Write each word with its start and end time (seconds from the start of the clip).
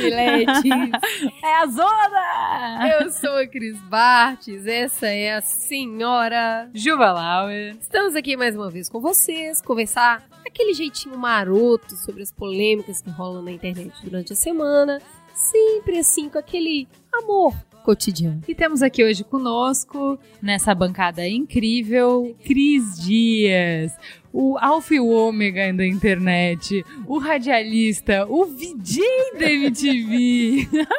Mamiletes. 0.00 0.62
É 1.42 1.56
a 1.56 1.66
Zona! 1.66 3.00
Eu 3.00 3.10
sou 3.10 3.36
a 3.36 3.46
Cris 3.46 3.78
Bartes, 3.82 4.66
essa 4.66 5.06
é 5.06 5.34
a 5.34 5.40
senhora 5.40 6.70
Juba 6.74 7.12
Lauer. 7.12 7.76
Estamos 7.80 8.14
aqui 8.14 8.36
mais 8.36 8.56
uma 8.56 8.70
vez 8.70 8.88
com 8.88 9.00
vocês, 9.00 9.60
conversar 9.60 10.22
aquele 10.46 10.74
jeitinho 10.74 11.18
maroto 11.18 11.96
sobre 11.96 12.22
as 12.22 12.32
polêmicas 12.32 13.02
que 13.02 13.10
rolam 13.10 13.42
na 13.42 13.52
internet 13.52 13.92
durante 14.02 14.32
a 14.32 14.36
semana. 14.36 15.00
Sempre 15.34 15.98
assim, 15.98 16.28
com 16.28 16.38
aquele 16.38 16.88
amor 17.12 17.54
cotidiano. 17.84 18.42
E 18.46 18.54
temos 18.54 18.82
aqui 18.82 19.04
hoje 19.04 19.24
conosco, 19.24 20.18
nessa 20.40 20.74
bancada 20.74 21.26
incrível, 21.26 22.34
Cris 22.44 23.00
Dias, 23.00 23.92
o 24.32 24.56
alfa 24.58 24.94
e 24.94 25.00
o 25.00 25.08
ômega 25.08 25.72
da 25.72 25.86
internet, 25.86 26.84
o 27.06 27.18
radialista, 27.18 28.26
o 28.28 28.46
VJ 28.46 29.02
da 29.38 29.50
MTV. 29.50 30.68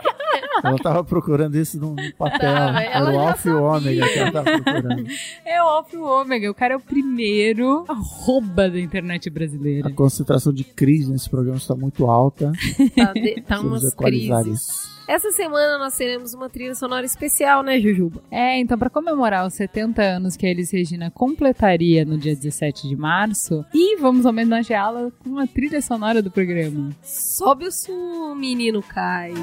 Ela 0.63 0.77
tava 0.77 1.03
procurando 1.03 1.55
isso 1.55 1.79
num 1.79 1.95
papel. 2.17 2.49
Era 2.49 2.83
ela 2.83 3.13
o 3.13 3.19
alfa 3.19 3.49
e 3.49 3.53
o 3.53 3.63
ômega 3.63 4.07
que 4.07 4.19
ela 4.19 4.31
tava 4.31 4.61
procurando. 4.61 5.07
É 5.45 5.63
o 5.63 5.67
alfa 5.67 5.95
e 5.95 5.99
o 5.99 6.03
ômega, 6.03 6.51
o 6.51 6.53
cara 6.53 6.73
é 6.73 6.77
o 6.77 6.79
primeiro 6.79 7.85
arroba 7.87 8.69
da 8.69 8.79
internet 8.79 9.29
brasileira. 9.29 9.89
A 9.89 9.93
concentração 9.93 10.53
de 10.53 10.63
crise 10.63 11.11
nesse 11.11 11.29
programa 11.29 11.57
está 11.57 11.75
muito 11.75 12.05
alta. 12.05 12.51
Tá, 12.95 13.13
de, 13.13 13.41
tá 13.41 13.59
umas 13.61 13.93
crises. 13.93 14.47
isso. 14.47 14.90
Essa 15.11 15.29
semana 15.29 15.77
nós 15.77 15.97
teremos 15.97 16.33
uma 16.33 16.49
trilha 16.49 16.73
sonora 16.73 17.05
especial, 17.05 17.61
né, 17.63 17.77
Jujuba? 17.81 18.23
É, 18.31 18.57
então 18.57 18.77
para 18.77 18.89
comemorar 18.89 19.45
os 19.45 19.53
70 19.55 20.01
anos 20.01 20.37
que 20.37 20.45
a 20.45 20.49
Elis 20.49 20.71
Regina 20.71 21.11
completaria 21.11 22.05
no 22.05 22.17
dia 22.17 22.33
17 22.33 22.87
de 22.87 22.95
março, 22.95 23.65
e 23.73 23.97
vamos 23.97 24.23
homenageá-la 24.23 25.11
com 25.21 25.37
a 25.37 25.45
trilha 25.45 25.81
sonora 25.81 26.21
do 26.21 26.31
programa. 26.31 26.91
Sobe 27.03 27.65
o 27.67 27.71
som, 27.73 28.33
menino 28.35 28.81
Kai. 28.81 29.33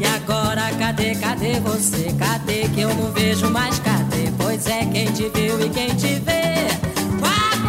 E 0.00 0.04
agora 0.04 0.62
cadê, 0.76 1.14
cadê 1.14 1.60
você? 1.60 2.08
Cadê 2.18 2.68
que 2.74 2.80
eu 2.80 2.92
não 2.92 3.12
vejo 3.12 3.48
mais? 3.50 3.78
Cadê? 3.78 4.32
Pois 4.36 4.66
é, 4.66 4.84
quem 4.86 5.06
te 5.12 5.28
viu 5.28 5.60
e 5.64 5.70
quem 5.70 5.94
te 5.94 6.16
vê. 6.16 6.66
Quá. 7.20 7.61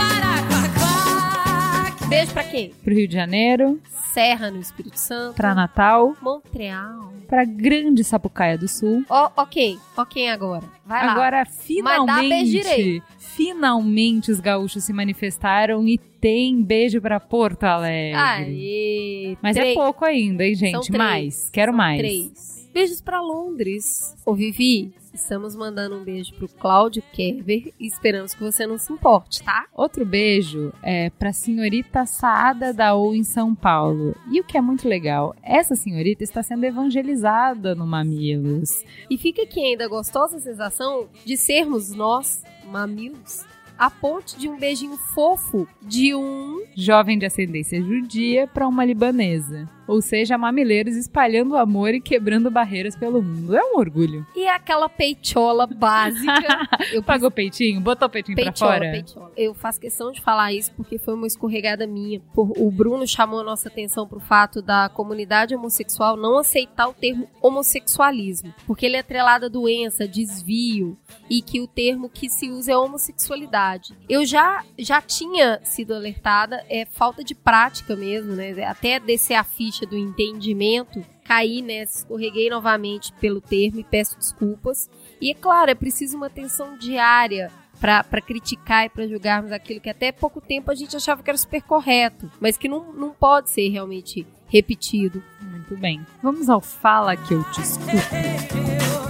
Beijo 2.13 2.31
pra 2.31 2.43
quem? 2.43 2.69
Pro 2.69 2.93
Rio 2.93 3.07
de 3.07 3.15
Janeiro, 3.15 3.81
Serra, 4.13 4.51
no 4.51 4.59
Espírito 4.59 4.99
Santo. 4.99 5.33
pra 5.35 5.55
Natal, 5.55 6.15
Montreal. 6.21 7.11
pra 7.27 7.43
Grande 7.43 8.03
Sapucaia 8.03 8.55
do 8.55 8.67
Sul. 8.67 9.03
Ó, 9.09 9.31
ok. 9.35 9.79
Ok 9.97 10.29
agora. 10.29 10.63
Vai 10.85 11.03
lá. 11.07 11.11
Agora, 11.11 11.43
finalmente, 11.43 13.01
finalmente 13.17 14.31
os 14.31 14.39
gaúchos 14.39 14.83
se 14.83 14.93
manifestaram 14.93 15.87
e 15.87 15.97
tem 15.97 16.61
beijo 16.61 17.01
pra 17.01 17.19
Porto 17.19 17.63
Alegre. 17.63 18.13
Aê. 18.15 19.37
Mas 19.41 19.57
é 19.57 19.61
três. 19.61 19.75
pouco 19.75 20.05
ainda, 20.05 20.45
hein, 20.45 20.53
gente? 20.53 20.91
Mais. 20.91 21.49
Quero 21.49 21.71
São 21.71 21.77
mais. 21.77 21.97
Três. 21.97 22.69
Beijos 22.71 23.01
pra 23.01 23.21
Londres. 23.21 24.15
Ô, 24.23 24.35
Vivi, 24.35 24.93
estamos 25.13 25.55
mandando 25.55 25.95
um 25.95 26.03
beijo 26.03 26.33
pro 26.33 26.47
Cláudio 26.47 27.03
Kerber 27.13 27.73
e 27.79 27.87
esperamos 27.87 28.33
que 28.33 28.41
você 28.41 28.65
não 28.65 28.77
se 28.77 28.91
importe, 28.91 29.43
tá? 29.43 29.65
Outro 29.73 30.05
beijo 30.05 30.73
é 30.81 31.09
pra 31.11 31.31
senhorita 31.31 32.05
Saada 32.05 32.73
Daú 32.73 33.13
em 33.13 33.23
São 33.23 33.53
Paulo. 33.53 34.15
E 34.31 34.39
o 34.39 34.43
que 34.43 34.57
é 34.57 34.61
muito 34.61 34.87
legal, 34.87 35.35
essa 35.43 35.75
senhorita 35.75 36.23
está 36.23 36.41
sendo 36.41 36.63
evangelizada 36.63 37.75
no 37.75 37.85
Mamilos. 37.85 38.83
E 39.09 39.17
fica 39.17 39.43
aqui 39.43 39.59
ainda 39.59 39.85
a 39.85 39.89
gostosa 39.89 40.39
sensação 40.39 41.07
de 41.25 41.37
sermos 41.37 41.91
nós, 41.91 42.43
mamilos, 42.65 43.45
a 43.77 43.89
ponte 43.89 44.37
de 44.37 44.47
um 44.47 44.57
beijinho 44.57 44.97
fofo 44.97 45.67
de 45.81 46.15
um. 46.15 46.63
Jovem 46.75 47.17
de 47.17 47.25
ascendência 47.25 47.81
judia 47.81 48.47
para 48.47 48.67
uma 48.67 48.85
libanesa. 48.85 49.69
Ou 49.87 50.01
seja, 50.01 50.37
mamileiros 50.37 50.95
espalhando 50.95 51.57
amor 51.57 51.93
e 51.93 52.01
quebrando 52.01 52.49
barreiras 52.49 52.95
pelo 52.95 53.21
mundo. 53.21 53.55
É 53.55 53.63
um 53.63 53.77
orgulho. 53.77 54.25
E 54.35 54.47
aquela 54.47 54.87
peitola 54.87 55.67
básica. 55.67 56.33
Eu 56.91 57.03
Pagou 57.03 57.29
peitinho? 57.29 57.81
Botou 57.81 58.07
o 58.07 58.11
peitinho 58.11 58.35
pra 58.35 58.53
fora? 58.53 59.05
Eu 59.35 59.53
faço 59.53 59.79
questão 59.79 60.11
de 60.11 60.21
falar 60.21 60.53
isso 60.53 60.71
porque 60.75 60.97
foi 60.97 61.13
uma 61.13 61.27
escorregada 61.27 61.85
minha. 61.85 62.21
O 62.35 62.71
Bruno 62.71 63.05
chamou 63.07 63.41
a 63.41 63.43
nossa 63.43 63.67
atenção 63.67 64.07
pro 64.07 64.19
fato 64.19 64.61
da 64.61 64.89
comunidade 64.89 65.55
homossexual 65.55 66.15
não 66.15 66.37
aceitar 66.37 66.87
o 66.87 66.93
termo 66.93 67.27
homossexualismo, 67.41 68.53
porque 68.65 68.85
ele 68.85 68.95
é 68.95 68.99
atrelado 68.99 69.45
a 69.45 69.49
doença, 69.49 70.07
desvio 70.07 70.97
e 71.29 71.41
que 71.41 71.59
o 71.59 71.67
termo 71.67 72.09
que 72.09 72.29
se 72.29 72.49
usa 72.49 72.71
é 72.71 72.77
homossexualidade. 72.77 73.93
Eu 74.07 74.25
já 74.25 74.63
já 74.77 75.01
tinha 75.01 75.59
sido 75.63 75.93
alertada, 75.93 76.63
é 76.69 76.85
falta 76.85 77.23
de 77.23 77.35
prática 77.35 77.95
mesmo, 77.95 78.33
né? 78.33 78.63
Até 78.65 78.99
descer 78.99 79.35
a 79.35 79.43
ficha 79.43 79.72
do 79.81 79.97
entendimento, 79.97 81.03
caí 81.23 81.61
nessa, 81.61 81.99
escorreguei 81.99 82.49
novamente 82.49 83.11
pelo 83.13 83.41
termo 83.41 83.79
e 83.79 83.83
peço 83.83 84.17
desculpas. 84.17 84.89
E 85.19 85.31
é 85.31 85.33
claro, 85.33 85.71
é 85.71 85.75
preciso 85.75 86.17
uma 86.17 86.27
atenção 86.27 86.77
diária 86.77 87.51
para 87.79 88.21
criticar 88.21 88.85
e 88.85 88.89
para 88.89 89.07
julgarmos 89.07 89.51
aquilo 89.51 89.81
que 89.81 89.89
até 89.89 90.11
pouco 90.11 90.39
tempo 90.39 90.71
a 90.71 90.75
gente 90.75 90.95
achava 90.95 91.21
que 91.21 91.29
era 91.29 91.37
super 91.37 91.61
correto, 91.63 92.31
mas 92.39 92.57
que 92.57 92.69
não, 92.69 92.93
não 92.93 93.11
pode 93.11 93.49
ser 93.49 93.67
realmente 93.69 94.25
repetido. 94.47 95.21
Muito 95.41 95.75
bem. 95.75 96.05
Vamos 96.21 96.49
ao 96.49 96.61
Fala 96.61 97.17
Que 97.17 97.33
Eu 97.33 97.43
Te 97.51 97.61
Escuto. 97.61 99.02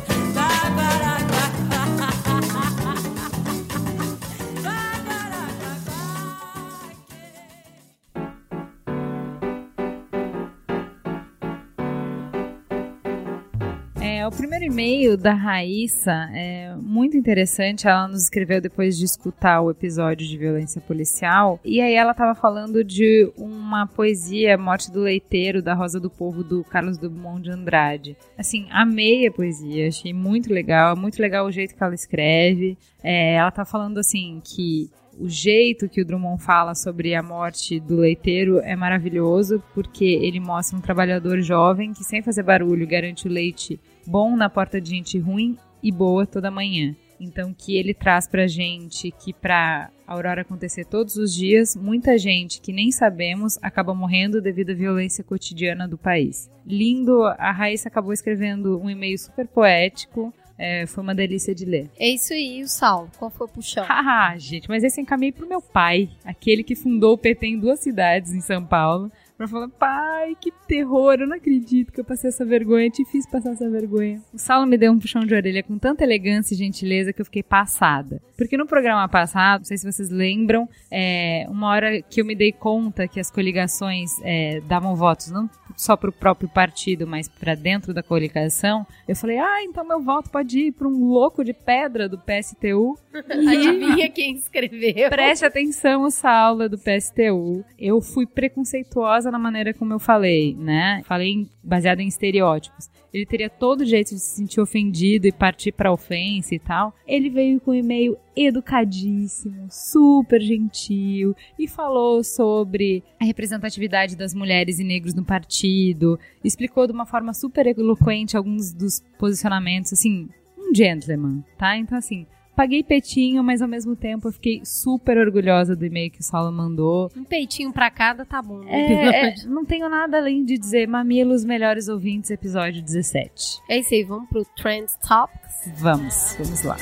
E-mail 14.73 15.15
da 15.15 15.35
Raíssa 15.35 16.27
é 16.33 16.75
muito 16.81 17.15
interessante. 17.15 17.87
Ela 17.87 18.07
nos 18.07 18.23
escreveu 18.23 18.59
depois 18.59 18.97
de 18.97 19.05
escutar 19.05 19.61
o 19.61 19.69
episódio 19.69 20.27
de 20.27 20.35
violência 20.35 20.81
policial. 20.81 21.59
E 21.63 21.79
aí 21.79 21.93
ela 21.93 22.11
estava 22.11 22.33
falando 22.33 22.83
de 22.83 23.31
uma 23.37 23.85
poesia, 23.85 24.57
Morte 24.57 24.91
do 24.91 25.01
Leiteiro, 25.01 25.61
da 25.61 25.75
Rosa 25.75 25.99
do 25.99 26.09
Povo, 26.09 26.43
do 26.43 26.63
Carlos 26.63 26.97
Drummond 26.97 27.43
de 27.43 27.51
Andrade. 27.51 28.17
Assim, 28.35 28.65
amei 28.71 29.27
a 29.27 29.31
poesia, 29.31 29.89
achei 29.89 30.11
muito 30.11 30.51
legal. 30.51 30.97
Muito 30.97 31.21
legal 31.21 31.45
o 31.45 31.51
jeito 31.51 31.75
que 31.75 31.83
ela 31.83 31.93
escreve. 31.93 32.75
É, 33.03 33.35
ela 33.35 33.51
tá 33.51 33.63
falando 33.65 33.99
assim 33.99 34.41
que 34.43 34.89
o 35.19 35.29
jeito 35.29 35.87
que 35.87 36.01
o 36.01 36.05
Drummond 36.05 36.41
fala 36.41 36.73
sobre 36.73 37.13
a 37.13 37.21
morte 37.21 37.79
do 37.79 37.97
leiteiro 37.97 38.57
é 38.59 38.75
maravilhoso, 38.75 39.61
porque 39.75 40.05
ele 40.05 40.39
mostra 40.39 40.75
um 40.75 40.81
trabalhador 40.81 41.39
jovem 41.41 41.93
que, 41.93 42.03
sem 42.03 42.23
fazer 42.23 42.41
barulho, 42.41 42.87
garante 42.87 43.27
o 43.27 43.31
leite 43.31 43.79
bom 44.05 44.35
na 44.35 44.49
porta 44.49 44.79
de 44.79 44.89
gente 44.89 45.17
ruim 45.17 45.57
e 45.81 45.91
boa 45.91 46.25
toda 46.25 46.51
manhã. 46.51 46.95
Então, 47.19 47.53
que 47.53 47.77
ele 47.77 47.93
traz 47.93 48.27
pra 48.27 48.47
gente 48.47 49.11
que 49.11 49.33
pra 49.33 49.89
Aurora 50.05 50.41
acontecer 50.41 50.85
todos 50.85 51.15
os 51.15 51.33
dias, 51.33 51.75
muita 51.75 52.17
gente 52.17 52.59
que 52.59 52.73
nem 52.73 52.91
sabemos 52.91 53.57
acaba 53.61 53.93
morrendo 53.93 54.41
devido 54.41 54.71
à 54.71 54.75
violência 54.75 55.23
cotidiana 55.23 55.87
do 55.87 55.97
país. 55.97 56.51
Lindo, 56.65 57.23
a 57.23 57.51
Raíssa 57.51 57.87
acabou 57.87 58.11
escrevendo 58.11 58.79
um 58.79 58.89
e-mail 58.89 59.17
super 59.17 59.47
poético, 59.47 60.33
é, 60.57 60.85
foi 60.85 61.03
uma 61.03 61.15
delícia 61.15 61.53
de 61.55 61.65
ler. 61.65 61.89
É 61.97 62.07
isso 62.07 62.33
aí, 62.33 62.61
o 62.61 62.67
Saulo. 62.67 63.09
Qual 63.17 63.31
foi 63.31 63.47
o 63.47 63.49
puxão? 63.49 63.85
Haha, 63.85 64.35
gente, 64.39 64.69
mas 64.69 64.83
esse 64.83 65.01
encaminhei 65.01 65.31
pro 65.31 65.47
meu 65.47 65.61
pai, 65.61 66.09
aquele 66.23 66.63
que 66.63 66.75
fundou 66.75 67.13
o 67.13 67.17
PT 67.17 67.47
em 67.47 67.59
duas 67.59 67.79
cidades 67.79 68.33
em 68.33 68.41
São 68.41 68.65
Paulo, 68.65 69.11
pra 69.43 69.47
falar, 69.47 69.69
pai, 69.69 70.37
que 70.39 70.51
terror, 70.67 71.15
eu 71.19 71.27
não 71.27 71.35
acredito 71.35 71.91
que 71.91 71.99
eu 71.99 72.05
passei 72.05 72.29
essa 72.29 72.45
vergonha, 72.45 72.89
te 72.89 73.03
fiz 73.05 73.29
passar 73.29 73.51
essa 73.51 73.69
vergonha. 73.69 74.21
O 74.33 74.37
Saulo 74.37 74.65
me 74.65 74.77
deu 74.77 74.91
um 74.91 74.99
puxão 74.99 75.25
de 75.25 75.33
orelha 75.35 75.63
com 75.63 75.77
tanta 75.77 76.03
elegância 76.03 76.53
e 76.53 76.57
gentileza 76.57 77.11
que 77.11 77.21
eu 77.21 77.25
fiquei 77.25 77.43
passada. 77.43 78.21
Porque 78.37 78.57
no 78.57 78.65
programa 78.65 79.07
passado, 79.07 79.59
não 79.59 79.65
sei 79.65 79.77
se 79.77 79.91
vocês 79.91 80.09
lembram, 80.09 80.67
é, 80.89 81.45
uma 81.49 81.69
hora 81.69 82.01
que 82.01 82.21
eu 82.21 82.25
me 82.25 82.35
dei 82.35 82.51
conta 82.51 83.07
que 83.07 83.19
as 83.19 83.29
coligações 83.29 84.11
é, 84.23 84.61
davam 84.61 84.95
votos 84.95 85.29
não 85.29 85.49
só 85.75 85.95
pro 85.95 86.11
próprio 86.11 86.49
partido, 86.49 87.07
mas 87.07 87.27
pra 87.27 87.55
dentro 87.55 87.93
da 87.93 88.03
coligação, 88.03 88.85
eu 89.07 89.15
falei, 89.15 89.37
ah, 89.37 89.63
então 89.63 89.85
meu 89.85 90.01
voto 90.01 90.29
pode 90.29 90.59
ir 90.59 90.71
pra 90.71 90.87
um 90.87 91.05
louco 91.05 91.43
de 91.43 91.53
pedra 91.53 92.07
do 92.07 92.17
PSTU. 92.17 92.97
Adivinha 93.29 94.09
quem 94.09 94.35
escreveu? 94.35 95.09
Preste 95.09 95.45
atenção, 95.45 96.05
essa 96.07 96.29
aula 96.29 96.69
do 96.69 96.77
PSTU. 96.77 97.63
Eu 97.77 98.01
fui 98.01 98.25
preconceituosa 98.25 99.31
na 99.33 99.39
maneira 99.39 99.73
como 99.73 99.91
eu 99.91 99.99
falei, 99.99 100.55
né? 100.55 101.01
Falei 101.05 101.47
baseada 101.63 102.01
em 102.01 102.07
estereótipos. 102.07 102.89
Ele 103.11 103.25
teria 103.25 103.49
todo 103.49 103.85
jeito 103.85 104.09
de 104.09 104.19
se 104.19 104.35
sentir 104.35 104.61
ofendido 104.61 105.27
e 105.27 105.31
partir 105.31 105.71
pra 105.71 105.91
ofensa 105.91 106.55
e 106.55 106.59
tal. 106.59 106.95
Ele 107.07 107.29
veio 107.29 107.59
com 107.59 107.71
um 107.71 107.75
e-mail 107.75 108.15
educadíssimo, 108.35 109.67
super 109.69 110.41
gentil 110.41 111.35
e 111.57 111.67
falou 111.67 112.23
sobre 112.23 113.03
a 113.19 113.25
representatividade 113.25 114.15
das 114.15 114.33
mulheres 114.33 114.79
e 114.79 114.83
negros 114.83 115.13
no 115.13 115.25
partido. 115.25 116.19
Explicou 116.43 116.87
de 116.87 116.93
uma 116.93 117.05
forma 117.05 117.33
super 117.33 117.67
eloquente 117.67 118.37
alguns 118.37 118.71
dos 118.71 119.03
posicionamentos, 119.17 119.93
assim, 119.93 120.29
um 120.57 120.73
gentleman, 120.73 121.43
tá? 121.57 121.77
Então, 121.77 121.97
assim, 121.97 122.25
paguei 122.55 122.83
petinho, 122.83 123.43
mas 123.43 123.61
ao 123.61 123.67
mesmo 123.67 123.95
tempo 123.95 124.27
eu 124.27 124.31
fiquei 124.31 124.61
super 124.63 125.17
orgulhosa 125.17 125.75
do 125.75 125.85
e-mail 125.85 126.11
que 126.11 126.21
o 126.21 126.23
Saulo 126.23 126.51
mandou. 126.51 127.11
Um 127.15 127.23
peitinho 127.23 127.71
pra 127.71 127.89
cada 127.89 128.25
tá 128.25 128.41
bom. 128.41 128.63
É, 128.67 129.29
é, 129.29 129.35
não 129.45 129.65
tenho 129.65 129.89
nada 129.89 130.17
além 130.17 130.43
de 130.43 130.57
dizer 130.57 130.87
Mamilos 130.87 131.43
Melhores 131.43 131.87
Ouvintes, 131.87 132.31
episódio 132.31 132.81
17. 132.81 133.61
É 133.69 133.79
isso 133.79 133.93
aí, 133.93 134.03
vamos 134.03 134.29
pro 134.29 134.45
Trend 134.55 134.87
Topics. 135.07 135.71
Vamos, 135.79 136.35
vamos 136.37 136.63
lá. 136.63 136.77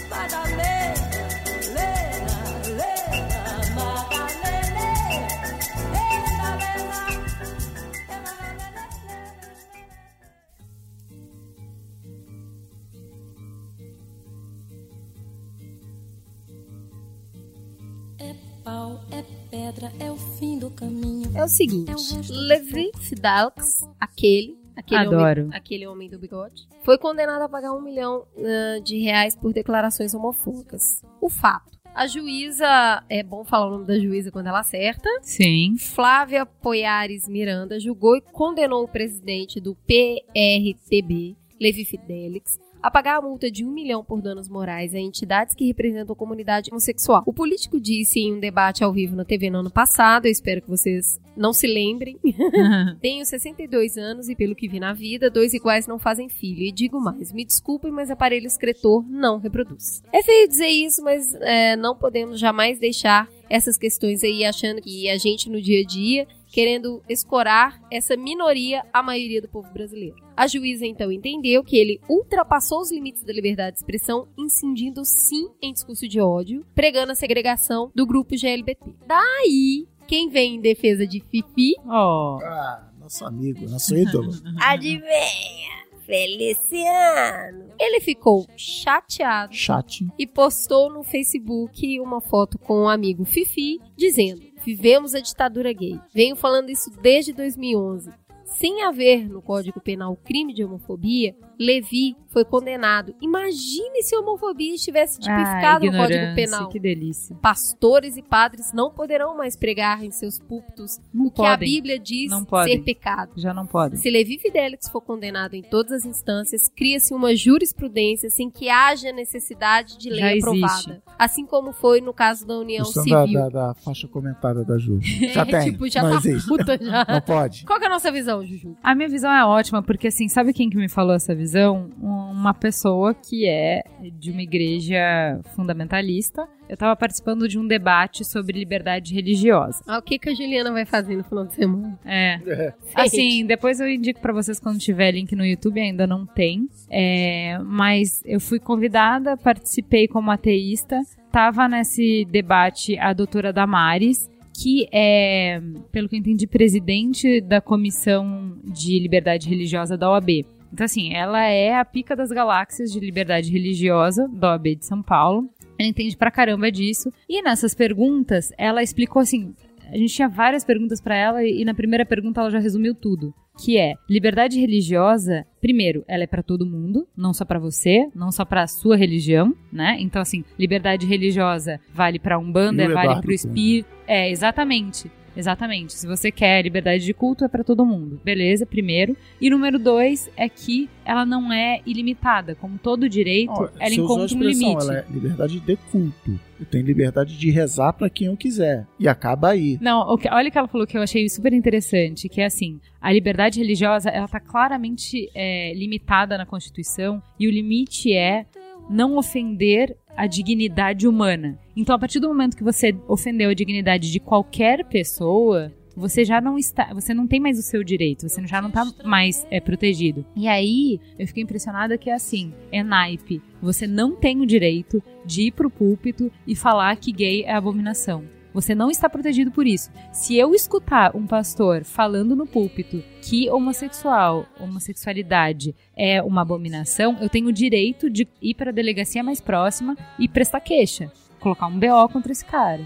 Pau, 18.92 19.00
é 19.12 19.24
pedra, 19.50 19.92
é 20.00 20.12
o 20.12 20.18
fim 20.18 20.58
do 20.60 20.70
caminho. 20.72 21.32
É 21.36 21.44
o 21.44 21.48
seguinte, 21.48 21.92
É 21.92 21.96
Levi 22.30 22.92
Fidelix, 23.00 23.88
aquele, 24.00 24.58
aquele 24.76 25.02
Adoro. 25.02 25.42
homem, 25.44 25.58
aquele 25.58 25.88
homem 25.88 26.10
do 26.10 26.20
bigode, 26.20 26.68
foi 26.84 26.98
condenado 26.98 27.42
a 27.42 27.50
pagar 27.50 27.74
um 27.74 27.82
milhão 27.82 28.26
ah, 28.38 28.80
de 28.84 29.00
reais 29.00 29.36
por 29.36 29.54
declarações 29.54 30.14
homofóbicas. 30.14 31.02
O 31.22 31.30
fato. 31.30 31.80
A 31.94 32.08
juíza, 32.08 33.04
é 33.10 33.22
bom 33.22 33.44
falar 33.44 33.68
o 33.68 33.72
nome 33.72 33.86
da 33.86 34.00
juíza 34.00 34.32
quando 34.32 34.48
ela 34.48 34.62
acerta, 34.62 35.10
Sim. 35.22 35.76
Flávia 35.78 36.46
Poiares 36.46 37.28
Miranda 37.28 37.80
julgou 37.82 38.16
e 38.16 38.22
condenou 38.22 38.86
o 38.86 38.88
presidente 38.88 39.60
do 39.60 39.76
PRTB, 39.76 41.36
Levi 41.60 41.84
Fidelix, 41.84 42.58
a 42.82 42.90
pagar 42.90 43.18
a 43.18 43.22
multa 43.22 43.50
de 43.50 43.66
um 43.66 43.72
milhão 43.72 44.04
por 44.04 44.22
danos 44.22 44.50
morais 44.50 44.94
a 44.94 45.00
entidades 45.00 45.56
que 45.56 45.66
representam 45.66 46.14
a 46.14 46.16
comunidade 46.16 46.70
homossexual. 46.72 47.24
O 47.26 47.34
político 47.34 47.80
disse 47.80 48.20
em 48.20 48.34
um 48.34 48.40
debate 48.40 48.84
ao 48.84 48.92
vivo 48.92 49.16
na 49.16 49.26
TV 49.26 49.50
no 49.50 49.60
ano 49.60 49.72
passado, 49.72 50.26
eu 50.26 50.32
espero 50.32 50.62
que 50.62 50.70
vocês 50.70 51.20
não 51.36 51.54
se 51.54 51.68
lembrem, 51.68 52.20
tenho 53.02 53.26
62 53.26 53.98
anos 53.98 54.30
e 54.30 54.36
pelo 54.36 54.56
que 54.56 54.68
vi 54.68 54.80
na 54.80 54.94
vida, 54.94 55.30
dois 55.30 55.54
iguais 55.54 55.88
não 55.88 55.98
fazem 55.98 56.28
filho. 56.28 56.62
E 56.62 56.72
digo 56.72 57.00
mais, 57.00 57.32
me 57.32 57.46
desculpem, 57.46 57.92
mas 57.92 58.12
aparelho 58.12 58.48
excretor 58.48 59.04
não 59.08 59.38
reproduz. 59.38 60.02
É 60.12 60.22
feio 60.22 60.48
dizer 60.48 60.68
isso, 60.68 61.04
mas 61.04 61.34
é, 61.36 61.76
não 61.76 61.96
podemos 61.96 62.40
jamais 62.40 62.80
deixar 62.80 63.30
essas 63.50 63.78
questões 63.78 64.24
aí 64.24 64.46
achando 64.46 64.82
que 64.82 65.10
a 65.10 65.18
gente 65.18 65.50
no 65.50 65.62
dia 65.62 65.82
a 65.82 65.86
dia 65.86 66.28
querendo 66.52 67.02
escorar 67.08 67.82
essa 67.90 68.18
minoria 68.18 68.84
à 68.92 69.02
maioria 69.02 69.42
do 69.42 69.48
povo 69.48 69.72
brasileiro. 69.72 70.16
A 70.42 70.48
juíza 70.48 70.88
então 70.88 71.12
entendeu 71.12 71.64
que 71.64 71.78
ele 71.78 72.02
ultrapassou 72.10 72.82
os 72.82 72.92
limites 72.92 73.24
da 73.24 73.32
liberdade 73.32 73.74
de 73.74 73.78
expressão, 73.84 74.28
incidindo 74.36 75.06
sim 75.06 75.48
em 75.62 75.72
discurso 75.72 76.08
de 76.08 76.20
ódio, 76.20 76.66
pregando 76.74 77.12
a 77.12 77.16
segregação 77.16 77.92
do 77.94 78.08
grupo 78.08 78.36
GLBT. 78.36 78.96
Daí, 79.06 79.86
quem 80.08 80.30
vem 80.30 80.56
em 80.56 80.60
defesa 80.60 81.06
de 81.06 81.20
Fifi, 81.20 81.76
Oh, 81.86 82.40
Ah, 82.42 82.90
nosso 83.00 83.24
amigo, 83.24 83.70
nosso 83.70 83.96
ídolo. 83.96 84.32
adivinha, 84.60 85.86
Feliciano. 86.08 87.70
Ele 87.80 88.00
ficou 88.00 88.48
chateado 88.58 89.54
Chat. 89.54 90.08
e 90.18 90.26
postou 90.26 90.92
no 90.92 91.04
Facebook 91.04 92.00
uma 92.00 92.20
foto 92.20 92.58
com 92.58 92.86
o 92.86 92.90
amigo 92.90 93.26
Fifi 93.26 93.80
dizendo: 93.96 94.42
Vivemos 94.66 95.14
a 95.14 95.20
ditadura 95.20 95.72
gay. 95.72 96.00
Venho 96.12 96.36
falando 96.36 96.72
isso 96.72 96.90
desde 97.00 97.32
2011. 97.32 98.10
Sem 98.52 98.82
haver 98.84 99.28
no 99.28 99.42
Código 99.42 99.82
Penal 99.82 100.16
crime 100.18 100.54
de 100.54 100.64
homofobia, 100.64 101.36
Levi 101.64 102.16
foi 102.30 102.44
condenado. 102.46 103.14
Imagine 103.22 104.02
se 104.04 104.16
a 104.16 104.20
homofobia 104.20 104.74
estivesse 104.74 105.20
ah, 105.20 105.22
tipificada 105.22 105.86
no 105.86 105.92
Código 105.92 106.34
Penal. 106.36 106.70
que 106.70 106.80
delícia. 106.80 107.36
Pastores 107.42 108.16
e 108.18 108.22
padres 108.24 108.72
não 108.74 108.90
poderão 108.90 109.36
mais 109.38 109.56
pregar 109.56 110.04
em 110.04 110.10
seus 110.12 110.40
púlpitos 110.40 110.98
Não 111.14 111.26
o 111.28 111.32
que 111.32 111.42
a 111.42 111.52
podem, 111.52 111.70
Bíblia 111.70 112.00
diz 112.00 112.32
Não 112.32 112.44
podem. 112.46 112.78
ser 112.78 112.84
pecado. 112.84 113.34
já 113.36 113.54
não 113.54 113.66
podem. 113.68 114.00
Se 114.00 114.10
Levi 114.10 114.40
Fidelix 114.40 114.88
for 114.90 115.02
condenado 115.02 115.54
em 115.56 115.62
todas 115.62 115.92
as 115.92 116.06
instâncias, 116.06 116.70
cria-se 116.76 117.14
uma 117.14 117.36
jurisprudência 117.36 118.30
sem 118.30 118.50
que 118.50 118.70
haja 118.70 119.12
necessidade 119.12 119.98
de 119.98 120.10
lei 120.10 120.20
Já 120.20 120.32
existe. 120.36 120.48
aprovada. 120.48 121.04
Assim 121.20 121.46
como 121.46 121.74
foi 121.74 122.00
no 122.02 122.14
caso 122.14 122.48
da 122.48 122.58
União 122.58 122.86
Questão 122.86 123.06
da, 123.06 123.22
Civil. 123.26 123.40
da, 123.42 123.50
da 123.50 123.74
faixa 123.76 124.08
comentada 124.08 124.64
da 124.64 124.78
Ju. 124.78 125.00
Já 125.02 125.42
É, 125.42 125.46
tem. 125.46 125.72
tipo, 125.74 125.88
já 125.90 126.02
não 126.02 126.12
tá 126.12 126.18
existe. 126.30 126.48
puta 126.48 126.80
já. 126.82 127.06
Não 127.08 127.22
pode. 127.22 127.66
Qual 127.66 127.78
que 127.78 127.86
é 127.86 127.88
a 127.88 127.92
nossa 127.92 128.12
visão, 128.12 128.44
Juju? 128.46 128.76
A 128.82 128.96
minha 128.96 129.10
visão 129.10 129.30
é 129.32 129.46
ótima, 129.46 129.84
porque 129.84 130.08
assim, 130.08 130.28
sabe 130.30 130.54
quem 130.54 130.70
que 130.70 130.78
me 130.78 130.88
falou 130.90 131.14
essa 131.14 131.36
visão? 131.36 131.51
Uma 131.60 132.54
pessoa 132.54 133.14
que 133.14 133.48
é 133.48 133.84
de 134.20 134.32
uma 134.32 134.42
igreja 134.42 135.40
fundamentalista. 135.56 136.48
Eu 136.68 136.78
tava 136.78 136.96
participando 136.96 137.48
de 137.48 137.60
um 137.60 137.68
debate 137.68 138.24
sobre 138.24 138.58
liberdade 138.58 139.14
religiosa. 139.14 139.84
Ah, 139.86 139.98
o 139.98 140.02
que, 140.02 140.18
que 140.18 140.30
a 140.30 140.34
Juliana 140.34 140.72
vai 140.72 140.86
fazer 140.86 141.18
no 141.18 141.24
final 141.24 141.46
de 141.46 141.54
semana? 141.54 142.00
É. 142.06 142.74
Assim, 142.96 143.46
depois 143.46 143.80
eu 143.80 143.90
indico 143.90 144.22
pra 144.22 144.32
vocês 144.32 144.60
quando 144.60 144.80
tiver 144.80 145.12
link 145.12 145.36
no 145.36 145.46
YouTube, 145.46 145.82
ainda 145.82 146.08
não 146.08 146.26
tem. 146.26 146.70
É, 146.90 147.60
mas 147.60 148.22
eu 148.26 148.40
fui 148.40 148.60
convidada, 148.60 149.36
participei 149.36 150.08
como 150.08 150.32
ateísta. 150.32 151.02
Tava 151.32 151.68
nesse 151.68 152.26
debate 152.26 152.98
a 152.98 153.14
doutora 153.14 153.52
Damares, 153.52 154.30
que 154.54 154.88
é, 154.92 155.62
pelo 155.92 156.08
que 156.08 156.16
eu 156.16 156.20
entendi, 156.20 156.46
presidente 156.46 157.42
da 157.42 157.60
Comissão 157.60 158.58
de 158.64 159.00
Liberdade 159.00 159.50
Religiosa 159.50 159.98
da 159.98 160.10
OAB. 160.12 160.46
Então, 160.72 160.86
assim, 160.86 161.14
ela 161.14 161.46
é 161.46 161.76
a 161.76 161.86
pica 161.86 162.16
das 162.16 162.32
galáxias 162.32 162.92
de 162.92 163.00
liberdade 163.00 163.52
religiosa 163.52 164.28
da 164.28 164.52
OAB 164.52 164.76
de 164.76 164.86
São 164.86 165.02
Paulo. 165.02 165.50
Ela 165.78 165.90
entende 165.90 166.16
pra 166.16 166.32
caramba 166.32 166.72
disso. 166.72 167.12
E 167.28 167.42
nessas 167.42 167.74
perguntas, 167.74 168.52
ela 168.58 168.84
explicou 168.84 169.22
assim: 169.22 169.54
a 169.92 169.98
gente 169.98 170.14
tinha 170.14 170.30
várias 170.30 170.64
perguntas 170.64 171.02
pra 171.02 171.16
ela 171.16 171.44
e 171.44 171.66
na 171.66 171.74
primeira 171.74 172.06
pergunta 172.06 172.40
ela 172.40 172.50
já 172.50 172.60
resumiu 172.60 172.96
tudo, 172.96 173.34
que 173.60 173.78
é 173.78 173.96
liberdade 174.10 174.60
religiosa. 174.60 175.46
Primeiro, 175.60 176.06
ela 176.08 176.24
é 176.24 176.28
pra 176.28 176.42
todo 176.42 176.66
mundo, 176.66 177.06
não 177.16 177.34
só 177.34 177.44
pra 177.44 177.60
você, 177.60 178.08
não 178.16 178.32
só 178.32 178.46
pra 178.46 178.68
sua 178.68 178.96
religião, 178.96 179.54
né? 179.72 179.98
Então 180.00 180.22
assim, 180.22 180.46
liberdade 180.58 181.06
religiosa 181.06 181.80
vale 181.94 182.20
pra 182.20 182.40
umbanda, 182.40 182.84
o 182.84 182.94
vale 182.94 183.08
Eduardo 183.08 183.22
pro 183.22 183.34
espírito. 183.34 183.90
É, 184.08 184.30
exatamente. 184.30 185.12
Exatamente. 185.36 185.94
Se 185.94 186.06
você 186.08 186.32
quer 186.32 186.62
liberdade 186.64 187.04
de 187.06 187.14
culto, 187.14 187.46
é 187.46 187.48
pra 187.48 187.64
todo 187.64 187.86
mundo. 187.86 188.20
Beleza, 188.24 188.66
primeiro. 188.66 189.16
E 189.40 189.50
número 189.50 189.80
dois 189.80 190.30
é 190.36 190.48
que 190.50 190.90
ela 191.06 191.26
não 191.26 191.52
é 191.52 191.82
ilimitada. 191.86 192.56
Como 192.56 192.78
todo 192.78 193.08
direito, 193.10 193.52
Ó, 193.52 193.70
ela 193.80 193.94
encontra 193.94 194.36
um 194.38 194.42
limite. 194.44 194.84
Ela 194.84 194.98
é 195.00 195.06
liberdade 195.10 195.60
de 195.60 195.76
culto. 195.92 196.40
Eu 196.60 196.66
tenho 196.66 196.86
liberdade 196.86 197.38
de 197.38 197.50
rezar 197.50 197.94
pra 197.94 198.10
quem 198.10 198.28
eu 198.28 198.38
quiser. 198.38 198.86
E 199.00 199.08
acaba 199.08 199.50
aí. 199.50 199.78
Não, 199.82 200.16
que- 200.18 200.30
olha 200.30 200.50
o 200.50 200.52
que 200.52 200.58
ela 200.58 200.68
falou 200.68 200.86
que 200.86 200.96
eu 200.98 201.02
achei 201.02 201.28
super 201.28 201.54
interessante, 201.54 202.30
que 202.30 202.40
é 202.40 202.46
assim, 202.46 202.80
a 203.02 203.12
liberdade 203.12 203.60
religiosa, 203.60 204.10
ela 204.10 204.28
tá 204.28 204.40
claramente 204.40 205.28
é, 205.34 205.74
limitada 205.74 206.38
na 206.38 206.46
Constituição 206.46 207.22
e 207.40 207.48
o 207.48 207.52
limite 207.52 208.14
é 208.14 208.46
não 208.90 209.18
ofender 209.18 209.98
a 210.16 210.28
dignidade 210.28 211.08
humana. 211.08 211.58
Então, 211.76 211.96
a 211.96 212.00
partir 212.00 212.20
do 212.20 212.28
momento 212.28 212.58
que 212.58 212.64
você 212.64 212.96
ofendeu 213.08 213.50
a 213.50 213.54
dignidade 213.54 214.12
de 214.12 214.20
qualquer 214.20 214.86
pessoa, 214.86 215.72
você 215.96 216.24
já 216.24 216.40
não 216.42 216.58
está, 216.58 216.94
você 216.94 217.14
não 217.14 217.28
tem 217.28 217.40
mais 217.40 217.58
o 217.58 217.62
seu 217.62 217.84
direito, 217.84 218.28
você 218.28 218.46
já 218.46 218.62
não 218.62 218.72
tá 218.72 218.86
mais 219.04 219.46
é, 219.50 219.60
protegido. 219.60 220.26
E 220.36 220.48
aí, 220.48 221.00
eu 221.18 221.28
fiquei 221.28 221.44
impressionada 221.44 221.98
que 221.98 222.10
é 222.10 222.14
assim, 222.14 222.54
é 222.72 222.84
naipe. 222.84 223.42
Você 223.62 223.86
não 223.88 224.16
tem 224.16 224.42
o 224.42 224.46
direito 224.46 225.02
de 225.26 225.44
ir 225.48 225.52
pro 225.52 225.70
púlpito 225.70 226.32
e 226.48 226.56
falar 226.56 226.96
que 226.98 227.12
gay 227.12 227.44
é 227.44 227.54
abominação. 227.54 228.24
Você 228.54 228.76
não 228.76 228.90
está 228.90 229.10
protegido 229.10 229.52
por 229.52 229.66
isso. 229.66 229.90
Se 230.12 230.38
eu 230.38 230.54
escutar 230.54 231.16
um 231.16 231.26
pastor 231.26 231.84
falando 231.84 232.36
no 232.36 232.46
púlpito 232.46 233.04
que 233.22 233.50
homossexual, 233.50 234.46
homossexualidade 234.60 235.76
é 235.96 236.22
uma 236.22 236.42
abominação, 236.42 237.18
eu 237.22 237.30
tenho 237.30 237.48
o 237.48 237.54
direito 237.54 238.10
de 238.10 238.28
ir 238.42 238.56
para 238.56 238.72
a 238.72 238.74
delegacia 238.74 239.24
mais 239.24 239.40
próxima 239.40 239.96
e 240.20 240.28
prestar 240.28 240.60
queixa, 240.60 241.12
colocar 241.40 241.68
um 241.68 241.80
BO 241.80 242.10
contra 242.12 242.32
esse 242.32 242.46
cara. 242.46 242.82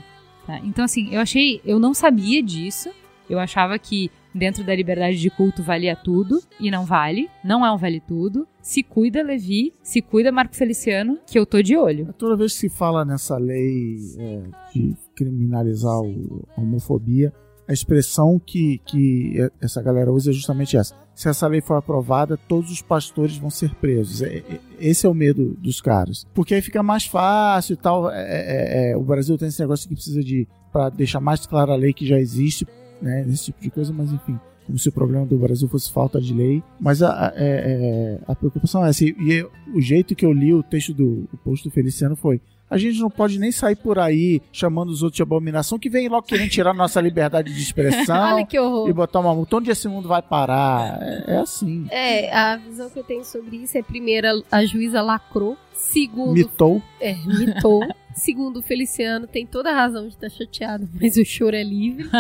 tá? 0.45 0.59
Então 0.59 0.85
assim, 0.85 1.09
eu 1.13 1.19
achei, 1.21 1.61
eu 1.65 1.79
não 1.79 1.93
sabia 1.93 2.41
disso. 2.43 2.89
Eu 3.27 3.39
achava 3.39 3.79
que 3.79 4.11
dentro 4.35 4.63
da 4.63 4.75
liberdade 4.75 5.17
de 5.17 5.29
culto 5.29 5.63
valia 5.63 5.95
tudo 5.95 6.39
e 6.59 6.69
não 6.69 6.85
vale. 6.85 7.29
Não 7.43 7.65
é 7.65 7.71
um 7.71 7.77
vale 7.77 7.99
tudo. 8.01 8.45
Se 8.61 8.83
cuida 8.83 9.23
Levi, 9.23 9.73
se 9.81 10.01
cuida 10.01 10.31
Marco 10.31 10.55
Feliciano, 10.55 11.17
que 11.25 11.39
eu 11.39 11.45
tô 11.45 11.61
de 11.61 11.77
olho. 11.77 12.13
Toda 12.17 12.35
vez 12.35 12.53
que 12.53 12.59
se 12.59 12.69
fala 12.69 13.05
nessa 13.05 13.37
lei 13.37 13.97
é, 14.17 14.41
de 14.73 14.93
criminalizar 15.15 15.93
a 15.93 16.61
homofobia, 16.61 17.33
a 17.67 17.73
expressão 17.73 18.39
que, 18.43 18.79
que 18.85 19.37
essa 19.61 19.81
galera 19.81 20.11
usa 20.11 20.29
é 20.29 20.33
justamente 20.33 20.77
essa. 20.77 20.93
Se 21.15 21.29
essa 21.29 21.47
lei 21.47 21.61
for 21.61 21.75
aprovada, 21.75 22.35
todos 22.37 22.69
os 22.69 22.81
pastores 22.81 23.37
vão 23.37 23.49
ser 23.49 23.73
presos. 23.75 24.21
É- 24.21 24.37
é- 24.39 24.59
esse 24.79 25.05
é 25.05 25.09
o 25.09 25.13
medo 25.13 25.55
dos 25.59 25.79
caras. 25.79 26.27
Porque 26.33 26.53
aí 26.53 26.61
fica 26.61 26.83
mais 26.83 27.05
fácil 27.05 27.73
e 27.73 27.77
tal. 27.77 28.11
É- 28.11 28.21
é- 28.21 28.91
é, 28.91 28.97
o 28.97 29.01
Brasil 29.01 29.37
tem 29.37 29.47
esse 29.47 29.61
negócio 29.61 29.87
que 29.87 29.95
precisa 29.95 30.21
de. 30.21 30.47
para 30.73 30.89
deixar 30.89 31.21
mais 31.21 31.45
clara 31.45 31.71
a 31.71 31.75
lei 31.77 31.93
que 31.93 32.05
já 32.05 32.19
existe, 32.19 32.67
né? 33.01 33.23
Nesse 33.25 33.45
tipo 33.45 33.61
de 33.61 33.69
coisa, 33.69 33.91
mas 33.93 34.11
enfim. 34.11 34.39
Como 34.65 34.79
se 34.79 34.89
o 34.89 34.91
problema 34.91 35.25
do 35.27 35.37
Brasil 35.37 35.69
fosse 35.69 35.91
falta 35.91 36.19
de 36.19 36.33
lei. 36.33 36.63
Mas 36.79 37.03
a, 37.03 37.31
é- 37.35 38.17
é- 38.17 38.19
a 38.27 38.33
preocupação 38.35 38.83
é 38.83 38.89
essa. 38.89 39.03
E, 39.05 39.15
e 39.19 39.47
o 39.75 39.79
jeito 39.79 40.15
que 40.15 40.25
eu 40.25 40.33
li 40.33 40.53
o 40.53 40.63
texto 40.63 40.91
do 40.93 41.29
o 41.31 41.37
post 41.37 41.63
do 41.67 41.71
Feliciano 41.71 42.15
foi: 42.15 42.41
A 42.67 42.75
gente 42.79 42.99
não 42.99 43.11
pode 43.11 43.37
nem 43.37 43.51
sair 43.51 43.75
por 43.75 43.99
aí 43.99 44.41
chamando 44.51 44.89
os 44.89 45.03
outros 45.03 45.17
de 45.17 45.21
abominação, 45.21 45.77
que 45.77 45.87
vem 45.87 46.09
logo 46.09 46.25
querendo 46.25 46.49
tirar 46.49 46.73
nossa 46.73 46.99
liberdade 46.99 47.53
de 47.53 47.61
expressão 47.61 48.17
Olha 48.33 48.43
que 48.43 48.57
horror. 48.59 48.89
e 48.89 48.93
botar 48.93 49.19
uma 49.19 49.35
multa. 49.35 49.57
Onde 49.57 49.69
esse 49.69 49.87
mundo 49.87 50.07
vai 50.07 50.23
parar? 50.23 50.97
É, 50.99 51.35
é 51.35 51.37
assim. 51.37 51.85
É, 51.91 52.35
a 52.35 52.57
visão 52.57 52.89
que 52.89 52.97
eu 52.97 53.03
tenho 53.03 53.23
sobre 53.23 53.57
isso 53.57 53.77
é, 53.77 53.83
primeiro, 53.83 54.43
a 54.51 54.65
juíza 54.65 54.99
lacrou. 54.99 55.55
Segundo, 55.73 56.33
Mitou. 56.33 56.81
é, 56.99 57.13
mitou. 57.13 57.81
Segundo, 58.15 58.57
o 58.57 58.61
Feliciano 58.61 59.27
tem 59.27 59.45
toda 59.45 59.69
a 59.69 59.75
razão 59.75 60.07
de 60.07 60.15
estar 60.15 60.29
chateado, 60.29 60.87
mas 60.99 61.17
o 61.17 61.25
choro 61.25 61.55
é 61.55 61.63
livre. 61.63 62.05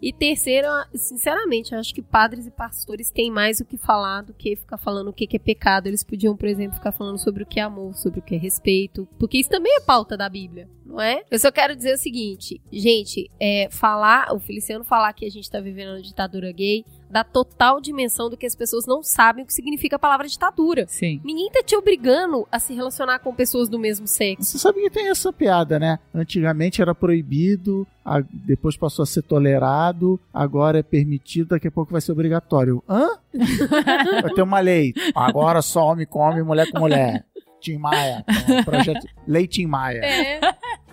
E 0.00 0.12
terceiro, 0.12 0.66
sinceramente, 0.94 1.72
eu 1.72 1.78
acho 1.78 1.94
que 1.94 2.02
padres 2.02 2.46
e 2.46 2.50
pastores 2.50 3.10
têm 3.10 3.30
mais 3.30 3.60
o 3.60 3.64
que 3.64 3.76
falar 3.76 4.22
do 4.22 4.34
que 4.34 4.56
ficar 4.56 4.76
falando 4.76 5.08
o 5.08 5.12
que 5.12 5.26
que 5.26 5.36
é 5.36 5.38
pecado. 5.38 5.86
Eles 5.86 6.02
podiam, 6.04 6.36
por 6.36 6.48
exemplo, 6.48 6.76
ficar 6.76 6.92
falando 6.92 7.18
sobre 7.18 7.42
o 7.42 7.46
que 7.46 7.60
é 7.60 7.62
amor, 7.62 7.94
sobre 7.94 8.18
o 8.18 8.22
que 8.22 8.34
é 8.34 8.38
respeito, 8.38 9.08
porque 9.18 9.38
isso 9.38 9.48
também 9.48 9.76
é 9.76 9.80
pauta 9.80 10.16
da 10.16 10.28
Bíblia, 10.28 10.68
não 10.84 11.00
é? 11.00 11.22
Eu 11.30 11.38
só 11.38 11.50
quero 11.50 11.74
dizer 11.74 11.94
o 11.94 11.98
seguinte, 11.98 12.60
gente, 12.70 13.30
é, 13.40 13.68
falar, 13.70 14.34
o 14.34 14.40
Feliciano 14.40 14.84
falar 14.84 15.12
que 15.12 15.24
a 15.24 15.30
gente 15.30 15.50
tá 15.50 15.60
vivendo 15.60 15.90
uma 15.90 16.02
ditadura 16.02 16.50
gay 16.52 16.84
dá 17.12 17.22
total 17.22 17.80
dimensão 17.80 18.30
do 18.30 18.36
que 18.36 18.46
as 18.46 18.56
pessoas 18.56 18.86
não 18.86 19.02
sabem 19.02 19.44
o 19.44 19.46
que 19.46 19.52
significa 19.52 19.96
a 19.96 19.98
palavra 19.98 20.26
ditadura. 20.26 20.86
Sim. 20.88 21.20
Ninguém 21.22 21.50
tá 21.50 21.62
te 21.62 21.76
obrigando 21.76 22.48
a 22.50 22.58
se 22.58 22.72
relacionar 22.74 23.18
com 23.18 23.34
pessoas 23.34 23.68
do 23.68 23.78
mesmo 23.78 24.06
sexo. 24.06 24.44
Você 24.44 24.58
sabe 24.58 24.80
que 24.80 24.90
tem 24.90 25.08
essa 25.08 25.30
piada, 25.32 25.78
né? 25.78 25.98
Antigamente 26.14 26.80
era 26.80 26.94
proibido, 26.94 27.86
a- 28.04 28.22
depois 28.32 28.76
passou 28.76 29.02
a 29.02 29.06
ser 29.06 29.22
tolerado, 29.22 30.18
agora 30.32 30.78
é 30.78 30.82
permitido, 30.82 31.48
daqui 31.50 31.68
a 31.68 31.70
pouco 31.70 31.92
vai 31.92 32.00
ser 32.00 32.12
obrigatório. 32.12 32.82
Hã? 32.88 33.08
vai 34.22 34.32
ter 34.34 34.42
uma 34.42 34.60
lei. 34.60 34.94
Agora 35.14 35.60
só 35.60 35.84
homem 35.92 36.06
com 36.06 36.18
homem, 36.20 36.42
mulher 36.42 36.70
com 36.70 36.78
mulher. 36.80 37.24
Tim 37.60 37.76
Maia. 37.78 38.24
então, 38.28 38.64
projeto 38.64 39.06
Lei 39.24 39.46
Tim 39.46 39.66
Maia. 39.66 40.00
É. 40.04 40.40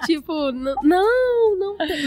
tipo, 0.05 0.51
não, 0.51 0.75
não, 0.83 1.57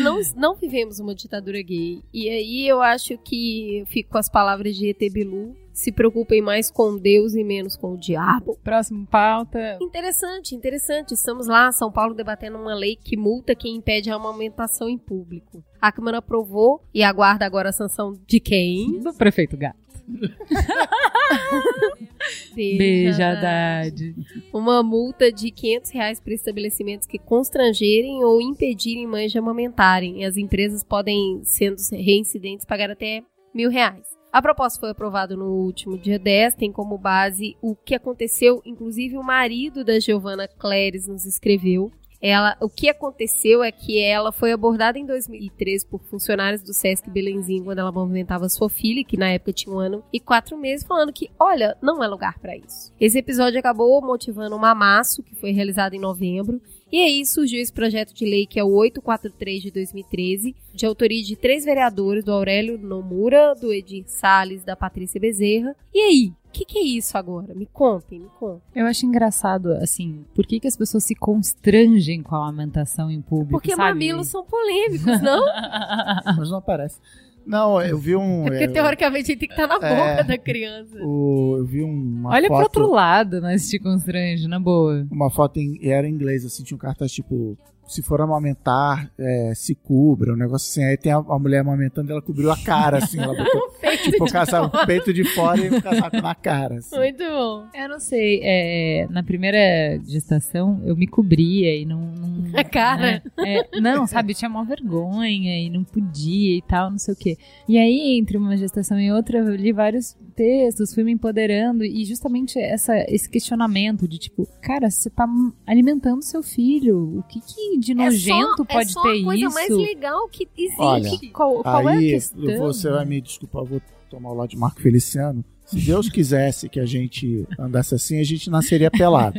não, 0.02 0.20
não 0.36 0.54
vivemos 0.54 0.98
uma 0.98 1.14
ditadura 1.14 1.62
gay. 1.62 2.02
E 2.12 2.28
aí 2.28 2.68
eu 2.68 2.82
acho 2.82 3.16
que 3.18 3.78
eu 3.78 3.86
fico 3.86 4.10
com 4.10 4.18
as 4.18 4.28
palavras 4.28 4.76
de 4.76 4.88
ET 4.88 5.12
Bilu. 5.12 5.54
Se 5.72 5.90
preocupem 5.90 6.42
mais 6.42 6.70
com 6.70 6.98
Deus 6.98 7.34
e 7.34 7.42
menos 7.42 7.76
com 7.76 7.94
o 7.94 7.98
diabo. 7.98 8.58
Próximo 8.62 9.06
pauta. 9.06 9.78
Interessante, 9.80 10.54
interessante. 10.54 11.14
Estamos 11.14 11.46
lá, 11.46 11.72
São 11.72 11.90
Paulo, 11.90 12.14
debatendo 12.14 12.58
uma 12.58 12.74
lei 12.74 12.94
que 12.94 13.16
multa 13.16 13.54
quem 13.54 13.76
impede 13.76 14.10
a 14.10 14.16
amamentação 14.16 14.86
em 14.86 14.98
público. 14.98 15.64
A 15.80 15.90
Câmara 15.90 16.18
aprovou 16.18 16.82
e 16.92 17.02
aguarda 17.02 17.46
agora 17.46 17.70
a 17.70 17.72
sanção 17.72 18.12
de 18.26 18.38
quem? 18.38 19.00
Do 19.00 19.14
prefeito 19.14 19.56
Gato. 19.56 19.81
Beijo, 22.54 23.22
Haddad. 23.22 24.14
Uma 24.52 24.82
multa 24.82 25.32
de 25.32 25.50
500 25.50 25.90
reais 25.90 26.20
para 26.20 26.34
estabelecimentos 26.34 27.06
que 27.06 27.18
constrangerem 27.18 28.22
ou 28.24 28.40
impedirem 28.40 29.06
mães 29.06 29.32
de 29.32 29.38
amamentarem. 29.38 30.22
E 30.22 30.24
as 30.24 30.36
empresas 30.36 30.84
podem, 30.84 31.40
sendo 31.44 31.76
reincidentes, 31.92 32.66
pagar 32.66 32.90
até 32.90 33.22
mil 33.54 33.70
reais. 33.70 34.06
A 34.32 34.40
proposta 34.40 34.80
foi 34.80 34.90
aprovada 34.90 35.36
no 35.36 35.52
último 35.52 35.98
dia 35.98 36.18
10, 36.18 36.54
tem 36.54 36.72
como 36.72 36.96
base 36.96 37.54
o 37.60 37.76
que 37.76 37.94
aconteceu, 37.94 38.62
inclusive 38.64 39.18
o 39.18 39.22
marido 39.22 39.84
da 39.84 40.00
Giovanna 40.00 40.48
Cléris 40.48 41.06
nos 41.06 41.26
escreveu. 41.26 41.92
Ela, 42.22 42.56
o 42.60 42.68
que 42.68 42.88
aconteceu 42.88 43.64
é 43.64 43.72
que 43.72 44.00
ela 44.00 44.30
foi 44.30 44.52
abordada 44.52 44.96
em 44.96 45.04
2013 45.04 45.84
por 45.86 46.00
funcionários 46.04 46.62
do 46.62 46.72
Sesc 46.72 47.10
Belenzinho 47.10 47.64
quando 47.64 47.80
ela 47.80 47.90
movimentava 47.90 48.48
sua 48.48 48.70
filha, 48.70 49.04
que 49.04 49.16
na 49.16 49.28
época 49.30 49.52
tinha 49.52 49.74
um 49.74 49.78
ano 49.80 50.04
e 50.12 50.20
quatro 50.20 50.56
meses, 50.56 50.86
falando 50.86 51.12
que, 51.12 51.28
olha, 51.36 51.76
não 51.82 52.02
é 52.02 52.06
lugar 52.06 52.38
pra 52.38 52.56
isso. 52.56 52.92
Esse 53.00 53.18
episódio 53.18 53.58
acabou 53.58 54.00
motivando 54.00 54.54
um 54.54 54.64
amasso, 54.64 55.20
que 55.20 55.34
foi 55.34 55.50
realizado 55.50 55.94
em 55.94 56.00
novembro, 56.00 56.62
e 56.92 57.00
aí 57.02 57.24
surgiu 57.24 57.58
esse 57.60 57.72
projeto 57.72 58.12
de 58.12 58.26
lei 58.26 58.44
que 58.46 58.60
é 58.60 58.64
o 58.64 58.70
843 58.70 59.62
de 59.62 59.70
2013, 59.70 60.54
de 60.74 60.84
autoria 60.84 61.22
de 61.22 61.34
três 61.34 61.64
vereadores, 61.64 62.22
do 62.22 62.30
Aurélio 62.32 62.78
Nomura, 62.78 63.54
do 63.54 63.72
Edir 63.72 64.04
Salles, 64.06 64.62
da 64.62 64.76
Patrícia 64.76 65.18
Bezerra. 65.18 65.74
E 65.94 65.98
aí, 65.98 66.32
o 66.46 66.52
que, 66.52 66.66
que 66.66 66.78
é 66.78 66.82
isso 66.82 67.16
agora? 67.16 67.54
Me 67.54 67.64
contem, 67.64 68.18
me 68.20 68.28
contem. 68.38 68.60
Eu 68.74 68.86
acho 68.86 69.06
engraçado, 69.06 69.72
assim, 69.72 70.22
por 70.34 70.46
que, 70.46 70.60
que 70.60 70.68
as 70.68 70.76
pessoas 70.76 71.02
se 71.04 71.14
constrangem 71.14 72.22
com 72.22 72.34
a 72.36 72.40
amamentação 72.40 73.10
em 73.10 73.22
público, 73.22 73.52
Porque 73.52 73.70
sabe? 73.70 73.82
mamilos 73.82 74.28
são 74.28 74.44
polêmicos, 74.44 75.22
não? 75.22 75.46
Mas 76.36 76.50
não 76.50 76.58
aparece. 76.58 77.00
Não, 77.46 77.80
eu 77.82 77.98
vi 77.98 78.14
um. 78.16 78.46
É 78.46 78.50
porque 78.50 78.64
é, 78.64 78.68
teoricamente 78.68 79.32
ele 79.32 79.38
tem 79.40 79.48
que 79.48 79.54
estar 79.54 79.66
na 79.66 79.74
boca 79.74 79.86
É. 79.86 80.22
da 80.24 80.38
criança. 80.38 80.96
o- 81.02 81.56
eu 81.58 81.64
vi 81.64 81.82
uma 81.82 82.30
Olha 82.30 82.46
pro 82.48 82.56
foto. 82.58 82.62
outro 82.80 82.90
lado, 82.94 83.40
mas 83.42 83.68
te 83.68 83.78
constrange, 83.78 84.46
na 84.48 84.60
boa. 84.60 85.06
Uma 85.10 85.30
foto 85.30 85.58
em, 85.58 85.78
e 85.80 85.88
era 85.90 86.06
em 86.08 86.12
inglês, 86.12 86.44
assim, 86.44 86.62
tinha 86.62 86.76
um 86.76 86.80
cartaz 86.80 87.10
tipo. 87.12 87.56
Se 87.92 88.02
for 88.02 88.20
amamentar, 88.20 89.10
é, 89.18 89.52
se 89.54 89.74
cubra, 89.74 90.32
um 90.32 90.36
negócio 90.36 90.70
assim. 90.70 90.84
Aí 90.88 90.96
tem 90.96 91.12
a, 91.12 91.16
a 91.16 91.38
mulher 91.38 91.60
amamentando, 91.60 92.10
ela 92.10 92.22
cobriu 92.22 92.50
a 92.50 92.56
cara, 92.56 92.98
assim. 92.98 93.20
Ela 93.20 93.34
botou 93.34 93.70
Peito 93.82 94.10
tipo 94.10 94.24
de 94.24 94.32
casaco, 94.32 94.70
fora. 94.70 94.82
o 94.82 94.86
peito 94.86 95.12
de 95.12 95.24
fora 95.24 95.60
e 95.60 95.68
o 95.68 95.82
casaco 95.82 96.16
na 96.22 96.34
cara. 96.34 96.76
Assim. 96.76 96.96
Muito 96.96 97.22
bom. 97.22 97.66
Eu 97.74 97.88
não 97.88 98.00
sei, 98.00 98.40
é, 98.42 99.06
na 99.10 99.22
primeira 99.22 100.00
gestação 100.06 100.80
eu 100.84 100.96
me 100.96 101.06
cobria 101.06 101.76
e 101.76 101.84
não. 101.84 102.00
não 102.00 102.32
A 102.58 102.64
cara. 102.64 103.02
né? 103.02 103.22
É, 103.38 103.80
não, 103.80 104.06
sabe, 104.06 104.32
eu 104.32 104.36
tinha 104.36 104.48
uma 104.48 104.64
vergonha 104.64 105.58
e 105.58 105.70
não 105.70 105.84
podia 105.84 106.56
e 106.56 106.62
tal, 106.62 106.90
não 106.90 106.98
sei 106.98 107.14
o 107.14 107.16
quê. 107.16 107.36
E 107.68 107.78
aí, 107.78 108.18
entre 108.18 108.36
uma 108.36 108.56
gestação 108.56 109.00
e 109.00 109.12
outra, 109.12 109.38
eu 109.38 109.54
li 109.56 109.72
vários 109.72 110.16
textos, 110.34 110.94
fui 110.94 111.04
me 111.04 111.12
empoderando 111.12 111.84
e 111.84 112.04
justamente 112.04 112.58
essa, 112.58 112.94
esse 113.08 113.28
questionamento 113.28 114.08
de 114.08 114.18
tipo, 114.18 114.46
cara, 114.60 114.90
você 114.90 115.10
tá 115.10 115.26
alimentando 115.66 116.22
seu 116.22 116.42
filho, 116.42 117.18
o 117.18 117.22
que, 117.24 117.40
que 117.40 117.78
de 117.82 117.94
nojento 117.94 118.34
é 118.34 118.56
só, 118.56 118.64
pode 118.64 118.88
é 118.90 118.92
só 118.92 119.02
ter 119.02 119.20
a 119.20 119.24
coisa 119.24 119.44
isso? 119.46 119.54
mais 119.54 119.70
legal 119.70 120.28
que 120.28 120.48
existe. 120.56 120.80
Olha, 120.80 121.10
Qual, 121.32 121.62
qual 121.62 121.88
é 121.88 121.92
a 121.94 121.98
Aí 121.98 122.10
questão? 122.12 122.58
você 122.58 122.90
vai 122.90 123.04
me 123.04 123.20
desculpar, 123.20 123.64
vou 123.64 123.80
tomar 124.08 124.30
o 124.30 124.34
lado 124.34 124.50
de 124.50 124.56
Marco 124.56 124.80
Feliciano. 124.80 125.44
Se 125.80 125.86
Deus 125.86 126.08
quisesse 126.08 126.68
que 126.68 126.78
a 126.80 126.86
gente 126.86 127.46
andasse 127.58 127.94
assim, 127.94 128.20
a 128.20 128.24
gente 128.24 128.48
nasceria 128.50 128.90
pelado. 128.90 129.38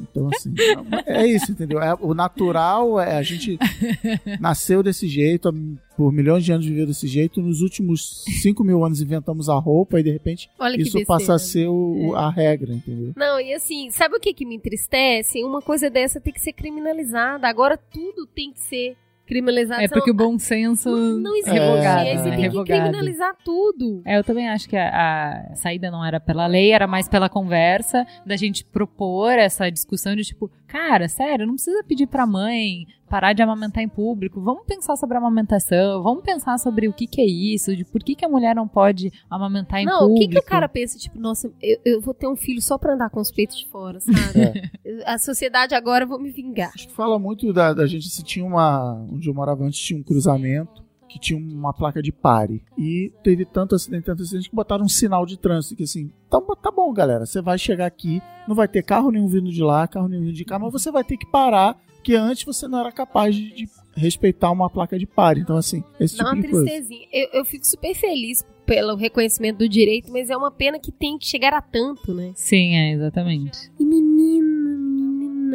Então, 0.00 0.28
assim, 0.34 0.52
é 1.06 1.26
isso, 1.26 1.52
entendeu? 1.52 1.80
É, 1.80 1.94
o 2.00 2.14
natural 2.14 2.98
é 3.00 3.16
a 3.16 3.22
gente 3.22 3.58
nasceu 4.40 4.82
desse 4.82 5.06
jeito, 5.06 5.52
por 5.96 6.12
milhões 6.12 6.44
de 6.44 6.52
anos 6.52 6.64
viveu 6.66 6.86
desse 6.86 7.06
jeito. 7.06 7.42
Nos 7.42 7.60
últimos 7.60 8.24
5 8.42 8.64
mil 8.64 8.84
anos 8.84 9.00
inventamos 9.02 9.48
a 9.48 9.54
roupa 9.58 10.00
e 10.00 10.02
de 10.02 10.10
repente 10.10 10.48
Olha 10.58 10.74
isso 10.76 10.84
besteira. 10.96 11.06
passa 11.06 11.34
a 11.34 11.38
ser 11.38 11.68
o- 11.68 12.14
a 12.16 12.30
regra, 12.30 12.72
entendeu? 12.74 13.12
Não, 13.16 13.38
e 13.40 13.52
assim, 13.54 13.90
sabe 13.90 14.16
o 14.16 14.20
que, 14.20 14.32
que 14.32 14.46
me 14.46 14.56
entristece? 14.56 15.42
Uma 15.44 15.60
coisa 15.60 15.90
dessa 15.90 16.20
tem 16.20 16.32
que 16.32 16.40
ser 16.40 16.52
criminalizada. 16.54 17.46
Agora 17.48 17.76
tudo 17.76 18.26
tem 18.26 18.52
que 18.52 18.60
ser 18.60 18.96
criminalizado. 19.30 19.80
É 19.82 19.88
porque 19.88 20.10
o 20.10 20.14
bom 20.14 20.36
senso 20.38 20.90
não 20.90 21.36
existe. 21.36 21.52
revogado, 21.52 22.00
Aí 22.00 22.18
você 22.18 22.24
né? 22.24 22.30
tem 22.30 22.36
que 22.36 22.42
Revogado. 22.42 22.80
criminalizar 22.82 23.36
tudo. 23.44 24.02
É, 24.04 24.18
eu 24.18 24.24
também 24.24 24.48
acho 24.48 24.68
que 24.68 24.76
a, 24.76 25.46
a 25.52 25.54
saída 25.54 25.88
não 25.90 26.04
era 26.04 26.18
pela 26.18 26.46
lei, 26.48 26.72
era 26.72 26.86
mais 26.88 27.08
pela 27.08 27.28
conversa, 27.28 28.04
da 28.26 28.36
gente 28.36 28.64
propor 28.64 29.38
essa 29.38 29.70
discussão 29.70 30.16
de 30.16 30.24
tipo, 30.24 30.50
cara, 30.70 31.08
sério, 31.08 31.46
não 31.46 31.54
precisa 31.54 31.82
pedir 31.82 32.06
pra 32.06 32.26
mãe 32.26 32.86
parar 33.08 33.32
de 33.32 33.42
amamentar 33.42 33.82
em 33.82 33.88
público, 33.88 34.40
vamos 34.40 34.62
pensar 34.64 34.94
sobre 34.94 35.16
a 35.16 35.20
amamentação, 35.20 36.00
vamos 36.00 36.22
pensar 36.22 36.56
sobre 36.58 36.86
o 36.86 36.92
que 36.92 37.08
que 37.08 37.20
é 37.20 37.26
isso, 37.26 37.74
de 37.74 37.84
por 37.84 38.00
que 38.04 38.14
que 38.14 38.24
a 38.24 38.28
mulher 38.28 38.54
não 38.54 38.68
pode 38.68 39.12
amamentar 39.28 39.80
em 39.80 39.84
Não, 39.84 40.04
o 40.04 40.08
público. 40.10 40.20
que, 40.20 40.28
que 40.28 40.38
o 40.38 40.42
cara 40.48 40.68
pensa? 40.68 40.96
Tipo, 40.96 41.18
nossa, 41.18 41.52
eu, 41.60 41.78
eu 41.84 42.00
vou 42.00 42.14
ter 42.14 42.28
um 42.28 42.36
filho 42.36 42.62
só 42.62 42.78
pra 42.78 42.94
andar 42.94 43.10
com 43.10 43.20
os 43.20 43.32
peitos 43.32 43.58
de 43.58 43.66
fora, 43.66 43.98
sabe? 43.98 44.70
A 45.04 45.18
sociedade 45.18 45.74
agora 45.74 46.04
eu 46.04 46.08
vou 46.08 46.20
me 46.20 46.30
vingar. 46.30 46.70
Acho 46.72 46.86
que 46.86 46.94
fala 46.94 47.18
muito 47.18 47.52
da, 47.52 47.72
da 47.74 47.86
gente 47.86 48.08
se 48.08 48.22
tinha 48.22 48.44
uma. 48.44 48.94
Onde 49.12 49.28
eu 49.28 49.34
morava 49.34 49.64
antes 49.64 49.80
tinha 49.80 49.98
um 49.98 50.02
cruzamento 50.04 50.82
que 51.10 51.18
tinha 51.18 51.38
uma 51.38 51.72
placa 51.72 52.00
de 52.00 52.12
pare. 52.12 52.62
E 52.78 53.12
teve 53.22 53.44
tanto 53.44 53.74
acidente, 53.74 54.04
tanto 54.04 54.22
acidente 54.22 54.48
que 54.48 54.54
botaram 54.56 54.84
um 54.84 54.88
sinal 54.88 55.26
de 55.26 55.38
trânsito 55.38 55.76
que 55.76 55.82
assim, 55.82 56.10
tá, 56.30 56.40
tá 56.62 56.70
bom, 56.70 56.92
galera, 56.92 57.26
você 57.26 57.42
vai 57.42 57.58
chegar 57.58 57.86
aqui, 57.86 58.22
não 58.46 58.54
vai 58.54 58.68
ter 58.68 58.82
carro 58.82 59.10
nenhum 59.10 59.26
vindo 59.26 59.50
de 59.50 59.62
lá, 59.62 59.86
carro 59.88 60.08
nenhum 60.08 60.22
vindo 60.22 60.34
de 60.34 60.44
cá, 60.44 60.58
mas 60.58 60.72
você 60.72 60.90
vai 60.90 61.02
ter 61.02 61.16
que 61.16 61.26
parar, 61.26 61.76
que 62.02 62.14
antes 62.14 62.44
você 62.44 62.66
não 62.68 62.78
era 62.78 62.92
capaz 62.92 63.34
de, 63.34 63.52
de 63.54 63.68
respeitar 63.94 64.50
uma 64.50 64.70
placa 64.70 64.98
de 64.98 65.06
pare. 65.06 65.40
Então, 65.40 65.56
assim, 65.56 65.82
esse 65.98 66.16
Dá 66.16 66.24
tipo 66.24 66.36
uma 66.36 66.42
de 66.42 66.48
coisa. 66.48 66.64
tristezinha. 66.64 67.06
Eu, 67.12 67.28
eu 67.40 67.44
fico 67.44 67.66
super 67.66 67.94
feliz 67.94 68.44
pelo 68.64 68.94
reconhecimento 68.94 69.58
do 69.58 69.68
direito, 69.68 70.12
mas 70.12 70.30
é 70.30 70.36
uma 70.36 70.50
pena 70.50 70.78
que 70.78 70.92
tem 70.92 71.18
que 71.18 71.26
chegar 71.26 71.52
a 71.52 71.60
tanto, 71.60 72.14
né? 72.14 72.32
Sim, 72.36 72.76
é, 72.76 72.92
exatamente. 72.92 73.70
E 73.78 73.84
menina, 73.84 74.69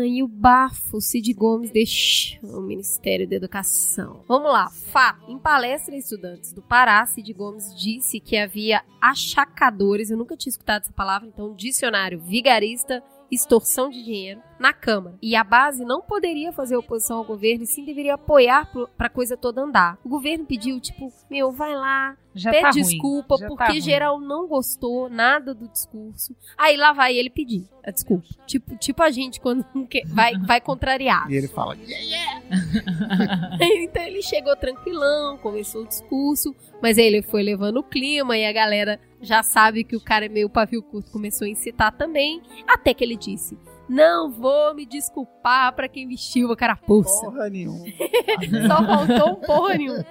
e 0.04 0.24
o 0.24 0.28
bafo 0.28 1.00
Cid 1.00 1.32
Gomes 1.34 1.72
deixou 1.72 2.60
o 2.60 2.62
Ministério 2.62 3.28
da 3.28 3.36
Educação. 3.36 4.24
Vamos 4.28 4.52
lá, 4.52 4.70
fato. 4.70 5.30
Em 5.32 5.38
palestra 5.38 5.96
estudantes 5.96 6.52
do 6.52 6.62
Pará, 6.62 7.06
Cid 7.06 7.32
Gomes 7.34 7.76
disse 7.76 8.20
que 8.20 8.38
havia 8.38 8.84
achacadores, 9.02 10.10
eu 10.10 10.18
nunca 10.18 10.36
tinha 10.36 10.52
escutado 10.52 10.84
essa 10.84 10.94
palavra, 10.94 11.28
então 11.28 11.54
dicionário 11.54 12.20
vigarista, 12.20 13.04
extorsão 13.32 13.90
de 13.90 14.04
dinheiro, 14.04 14.42
na 14.60 14.74
Câmara. 14.74 15.18
E 15.22 15.36
a 15.36 15.44
base 15.44 15.84
não 15.84 16.02
poderia 16.02 16.52
fazer 16.52 16.76
oposição 16.78 17.18
ao 17.18 17.24
governo 17.26 17.64
e 17.64 17.68
sim 17.68 17.84
deveria 17.84 18.16
apoiar 18.16 18.70
para 18.98 19.08
a 19.08 19.10
coisa 19.10 19.36
toda 19.36 19.62
andar. 19.62 19.98
O 20.04 20.10
governo 20.10 20.46
pediu, 20.46 20.80
tipo, 20.80 21.12
meu, 21.30 21.52
vai 21.52 21.76
lá, 21.76 22.18
Já 22.34 22.52
pede 22.52 22.64
tá 22.64 22.70
desculpa, 22.72 23.36
já 23.38 23.48
tá 23.48 23.48
porque 23.48 23.72
ruim. 23.72 23.82
geral 23.82 24.20
não 24.20 24.48
gostou 24.48 25.10
nada 25.10 25.54
do 25.54 25.68
discurso. 25.68 26.36
Aí 26.58 26.78
lá 26.78 26.94
vai 26.94 27.16
ele 27.16 27.30
pedir 27.30 27.68
a 27.84 27.92
desculpa. 27.92 28.26
Tipo, 28.46 28.78
tipo 28.78 29.04
a 29.04 29.12
gente 29.12 29.40
quando 29.40 29.66
vai, 30.08 30.38
vai 30.40 30.62
contrariar. 30.62 31.30
E 31.30 31.36
ele 31.36 31.48
fala, 31.48 31.76
então 33.60 34.04
ele 34.04 34.22
chegou 34.22 34.56
tranquilão, 34.56 35.38
começou 35.38 35.84
o 35.84 35.88
discurso, 35.88 36.56
mas 36.82 36.98
aí 36.98 37.06
ele 37.06 37.22
foi 37.22 37.44
levando 37.44 37.78
o 37.78 37.84
clima 37.84 38.38
e 38.38 38.46
a 38.46 38.54
galera 38.54 39.00
já 39.22 39.42
sabe 39.44 39.84
que 39.84 39.96
o 39.96 40.02
cara 40.02 40.26
é 40.26 40.30
meio 40.30 40.50
pavio 40.50 40.82
curto, 40.84 41.12
começou 41.12 41.46
a 41.46 41.50
incitar 41.50 41.92
também, 41.92 42.42
até 42.68 42.94
que 42.94 43.04
ele 43.04 43.16
disse: 43.16 43.58
Não 43.88 44.32
vou 44.32 44.74
me 44.74 44.86
desculpar 44.86 45.74
pra 45.74 45.88
quem 45.88 46.08
vestiu 46.08 46.52
a 46.52 46.56
carapuça. 46.58 47.26
porra 47.26 47.50
nenhuma. 47.50 47.86
Só 48.68 48.86
faltou 48.86 49.32
um 49.32 49.36
porra 49.36 49.76
nenhuma. 49.76 50.06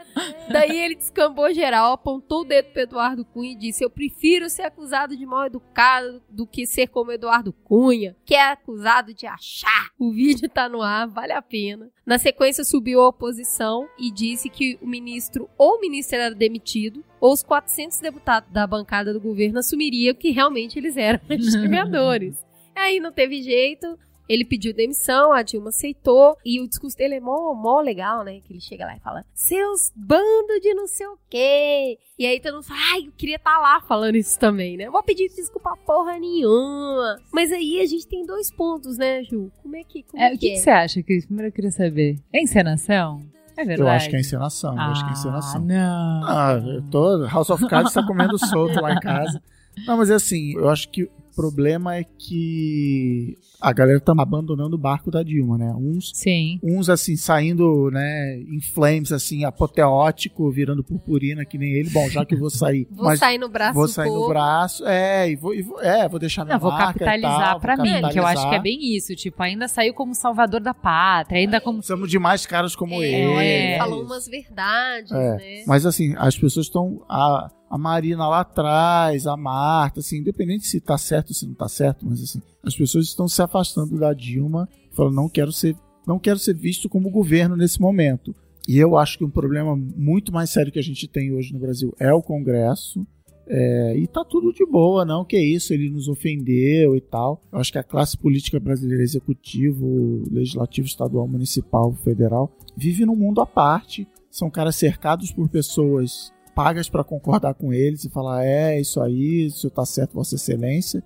Daí 0.51 0.79
ele 0.79 0.95
descambou 0.95 1.53
geral, 1.53 1.93
apontou 1.93 2.43
o 2.43 2.45
dedo 2.45 2.71
pro 2.71 2.83
Eduardo 2.83 3.25
Cunha 3.25 3.53
e 3.53 3.57
disse: 3.57 3.85
Eu 3.85 3.91
prefiro 3.91 4.49
ser 4.49 4.63
acusado 4.63 5.17
de 5.17 5.27
mal 5.27 5.47
educado 5.47 6.23
do 6.29 6.47
que 6.47 6.67
ser 6.67 6.89
como 6.89 7.13
Eduardo 7.13 7.53
Cunha, 7.53 8.17
que 8.25 8.35
é 8.35 8.53
acusado 8.53 9.13
de 9.13 9.27
achar. 9.27 9.91
O 9.99 10.13
vídeo 10.13 10.49
tá 10.49 10.69
no 10.69 10.83
ar, 10.83 11.09
vale 11.09 11.33
a 11.33 11.43
pena. 11.43 11.91
Na 12.07 12.19
sequência, 12.19 12.65
subiu 12.65 13.01
a 13.01 13.09
oposição 13.09 13.89
e 13.99 14.11
disse 14.11 14.49
que 14.49 14.79
o 14.83 14.87
ministro 14.87 15.49
ou 15.59 15.77
o 15.77 15.81
ministro 15.81 16.17
era 16.17 16.35
demitido, 16.35 17.03
ou 17.21 17.33
os 17.33 17.43
400 17.43 17.99
deputados 18.01 18.51
da 18.53 18.67
bancada 18.67 19.13
do 19.13 19.21
governo 19.21 19.59
assumiriam 19.59 20.15
que 20.15 20.31
realmente 20.31 20.79
eles 20.79 20.97
eram 20.97 21.21
investigadores. 21.31 22.45
Aí 22.75 23.01
não 23.01 23.13
teve 23.13 23.43
jeito. 23.43 23.99
Ele 24.27 24.45
pediu 24.45 24.73
demissão, 24.73 25.35
a 25.35 25.43
Dilma 25.43 25.69
aceitou, 25.69 26.39
e 26.43 26.59
o 26.59 26.67
discurso 26.67 26.97
dele 26.97 27.17
é 27.17 27.21
mó, 27.21 27.53
mó 27.53 27.83
legal, 27.83 28.25
né? 28.25 28.41
Que 28.43 28.55
ele 28.55 28.61
chega 28.61 28.87
lá 28.87 28.97
e 28.97 29.01
fala, 29.01 29.23
seus 29.35 29.93
bandos 29.95 30.61
de 30.63 30.73
não 30.73 30.87
sei 30.87 31.07
o 31.07 31.19
quê. 31.29 31.99
E 32.19 32.25
aí 32.25 32.41
todo 32.41 32.55
mundo 32.55 32.65
fala, 32.65 32.81
ai, 32.95 33.07
eu 33.07 33.13
queria 33.19 33.37
estar 33.37 33.59
lá 33.59 33.83
falando 33.83 34.17
isso 34.17 34.39
também, 34.39 34.79
né? 34.79 34.89
Vou 34.89 35.03
pedir 35.03 35.29
desculpa 35.29 35.77
porra 35.85 36.19
nenhuma. 36.19 37.21
Mas 37.31 37.53
aí 37.53 37.81
a 37.83 37.87
gente 37.87 38.07
tem 38.07 38.25
dois 38.25 38.51
pontos, 38.51 38.97
né, 38.97 39.23
Ju? 39.25 39.53
Como 39.63 39.77
é 39.77 39.85
que, 39.85 40.03
como 40.05 40.23
É, 40.23 40.31
é 40.31 40.35
o 40.35 40.39
que 40.39 40.39
que, 40.39 40.51
que 40.53 40.57
você 40.57 40.71
acha, 40.71 41.03
Cris? 41.03 41.27
Primeiro 41.27 41.49
eu 41.49 41.53
queria 41.53 41.71
saber. 41.71 42.19
É 42.33 42.41
encenação? 42.43 43.21
É 43.57 43.65
verdade. 43.65 43.83
Eu 43.83 43.89
acho 43.89 44.09
que 44.09 44.17
é 44.17 44.21
encenação, 44.21 44.75
eu 44.75 44.81
acho 44.81 45.05
que 45.05 45.11
é 45.11 45.13
encenação. 45.13 45.61
Ah, 45.61 45.65
não. 45.65 46.25
Ah, 46.27 46.63
eu 46.67 46.83
tô. 46.91 47.27
House 47.27 47.51
of 47.51 47.69
Cards 47.69 47.93
tá 47.93 48.05
comendo 48.05 48.39
solto 48.39 48.81
lá 48.81 48.95
em 48.95 49.01
casa. 49.01 49.41
Não, 49.87 49.97
mas 49.97 50.11
é 50.11 50.15
assim, 50.15 50.55
eu 50.57 50.69
acho 50.69 50.89
que 50.89 51.05
o 51.05 51.11
problema 51.37 51.97
é 51.97 52.05
que 52.05 53.37
a 53.61 53.73
galera 53.73 53.99
tá 53.99 54.13
abandonando 54.17 54.77
o 54.77 54.79
barco 54.79 55.11
da 55.11 55.21
Dilma, 55.23 55.59
né? 55.59 55.73
Uns, 55.77 56.13
Sim. 56.15 56.61
uns 56.63 56.89
assim, 56.89 57.17
saindo, 57.17 57.91
né, 57.91 58.39
em 58.39 58.61
flames, 58.61 59.11
assim, 59.11 59.45
apoteótico, 59.45 60.49
virando 60.53 60.85
purpurina, 60.85 61.45
que 61.45 61.59
nem 61.59 61.73
ele. 61.73 61.91
Bom, 61.91 62.09
já 62.09 62.25
que 62.25 62.35
eu 62.35 62.39
vou 62.39 62.51
sair. 62.51 62.87
Vou 62.95 63.07
mas 63.07 63.19
sair 63.19 63.39
no 63.39 63.49
braço 63.49 63.75
vou 63.75 63.89
sair 63.89 64.11
no 64.11 64.29
braço, 64.29 64.87
é, 64.87 65.31
e 65.31 65.37
vou, 65.37 65.53
e 65.55 65.63
vou- 65.63 65.81
é, 65.83 66.09
vou 66.09 66.21
deixar 66.21 66.45
minha 66.45 66.55
Eu 66.57 66.61
vou 66.61 66.71
marca 66.71 66.91
e 66.91 66.99
capitalizar 67.01 67.51
tal, 67.51 67.61
pra 67.61 67.77
vou 67.77 67.85
mim, 67.85 67.91
que 68.13 68.19
eu 68.19 68.27
acho 68.27 68.43
que 68.43 68.55
é 68.55 68.59
capitalizar. 68.59 68.63
bem 68.63 68.97
isso. 68.97 69.15
Tipo, 69.17 69.43
ainda 69.43 69.67
saiu 69.67 69.93
como 69.95 70.15
salvador 70.15 70.61
da 70.61 70.73
pátria, 70.75 71.41
ainda 71.41 71.61
como. 71.61 71.83
Somos 71.83 72.09
de 72.11 72.19
mais 72.19 72.47
caras 72.47 72.77
como 72.77 72.95
É, 73.03 73.07
ele. 73.09 73.73
É 73.73 73.79
falou 73.79 74.03
umas 74.05 74.29
verdades, 74.29 75.11
É, 75.11 75.37
né? 75.37 75.65
Mas 75.67 75.85
assim, 75.85 76.15
as 76.17 76.39
pessoas 76.39 76.67
estão. 76.67 77.03
A, 77.09 77.51
a 77.75 77.79
Marina 77.79 78.29
lá 78.29 78.43
atrás, 78.43 79.27
a 79.27 79.37
Marta, 79.37 79.99
assim, 79.99 80.19
independente 80.19 80.65
se 80.65 80.81
tá 80.81 80.97
certo 80.97 81.31
ou 81.31 81.35
se 81.35 81.45
não 81.45 81.55
tá 81.55 81.67
certo, 81.67 82.07
mas 82.07 82.23
assim, 82.23 82.41
as 82.63 82.77
pessoas 82.77 83.07
estão 83.07 83.27
se 83.27 83.43
afastando 83.43 83.99
da 83.99 84.13
Dilma, 84.13 84.69
falando, 84.93 85.17
não 85.17 85.29
quero 85.29 85.51
ser, 85.51 85.75
não 86.07 86.17
quero 86.17 86.39
ser 86.39 86.55
visto 86.55 86.89
como 86.89 87.11
governo 87.11 87.57
nesse 87.57 87.81
momento. 87.81 88.33
E 88.69 88.79
eu 88.79 88.97
acho 88.97 89.19
que 89.19 89.25
um 89.25 89.31
problema 89.31 89.75
muito 89.75 90.33
mais 90.33 90.51
sério 90.51 90.71
que 90.71 90.79
a 90.79 90.83
gente 90.85 91.09
tem 91.09 91.33
hoje 91.35 91.53
no 91.53 91.59
Brasil 91.59 91.93
é 91.99 92.13
o 92.13 92.23
Congresso. 92.23 93.05
É, 93.49 93.97
e 93.99 94.07
tá 94.07 94.25
tudo 94.25 94.53
de 94.53 94.65
boa, 94.65 95.05
não 95.05 95.25
que 95.25 95.35
é 95.35 95.45
isso, 95.45 95.75
ele 95.75 95.91
nos 95.91 96.07
ofendeu 96.07 96.95
e 96.95 97.01
tal. 97.01 97.43
Eu 97.53 97.59
acho 97.59 97.73
que 97.73 97.79
a 97.79 97.83
classe 97.83 98.17
política 98.17 98.61
brasileira, 98.61 99.03
executivo, 99.03 100.23
legislativo, 100.31 100.87
estadual, 100.87 101.27
municipal, 101.27 101.93
federal, 101.93 102.57
vive 102.77 103.05
num 103.05 103.17
mundo 103.17 103.41
à 103.41 103.47
parte. 103.47 104.07
São 104.31 104.49
caras 104.49 104.77
cercados 104.77 105.33
por 105.33 105.49
pessoas 105.49 106.33
pagas 106.55 106.89
para 106.89 107.05
concordar 107.05 107.55
com 107.55 107.73
eles 107.73 108.05
e 108.05 108.11
falar: 108.11 108.45
é, 108.45 108.81
isso 108.81 109.01
aí, 109.01 109.47
isso 109.47 109.71
tá 109.71 109.85
certo, 109.85 110.15
Vossa 110.15 110.37
Excelência. 110.37 111.03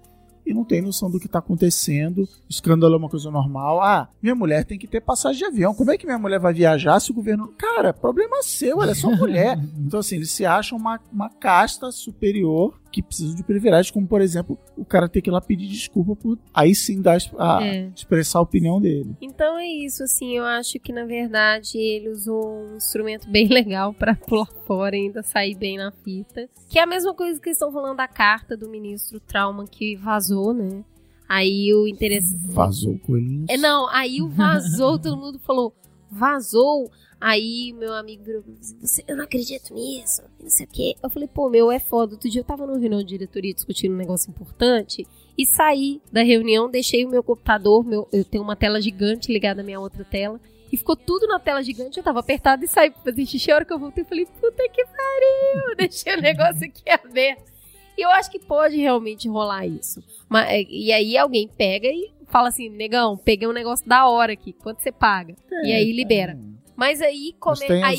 E 0.48 0.54
não 0.54 0.64
tem 0.64 0.80
noção 0.80 1.10
do 1.10 1.20
que 1.20 1.28
tá 1.28 1.40
acontecendo. 1.40 2.26
Escândalo 2.48 2.94
é 2.94 2.96
uma 2.96 3.10
coisa 3.10 3.30
normal. 3.30 3.82
Ah, 3.82 4.08
minha 4.22 4.34
mulher 4.34 4.64
tem 4.64 4.78
que 4.78 4.86
ter 4.86 5.02
passagem 5.02 5.40
de 5.40 5.44
avião. 5.44 5.74
Como 5.74 5.90
é 5.90 5.98
que 5.98 6.06
minha 6.06 6.18
mulher 6.18 6.40
vai 6.40 6.54
viajar 6.54 6.98
se 7.00 7.10
o 7.10 7.14
governo. 7.14 7.48
Cara, 7.48 7.92
problema 7.92 8.42
seu, 8.42 8.80
ela 8.80 8.92
é 8.92 8.94
só 8.94 9.10
mulher. 9.10 9.58
Então, 9.78 10.00
assim, 10.00 10.16
eles 10.16 10.30
se 10.30 10.46
acham 10.46 10.78
uma, 10.78 10.98
uma 11.12 11.28
casta 11.28 11.90
superior 11.92 12.74
que 12.90 13.02
precisam 13.02 13.34
de 13.34 13.42
privilégios, 13.42 13.90
como, 13.90 14.06
por 14.06 14.20
exemplo, 14.20 14.58
o 14.76 14.84
cara 14.84 15.08
ter 15.08 15.20
que 15.20 15.28
ir 15.30 15.32
lá 15.32 15.40
pedir 15.40 15.66
desculpa 15.68 16.16
por 16.16 16.38
aí 16.54 16.74
sim 16.74 17.00
dar 17.02 17.18
a, 17.38 17.62
É. 17.64 17.90
expressar 17.94 18.38
a 18.38 18.42
opinião 18.42 18.80
dele. 18.80 19.14
Então 19.20 19.58
é 19.58 19.66
isso, 19.66 20.02
assim, 20.02 20.36
eu 20.36 20.44
acho 20.44 20.78
que 20.80 20.92
na 20.92 21.04
verdade 21.04 21.76
ele 21.78 22.08
usou 22.08 22.62
um 22.64 22.76
instrumento 22.76 23.28
bem 23.30 23.46
legal 23.52 23.92
pra 23.92 24.14
pular 24.14 24.48
fora 24.66 24.96
e 24.96 25.00
ainda 25.00 25.22
sair 25.22 25.54
bem 25.54 25.76
na 25.76 25.92
fita. 25.92 26.48
Que 26.68 26.78
é 26.78 26.82
a 26.82 26.86
mesma 26.86 27.14
coisa 27.14 27.40
que 27.40 27.50
estão 27.50 27.70
falando 27.72 27.96
da 27.98 28.08
carta 28.08 28.56
do 28.56 28.68
ministro 28.68 29.20
Trauma 29.20 29.66
que 29.66 29.94
vazou, 29.96 30.52
né? 30.54 30.82
Aí 31.28 31.74
o 31.74 31.86
interesse. 31.86 32.34
Vazou 32.48 32.94
o 32.94 32.98
coelhinho. 32.98 33.44
É, 33.50 33.56
não, 33.58 33.86
aí 33.90 34.22
o 34.22 34.28
vazou, 34.28 34.98
todo 35.00 35.16
mundo 35.16 35.38
falou, 35.38 35.74
vazou. 36.10 36.90
Aí 37.20 37.72
meu 37.72 37.92
amigo 37.94 38.22
virou 38.22 38.42
pra 38.42 38.52
mim 38.52 38.58
"Você- 38.80 39.04
eu 39.08 39.16
não 39.16 39.24
acredito 39.24 39.74
nisso, 39.74 40.22
não 40.40 40.48
sei 40.50 40.66
o 40.66 40.68
quê. 40.68 40.94
Eu 41.02 41.10
falei, 41.10 41.28
pô, 41.28 41.48
meu, 41.48 41.70
é 41.72 41.78
foda. 41.80 42.14
Outro 42.14 42.30
dia 42.30 42.40
eu 42.40 42.44
tava 42.44 42.66
numa 42.66 42.78
reunião 42.78 43.00
de 43.00 43.08
diretoria 43.08 43.52
discutindo 43.52 43.92
um 43.94 43.96
negócio 43.96 44.30
importante 44.30 45.06
e 45.36 45.44
saí 45.46 46.00
da 46.12 46.22
reunião, 46.22 46.70
deixei 46.70 47.04
o 47.04 47.10
meu 47.10 47.22
computador, 47.22 47.84
meu, 47.84 48.08
eu 48.12 48.24
tenho 48.24 48.42
uma 48.44 48.54
tela 48.56 48.80
gigante 48.80 49.32
ligada 49.32 49.60
à 49.62 49.64
minha 49.64 49.80
outra 49.80 50.04
tela, 50.04 50.40
e 50.72 50.76
ficou 50.76 50.94
tudo 50.96 51.26
na 51.26 51.38
tela 51.40 51.62
gigante, 51.62 51.96
eu 51.98 52.04
tava 52.04 52.20
apertado 52.20 52.64
e 52.64 52.68
saí 52.68 52.90
pra 52.90 53.00
fazer 53.02 53.24
xixi. 53.24 53.50
A 53.50 53.54
hora 53.56 53.64
que 53.64 53.72
eu 53.72 53.78
voltei, 53.78 54.02
eu 54.04 54.08
falei, 54.08 54.26
puta 54.26 54.68
que 54.68 54.84
pariu, 54.84 55.76
deixei 55.78 56.14
o 56.14 56.20
negócio 56.20 56.66
aqui 56.66 56.90
aberto. 56.90 57.50
E 57.96 58.02
eu 58.02 58.10
acho 58.10 58.30
que 58.30 58.38
pode 58.38 58.76
realmente 58.76 59.28
rolar 59.28 59.66
isso. 59.66 60.02
Mas, 60.28 60.48
é, 60.50 60.62
e 60.68 60.92
aí 60.92 61.16
alguém 61.16 61.48
pega 61.48 61.88
e 61.88 62.12
fala 62.28 62.48
assim, 62.48 62.68
negão, 62.68 63.16
peguei 63.16 63.48
um 63.48 63.52
negócio 63.52 63.88
da 63.88 64.06
hora 64.08 64.32
aqui, 64.34 64.52
quanto 64.52 64.82
você 64.82 64.92
paga? 64.92 65.34
e 65.64 65.72
aí 65.72 65.92
libera. 65.92 66.38
Mas 66.78 67.02
aí, 67.02 67.34
come... 67.40 67.56
aí 67.82 67.96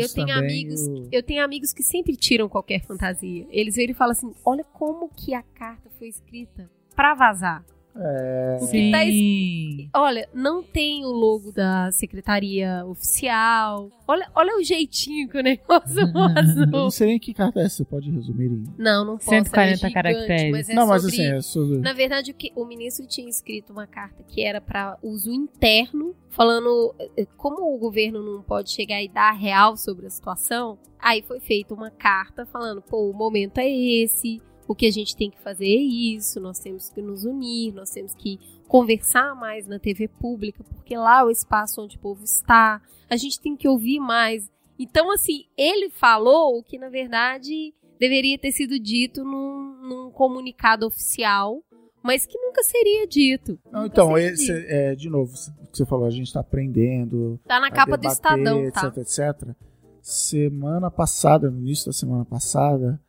eu 0.00 0.08
tenho 0.14 0.26
também, 0.28 0.38
amigos, 0.62 0.86
o- 0.86 1.08
eu 1.10 1.22
tenho 1.24 1.44
amigos 1.44 1.72
que 1.72 1.82
sempre 1.82 2.14
tiram 2.14 2.48
qualquer 2.48 2.80
fantasia. 2.86 3.44
Eles 3.50 3.74
viram 3.74 3.90
e 3.90 3.94
falam 3.94 4.12
assim: 4.12 4.32
"Olha 4.44 4.62
como 4.62 5.08
que 5.08 5.34
a 5.34 5.42
carta 5.42 5.90
foi 5.98 6.06
escrita 6.06 6.70
pra 6.94 7.14
vazar". 7.14 7.64
É, 7.98 8.58
que 8.70 8.90
tá 8.90 9.04
es- 9.04 9.14
Sim. 9.14 9.88
Olha, 9.94 10.28
não 10.34 10.62
tem 10.62 11.04
o 11.04 11.08
logo 11.08 11.52
da 11.52 11.90
secretaria 11.92 12.84
oficial. 12.86 13.90
Olha, 14.06 14.30
olha 14.34 14.56
o 14.58 14.62
jeitinho 14.62 15.28
que 15.28 15.38
o 15.38 15.42
negócio 15.42 15.98
eu 16.00 16.12
vazou. 16.12 16.66
não 16.66 16.90
sei 16.90 17.06
nem 17.08 17.18
que 17.18 17.32
carta 17.34 17.60
é 17.60 17.64
essa, 17.64 17.76
você 17.78 17.84
pode 17.84 18.10
resumir 18.10 18.46
em... 18.46 18.64
Não, 18.78 19.04
não 19.04 19.14
posso. 19.16 19.30
140 19.30 19.56
ela 19.58 19.70
é 19.72 19.76
gigante, 19.76 19.94
caracteres. 19.94 20.52
Mas 20.52 20.68
é 20.68 20.74
não, 20.74 20.86
mas 20.86 21.02
sobre- 21.02 21.14
assim, 21.22 21.36
é 21.36 21.40
sobre... 21.40 21.78
Na 21.78 21.92
verdade, 21.92 22.30
o, 22.30 22.34
que, 22.34 22.52
o 22.54 22.64
ministro 22.64 23.06
tinha 23.06 23.28
escrito 23.28 23.72
uma 23.72 23.86
carta 23.86 24.22
que 24.22 24.42
era 24.42 24.60
para 24.60 24.98
uso 25.02 25.32
interno, 25.32 26.14
falando 26.30 26.94
eh, 27.16 27.26
como 27.36 27.74
o 27.74 27.78
governo 27.78 28.22
não 28.22 28.42
pode 28.42 28.70
chegar 28.70 29.02
e 29.02 29.08
dar 29.08 29.32
real 29.32 29.76
sobre 29.76 30.06
a 30.06 30.10
situação. 30.10 30.78
Aí 30.98 31.22
foi 31.22 31.40
feita 31.40 31.74
uma 31.74 31.90
carta 31.90 32.44
falando: 32.46 32.82
pô, 32.82 33.10
o 33.10 33.14
momento 33.14 33.58
é 33.58 33.68
esse, 33.68 34.40
o 34.68 34.74
que 34.74 34.86
a 34.86 34.90
gente 34.90 35.16
tem 35.16 35.30
que 35.30 35.40
fazer 35.40 35.66
é 35.66 35.80
isso, 35.80 36.40
nós 36.40 36.58
temos 36.58 36.88
que 36.88 37.00
nos 37.00 37.24
unir, 37.24 37.72
nós 37.72 37.90
temos 37.90 38.14
que 38.14 38.38
conversar 38.66 39.34
mais 39.34 39.66
na 39.66 39.78
TV 39.78 40.08
pública, 40.08 40.64
porque 40.64 40.96
lá 40.96 41.20
é 41.20 41.24
o 41.24 41.30
espaço 41.30 41.80
onde 41.82 41.96
o 41.96 42.00
povo 42.00 42.24
está, 42.24 42.82
a 43.08 43.16
gente 43.16 43.40
tem 43.40 43.56
que 43.56 43.68
ouvir 43.68 44.00
mais. 44.00 44.50
Então, 44.78 45.10
assim, 45.10 45.44
ele 45.56 45.88
falou 45.90 46.58
o 46.58 46.62
que 46.62 46.78
na 46.78 46.88
verdade 46.88 47.72
deveria 47.98 48.38
ter 48.38 48.52
sido 48.52 48.78
dito 48.78 49.24
num, 49.24 49.78
num 49.82 50.10
comunicado 50.10 50.86
oficial, 50.86 51.62
mas 52.02 52.26
que 52.26 52.38
nunca 52.38 52.62
seria 52.62 53.06
dito. 53.06 53.58
Não, 53.70 53.86
então, 53.86 54.08
seria 54.14 54.30
esse, 54.30 54.52
dito. 54.52 54.66
é, 54.68 54.94
de 54.94 55.08
novo, 55.08 55.32
o 55.62 55.66
que 55.66 55.76
você 55.78 55.86
falou, 55.86 56.06
a 56.06 56.10
gente 56.10 56.32
tá 56.32 56.40
aprendendo, 56.40 57.40
Tá 57.46 57.58
na 57.58 57.70
capa 57.70 57.96
do 57.96 58.02
debater, 58.02 58.12
Estadão, 58.12 58.70
tá? 58.70 58.86
etc, 58.88 58.98
etc. 58.98 59.56
Semana 60.02 60.90
passada, 60.90 61.50
no 61.50 61.58
início 61.58 61.86
da 61.86 61.92
semana 61.92 62.24
passada, 62.24 63.00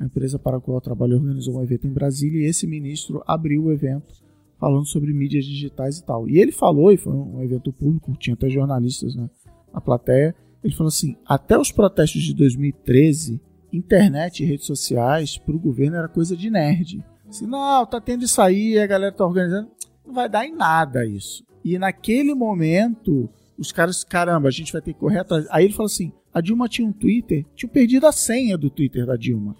a 0.00 0.04
empresa 0.06 0.38
para 0.38 0.56
a 0.56 0.60
qual 0.60 0.78
eu 0.78 0.80
trabalho 0.80 1.16
organizou 1.16 1.58
um 1.58 1.62
evento 1.62 1.86
em 1.86 1.92
Brasília 1.92 2.40
e 2.40 2.46
esse 2.46 2.66
ministro 2.66 3.22
abriu 3.26 3.64
o 3.64 3.72
evento 3.72 4.14
falando 4.58 4.86
sobre 4.86 5.12
mídias 5.12 5.44
digitais 5.44 5.98
e 5.98 6.04
tal. 6.04 6.28
E 6.28 6.38
ele 6.38 6.52
falou, 6.52 6.90
e 6.90 6.96
foi 6.96 7.12
um 7.12 7.42
evento 7.42 7.72
público, 7.72 8.16
tinha 8.18 8.34
até 8.34 8.48
jornalistas 8.48 9.14
né, 9.14 9.28
na 9.72 9.80
plateia, 9.80 10.34
ele 10.64 10.74
falou 10.74 10.88
assim, 10.88 11.16
até 11.26 11.58
os 11.58 11.70
protestos 11.70 12.22
de 12.22 12.34
2013, 12.34 13.40
internet 13.72 14.42
e 14.42 14.46
redes 14.46 14.66
sociais 14.66 15.38
para 15.38 15.54
o 15.54 15.58
governo 15.58 15.96
era 15.96 16.08
coisa 16.08 16.36
de 16.36 16.50
nerd. 16.50 17.04
Assim, 17.28 17.46
não, 17.46 17.86
tá 17.86 18.00
tendo 18.00 18.24
isso 18.24 18.40
aí, 18.40 18.78
a 18.78 18.86
galera 18.86 19.12
tá 19.12 19.24
organizando. 19.24 19.70
não 20.06 20.14
vai 20.14 20.28
dar 20.28 20.46
em 20.46 20.54
nada 20.54 21.06
isso. 21.06 21.44
E 21.64 21.78
naquele 21.78 22.34
momento, 22.34 23.30
os 23.56 23.70
caras, 23.70 24.02
caramba, 24.02 24.48
a 24.48 24.50
gente 24.52 24.72
vai 24.72 24.82
ter 24.82 24.94
que 24.94 24.98
correr 24.98 25.20
atrás. 25.20 25.46
Aí 25.50 25.64
ele 25.64 25.74
falou 25.74 25.86
assim: 25.86 26.12
a 26.32 26.40
Dilma 26.40 26.68
tinha 26.68 26.86
um 26.86 26.92
Twitter, 26.92 27.44
tinha 27.54 27.68
perdido 27.68 28.06
a 28.06 28.12
senha 28.12 28.56
do 28.56 28.70
Twitter 28.70 29.04
da 29.06 29.16
Dilma. 29.16 29.56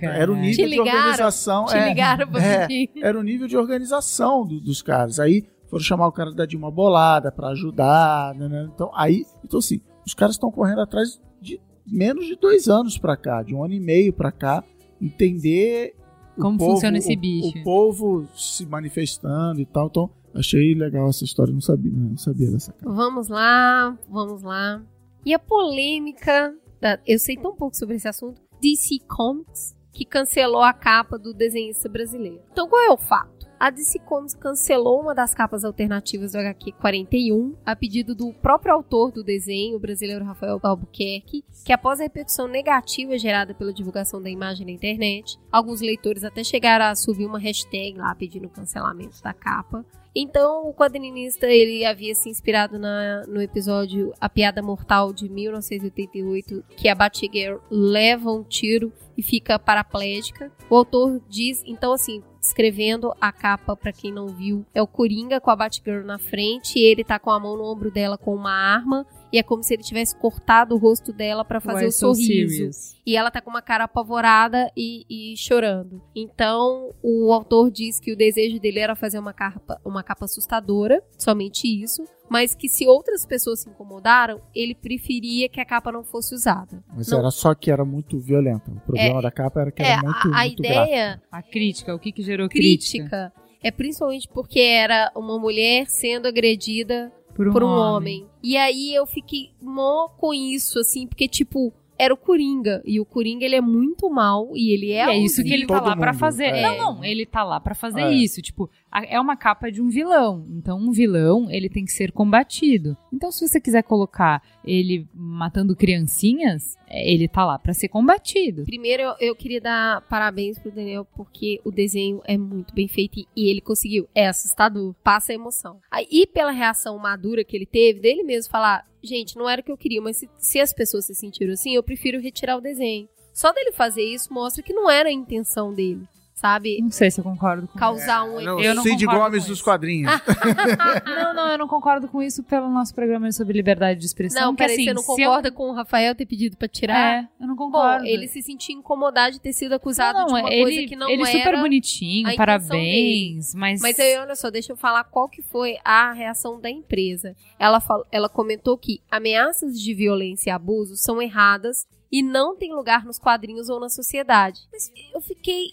Era 0.00 0.30
o 0.32 0.36
nível 0.36 0.50
Te 0.56 0.62
de 0.62 0.68
ligaram, 0.78 0.98
organização. 0.98 1.64
Te 1.66 1.76
é, 1.76 1.88
ligaram 1.88 2.36
é, 2.38 2.66
pedir. 2.66 2.90
era 3.02 3.18
o 3.18 3.22
nível 3.22 3.48
de 3.48 3.56
organização 3.56 4.46
do- 4.46 4.60
dos 4.60 4.82
caras. 4.82 5.18
Aí 5.18 5.44
foram 5.68 5.82
chamar 5.82 6.06
o 6.06 6.12
cara 6.12 6.32
da 6.32 6.46
Dilma 6.46 6.70
Bolada 6.70 7.32
pra 7.32 7.48
ajudar. 7.48 8.34
né, 8.34 8.48
né. 8.48 8.68
Então, 8.74 8.90
aí, 8.94 9.24
então 9.44 9.58
assim, 9.58 9.80
os 10.06 10.14
caras 10.14 10.34
estão 10.36 10.50
correndo 10.50 10.80
atrás 10.80 11.20
de 11.40 11.60
menos 11.86 12.26
de 12.26 12.36
dois 12.36 12.68
anos 12.68 12.96
pra 12.98 13.16
cá, 13.16 13.42
de 13.42 13.54
um 13.54 13.64
ano 13.64 13.74
e 13.74 13.80
meio 13.80 14.12
pra 14.12 14.30
cá, 14.30 14.62
entender 15.00 15.94
Como 16.36 16.56
povo- 16.56 16.72
funciona 16.74 16.98
esse 16.98 17.12
o- 17.14 17.18
bicho. 17.18 17.58
O 17.58 17.64
povo 17.64 18.26
se 18.36 18.64
manifestando 18.66 19.60
e 19.60 19.66
tal. 19.66 19.86
Então, 19.88 20.10
achei 20.34 20.74
legal 20.74 21.08
essa 21.08 21.24
história. 21.24 21.52
Não 21.52 21.60
sabia, 21.60 21.92
não 21.92 22.16
sabia 22.16 22.50
dessa 22.50 22.72
cara. 22.72 22.92
Vamos 22.94 23.28
lá, 23.28 23.96
vamos 24.08 24.42
lá. 24.42 24.80
E 25.24 25.34
a 25.34 25.38
polêmica. 25.38 26.54
Da... 26.80 26.98
Eu 27.06 27.18
sei 27.18 27.36
tão 27.36 27.54
pouco 27.54 27.76
sobre 27.76 27.96
esse 27.96 28.08
assunto. 28.08 28.40
DC 28.60 29.00
Comics, 29.08 29.76
que 29.92 30.04
cancelou 30.04 30.62
a 30.62 30.72
capa 30.72 31.18
do 31.18 31.34
desenhista 31.34 31.88
brasileiro. 31.88 32.42
Então, 32.52 32.68
qual 32.68 32.82
é 32.82 32.90
o 32.90 32.96
fato? 32.96 33.42
A 33.62 33.70
DC 33.70 34.00
Comics 34.00 34.34
cancelou 34.34 35.00
uma 35.00 35.14
das 35.14 35.32
capas 35.32 35.64
alternativas 35.64 36.32
do 36.32 36.38
HQ 36.38 36.72
41, 36.72 37.56
a 37.64 37.76
pedido 37.76 38.12
do 38.12 38.32
próprio 38.32 38.74
autor 38.74 39.12
do 39.12 39.22
desenho, 39.22 39.76
o 39.76 39.78
brasileiro 39.78 40.24
Rafael 40.24 40.58
Albuquerque, 40.60 41.44
que 41.64 41.72
após 41.72 42.00
a 42.00 42.02
repercussão 42.02 42.48
negativa 42.48 43.16
gerada 43.16 43.54
pela 43.54 43.72
divulgação 43.72 44.20
da 44.20 44.28
imagem 44.28 44.66
na 44.66 44.72
internet, 44.72 45.38
alguns 45.50 45.80
leitores 45.80 46.24
até 46.24 46.42
chegaram 46.42 46.86
a 46.86 46.96
subir 46.96 47.24
uma 47.24 47.38
hashtag 47.38 47.96
lá 47.96 48.12
pedindo 48.16 48.48
o 48.48 48.50
cancelamento 48.50 49.22
da 49.22 49.32
capa. 49.32 49.86
Então, 50.14 50.68
o 50.68 50.74
quadrinista 50.74 51.46
ele 51.46 51.84
havia 51.84 52.14
se 52.14 52.28
inspirado 52.28 52.78
na, 52.78 53.24
no 53.26 53.40
episódio 53.40 54.12
A 54.20 54.28
Piada 54.28 54.62
Mortal 54.62 55.12
de 55.12 55.28
1988, 55.28 56.62
que 56.76 56.88
a 56.88 56.94
Batgirl 56.94 57.58
leva 57.70 58.30
um 58.30 58.42
tiro 58.42 58.92
e 59.16 59.22
fica 59.22 59.58
paraplégica. 59.58 60.52
O 60.68 60.76
autor 60.76 61.20
diz, 61.28 61.62
então 61.66 61.92
assim, 61.92 62.22
escrevendo 62.42 63.14
a 63.20 63.30
capa 63.30 63.76
pra 63.76 63.92
quem 63.92 64.12
não 64.12 64.26
viu, 64.26 64.66
é 64.74 64.82
o 64.82 64.86
Coringa 64.86 65.40
com 65.40 65.50
a 65.50 65.56
Batgirl 65.56 66.04
na 66.04 66.18
frente, 66.18 66.78
e 66.78 66.82
ele 66.82 67.04
tá 67.04 67.18
com 67.18 67.30
a 67.30 67.38
mão 67.38 67.56
no 67.56 67.64
ombro 67.64 67.90
dela 67.90 68.18
com 68.18 68.34
uma 68.34 68.52
arma, 68.52 69.06
e 69.32 69.38
é 69.38 69.42
como 69.42 69.62
se 69.62 69.72
ele 69.72 69.82
tivesse 69.82 70.14
cortado 70.16 70.74
o 70.74 70.78
rosto 70.78 71.12
dela 71.12 71.44
pra 71.44 71.60
fazer 71.60 71.84
Why 71.84 71.88
o 71.88 71.92
so 71.92 72.14
sorriso. 72.14 72.54
serious? 72.54 72.96
E 73.06 73.16
ela 73.16 73.30
tá 73.30 73.40
com 73.40 73.48
uma 73.48 73.62
cara 73.62 73.84
apavorada 73.84 74.70
e, 74.76 75.06
e 75.08 75.36
chorando. 75.36 76.02
Então, 76.14 76.92
o 77.02 77.32
autor 77.32 77.70
diz 77.70 77.98
que 77.98 78.12
o 78.12 78.16
desejo 78.16 78.60
dele 78.60 78.80
era 78.80 78.94
fazer 78.94 79.18
uma 79.18 79.32
capa, 79.32 79.80
uma 79.84 80.02
capa 80.02 80.26
assustadora, 80.26 81.02
somente 81.18 81.66
isso. 81.66 82.04
Mas 82.32 82.54
que 82.54 82.68
se 82.68 82.86
outras 82.86 83.26
pessoas 83.26 83.60
se 83.60 83.68
incomodaram, 83.68 84.40
ele 84.54 84.74
preferia 84.74 85.48
que 85.48 85.60
a 85.60 85.64
capa 85.66 85.92
não 85.92 86.02
fosse 86.02 86.34
usada. 86.34 86.82
Mas 86.96 87.08
Não. 87.08 87.18
era 87.18 87.30
só 87.30 87.54
que 87.54 87.70
era 87.70 87.84
muito 87.84 88.18
violenta. 88.18 88.70
O 88.70 88.80
problema 88.80 89.20
da 89.20 89.30
capa 89.30 89.60
era 89.60 89.70
que 89.70 89.82
É, 89.82 89.86
era 89.92 90.02
muito, 90.02 90.16
a, 90.32 90.40
a 90.40 90.44
muito 90.46 90.62
gráfico. 90.62 90.84
ideia 90.86 91.22
A 91.30 91.42
crítica, 91.42 91.94
o 91.94 91.98
que 91.98 92.10
que 92.10 92.22
gerou 92.22 92.48
crítica? 92.48 93.04
crítica 93.04 93.32
é 93.62 93.70
principalmente 93.70 94.26
porque 94.28 94.58
era 94.60 95.12
uma 95.14 95.38
mulher 95.38 95.86
sendo 95.88 96.26
agredida 96.26 97.12
Por 97.34 97.48
um, 97.48 97.52
por 97.52 97.62
um 97.62 97.66
homem. 97.68 98.22
homem. 98.22 98.26
E 98.42 98.56
aí 98.56 98.94
eu 98.94 99.04
fiquei 99.06 99.50
mó 99.60 100.08
com 100.08 100.32
isso, 100.34 100.78
assim, 100.78 101.06
porque, 101.06 101.28
tipo, 101.28 101.72
era 101.98 102.12
o 102.12 102.16
Coringa. 102.16 102.82
E 102.84 102.98
o 102.98 103.04
Coringa, 103.04 103.44
ele 103.44 103.54
é 103.54 103.60
muito 103.60 104.10
mal 104.10 104.50
e 104.54 104.72
ele 104.74 104.86
E 104.86 104.92
é 104.92 105.10
é 105.10 105.18
isso 105.18 105.44
que 105.44 105.52
ele 105.52 105.66
tá 105.66 105.80
lá 105.80 105.94
pra 105.96 106.12
fazer. 106.12 106.46
é. 106.46 106.62
Não, 106.62 106.94
não, 106.96 107.04
ele 107.04 107.24
tá 107.24 107.44
lá 107.44 107.60
pra 107.60 107.74
fazer 107.74 108.00
É. 108.00 108.12
isso. 108.12 108.42
Tipo, 108.42 108.68
é 108.92 109.20
uma 109.20 109.36
capa 109.36 109.70
de 109.70 109.80
um 109.80 109.88
vilão. 109.88 110.46
Então, 110.50 110.78
um 110.78 110.92
vilão, 110.92 111.50
ele 111.50 111.68
tem 111.68 111.84
que 111.84 111.92
ser 111.92 112.12
combatido. 112.12 112.96
Então, 113.12 113.30
se 113.30 113.46
você 113.46 113.60
quiser 113.60 113.82
colocar 113.82 114.42
ele 114.64 115.08
matando 115.14 115.74
criancinhas, 115.74 116.76
é, 116.86 117.10
ele 117.10 117.26
tá 117.26 117.44
lá 117.44 117.58
pra 117.58 117.72
ser 117.72 117.88
combatido. 117.88 118.64
Primeiro, 118.64 119.02
eu, 119.18 119.34
queria 119.34 119.60
dar 119.60 120.02
parabéns 120.02 120.58
pro 120.58 120.70
Daniel, 120.70 121.06
porque 121.16 121.60
o 121.64 121.70
desenho 121.70 122.20
é 122.24 122.36
muito 122.36 122.74
bem 122.74 122.86
feito 122.86 123.18
e, 123.34 123.50
ele 123.50 123.60
conseguiu. 123.60 124.08
É 124.14 124.28
assustador, 124.28 124.94
passa 125.02 125.32
a 125.32 125.34
emoção. 125.34 125.80
E 126.10 126.26
pela 126.26 126.50
reação 126.50 126.98
madura 126.98 127.44
que 127.44 127.56
ele 127.56 127.66
teve, 127.66 128.00
dele 128.00 128.22
mesmo 128.22 128.50
falar: 128.50 128.86
gente, 129.02 129.36
não 129.36 129.48
era 129.48 129.60
o 129.60 129.64
que 129.64 129.72
eu 129.72 129.78
queria, 129.78 130.02
mas 130.02 130.16
se, 130.16 130.28
se 130.38 130.60
as 130.60 130.72
pessoas 130.72 131.06
se 131.06 131.14
sentiram 131.14 131.54
assim, 131.54 131.74
eu 131.74 131.82
prefiro 131.82 132.20
retirar 132.20 132.56
o 132.56 132.60
desenho. 132.60 133.08
Só 133.32 133.50
dele 133.52 133.72
fazer 133.72 134.02
isso 134.02 134.32
mostra 134.32 134.62
que 134.62 134.74
não 134.74 134.90
era 134.90 135.08
a 135.08 135.12
intenção 135.12 135.72
dele, 135.72 136.06
sabe? 136.34 136.80
Não 136.80 136.90
sei 136.90 137.10
se 137.10 137.20
eu 137.20 137.24
concordo 137.24 137.68
com 137.68 137.78
Causar 137.78 138.24
um 138.24 138.40
Não, 138.40 138.60
Eu 138.60 138.74
não 138.74 138.82
Cid 138.82 139.04
Gomes 139.06 139.44
dos 139.46 139.60
quadrinhos. 139.62 140.10
Não, 141.04 141.34
não, 141.34 141.48
eu 141.52 141.58
não 141.58 141.68
concordo 141.68 142.08
com 142.08 142.22
isso 142.22 142.42
pelo 142.42 142.68
nosso 142.68 142.94
programa 142.94 143.30
sobre 143.32 143.52
liberdade 143.54 144.00
de 144.00 144.06
expressão. 144.06 144.42
Não, 144.42 144.52
que, 144.54 144.58
peraí, 144.58 144.74
assim, 144.74 144.84
você 144.84 144.94
não 144.94 145.02
se 145.02 145.10
eu- 145.22 145.28
concorda 145.28 145.50
com 145.52 145.70
o 145.70 145.72
Rafael 145.72 146.14
ter 146.14 146.26
pedido 146.26 146.56
pra 146.56 146.68
tirar? 146.68 147.22
É, 147.22 147.28
eu 147.40 147.46
não 147.46 147.54
Bom, 147.56 147.66
concordo. 147.66 148.04
ele 148.06 148.26
se 148.28 148.42
sentia 148.42 148.74
incomodado 148.74 149.32
de 149.32 149.40
ter 149.40 149.52
sido 149.52 149.72
acusado 149.74 150.18
não, 150.18 150.26
de 150.26 150.32
uma 150.32 150.52
ele, 150.52 150.62
coisa 150.62 150.88
que 150.88 150.96
não 150.96 151.08
ele 151.08 151.22
era. 151.22 151.30
super 151.32 151.54
a 151.54 151.60
bonitinho, 151.60 152.36
parabéns, 152.36 153.54
mas... 153.54 153.80
Mas 153.80 153.98
aí, 153.98 154.16
olha 154.18 154.34
só, 154.34 154.50
deixa 154.50 154.72
eu 154.72 154.76
falar 154.76 155.04
qual 155.04 155.28
que 155.28 155.42
foi 155.42 155.76
a 155.84 156.12
reação 156.12 156.60
da 156.60 156.70
empresa. 156.70 157.34
Ela, 157.58 157.80
fal- 157.80 158.06
ela 158.10 158.28
comentou 158.28 158.76
que 158.76 159.00
ameaças 159.10 159.80
de 159.80 159.94
violência 159.94 160.50
e 160.50 160.52
abuso 160.52 160.96
são 160.96 161.20
erradas 161.20 161.86
e 162.12 162.22
não 162.22 162.54
tem 162.54 162.74
lugar 162.74 163.06
nos 163.06 163.18
quadrinhos 163.18 163.70
ou 163.70 163.80
na 163.80 163.88
sociedade. 163.88 164.60
Mas 164.70 164.92
eu 165.14 165.20
fiquei, 165.22 165.68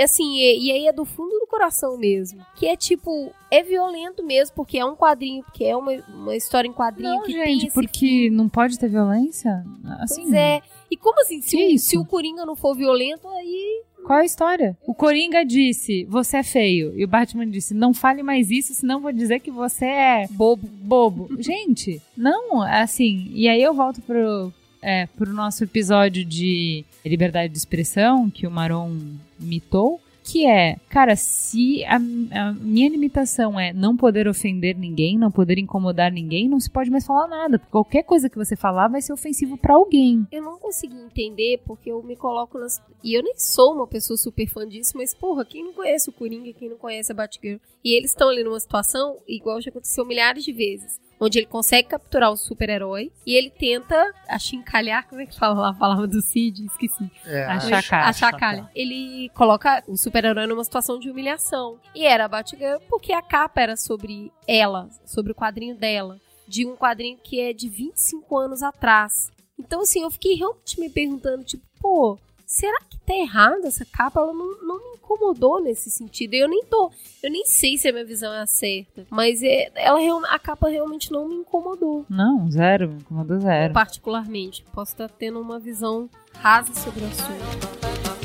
assim, 0.00 0.36
e, 0.38 0.68
e 0.68 0.72
aí 0.72 0.86
é 0.86 0.92
do 0.92 1.04
fundo 1.04 1.38
do 1.38 1.46
coração 1.46 1.98
mesmo. 1.98 2.42
Que 2.56 2.66
é 2.66 2.74
tipo, 2.74 3.30
é 3.50 3.62
violento 3.62 4.24
mesmo, 4.24 4.56
porque 4.56 4.78
é 4.78 4.84
um 4.86 4.96
quadrinho, 4.96 5.44
porque 5.44 5.64
é 5.64 5.76
uma, 5.76 5.92
uma 6.08 6.34
história 6.34 6.66
em 6.66 6.72
quadrinho 6.72 7.10
Não, 7.10 7.22
que 7.22 7.34
tem 7.34 7.44
gente, 7.44 7.66
esse 7.66 7.74
porque 7.74 8.30
não 8.30 8.48
pode 8.48 8.78
ter 8.78 8.88
violência? 8.88 9.62
Assim, 10.00 10.22
Pois 10.22 10.32
é. 10.32 10.62
E 10.90 10.96
como 10.96 11.20
assim, 11.20 11.42
se 11.42 11.56
o, 11.56 11.78
se 11.78 11.98
o 11.98 12.04
Coringa 12.04 12.46
não 12.46 12.56
for 12.56 12.74
violento, 12.74 13.28
aí. 13.28 13.82
Qual 14.04 14.18
é 14.18 14.22
a 14.22 14.24
história? 14.24 14.76
O 14.86 14.94
Coringa 14.94 15.44
disse, 15.44 16.04
você 16.04 16.38
é 16.38 16.42
feio. 16.42 16.92
E 16.98 17.04
o 17.04 17.08
Batman 17.08 17.48
disse, 17.48 17.72
não 17.72 17.94
fale 17.94 18.22
mais 18.22 18.50
isso, 18.50 18.74
senão 18.74 19.00
vou 19.00 19.12
dizer 19.12 19.40
que 19.40 19.50
você 19.50 19.84
é 19.84 20.26
bobo. 20.30 20.66
Bobo. 20.66 21.28
Gente, 21.38 22.02
não, 22.16 22.62
assim, 22.62 23.30
e 23.32 23.48
aí 23.48 23.62
eu 23.62 23.72
volto 23.72 24.02
pro, 24.02 24.52
é, 24.82 25.06
pro 25.06 25.32
nosso 25.32 25.64
episódio 25.64 26.24
de 26.24 26.84
liberdade 27.04 27.52
de 27.52 27.58
expressão, 27.58 28.28
que 28.28 28.46
o 28.46 28.50
Maron 28.50 28.94
mitou, 29.38 30.00
que 30.24 30.46
é, 30.46 30.76
cara, 30.88 31.16
se 31.16 31.84
a, 31.84 31.96
a 31.96 32.52
minha 32.52 32.88
limitação 32.88 33.58
é 33.58 33.72
não 33.72 33.96
poder 33.96 34.28
ofender 34.28 34.76
ninguém, 34.76 35.18
não 35.18 35.32
poder 35.32 35.58
incomodar 35.58 36.12
ninguém, 36.12 36.48
não 36.48 36.60
se 36.60 36.70
pode 36.70 36.90
mais 36.90 37.04
falar 37.04 37.26
nada. 37.26 37.58
Porque 37.58 37.72
qualquer 37.72 38.02
coisa 38.04 38.30
que 38.30 38.36
você 38.36 38.54
falar 38.54 38.88
vai 38.88 39.02
ser 39.02 39.12
ofensivo 39.12 39.56
pra 39.56 39.74
alguém. 39.74 40.26
Eu 40.30 40.42
não 40.42 40.58
consegui 40.58 40.96
entender, 40.96 41.60
porque 41.66 41.90
eu 41.90 42.02
me 42.02 42.14
coloco 42.14 42.58
nas. 42.58 42.80
E 43.02 43.14
eu 43.14 43.22
nem 43.22 43.34
sou 43.36 43.74
uma 43.74 43.86
pessoa 43.86 44.16
super 44.16 44.46
fã 44.46 44.66
disso, 44.66 44.92
mas, 44.94 45.12
porra, 45.12 45.44
quem 45.44 45.64
não 45.64 45.72
conhece 45.72 46.08
o 46.08 46.12
Coringa, 46.12 46.52
quem 46.52 46.68
não 46.68 46.76
conhece 46.76 47.10
a 47.10 47.14
Batgirl? 47.14 47.58
E 47.84 47.96
eles 47.96 48.12
estão 48.12 48.28
ali 48.28 48.44
numa 48.44 48.60
situação, 48.60 49.16
igual 49.26 49.60
já 49.60 49.70
aconteceu 49.70 50.04
milhares 50.04 50.44
de 50.44 50.52
vezes. 50.52 51.01
Onde 51.24 51.38
ele 51.38 51.46
consegue 51.46 51.88
capturar 51.88 52.32
o 52.32 52.36
super-herói 52.36 53.12
e 53.24 53.34
ele 53.34 53.48
tenta 53.50 54.12
achincalhar. 54.28 55.06
Como 55.08 55.20
é 55.20 55.26
que 55.26 55.38
fala 55.38 55.60
lá 55.60 55.68
a 55.68 55.74
palavra 55.74 56.06
do 56.06 56.20
Cid? 56.20 56.64
Esqueci. 56.66 57.10
É, 57.24 57.44
A 57.44 57.52
a- 57.54 57.60
chacalha. 57.60 58.08
A 58.08 58.12
chacalha. 58.12 58.70
Ele 58.74 59.30
coloca 59.34 59.84
o 59.86 59.96
super-herói 59.96 60.46
numa 60.46 60.64
situação 60.64 60.98
de 60.98 61.08
humilhação. 61.10 61.78
E 61.94 62.04
era 62.04 62.24
a 62.24 62.28
Batgirl 62.28 62.80
porque 62.88 63.12
a 63.12 63.22
capa 63.22 63.60
era 63.60 63.76
sobre 63.76 64.32
ela, 64.48 64.88
sobre 65.06 65.30
o 65.32 65.34
quadrinho 65.34 65.76
dela. 65.76 66.18
De 66.48 66.66
um 66.66 66.74
quadrinho 66.74 67.16
que 67.22 67.40
é 67.40 67.52
de 67.52 67.68
25 67.68 68.36
anos 68.36 68.62
atrás. 68.62 69.30
Então, 69.58 69.82
assim, 69.82 70.02
eu 70.02 70.10
fiquei 70.10 70.34
realmente 70.34 70.80
me 70.80 70.90
perguntando, 70.90 71.44
tipo, 71.44 71.62
pô, 71.80 72.18
será 72.52 72.78
que 72.80 72.98
tá 72.98 73.14
errada 73.14 73.66
essa 73.66 73.84
capa? 73.86 74.20
Ela 74.20 74.34
não, 74.34 74.62
não 74.62 74.76
me 74.76 74.96
incomodou 74.96 75.62
nesse 75.62 75.90
sentido. 75.90 76.34
Eu 76.34 76.48
nem 76.48 76.62
tô. 76.66 76.92
Eu 77.22 77.30
nem 77.30 77.46
sei 77.46 77.78
se 77.78 77.88
a 77.88 77.92
minha 77.92 78.04
visão 78.04 78.32
é 78.32 78.42
a 78.42 78.46
certa. 78.46 79.06
Mas 79.08 79.42
é, 79.42 79.70
ela, 79.74 79.98
a 80.28 80.38
capa 80.38 80.68
realmente 80.68 81.10
não 81.10 81.26
me 81.26 81.36
incomodou. 81.36 82.04
Não, 82.10 82.50
zero, 82.50 82.90
me 82.90 82.96
incomodou 82.96 83.40
zero. 83.40 83.72
Particularmente. 83.72 84.64
Posso 84.70 84.92
estar 84.92 85.08
tendo 85.08 85.40
uma 85.40 85.58
visão 85.58 86.10
rasa 86.34 86.74
sobre 86.74 87.04
o 87.04 87.06
assunto. 87.06 88.21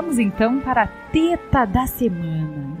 Vamos 0.00 0.18
então 0.18 0.58
para 0.60 0.84
a 0.84 0.86
teta 0.86 1.66
da 1.66 1.86
semana. 1.86 2.78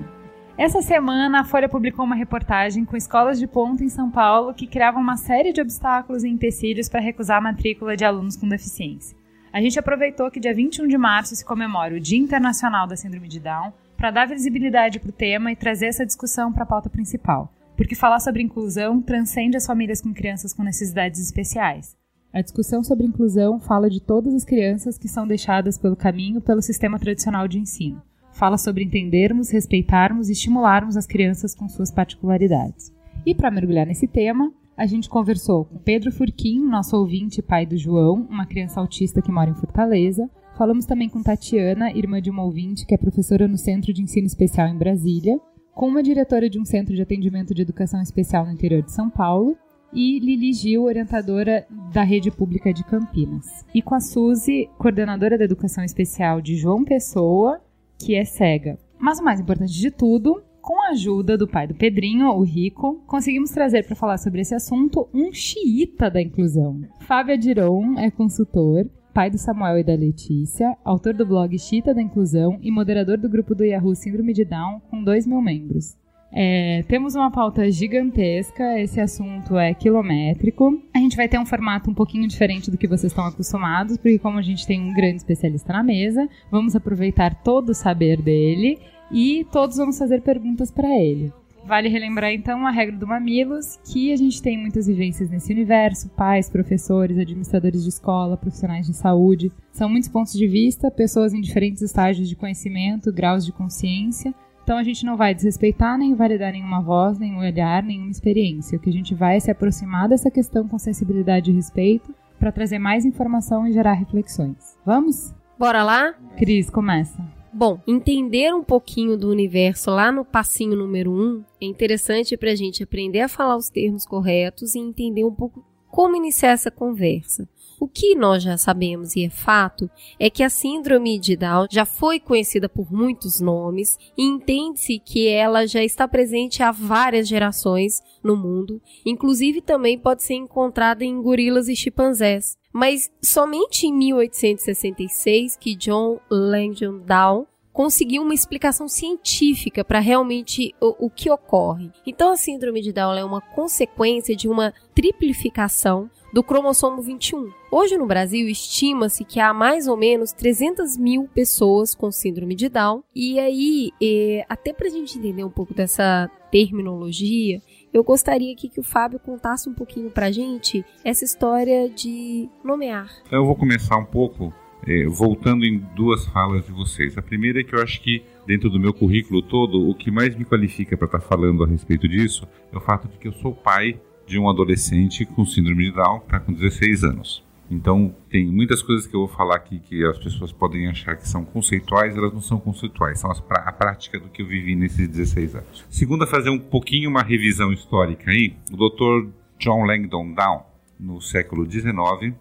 Essa 0.56 0.80
semana 0.80 1.40
a 1.40 1.44
Folha 1.44 1.68
publicou 1.68 2.06
uma 2.06 2.14
reportagem 2.14 2.82
com 2.82 2.96
escolas 2.96 3.38
de 3.38 3.46
ponta 3.46 3.84
em 3.84 3.90
São 3.90 4.10
Paulo 4.10 4.54
que 4.54 4.66
criavam 4.66 5.02
uma 5.02 5.18
série 5.18 5.52
de 5.52 5.60
obstáculos 5.60 6.24
e 6.24 6.30
empecilhos 6.30 6.88
para 6.88 6.98
recusar 6.98 7.36
a 7.36 7.42
matrícula 7.42 7.94
de 7.94 8.06
alunos 8.06 8.36
com 8.36 8.48
deficiência. 8.48 9.14
A 9.52 9.60
gente 9.60 9.78
aproveitou 9.78 10.30
que 10.30 10.40
dia 10.40 10.54
21 10.54 10.88
de 10.88 10.96
março 10.96 11.36
se 11.36 11.44
comemora 11.44 11.94
o 11.94 12.00
Dia 12.00 12.18
Internacional 12.18 12.86
da 12.86 12.96
Síndrome 12.96 13.28
de 13.28 13.38
Down 13.38 13.74
para 13.98 14.10
dar 14.10 14.26
visibilidade 14.26 14.98
para 14.98 15.10
o 15.10 15.12
tema 15.12 15.52
e 15.52 15.56
trazer 15.56 15.88
essa 15.88 16.06
discussão 16.06 16.50
para 16.50 16.62
a 16.62 16.66
pauta 16.66 16.88
principal. 16.88 17.52
Porque 17.76 17.94
falar 17.94 18.20
sobre 18.20 18.42
inclusão 18.42 19.02
transcende 19.02 19.58
as 19.58 19.66
famílias 19.66 20.00
com 20.00 20.14
crianças 20.14 20.54
com 20.54 20.62
necessidades 20.62 21.20
especiais. 21.20 21.99
A 22.32 22.40
discussão 22.40 22.84
sobre 22.84 23.04
inclusão 23.04 23.58
fala 23.58 23.90
de 23.90 24.00
todas 24.00 24.32
as 24.34 24.44
crianças 24.44 24.96
que 24.96 25.08
são 25.08 25.26
deixadas 25.26 25.76
pelo 25.76 25.96
caminho 25.96 26.40
pelo 26.40 26.62
sistema 26.62 26.96
tradicional 26.96 27.48
de 27.48 27.58
ensino. 27.58 28.00
Fala 28.32 28.56
sobre 28.56 28.84
entendermos, 28.84 29.50
respeitarmos 29.50 30.28
e 30.28 30.32
estimularmos 30.32 30.96
as 30.96 31.06
crianças 31.06 31.56
com 31.56 31.68
suas 31.68 31.90
particularidades. 31.90 32.92
E 33.26 33.34
para 33.34 33.50
mergulhar 33.50 33.84
nesse 33.84 34.06
tema, 34.06 34.52
a 34.76 34.86
gente 34.86 35.08
conversou 35.08 35.64
com 35.64 35.78
Pedro 35.78 36.12
Furquim, 36.12 36.64
nosso 36.64 36.96
ouvinte 36.96 37.42
pai 37.42 37.66
do 37.66 37.76
João, 37.76 38.28
uma 38.30 38.46
criança 38.46 38.78
autista 38.78 39.20
que 39.20 39.32
mora 39.32 39.50
em 39.50 39.54
Fortaleza. 39.54 40.30
Falamos 40.56 40.86
também 40.86 41.08
com 41.08 41.22
Tatiana, 41.22 41.90
irmã 41.90 42.22
de 42.22 42.30
uma 42.30 42.44
ouvinte 42.44 42.86
que 42.86 42.94
é 42.94 42.98
professora 42.98 43.48
no 43.48 43.58
Centro 43.58 43.92
de 43.92 44.02
Ensino 44.02 44.28
Especial 44.28 44.68
em 44.68 44.78
Brasília, 44.78 45.38
com 45.74 45.88
uma 45.88 46.02
diretora 46.02 46.48
de 46.48 46.60
um 46.60 46.64
centro 46.64 46.94
de 46.94 47.02
atendimento 47.02 47.52
de 47.52 47.62
educação 47.62 48.00
especial 48.00 48.46
no 48.46 48.52
interior 48.52 48.82
de 48.82 48.92
São 48.92 49.10
Paulo 49.10 49.56
e 49.92 50.18
Lili 50.18 50.52
Gil, 50.52 50.84
orientadora 50.84 51.66
da 51.92 52.02
Rede 52.02 52.30
Pública 52.30 52.72
de 52.72 52.84
Campinas. 52.84 53.64
E 53.74 53.82
com 53.82 53.94
a 53.94 54.00
Suzy, 54.00 54.68
coordenadora 54.78 55.36
da 55.36 55.44
Educação 55.44 55.84
Especial 55.84 56.40
de 56.40 56.56
João 56.56 56.84
Pessoa, 56.84 57.60
que 57.98 58.14
é 58.14 58.24
cega. 58.24 58.78
Mas 58.98 59.18
o 59.18 59.24
mais 59.24 59.40
importante 59.40 59.72
de 59.72 59.90
tudo, 59.90 60.42
com 60.60 60.82
a 60.82 60.90
ajuda 60.90 61.36
do 61.36 61.48
pai 61.48 61.66
do 61.66 61.74
Pedrinho, 61.74 62.28
o 62.28 62.42
Rico, 62.42 63.02
conseguimos 63.06 63.50
trazer 63.50 63.84
para 63.86 63.96
falar 63.96 64.18
sobre 64.18 64.42
esse 64.42 64.54
assunto 64.54 65.08
um 65.12 65.32
xiita 65.32 66.10
da 66.10 66.20
inclusão. 66.20 66.80
Fábio 67.00 67.34
Adiron 67.34 67.98
é 67.98 68.10
consultor, 68.10 68.88
pai 69.12 69.30
do 69.30 69.38
Samuel 69.38 69.78
e 69.78 69.84
da 69.84 69.94
Letícia, 69.94 70.76
autor 70.84 71.14
do 71.14 71.26
blog 71.26 71.58
Chita 71.58 71.92
da 71.92 72.00
Inclusão 72.00 72.58
e 72.62 72.70
moderador 72.70 73.18
do 73.18 73.28
grupo 73.28 73.54
do 73.54 73.64
Yahoo 73.64 73.94
Síndrome 73.94 74.32
de 74.32 74.44
Down, 74.44 74.80
com 74.90 75.02
2 75.02 75.26
mil 75.26 75.40
membros. 75.40 75.96
É, 76.32 76.84
temos 76.86 77.14
uma 77.14 77.30
pauta 77.30 77.70
gigantesca, 77.70 78.78
esse 78.80 79.00
assunto 79.00 79.58
é 79.58 79.74
quilométrico. 79.74 80.80
A 80.94 80.98
gente 80.98 81.16
vai 81.16 81.28
ter 81.28 81.38
um 81.38 81.46
formato 81.46 81.90
um 81.90 81.94
pouquinho 81.94 82.28
diferente 82.28 82.70
do 82.70 82.78
que 82.78 82.86
vocês 82.86 83.12
estão 83.12 83.26
acostumados, 83.26 83.96
porque 83.96 84.18
como 84.18 84.38
a 84.38 84.42
gente 84.42 84.66
tem 84.66 84.80
um 84.80 84.94
grande 84.94 85.16
especialista 85.16 85.72
na 85.72 85.82
mesa, 85.82 86.28
vamos 86.50 86.76
aproveitar 86.76 87.34
todo 87.42 87.70
o 87.70 87.74
saber 87.74 88.22
dele 88.22 88.78
e 89.10 89.44
todos 89.50 89.76
vamos 89.76 89.98
fazer 89.98 90.22
perguntas 90.22 90.70
para 90.70 90.88
ele. 90.88 91.32
Vale 91.64 91.88
relembrar 91.88 92.32
então 92.32 92.66
a 92.66 92.70
regra 92.70 92.96
do 92.96 93.06
Mamilos, 93.06 93.78
que 93.84 94.12
a 94.12 94.16
gente 94.16 94.40
tem 94.40 94.58
muitas 94.58 94.86
vivências 94.86 95.28
nesse 95.30 95.52
universo, 95.52 96.08
pais, 96.10 96.48
professores, 96.48 97.18
administradores 97.18 97.82
de 97.82 97.90
escola, 97.90 98.36
profissionais 98.36 98.86
de 98.86 98.94
saúde. 98.94 99.52
São 99.70 99.88
muitos 99.88 100.08
pontos 100.08 100.32
de 100.32 100.46
vista, 100.48 100.90
pessoas 100.90 101.34
em 101.34 101.40
diferentes 101.40 101.82
estágios 101.82 102.28
de 102.28 102.34
conhecimento, 102.34 103.12
graus 103.12 103.44
de 103.44 103.52
consciência, 103.52 104.34
então 104.62 104.78
a 104.78 104.82
gente 104.82 105.04
não 105.04 105.16
vai 105.16 105.34
desrespeitar 105.34 105.98
nem 105.98 106.10
invalidar 106.10 106.52
nenhuma 106.52 106.80
voz, 106.80 107.18
nenhum 107.18 107.38
olhar, 107.38 107.82
nenhuma 107.82 108.10
experiência. 108.10 108.78
O 108.78 108.80
que 108.80 108.90
a 108.90 108.92
gente 108.92 109.14
vai 109.14 109.36
é 109.36 109.40
se 109.40 109.50
aproximar 109.50 110.08
dessa 110.08 110.30
questão 110.30 110.68
com 110.68 110.78
sensibilidade 110.78 111.50
e 111.50 111.54
respeito 111.54 112.14
para 112.38 112.52
trazer 112.52 112.78
mais 112.78 113.04
informação 113.04 113.66
e 113.66 113.72
gerar 113.72 113.92
reflexões. 113.92 114.78
Vamos? 114.84 115.34
Bora 115.58 115.82
lá? 115.82 116.14
Cris, 116.36 116.70
começa. 116.70 117.22
Bom, 117.52 117.80
entender 117.86 118.54
um 118.54 118.62
pouquinho 118.62 119.16
do 119.16 119.28
universo 119.28 119.90
lá 119.90 120.12
no 120.12 120.24
passinho 120.24 120.76
número 120.76 121.10
1 121.10 121.14
um, 121.14 121.44
é 121.60 121.66
interessante 121.66 122.36
para 122.36 122.52
a 122.52 122.54
gente 122.54 122.82
aprender 122.82 123.20
a 123.20 123.28
falar 123.28 123.56
os 123.56 123.68
termos 123.68 124.06
corretos 124.06 124.74
e 124.74 124.78
entender 124.78 125.24
um 125.24 125.34
pouco 125.34 125.64
como 125.88 126.16
iniciar 126.16 126.50
essa 126.50 126.70
conversa. 126.70 127.48
O 127.80 127.88
que 127.88 128.14
nós 128.14 128.42
já 128.42 128.58
sabemos 128.58 129.16
e 129.16 129.24
é 129.24 129.30
fato 129.30 129.90
é 130.18 130.28
que 130.28 130.42
a 130.42 130.50
síndrome 130.50 131.18
de 131.18 131.34
Down 131.34 131.66
já 131.70 131.86
foi 131.86 132.20
conhecida 132.20 132.68
por 132.68 132.92
muitos 132.92 133.40
nomes 133.40 133.96
e 134.18 134.22
entende-se 134.22 134.98
que 134.98 135.26
ela 135.26 135.66
já 135.66 135.82
está 135.82 136.06
presente 136.06 136.62
há 136.62 136.70
várias 136.70 137.26
gerações 137.26 138.02
no 138.22 138.36
mundo, 138.36 138.82
inclusive 139.06 139.62
também 139.62 139.98
pode 139.98 140.22
ser 140.22 140.34
encontrada 140.34 141.06
em 141.06 141.22
gorilas 141.22 141.68
e 141.68 141.74
chimpanzés. 141.74 142.58
Mas 142.70 143.10
somente 143.22 143.86
em 143.86 143.94
1866 143.94 145.56
que 145.56 145.74
John 145.74 146.20
Langdon 146.30 146.98
Down 146.98 147.46
conseguiu 147.72 148.22
uma 148.22 148.34
explicação 148.34 148.88
científica 148.88 149.82
para 149.82 150.00
realmente 150.00 150.74
o, 150.80 151.06
o, 151.06 151.10
que 151.10 151.30
ocorre. 151.30 151.90
Então, 152.06 152.30
a 152.30 152.36
síndrome 152.36 152.82
de 152.82 152.92
Down 152.92 153.14
é 153.14 153.24
uma 153.24 153.40
consequência 153.40 154.36
de 154.36 154.48
uma 154.48 154.74
triplificação 154.94 156.10
do 156.32 156.42
cromossomo 156.42 157.02
21. 157.02 157.50
Hoje 157.70 157.96
no 157.96 158.06
Brasil, 158.06 158.48
estima-se 158.48 159.24
que 159.24 159.40
há 159.40 159.52
mais 159.52 159.86
ou 159.86 159.96
menos 159.96 160.32
300 160.32 160.96
mil 160.96 161.28
pessoas 161.34 161.94
com 161.94 162.10
síndrome 162.10 162.54
de 162.54 162.68
Down. 162.68 163.02
E 163.14 163.38
aí, 163.38 163.90
é, 164.02 164.44
até 164.48 164.72
para 164.72 164.86
a 164.86 164.90
gente 164.90 165.18
entender 165.18 165.44
um 165.44 165.50
pouco 165.50 165.74
dessa 165.74 166.30
terminologia, 166.50 167.60
eu 167.92 168.02
gostaria 168.04 168.52
aqui 168.52 168.68
que 168.68 168.80
o 168.80 168.84
Fábio 168.84 169.18
contasse 169.18 169.68
um 169.68 169.74
pouquinho 169.74 170.10
para 170.10 170.26
a 170.26 170.32
gente 170.32 170.84
essa 171.04 171.24
história 171.24 171.88
de 171.88 172.48
nomear. 172.64 173.08
Eu 173.30 173.44
vou 173.44 173.56
começar 173.56 173.96
um 173.96 174.04
pouco 174.04 174.52
é, 174.86 175.06
voltando 175.06 175.64
em 175.64 175.78
duas 175.94 176.26
falas 176.26 176.64
de 176.64 176.72
vocês. 176.72 177.18
A 177.18 177.22
primeira 177.22 177.60
é 177.60 177.64
que 177.64 177.74
eu 177.74 177.82
acho 177.82 178.00
que, 178.00 178.22
dentro 178.46 178.70
do 178.70 178.80
meu 178.80 178.94
currículo 178.94 179.42
todo, 179.42 179.88
o 179.88 179.94
que 179.94 180.10
mais 180.10 180.36
me 180.36 180.44
qualifica 180.44 180.96
para 180.96 181.06
estar 181.06 181.20
tá 181.20 181.26
falando 181.26 181.64
a 181.64 181.66
respeito 181.66 182.08
disso 182.08 182.46
é 182.72 182.76
o 182.76 182.80
fato 182.80 183.08
de 183.08 183.18
que 183.18 183.28
eu 183.28 183.32
sou 183.32 183.52
pai 183.52 184.00
de 184.30 184.38
um 184.38 184.48
adolescente 184.48 185.26
com 185.26 185.44
síndrome 185.44 185.86
de 185.86 185.92
Down, 185.92 186.20
que 186.20 186.26
está 186.26 186.38
com 186.38 186.52
16 186.52 187.02
anos. 187.02 187.42
Então, 187.68 188.14
tem 188.28 188.46
muitas 188.46 188.82
coisas 188.82 189.06
que 189.06 189.14
eu 189.14 189.26
vou 189.26 189.28
falar 189.28 189.56
aqui 189.56 189.80
que 189.80 190.04
as 190.04 190.18
pessoas 190.18 190.52
podem 190.52 190.88
achar 190.88 191.16
que 191.16 191.28
são 191.28 191.44
conceituais, 191.44 192.16
elas 192.16 192.32
não 192.32 192.40
são 192.40 192.58
conceituais, 192.58 193.18
são 193.18 193.30
a 193.30 193.72
prática 193.72 194.18
do 194.18 194.28
que 194.28 194.42
eu 194.42 194.46
vivi 194.46 194.74
nesses 194.74 195.08
16 195.08 195.54
anos. 195.56 195.84
Segunda, 195.90 196.26
fazer 196.26 196.50
um 196.50 196.58
pouquinho 196.58 197.10
uma 197.10 197.22
revisão 197.22 197.72
histórica 197.72 198.30
aí, 198.30 198.54
o 198.72 198.76
Dr. 198.76 199.28
John 199.58 199.84
Langdon 199.84 200.32
Down, 200.32 200.62
no 200.98 201.20
século 201.20 201.66
19, 201.66 202.34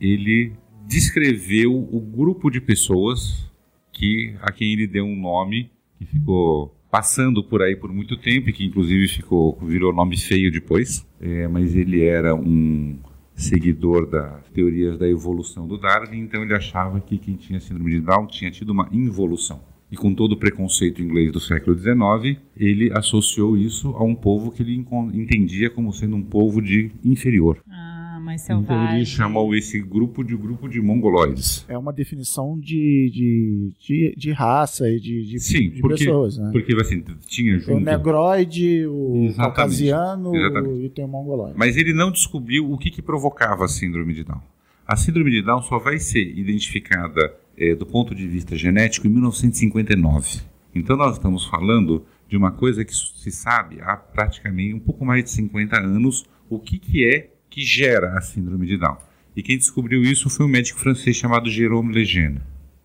ele 0.00 0.52
descreveu 0.86 1.72
o 1.72 2.00
grupo 2.00 2.50
de 2.50 2.60
pessoas 2.60 3.50
que 3.92 4.36
a 4.40 4.52
quem 4.52 4.72
ele 4.72 4.86
deu 4.86 5.04
um 5.04 5.16
nome 5.16 5.70
que 5.98 6.06
ficou 6.06 6.75
passando 6.96 7.44
por 7.44 7.60
aí 7.60 7.76
por 7.76 7.92
muito 7.92 8.16
tempo 8.16 8.48
e 8.48 8.54
que 8.54 8.64
inclusive 8.64 9.06
ficou 9.06 9.58
virou 9.60 9.92
nome 9.92 10.16
feio 10.16 10.50
depois, 10.50 11.06
é, 11.20 11.46
mas 11.46 11.76
ele 11.76 12.02
era 12.02 12.34
um 12.34 12.96
seguidor 13.34 14.08
das 14.08 14.48
teorias 14.48 14.98
da 14.98 15.06
evolução 15.06 15.68
do 15.68 15.76
Darwin, 15.76 16.20
então 16.20 16.42
ele 16.42 16.54
achava 16.54 16.98
que 16.98 17.18
quem 17.18 17.36
tinha 17.36 17.60
síndrome 17.60 17.90
de 17.90 18.00
Down 18.00 18.26
tinha 18.26 18.50
tido 18.50 18.70
uma 18.70 18.88
involução. 18.90 19.60
E 19.92 19.96
com 19.96 20.14
todo 20.14 20.32
o 20.32 20.36
preconceito 20.38 21.02
inglês 21.02 21.30
do 21.30 21.38
século 21.38 21.76
XIX, 21.76 22.40
ele 22.56 22.90
associou 22.94 23.58
isso 23.58 23.90
a 23.90 24.02
um 24.02 24.14
povo 24.14 24.50
que 24.50 24.62
ele 24.62 24.82
entendia 25.12 25.68
como 25.68 25.92
sendo 25.92 26.16
um 26.16 26.22
povo 26.22 26.62
de 26.62 26.92
inferior. 27.04 27.58
Ah 27.70 27.95
mais 28.26 28.42
selvagem. 28.42 28.84
Então 28.84 28.96
ele 28.96 29.06
chamou 29.06 29.54
esse 29.54 29.80
grupo 29.80 30.24
de 30.24 30.36
grupo 30.36 30.68
de 30.68 30.80
mongoloides. 30.82 31.64
É 31.68 31.78
uma 31.78 31.92
definição 31.92 32.58
de, 32.58 33.10
de, 33.14 33.72
de, 33.78 34.14
de 34.16 34.32
raça 34.32 34.90
e 34.90 35.00
de, 35.00 35.24
de, 35.24 35.38
Sim, 35.38 35.70
de 35.70 35.80
porque, 35.80 36.04
pessoas, 36.04 36.36
né? 36.36 36.50
porque 36.52 36.74
assim, 36.74 37.02
tinha 37.26 37.58
junto... 37.58 37.78
o 37.78 37.80
negroide, 37.80 38.86
o 38.86 39.26
Exatamente. 39.26 39.36
caucasiano 39.36 40.36
Exatamente. 40.36 40.84
e 40.84 40.88
tem 40.90 41.04
o 41.04 41.08
mongoloide. 41.08 41.54
Mas 41.56 41.76
ele 41.76 41.94
não 41.94 42.10
descobriu 42.10 42.70
o 42.70 42.76
que, 42.76 42.90
que 42.90 43.00
provocava 43.00 43.64
a 43.64 43.68
síndrome 43.68 44.12
de 44.12 44.24
Down. 44.24 44.42
A 44.86 44.96
síndrome 44.96 45.30
de 45.30 45.42
Down 45.42 45.62
só 45.62 45.78
vai 45.78 45.98
ser 45.98 46.36
identificada 46.36 47.34
é, 47.56 47.74
do 47.74 47.86
ponto 47.86 48.14
de 48.14 48.26
vista 48.26 48.56
genético 48.56 49.06
em 49.06 49.10
1959. 49.10 50.40
Então 50.74 50.96
nós 50.96 51.14
estamos 51.14 51.46
falando 51.46 52.04
de 52.28 52.36
uma 52.36 52.50
coisa 52.50 52.84
que 52.84 52.94
se 52.94 53.30
sabe 53.30 53.80
há 53.80 53.96
praticamente 53.96 54.74
um 54.74 54.80
pouco 54.80 55.04
mais 55.04 55.24
de 55.24 55.30
50 55.30 55.78
anos 55.80 56.26
o 56.50 56.58
que, 56.58 56.78
que 56.78 57.04
é 57.04 57.35
que 57.56 57.62
gera 57.62 58.18
a 58.18 58.20
síndrome 58.20 58.66
de 58.66 58.76
Down. 58.76 58.98
E 59.34 59.42
quem 59.42 59.56
descobriu 59.56 60.02
isso 60.02 60.28
foi 60.28 60.44
um 60.44 60.48
médico 60.48 60.78
francês 60.78 61.16
chamado 61.16 61.50
Jérôme 61.50 61.94
Lejeune. 61.94 62.42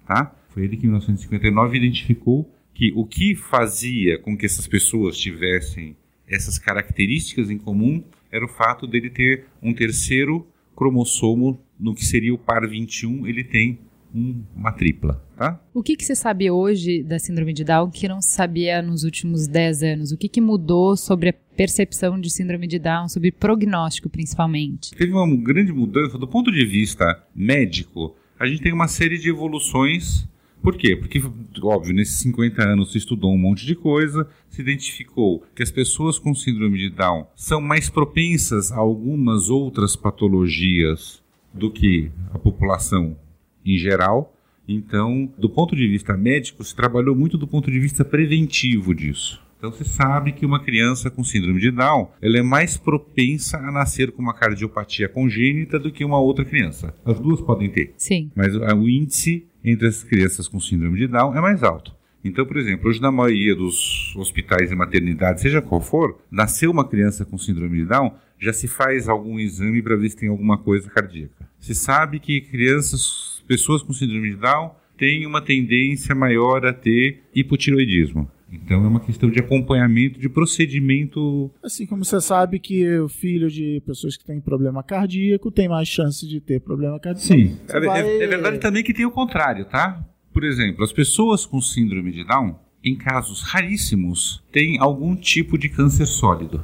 Tá? 0.07 0.33
Foi 0.47 0.63
ele 0.63 0.77
que 0.77 0.83
em 0.83 0.87
1959 0.87 1.77
identificou 1.77 2.49
que 2.73 2.93
o 2.95 3.05
que 3.05 3.35
fazia 3.35 4.17
com 4.17 4.37
que 4.37 4.45
essas 4.45 4.67
pessoas 4.67 5.17
tivessem 5.17 5.97
essas 6.25 6.57
características 6.57 7.49
em 7.49 7.57
comum 7.57 8.01
era 8.31 8.45
o 8.45 8.47
fato 8.47 8.87
dele 8.87 9.09
ter 9.09 9.43
um 9.61 9.73
terceiro 9.73 10.47
cromossomo 10.73 11.61
no 11.77 11.93
que 11.93 12.05
seria 12.05 12.33
o 12.33 12.37
par 12.37 12.65
21, 12.65 13.27
ele 13.27 13.43
tem 13.43 13.77
uma 14.13 14.71
tripla, 14.71 15.23
tá? 15.37 15.59
O 15.73 15.81
que, 15.81 15.95
que 15.95 16.03
você 16.03 16.15
sabe 16.15 16.51
hoje 16.51 17.03
da 17.03 17.17
síndrome 17.17 17.53
de 17.53 17.63
Down 17.63 17.89
que 17.89 18.07
não 18.07 18.21
se 18.21 18.33
sabia 18.33 18.81
nos 18.81 19.03
últimos 19.03 19.47
10 19.47 19.83
anos? 19.83 20.11
O 20.11 20.17
que, 20.17 20.27
que 20.27 20.41
mudou 20.41 20.97
sobre 20.97 21.29
a 21.29 21.33
percepção 21.33 22.19
de 22.19 22.29
síndrome 22.29 22.67
de 22.67 22.79
Down, 22.79 23.07
sobre 23.07 23.31
prognóstico 23.31 24.09
principalmente? 24.09 24.91
Teve 24.91 25.13
uma 25.13 25.35
grande 25.37 25.71
mudança 25.71 26.17
do 26.17 26.27
ponto 26.27 26.51
de 26.51 26.65
vista 26.65 27.23
médico. 27.33 28.15
A 28.39 28.45
gente 28.45 28.61
tem 28.61 28.73
uma 28.73 28.87
série 28.87 29.17
de 29.17 29.29
evoluções 29.29 30.27
por 30.61 30.77
quê? 30.77 30.95
Porque, 30.95 31.19
óbvio, 31.63 31.93
nesses 31.93 32.17
50 32.19 32.61
anos 32.61 32.91
se 32.91 32.99
estudou 32.99 33.33
um 33.33 33.37
monte 33.37 33.65
de 33.65 33.75
coisa, 33.75 34.27
se 34.47 34.61
identificou 34.61 35.43
que 35.55 35.63
as 35.63 35.71
pessoas 35.71 36.19
com 36.19 36.35
síndrome 36.35 36.77
de 36.77 36.89
Down 36.91 37.25
são 37.35 37.59
mais 37.59 37.89
propensas 37.89 38.71
a 38.71 38.77
algumas 38.77 39.49
outras 39.49 39.95
patologias 39.95 41.23
do 41.51 41.71
que 41.71 42.11
a 42.31 42.37
população 42.37 43.17
em 43.65 43.77
geral. 43.77 44.35
Então, 44.67 45.31
do 45.37 45.49
ponto 45.49 45.75
de 45.75 45.87
vista 45.87 46.15
médico, 46.15 46.63
se 46.63 46.75
trabalhou 46.75 47.15
muito 47.15 47.37
do 47.37 47.47
ponto 47.47 47.69
de 47.71 47.79
vista 47.79 48.05
preventivo 48.05 48.93
disso. 48.93 49.41
Então 49.61 49.71
se 49.71 49.85
sabe 49.85 50.31
que 50.31 50.43
uma 50.43 50.59
criança 50.59 51.11
com 51.11 51.23
síndrome 51.23 51.61
de 51.61 51.69
Down 51.69 52.09
ela 52.19 52.39
é 52.39 52.41
mais 52.41 52.77
propensa 52.77 53.59
a 53.59 53.71
nascer 53.71 54.11
com 54.11 54.19
uma 54.19 54.33
cardiopatia 54.33 55.07
congênita 55.07 55.77
do 55.77 55.91
que 55.91 56.03
uma 56.03 56.19
outra 56.19 56.43
criança. 56.43 56.95
As 57.05 57.19
duas 57.19 57.39
podem 57.41 57.69
ter, 57.69 57.93
Sim. 57.95 58.31
mas 58.35 58.55
o 58.55 58.89
índice 58.89 59.45
entre 59.63 59.87
as 59.87 60.03
crianças 60.03 60.47
com 60.47 60.59
síndrome 60.59 60.97
de 60.97 61.05
Down 61.05 61.35
é 61.35 61.39
mais 61.39 61.61
alto. 61.61 61.95
Então, 62.23 62.43
por 62.43 62.57
exemplo, 62.57 62.89
hoje 62.89 62.99
na 62.99 63.11
maioria 63.11 63.55
dos 63.55 64.15
hospitais 64.15 64.71
e 64.71 64.75
maternidades, 64.75 65.43
seja 65.43 65.61
qual 65.61 65.79
for, 65.79 66.19
nasceu 66.31 66.71
uma 66.71 66.87
criança 66.87 67.23
com 67.23 67.37
síndrome 67.37 67.77
de 67.77 67.85
Down, 67.85 68.13
já 68.39 68.51
se 68.51 68.67
faz 68.67 69.07
algum 69.07 69.39
exame 69.39 69.83
para 69.83 69.95
ver 69.95 70.09
se 70.09 70.17
tem 70.17 70.29
alguma 70.29 70.57
coisa 70.57 70.89
cardíaca. 70.89 71.47
Se 71.59 71.75
sabe 71.75 72.19
que 72.19 72.41
crianças, 72.41 73.30
pessoas 73.51 73.81
com 73.83 73.91
síndrome 73.91 74.29
de 74.31 74.37
Down 74.37 74.71
têm 74.97 75.25
uma 75.25 75.41
tendência 75.41 76.15
maior 76.15 76.65
a 76.65 76.71
ter 76.71 77.23
hipotiroidismo. 77.35 78.29
Então 78.49 78.83
é 78.85 78.87
uma 78.87 78.99
questão 79.01 79.29
de 79.29 79.39
acompanhamento, 79.39 80.19
de 80.19 80.29
procedimento. 80.29 81.51
Assim 81.63 81.85
como 81.85 82.03
você 82.05 82.19
sabe 82.21 82.59
que 82.59 82.87
o 82.99 83.09
filho 83.09 83.49
de 83.49 83.81
pessoas 83.85 84.15
que 84.15 84.23
têm 84.25 84.39
problema 84.39 84.81
cardíaco 84.83 85.51
tem 85.51 85.67
mais 85.67 85.87
chance 85.89 86.25
de 86.27 86.39
ter 86.39 86.61
problema 86.61 86.97
cardíaco. 86.99 87.27
Você 87.27 87.77
é- 87.77 87.79
vai- 87.81 88.21
é 88.21 88.27
verdade 88.27 88.57
também 88.59 88.83
que 88.83 88.93
tem 88.93 89.05
o 89.05 89.11
contrário, 89.11 89.65
tá? 89.65 90.05
Por 90.33 90.43
exemplo, 90.45 90.83
as 90.83 90.93
pessoas 90.93 91.45
com 91.45 91.59
síndrome 91.59 92.11
de 92.11 92.23
Down, 92.25 92.55
em 92.83 92.95
casos 92.95 93.41
raríssimos, 93.41 94.41
têm 94.51 94.77
algum 94.79 95.13
tipo 95.15 95.57
de 95.57 95.67
câncer 95.67 96.05
sólido. 96.05 96.63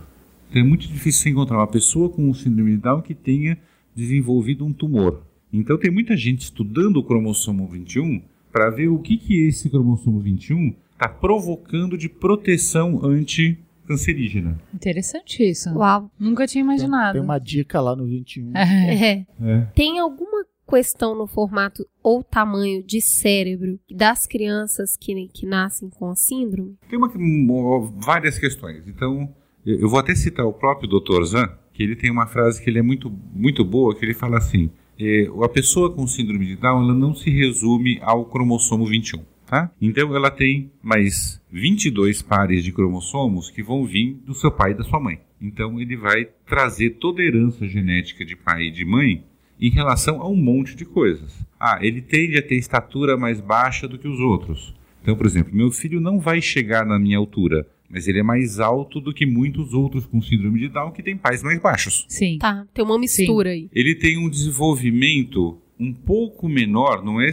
Então 0.50 0.62
é 0.62 0.66
muito 0.66 0.88
difícil 0.88 1.24
você 1.24 1.30
encontrar 1.30 1.58
uma 1.58 1.68
pessoa 1.68 2.10
com 2.10 2.34
síndrome 2.34 2.72
de 2.72 2.78
Down 2.78 3.02
que 3.02 3.14
tenha 3.14 3.58
desenvolvido 3.96 4.66
um 4.66 4.72
tumor. 4.72 5.24
Então 5.52 5.78
tem 5.78 5.92
muita 5.92 6.16
gente 6.16 6.42
estudando 6.42 6.98
o 6.98 7.04
cromossomo 7.04 7.68
21 7.68 8.22
para 8.52 8.70
ver 8.70 8.88
o 8.88 9.00
que, 9.00 9.18
que 9.18 9.48
esse 9.48 9.70
cromossomo 9.70 10.20
21 10.20 10.74
está 10.94 11.08
provocando 11.08 11.98
de 11.98 12.10
proteção 12.10 13.06
anticancerígena. 13.06 14.60
Interessante 14.74 15.48
isso. 15.48 15.70
Uau. 15.76 16.12
Nunca 16.20 16.48
tinha 16.48 16.64
imaginado. 16.64 17.14
Tem 17.14 17.22
uma 17.22 17.40
dica 17.40 17.80
lá 17.80 17.96
no 17.96 18.06
21. 18.06 18.52
É. 18.56 19.26
É. 19.42 19.62
Tem 19.76 20.00
alguma 20.00 20.46
questão 20.68 21.16
no 21.16 21.28
formato 21.28 21.88
ou 22.04 22.24
tamanho 22.24 22.84
de 22.84 23.00
cérebro 23.00 23.80
das 23.90 24.28
crianças 24.28 24.98
que, 25.00 25.28
que 25.28 25.46
nascem 25.46 25.90
com 25.90 26.10
a 26.10 26.16
síndrome? 26.16 26.76
Tem 26.90 26.98
uma, 26.98 27.12
um, 27.16 27.94
várias 28.00 28.38
questões. 28.38 28.88
Então, 28.88 29.34
eu 29.66 29.80
eu 29.80 29.90
vou 29.90 30.00
até 30.00 30.16
citar 30.16 30.46
o 30.46 30.54
próprio 30.54 30.90
Dr. 30.90 31.24
Zan, 31.24 31.50
que 31.74 31.84
ele 31.84 31.96
tem 31.96 32.10
uma 32.10 32.26
frase 32.26 32.62
que 32.62 32.70
ele 32.70 32.80
é 32.80 32.82
muito, 32.82 33.10
muito 33.34 33.64
boa, 33.64 33.96
que 33.96 34.04
ele 34.04 34.14
fala 34.14 34.38
assim, 34.38 34.70
é, 35.00 35.28
a 35.44 35.50
pessoa 35.50 35.92
com 35.92 36.08
síndrome 36.08 36.46
de 36.46 36.56
Down, 36.56 36.84
ela 36.84 36.94
não 36.94 37.14
se 37.14 37.30
resume 37.30 38.00
ao 38.02 38.26
cromossomo 38.26 38.86
21, 38.86 39.24
tá? 39.46 39.72
Então, 39.82 40.16
ela 40.16 40.32
tem 40.32 40.72
mais 40.82 41.42
22 41.52 42.22
pares 42.22 42.64
de 42.64 42.72
cromossomos 42.72 43.50
que 43.50 43.64
vão 43.64 43.86
vir 43.86 44.16
do 44.26 44.34
seu 44.34 44.52
pai 44.52 44.72
e 44.72 44.76
da 44.76 44.84
sua 44.84 45.00
mãe. 45.00 45.20
Então, 45.42 45.80
ele 45.80 45.96
vai 45.96 46.26
trazer 46.46 46.92
toda 47.00 47.22
a 47.22 47.26
herança 47.26 47.68
genética 47.68 48.26
de 48.26 48.36
pai 48.36 48.64
e 48.64 48.72
de 48.72 48.84
mãe 48.84 49.24
em 49.60 49.70
relação 49.70 50.22
a 50.22 50.28
um 50.28 50.36
monte 50.36 50.76
de 50.76 50.86
coisas. 50.86 51.34
Ah, 51.60 51.80
ele 51.82 52.02
tende 52.02 52.38
a 52.38 52.42
ter 52.42 52.56
estatura 52.56 53.18
mais 53.18 53.40
baixa 53.40 53.88
do 53.88 53.98
que 53.98 54.08
os 54.08 54.20
outros. 54.20 54.74
Então, 55.02 55.16
por 55.16 55.26
exemplo, 55.26 55.56
meu 55.56 55.72
filho 55.72 56.02
não 56.02 56.20
vai 56.20 56.42
chegar 56.42 56.86
na 56.86 57.00
minha 57.00 57.18
altura, 57.18 57.66
mas 57.90 58.08
ele 58.08 58.20
é 58.20 58.24
mais 58.24 58.60
alto 58.60 59.00
do 59.00 59.14
que 59.14 59.26
muitos 59.26 59.74
outros 59.74 60.06
com 60.06 60.22
síndrome 60.22 60.60
de 60.60 60.70
Down 60.70 60.92
que 60.92 61.02
têm 61.04 61.16
pais 61.18 61.42
mais 61.44 61.60
baixos. 61.62 62.06
Sim. 62.10 62.38
Tá, 62.40 62.66
tem 62.74 62.84
uma 62.84 63.00
mistura 63.00 63.50
aí. 63.52 63.70
Ele 63.74 63.96
tem 63.96 64.18
um 64.18 64.30
desenvolvimento 64.30 65.60
um 65.80 65.94
pouco 65.94 66.50
menor, 66.50 67.04
não 67.06 67.22
é 67.22 67.32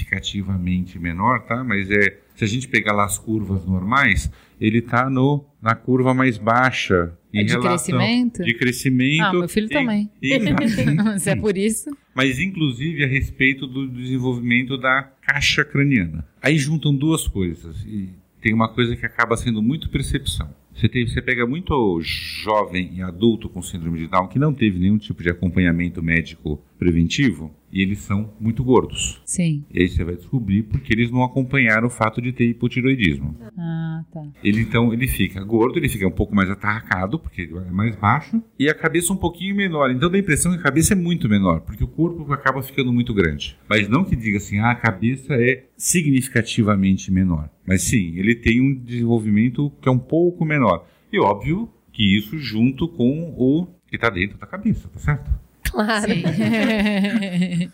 significativamente 0.00 0.98
menor, 0.98 1.40
tá? 1.46 1.62
Mas 1.64 1.90
é 1.90 2.18
se 2.34 2.44
a 2.44 2.46
gente 2.46 2.68
pegar 2.68 2.92
lá 2.92 3.04
as 3.04 3.18
curvas 3.18 3.66
normais, 3.66 4.30
ele 4.60 4.78
está 4.78 5.08
no 5.10 5.44
na 5.60 5.74
curva 5.74 6.14
mais 6.14 6.38
baixa 6.38 7.12
em 7.34 7.40
É 7.40 7.44
de 7.44 7.52
relação 7.52 7.70
crescimento? 7.98 8.42
de 8.42 8.54
crescimento. 8.54 9.22
Ah, 9.22 9.32
meu 9.32 9.48
filho 9.48 9.66
em- 9.66 9.68
também. 9.68 10.10
em- 10.22 11.18
Se 11.18 11.30
é 11.30 11.36
por 11.36 11.56
isso. 11.56 11.90
mas 12.14 12.38
inclusive 12.38 13.04
a 13.04 13.06
respeito 13.06 13.66
do 13.66 13.86
desenvolvimento 13.88 14.78
da 14.78 15.02
caixa 15.22 15.64
craniana. 15.64 16.26
Aí 16.42 16.56
juntam 16.56 16.94
duas 16.94 17.26
coisas 17.28 17.82
e 17.86 18.08
tem 18.40 18.54
uma 18.54 18.68
coisa 18.68 18.96
que 18.96 19.04
acaba 19.04 19.36
sendo 19.36 19.62
muito 19.62 19.90
percepção. 19.90 20.48
Você, 20.74 20.88
tem, 20.88 21.06
você 21.06 21.20
pega 21.20 21.46
muito 21.46 22.00
jovem 22.00 22.90
e 22.94 23.02
adulto 23.02 23.48
com 23.48 23.60
síndrome 23.60 23.98
de 23.98 24.06
Down 24.06 24.28
que 24.28 24.38
não 24.38 24.54
teve 24.54 24.78
nenhum 24.78 24.98
tipo 24.98 25.22
de 25.22 25.30
acompanhamento 25.30 26.02
médico 26.02 26.62
preventivo 26.80 27.54
e 27.70 27.82
eles 27.82 27.98
são 27.98 28.32
muito 28.40 28.64
gordos. 28.64 29.20
Sim. 29.26 29.64
E 29.70 29.82
aí 29.82 29.88
você 29.88 30.02
vai 30.02 30.16
descobrir 30.16 30.62
porque 30.62 30.92
eles 30.92 31.10
não 31.10 31.22
acompanharam 31.22 31.86
o 31.86 31.90
fato 31.90 32.20
de 32.20 32.32
ter 32.32 32.46
hipotiroidismo. 32.46 33.36
Ah, 33.56 34.02
tá. 34.10 34.26
Ele 34.42 34.62
então 34.62 34.92
ele 34.92 35.06
fica 35.06 35.44
gordo, 35.44 35.78
ele 35.78 35.90
fica 35.90 36.08
um 36.08 36.10
pouco 36.10 36.34
mais 36.34 36.50
atarracado, 36.50 37.18
porque 37.18 37.42
ele 37.42 37.58
é 37.58 37.70
mais 37.70 37.94
baixo, 37.94 38.42
e 38.58 38.68
a 38.68 38.74
cabeça 38.74 39.12
um 39.12 39.16
pouquinho 39.16 39.54
menor. 39.54 39.90
Então 39.90 40.10
dá 40.10 40.16
a 40.16 40.20
impressão 40.20 40.52
que 40.52 40.58
a 40.58 40.62
cabeça 40.62 40.94
é 40.94 40.96
muito 40.96 41.28
menor, 41.28 41.60
porque 41.60 41.84
o 41.84 41.88
corpo 41.88 42.32
acaba 42.32 42.62
ficando 42.62 42.92
muito 42.92 43.12
grande. 43.12 43.58
Mas 43.68 43.86
não 43.86 44.02
que 44.02 44.16
diga 44.16 44.38
assim, 44.38 44.58
ah, 44.58 44.70
a 44.70 44.74
cabeça 44.74 45.34
é 45.34 45.66
significativamente 45.76 47.12
menor. 47.12 47.50
Mas 47.66 47.82
sim, 47.82 48.16
ele 48.16 48.34
tem 48.34 48.60
um 48.60 48.74
desenvolvimento 48.74 49.70
que 49.82 49.88
é 49.88 49.92
um 49.92 49.98
pouco 49.98 50.46
menor. 50.46 50.86
E 51.12 51.20
óbvio 51.20 51.68
que 51.92 52.16
isso 52.16 52.38
junto 52.38 52.88
com 52.88 53.34
o 53.36 53.66
que 53.86 53.96
está 53.96 54.08
dentro 54.08 54.38
da 54.38 54.46
cabeça, 54.46 54.88
tá 54.88 54.98
certo? 54.98 55.30
Claro. 55.70 56.12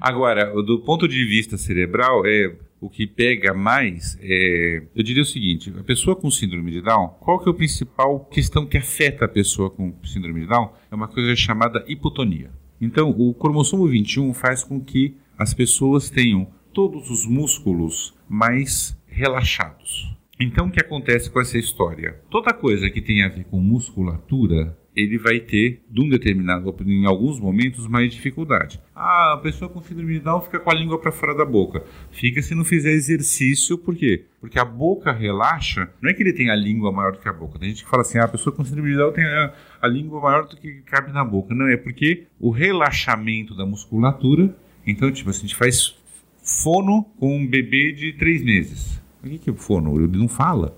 Agora, 0.00 0.46
do 0.62 0.80
ponto 0.80 1.06
de 1.06 1.24
vista 1.24 1.56
cerebral, 1.56 2.26
é 2.26 2.52
o 2.80 2.88
que 2.88 3.06
pega 3.06 3.52
mais 3.52 4.18
é, 4.22 4.82
eu 4.94 5.02
diria 5.02 5.22
o 5.22 5.26
seguinte, 5.26 5.72
a 5.78 5.82
pessoa 5.82 6.16
com 6.16 6.30
síndrome 6.30 6.70
de 6.70 6.80
Down, 6.80 7.08
qual 7.20 7.38
que 7.38 7.48
é 7.48 7.52
a 7.52 7.54
principal 7.54 8.20
questão 8.20 8.64
que 8.66 8.78
afeta 8.78 9.26
a 9.26 9.28
pessoa 9.28 9.70
com 9.70 9.94
síndrome 10.02 10.40
de 10.40 10.46
Down? 10.46 10.72
É 10.90 10.94
uma 10.94 11.08
coisa 11.08 11.36
chamada 11.36 11.84
hipotonia. 11.86 12.50
Então, 12.80 13.10
o 13.10 13.34
cromossomo 13.34 13.86
21 13.86 14.32
faz 14.32 14.64
com 14.64 14.80
que 14.80 15.14
as 15.38 15.52
pessoas 15.52 16.08
tenham 16.08 16.48
todos 16.72 17.10
os 17.10 17.26
músculos 17.26 18.14
mais 18.28 18.96
relaxados. 19.06 20.16
Então, 20.38 20.68
o 20.68 20.70
que 20.70 20.80
acontece 20.80 21.30
com 21.30 21.40
essa 21.40 21.58
história? 21.58 22.18
Toda 22.30 22.54
coisa 22.54 22.88
que 22.88 23.02
tem 23.02 23.22
a 23.22 23.28
ver 23.28 23.44
com 23.44 23.60
musculatura, 23.60 24.74
ele 24.94 25.18
vai 25.18 25.38
ter, 25.38 25.80
de 25.88 26.00
um 26.00 26.08
determinado, 26.08 26.74
em 26.84 27.06
alguns 27.06 27.38
momentos, 27.38 27.86
mais 27.86 28.12
dificuldade. 28.12 28.80
Ah, 28.94 29.34
a 29.34 29.36
pessoa 29.38 29.70
com 29.70 29.82
síndrome 29.82 30.14
de 30.14 30.20
Down 30.20 30.40
fica 30.40 30.58
com 30.58 30.70
a 30.70 30.74
língua 30.74 30.98
para 30.98 31.12
fora 31.12 31.34
da 31.34 31.44
boca. 31.44 31.84
Fica 32.10 32.42
se 32.42 32.54
não 32.54 32.64
fizer 32.64 32.90
exercício, 32.90 33.78
por 33.78 33.94
quê? 33.94 34.24
Porque 34.40 34.58
a 34.58 34.64
boca 34.64 35.12
relaxa, 35.12 35.88
não 36.02 36.10
é 36.10 36.14
que 36.14 36.22
ele 36.22 36.32
tem 36.32 36.50
a 36.50 36.56
língua 36.56 36.90
maior 36.90 37.12
do 37.12 37.18
que 37.18 37.28
a 37.28 37.32
boca. 37.32 37.58
Tem 37.58 37.68
gente 37.68 37.84
que 37.84 37.90
fala 37.90 38.02
assim, 38.02 38.18
ah, 38.18 38.24
a 38.24 38.28
pessoa 38.28 38.54
com 38.54 38.64
síndrome 38.64 38.90
de 38.90 38.96
Down 38.96 39.12
tem 39.12 39.24
a, 39.24 39.54
a 39.80 39.86
língua 39.86 40.20
maior 40.20 40.46
do 40.46 40.56
que 40.56 40.82
cabe 40.82 41.12
na 41.12 41.24
boca. 41.24 41.54
Não, 41.54 41.68
é 41.68 41.76
porque 41.76 42.24
o 42.38 42.50
relaxamento 42.50 43.56
da 43.56 43.64
musculatura, 43.64 44.54
então, 44.86 45.10
tipo, 45.10 45.30
assim, 45.30 45.40
a 45.40 45.42
gente 45.42 45.56
faz 45.56 45.94
fono 46.42 47.04
com 47.18 47.36
um 47.36 47.46
bebê 47.46 47.92
de 47.92 48.12
três 48.14 48.42
meses. 48.42 49.00
O 49.22 49.28
que 49.28 49.38
que 49.38 49.50
é 49.50 49.52
fono? 49.52 49.94
Ele 50.00 50.16
não 50.16 50.28
fala. 50.28 50.76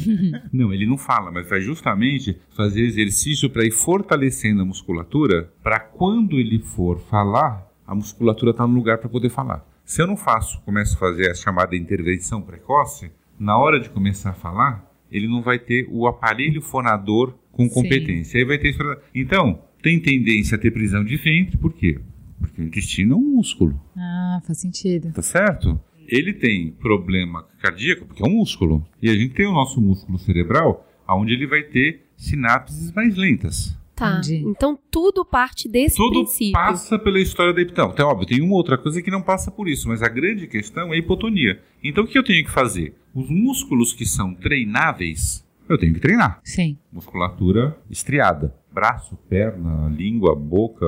não, 0.52 0.72
ele 0.72 0.86
não 0.86 0.98
fala, 0.98 1.30
mas 1.30 1.48
vai 1.48 1.60
justamente 1.60 2.36
fazer 2.54 2.82
exercício 2.82 3.48
para 3.48 3.64
ir 3.64 3.70
fortalecendo 3.70 4.62
a 4.62 4.64
musculatura 4.64 5.50
para 5.62 5.80
quando 5.80 6.38
ele 6.38 6.58
for 6.58 6.98
falar, 6.98 7.66
a 7.86 7.94
musculatura 7.94 8.50
está 8.50 8.66
no 8.66 8.74
lugar 8.74 8.98
para 8.98 9.08
poder 9.08 9.30
falar. 9.30 9.66
Se 9.84 10.02
eu 10.02 10.06
não 10.06 10.18
faço, 10.18 10.60
começo 10.62 10.96
a 10.96 10.98
fazer 10.98 11.30
a 11.30 11.34
chamada 11.34 11.74
intervenção 11.74 12.42
precoce, 12.42 13.10
na 13.38 13.56
hora 13.56 13.80
de 13.80 13.88
começar 13.88 14.30
a 14.30 14.34
falar, 14.34 14.86
ele 15.10 15.26
não 15.26 15.40
vai 15.40 15.58
ter 15.58 15.88
o 15.90 16.06
aparelho 16.06 16.60
fonador 16.60 17.34
com 17.50 17.64
Sim. 17.64 17.70
competência. 17.70 18.38
Aí 18.38 18.44
vai 18.44 18.58
ter 18.58 18.76
Então, 19.14 19.60
tem 19.82 19.98
tendência 19.98 20.56
a 20.56 20.60
ter 20.60 20.70
prisão 20.70 21.02
de 21.02 21.16
ventre, 21.16 21.56
por 21.56 21.72
quê? 21.72 21.98
Porque 22.38 22.60
o 22.60 22.64
intestino 22.64 23.14
é 23.14 23.16
um 23.16 23.36
músculo. 23.36 23.80
Ah, 23.96 24.40
faz 24.46 24.58
sentido. 24.58 25.10
Tá 25.12 25.22
certo? 25.22 25.80
Ele 26.08 26.32
tem 26.32 26.70
problema 26.72 27.46
cardíaco, 27.60 28.06
porque 28.06 28.22
é 28.22 28.26
um 28.26 28.30
músculo. 28.32 28.84
E 29.00 29.10
a 29.10 29.14
gente 29.14 29.34
tem 29.34 29.46
o 29.46 29.52
nosso 29.52 29.80
músculo 29.80 30.18
cerebral, 30.18 30.86
onde 31.06 31.34
ele 31.34 31.46
vai 31.46 31.62
ter 31.62 32.06
sinapses 32.16 32.90
mais 32.92 33.14
lentas. 33.16 33.76
Tá. 33.94 34.18
Entendi. 34.18 34.44
Então 34.46 34.78
tudo 34.90 35.24
parte 35.24 35.68
desse 35.68 35.96
Tudo 35.96 36.22
princípio. 36.22 36.52
passa 36.52 36.98
pela 36.98 37.18
história 37.20 37.52
da 37.52 37.60
hipotão. 37.60 37.90
Então, 37.92 38.08
óbvio, 38.08 38.26
tem 38.26 38.40
uma 38.40 38.54
outra 38.54 38.78
coisa 38.78 39.02
que 39.02 39.10
não 39.10 39.20
passa 39.20 39.50
por 39.50 39.68
isso, 39.68 39.88
mas 39.88 40.02
a 40.02 40.08
grande 40.08 40.46
questão 40.46 40.92
é 40.92 40.96
a 40.96 40.98
hipotonia. 40.98 41.60
Então, 41.82 42.04
o 42.04 42.06
que 42.06 42.16
eu 42.16 42.22
tenho 42.24 42.44
que 42.44 42.50
fazer? 42.50 42.94
Os 43.12 43.28
músculos 43.28 43.92
que 43.92 44.06
são 44.06 44.34
treináveis, 44.34 45.44
eu 45.68 45.76
tenho 45.76 45.92
que 45.94 46.00
treinar. 46.00 46.40
Sim. 46.44 46.78
Musculatura 46.92 47.76
estriada. 47.90 48.54
Braço, 48.72 49.16
perna, 49.28 49.88
língua, 49.88 50.34
boca, 50.36 50.86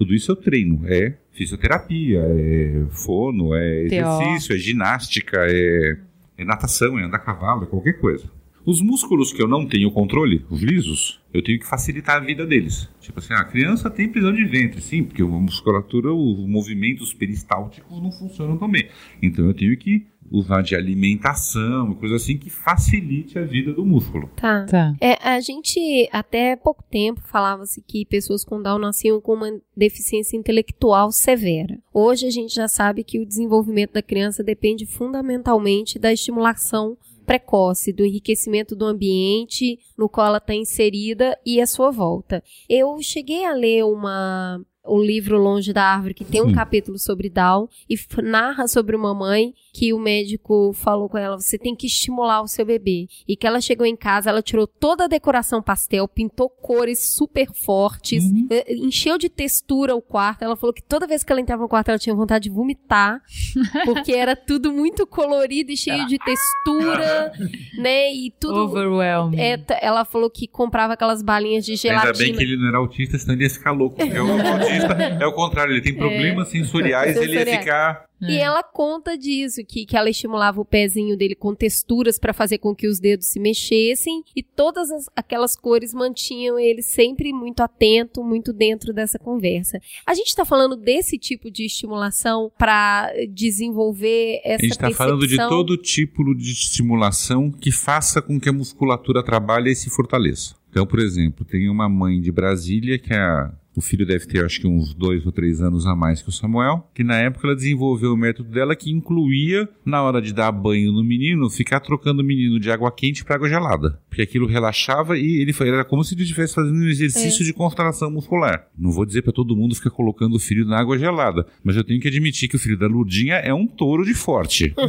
tudo 0.00 0.14
isso 0.14 0.32
eu 0.32 0.36
treino. 0.36 0.80
É 0.86 1.14
fisioterapia, 1.30 2.22
é 2.22 2.86
fono, 2.88 3.54
é 3.54 3.84
exercício, 3.84 4.54
é 4.54 4.58
ginástica, 4.58 5.36
é, 5.46 5.98
é 6.38 6.44
natação, 6.44 6.98
é 6.98 7.04
andar 7.04 7.18
a 7.18 7.20
cavalo, 7.20 7.64
é 7.64 7.66
qualquer 7.66 8.00
coisa. 8.00 8.24
Os 8.64 8.80
músculos 8.80 9.30
que 9.30 9.42
eu 9.42 9.48
não 9.48 9.66
tenho 9.66 9.90
controle, 9.90 10.44
os 10.48 10.62
lisos, 10.62 11.20
eu 11.34 11.42
tenho 11.42 11.58
que 11.58 11.66
facilitar 11.66 12.16
a 12.16 12.20
vida 12.20 12.46
deles. 12.46 12.88
Tipo 13.00 13.18
assim, 13.18 13.34
a 13.34 13.44
criança 13.44 13.90
tem 13.90 14.08
prisão 14.08 14.32
de 14.32 14.44
ventre, 14.44 14.80
sim, 14.80 15.04
porque 15.04 15.20
a 15.20 15.26
musculatura, 15.26 16.10
os 16.12 16.46
movimentos 16.46 17.12
peristálticos 17.12 18.02
não 18.02 18.10
funcionam 18.10 18.56
tão 18.56 18.70
bem. 18.70 18.88
Então 19.20 19.46
eu 19.46 19.54
tenho 19.54 19.76
que 19.76 20.06
usar 20.30 20.62
de 20.62 20.74
alimentação, 20.74 21.94
coisa 21.94 22.16
assim 22.16 22.36
que 22.36 22.48
facilite 22.48 23.38
a 23.38 23.44
vida 23.44 23.72
do 23.72 23.84
músculo. 23.84 24.30
Tá. 24.36 24.64
Tá. 24.66 24.94
É, 25.00 25.14
a 25.22 25.40
gente, 25.40 26.08
até 26.12 26.54
pouco 26.56 26.84
tempo, 26.90 27.20
falava-se 27.22 27.82
que 27.82 28.04
pessoas 28.04 28.44
com 28.44 28.62
Down 28.62 28.78
nasciam 28.78 29.20
com 29.20 29.34
uma 29.34 29.60
deficiência 29.76 30.36
intelectual 30.36 31.10
severa. 31.10 31.78
Hoje 31.92 32.26
a 32.26 32.30
gente 32.30 32.54
já 32.54 32.68
sabe 32.68 33.02
que 33.02 33.18
o 33.18 33.26
desenvolvimento 33.26 33.92
da 33.92 34.02
criança 34.02 34.44
depende 34.44 34.86
fundamentalmente 34.86 35.98
da 35.98 36.12
estimulação 36.12 36.96
precoce, 37.30 37.92
do 37.92 38.04
enriquecimento 38.04 38.74
do 38.74 38.84
ambiente 38.84 39.78
no 39.96 40.08
qual 40.08 40.26
ela 40.26 40.38
está 40.38 40.52
inserida 40.52 41.38
e 41.46 41.60
a 41.60 41.66
sua 41.66 41.90
volta. 41.92 42.42
Eu 42.68 43.00
cheguei 43.00 43.44
a 43.44 43.52
ler 43.52 43.84
uma 43.84 44.60
o 44.92 45.00
livro 45.02 45.38
Longe 45.38 45.72
da 45.72 45.84
Árvore, 45.84 46.14
que 46.14 46.24
tem 46.24 46.42
um 46.42 46.48
Sim. 46.48 46.54
capítulo 46.54 46.98
sobre 46.98 47.30
Down, 47.30 47.68
e 47.88 47.96
narra 48.22 48.66
sobre 48.66 48.96
uma 48.96 49.14
mãe 49.14 49.54
que 49.72 49.92
o 49.92 49.98
médico 49.98 50.72
falou 50.74 51.08
com 51.08 51.16
ela: 51.16 51.38
você 51.38 51.56
tem 51.56 51.74
que 51.76 51.86
estimular 51.86 52.42
o 52.42 52.48
seu 52.48 52.64
bebê. 52.64 53.06
E 53.26 53.36
que 53.36 53.46
ela 53.46 53.60
chegou 53.60 53.86
em 53.86 53.96
casa, 53.96 54.30
ela 54.30 54.42
tirou 54.42 54.66
toda 54.66 55.04
a 55.04 55.08
decoração 55.08 55.62
pastel, 55.62 56.08
pintou 56.08 56.48
cores 56.50 57.14
super 57.14 57.52
fortes, 57.54 58.24
Uhum. 58.24 58.48
eh, 58.50 58.74
encheu 58.74 59.16
de 59.16 59.28
textura 59.28 59.94
o 59.94 60.02
quarto. 60.02 60.42
Ela 60.42 60.56
falou 60.56 60.72
que 60.74 60.82
toda 60.82 61.06
vez 61.06 61.22
que 61.22 61.30
ela 61.32 61.40
entrava 61.40 61.62
no 61.62 61.68
quarto, 61.68 61.88
ela 61.90 61.98
tinha 61.98 62.14
vontade 62.14 62.44
de 62.44 62.50
vomitar, 62.50 63.20
porque 63.84 64.12
era 64.12 64.34
tudo 64.34 64.72
muito 64.72 65.06
colorido 65.06 65.70
e 65.70 65.76
cheio 65.76 66.06
de 66.06 66.18
textura, 66.18 67.32
né? 67.78 68.12
E 68.12 68.32
tudo. 68.40 68.54
Overwhelming. 68.60 69.38
É, 69.40 69.60
ela 69.80 70.04
falou 70.04 70.28
que 70.30 70.46
comprava 70.48 70.94
aquelas 70.94 71.22
balinhas 71.22 71.64
de 71.64 71.76
gelatina. 71.76 72.10
Ainda 72.12 72.18
bem 72.18 72.34
que 72.34 72.42
ele 72.42 72.56
não 72.56 72.68
era 72.68 72.78
autista, 72.78 73.18
senão 73.18 73.34
ele 73.34 73.44
ia 73.44 73.50
ficar 73.50 73.70
louco. 73.72 73.96
Porque 73.96 74.18
o 74.18 74.26
autista 74.86 75.24
é 75.24 75.26
o 75.26 75.32
contrário, 75.32 75.72
ele 75.72 75.80
tem 75.82 75.94
problemas 75.94 76.48
sensoriais, 76.48 77.16
ele 77.16 77.34
ia 77.34 77.44
ficar. 77.60 78.10
E 78.22 78.36
ela 78.36 78.62
conta 78.62 79.16
disso, 79.16 79.62
que, 79.66 79.86
que 79.86 79.96
ela 79.96 80.10
estimulava 80.10 80.60
o 80.60 80.64
pezinho 80.64 81.16
dele 81.16 81.34
com 81.34 81.54
texturas 81.54 82.18
para 82.18 82.34
fazer 82.34 82.58
com 82.58 82.74
que 82.74 82.86
os 82.86 83.00
dedos 83.00 83.28
se 83.28 83.40
mexessem 83.40 84.22
e 84.36 84.42
todas 84.42 84.90
as- 84.90 85.06
aquelas 85.16 85.56
cores 85.56 85.94
mantinham 85.94 86.58
ele 86.58 86.82
sempre 86.82 87.32
muito 87.32 87.60
atento, 87.62 88.22
muito 88.22 88.52
dentro 88.52 88.92
dessa 88.92 89.18
conversa. 89.18 89.80
A 90.06 90.12
gente 90.12 90.26
está 90.28 90.44
falando 90.44 90.76
desse 90.76 91.16
tipo 91.16 91.50
de 91.50 91.64
estimulação 91.64 92.52
para 92.58 93.10
desenvolver 93.30 94.40
essa 94.44 94.56
A 94.56 94.66
gente 94.66 94.70
está 94.72 94.90
falando 94.90 95.26
de 95.26 95.36
todo 95.48 95.76
tipo 95.76 96.34
de 96.34 96.52
estimulação 96.52 97.50
que 97.50 97.70
faça 97.72 98.20
com 98.22 98.38
que 98.38 98.48
a 98.48 98.52
musculatura 98.52 99.22
trabalhe 99.22 99.70
e 99.70 99.74
se 99.74 99.90
fortaleça. 99.90 100.54
Então, 100.70 100.86
por 100.86 101.00
exemplo, 101.00 101.44
tem 101.44 101.68
uma 101.68 101.88
mãe 101.88 102.20
de 102.20 102.30
Brasília 102.30 102.98
que 102.98 103.12
é 103.12 103.18
a- 103.18 103.52
o 103.76 103.80
filho 103.80 104.04
deve 104.06 104.26
ter 104.26 104.44
acho 104.44 104.60
que 104.60 104.66
uns 104.66 104.92
dois 104.94 105.24
ou 105.24 105.32
três 105.32 105.60
anos 105.60 105.86
a 105.86 105.94
mais 105.94 106.22
que 106.22 106.28
o 106.28 106.32
Samuel, 106.32 106.88
que 106.94 107.04
na 107.04 107.16
época 107.16 107.46
ela 107.46 107.56
desenvolveu 107.56 108.12
o 108.12 108.16
método 108.16 108.50
dela 108.50 108.74
que 108.76 108.90
incluía, 108.90 109.68
na 109.84 110.02
hora 110.02 110.20
de 110.20 110.32
dar 110.32 110.50
banho 110.52 110.92
no 110.92 111.04
menino, 111.04 111.48
ficar 111.50 111.80
trocando 111.80 112.20
o 112.22 112.24
menino 112.24 112.58
de 112.58 112.70
água 112.70 112.90
quente 112.90 113.24
para 113.24 113.36
água 113.36 113.48
gelada. 113.48 114.00
Porque 114.08 114.22
aquilo 114.22 114.46
relaxava 114.46 115.16
e 115.16 115.40
ele 115.40 115.52
foi- 115.52 115.68
era 115.68 115.84
como 115.84 116.02
se 116.04 116.14
ele 116.14 116.22
estivesse 116.22 116.54
fazendo 116.54 116.76
um 116.76 116.88
exercício 116.88 117.44
de 117.44 117.52
contração 117.52 118.10
muscular. 118.10 118.66
Não 118.78 118.90
vou 118.90 119.06
dizer 119.06 119.22
para 119.22 119.32
todo 119.32 119.54
mundo 119.56 119.74
ficar 119.74 119.90
colocando 119.90 120.34
o 120.36 120.40
filho 120.40 120.64
na 120.66 120.78
água 120.78 120.98
gelada, 120.98 121.46
mas 121.62 121.76
eu 121.76 121.84
tenho 121.84 122.00
que 122.00 122.08
admitir 122.08 122.48
que 122.48 122.56
o 122.56 122.58
filho 122.58 122.76
da 122.78 122.86
Lurdinha 122.86 123.34
é 123.36 123.54
um 123.54 123.66
touro 123.66 124.04
de 124.04 124.14
forte. 124.14 124.74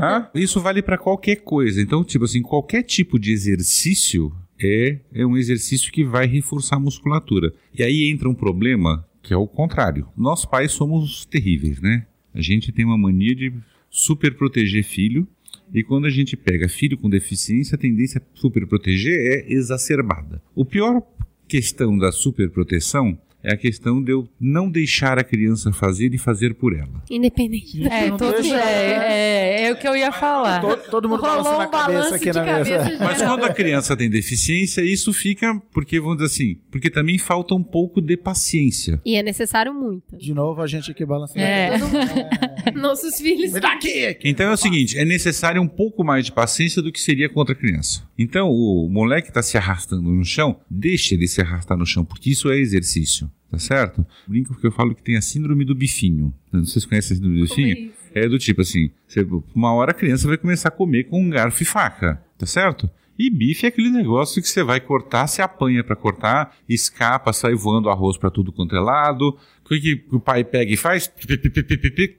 Tá? 0.00 0.30
Isso 0.34 0.60
vale 0.60 0.82
para 0.82 0.98
qualquer 0.98 1.36
coisa. 1.36 1.80
Então, 1.80 2.04
tipo 2.04 2.24
assim, 2.24 2.42
qualquer 2.42 2.82
tipo 2.82 3.18
de 3.18 3.32
exercício 3.32 4.32
é, 4.60 4.98
é 5.12 5.26
um 5.26 5.36
exercício 5.36 5.92
que 5.92 6.04
vai 6.04 6.26
reforçar 6.26 6.76
a 6.76 6.80
musculatura. 6.80 7.52
E 7.76 7.82
aí 7.82 8.10
entra 8.10 8.28
um 8.28 8.34
problema 8.34 9.06
que 9.22 9.32
é 9.32 9.36
o 9.36 9.46
contrário. 9.46 10.06
Nós 10.16 10.44
pais 10.44 10.72
somos 10.72 11.24
terríveis, 11.24 11.80
né? 11.80 12.06
A 12.32 12.40
gente 12.40 12.70
tem 12.70 12.84
uma 12.84 12.98
mania 12.98 13.34
de 13.34 13.52
super 13.90 14.36
proteger 14.36 14.84
filho. 14.84 15.26
E 15.74 15.82
quando 15.82 16.06
a 16.06 16.10
gente 16.10 16.36
pega 16.36 16.68
filho 16.68 16.96
com 16.96 17.10
deficiência, 17.10 17.74
a 17.74 17.78
tendência 17.78 18.20
a 18.20 18.38
super 18.38 18.66
proteger 18.66 19.18
é 19.18 19.52
exacerbada. 19.52 20.40
O 20.54 20.64
pior 20.64 21.02
questão 21.48 21.96
da 21.96 22.12
super 22.12 22.50
proteção 22.50 23.18
é 23.46 23.54
a 23.54 23.56
questão 23.56 24.02
de 24.02 24.10
eu 24.12 24.28
não 24.40 24.68
deixar 24.70 25.18
a 25.18 25.24
criança 25.24 25.72
fazer 25.72 26.12
e 26.12 26.18
fazer 26.18 26.54
por 26.54 26.74
ela. 26.76 27.02
Independente. 27.10 27.86
É, 27.86 28.10
todos, 28.10 28.40
deixa- 28.42 28.60
é, 28.60 29.62
é, 29.62 29.68
é 29.68 29.72
o 29.72 29.76
que 29.76 29.86
eu 29.86 29.96
ia 29.96 30.10
falar. 30.10 30.60
Todo, 30.60 30.90
todo 30.90 31.08
mundo 31.08 31.20
Rolou 31.20 31.42
balançando 31.44 31.62
a 31.62 31.66
um 31.66 31.70
cabeça 31.70 32.14
aqui 32.16 32.32
na 32.32 32.42
mesa. 32.44 32.78
cabeça 32.78 33.04
Mas 33.04 33.18
geral. 33.18 33.38
quando 33.38 33.50
a 33.50 33.54
criança 33.54 33.96
tem 33.96 34.10
deficiência, 34.10 34.80
isso 34.82 35.12
fica 35.12 35.54
porque, 35.72 36.00
vamos 36.00 36.16
dizer 36.16 36.26
assim, 36.26 36.56
porque 36.70 36.90
também 36.90 37.18
falta 37.18 37.54
um 37.54 37.62
pouco 37.62 38.00
de 38.00 38.16
paciência. 38.16 39.00
E 39.04 39.14
é 39.16 39.22
necessário 39.22 39.72
muito. 39.72 40.16
De 40.16 40.34
novo, 40.34 40.60
a 40.60 40.66
gente 40.66 40.90
aqui 40.90 41.04
balançando 41.04 41.40
É. 41.40 41.78
cabeça. 41.78 42.70
Nossos 42.74 43.20
filhos. 43.20 43.52
Me 43.52 43.60
dá 43.60 43.72
aqui! 43.72 44.18
Então 44.24 44.46
é 44.50 44.52
o 44.52 44.56
seguinte, 44.56 44.98
é 44.98 45.04
necessário 45.04 45.62
um 45.62 45.68
pouco 45.68 46.02
mais 46.04 46.26
de 46.26 46.32
paciência 46.32 46.82
do 46.82 46.90
que 46.90 47.00
seria 47.00 47.28
contra 47.28 47.54
a 47.54 47.56
criança. 47.56 48.02
Então 48.18 48.48
o 48.50 48.88
moleque 48.90 49.28
está 49.28 49.42
se 49.42 49.56
arrastando 49.56 50.02
no 50.10 50.24
chão, 50.24 50.58
deixa 50.68 51.14
ele 51.14 51.28
se 51.28 51.40
arrastar 51.40 51.76
no 51.78 51.86
chão, 51.86 52.04
porque 52.04 52.30
isso 52.30 52.50
é 52.50 52.58
exercício, 52.58 53.30
tá 53.50 53.58
certo? 53.58 54.04
Brinco 54.26 54.52
porque 54.52 54.66
eu 54.66 54.72
falo 54.72 54.94
que 54.94 55.02
tem 55.02 55.16
a 55.16 55.22
síndrome 55.22 55.64
do 55.64 55.74
bifinho. 55.74 56.32
Não 56.52 56.60
sei 56.60 56.66
se 56.66 56.72
vocês 56.72 56.84
conhecem 56.86 57.14
a 57.14 57.16
síndrome 57.16 57.36
do 57.38 57.42
bifinho. 57.48 57.92
É 58.14 58.28
do 58.28 58.38
tipo 58.38 58.62
assim, 58.62 58.90
você- 59.06 59.26
uma 59.54 59.72
hora 59.74 59.90
a 59.90 59.94
criança 59.94 60.26
vai 60.26 60.38
começar 60.38 60.68
a 60.68 60.72
comer 60.72 61.04
com 61.04 61.20
um 61.22 61.28
garfo 61.28 61.62
e 61.62 61.66
faca, 61.66 62.22
tá 62.38 62.46
certo? 62.46 62.88
E 63.18 63.30
bife 63.30 63.64
é 63.64 63.68
aquele 63.70 63.90
negócio 63.90 64.42
que 64.42 64.48
você 64.48 64.62
vai 64.62 64.78
cortar, 64.80 65.26
você 65.26 65.40
apanha 65.40 65.82
pra 65.82 65.96
cortar, 65.96 66.54
escapa, 66.68 67.32
sai 67.32 67.54
voando 67.54 67.88
arroz 67.88 68.18
pra 68.18 68.30
tudo 68.30 68.52
quanto 68.52 68.76
é 68.76 68.80
lado. 68.80 69.36
O 69.66 69.68
que, 69.68 69.80
que 69.80 70.04
o 70.14 70.20
pai 70.20 70.44
pega 70.44 70.72
e 70.72 70.76
faz? 70.76 71.12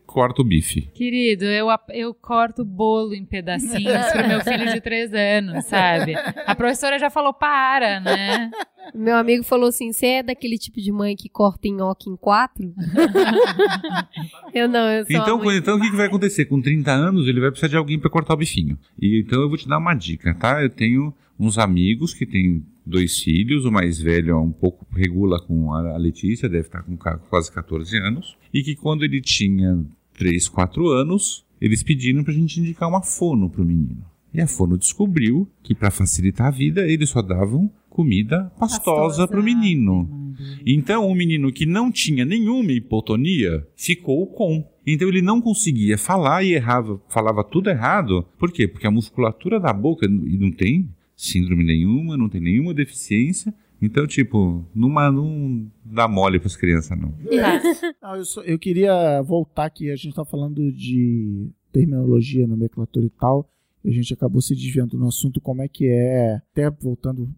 Corta 0.05 0.41
o 0.41 0.45
bife. 0.45 0.81
Querido, 0.93 1.45
eu, 1.45 1.67
eu 1.93 2.13
corto 2.13 2.65
bolo 2.65 3.13
em 3.13 3.23
pedacinhos 3.23 4.05
pro 4.11 4.27
meu 4.27 4.41
filho 4.41 4.69
de 4.73 4.81
três 4.81 5.13
anos, 5.13 5.63
sabe? 5.65 6.13
A 6.45 6.53
professora 6.53 6.99
já 6.99 7.09
falou, 7.09 7.33
para, 7.33 8.01
né? 8.01 8.51
Meu 8.93 9.15
amigo 9.15 9.43
falou 9.45 9.69
assim: 9.69 9.93
você 9.93 10.05
é 10.07 10.23
daquele 10.23 10.57
tipo 10.57 10.81
de 10.81 10.91
mãe 10.91 11.15
que 11.15 11.29
corta 11.29 11.69
nhoque 11.69 12.09
em 12.09 12.17
quatro? 12.17 12.73
eu 14.53 14.67
não, 14.67 14.89
eu 14.89 15.05
sou. 15.05 15.15
Então, 15.15 15.37
mãe- 15.43 15.57
então 15.57 15.77
o 15.77 15.81
que, 15.81 15.89
que 15.89 15.95
vai 15.95 16.07
acontecer? 16.07 16.45
Com 16.45 16.61
30 16.61 16.91
anos, 16.91 17.27
ele 17.27 17.39
vai 17.39 17.49
precisar 17.49 17.67
de 17.69 17.77
alguém 17.77 17.99
para 17.99 18.09
cortar 18.09 18.33
o 18.33 18.37
bifinho. 18.37 18.77
E 19.01 19.21
então 19.25 19.41
eu 19.41 19.49
vou 19.49 19.57
te 19.57 19.67
dar 19.67 19.77
uma 19.77 19.93
dica, 19.93 20.33
tá? 20.35 20.61
Eu 20.61 20.69
tenho 20.69 21.13
uns 21.39 21.57
amigos 21.57 22.13
que 22.13 22.25
têm 22.25 22.65
dois 22.87 23.19
filhos, 23.19 23.65
o 23.65 23.71
mais 23.71 23.99
velho 23.99 24.31
é 24.31 24.37
um 24.37 24.51
pouco 24.51 24.85
regula 24.95 25.39
com 25.41 25.73
a 25.73 25.95
a 25.95 25.97
Letícia, 25.97 26.49
deve 26.49 26.67
estar 26.67 26.81
com 26.83 26.97
quase 26.97 27.51
14 27.51 27.97
anos, 27.97 28.37
e 28.53 28.63
que 28.63 28.75
quando 28.75 29.03
ele 29.03 29.21
tinha 29.21 29.83
3, 30.17 30.47
4 30.47 30.87
anos, 30.89 31.45
eles 31.61 31.83
pediram 31.83 32.23
pra 32.23 32.33
gente 32.33 32.59
indicar 32.59 32.89
uma 32.89 33.01
fono 33.01 33.49
pro 33.49 33.65
menino. 33.65 34.03
E 34.33 34.41
a 34.41 34.47
fono 34.47 34.77
descobriu 34.77 35.47
que 35.63 35.73
para 35.73 35.91
facilitar 35.91 36.47
a 36.47 36.51
vida, 36.51 36.87
eles 36.87 37.09
só 37.09 37.21
davam 37.21 37.71
comida 37.89 38.51
pastosa 38.59 39.27
pro 39.27 39.43
menino. 39.43 40.35
Então, 40.65 41.07
o 41.07 41.15
menino 41.15 41.51
que 41.51 41.65
não 41.65 41.91
tinha 41.91 42.23
nenhuma 42.23 42.71
hipotonia 42.71 43.65
ficou 43.75 44.27
com. 44.27 44.63
Então, 44.85 45.07
ele 45.07 45.21
não 45.21 45.41
conseguia 45.41 45.97
falar 45.97 46.43
e 46.43 46.53
errava, 46.53 47.01
falava 47.09 47.43
tudo 47.43 47.71
errado. 47.71 48.23
Por 48.37 48.51
quê? 48.51 48.67
Porque 48.67 48.85
a 48.85 48.91
musculatura 48.91 49.59
da 49.59 49.73
boca 49.73 50.05
e 50.05 50.37
não 50.37 50.51
tem 50.51 50.87
síndrome 51.17 51.65
nenhuma, 51.65 52.15
não 52.15 52.29
tem 52.29 52.39
nenhuma 52.39 52.73
deficiência. 52.73 53.53
Então, 53.81 54.07
tipo, 54.07 54.65
numa, 54.73 55.11
não 55.11 55.69
dá 55.83 56.07
mole 56.07 56.39
pras 56.39 56.55
crianças, 56.55 56.97
não. 56.97 57.13
Não, 58.01 58.15
eu, 58.15 58.25
só- 58.25 58.41
eu 58.43 58.57
queria 58.57 59.21
voltar 59.21 59.65
aqui. 59.65 59.91
A 59.91 59.95
gente 59.95 60.15
tá 60.15 60.23
falando 60.25 60.71
de 60.71 61.49
terminologia, 61.71 62.47
nomenclatura 62.47 63.05
e 63.05 63.09
tal. 63.09 63.47
E 63.83 63.89
a 63.89 63.93
gente 63.93 64.13
acabou 64.13 64.41
se 64.41 64.55
desviando 64.55 64.97
no 64.97 65.07
assunto 65.07 65.39
como 65.41 65.61
é 65.61 65.67
que 65.67 65.85
é, 65.87 66.41
até 66.51 66.69
voltando 66.71 67.29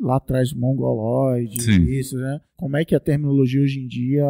lá 0.00 0.16
atrás, 0.16 0.52
mongoloide, 0.52 1.60
Sim. 1.62 1.84
isso, 1.86 2.16
né? 2.16 2.40
Como 2.56 2.76
é 2.76 2.84
que 2.84 2.94
a 2.94 3.00
terminologia 3.00 3.60
hoje 3.62 3.80
em 3.80 3.86
dia 3.86 4.24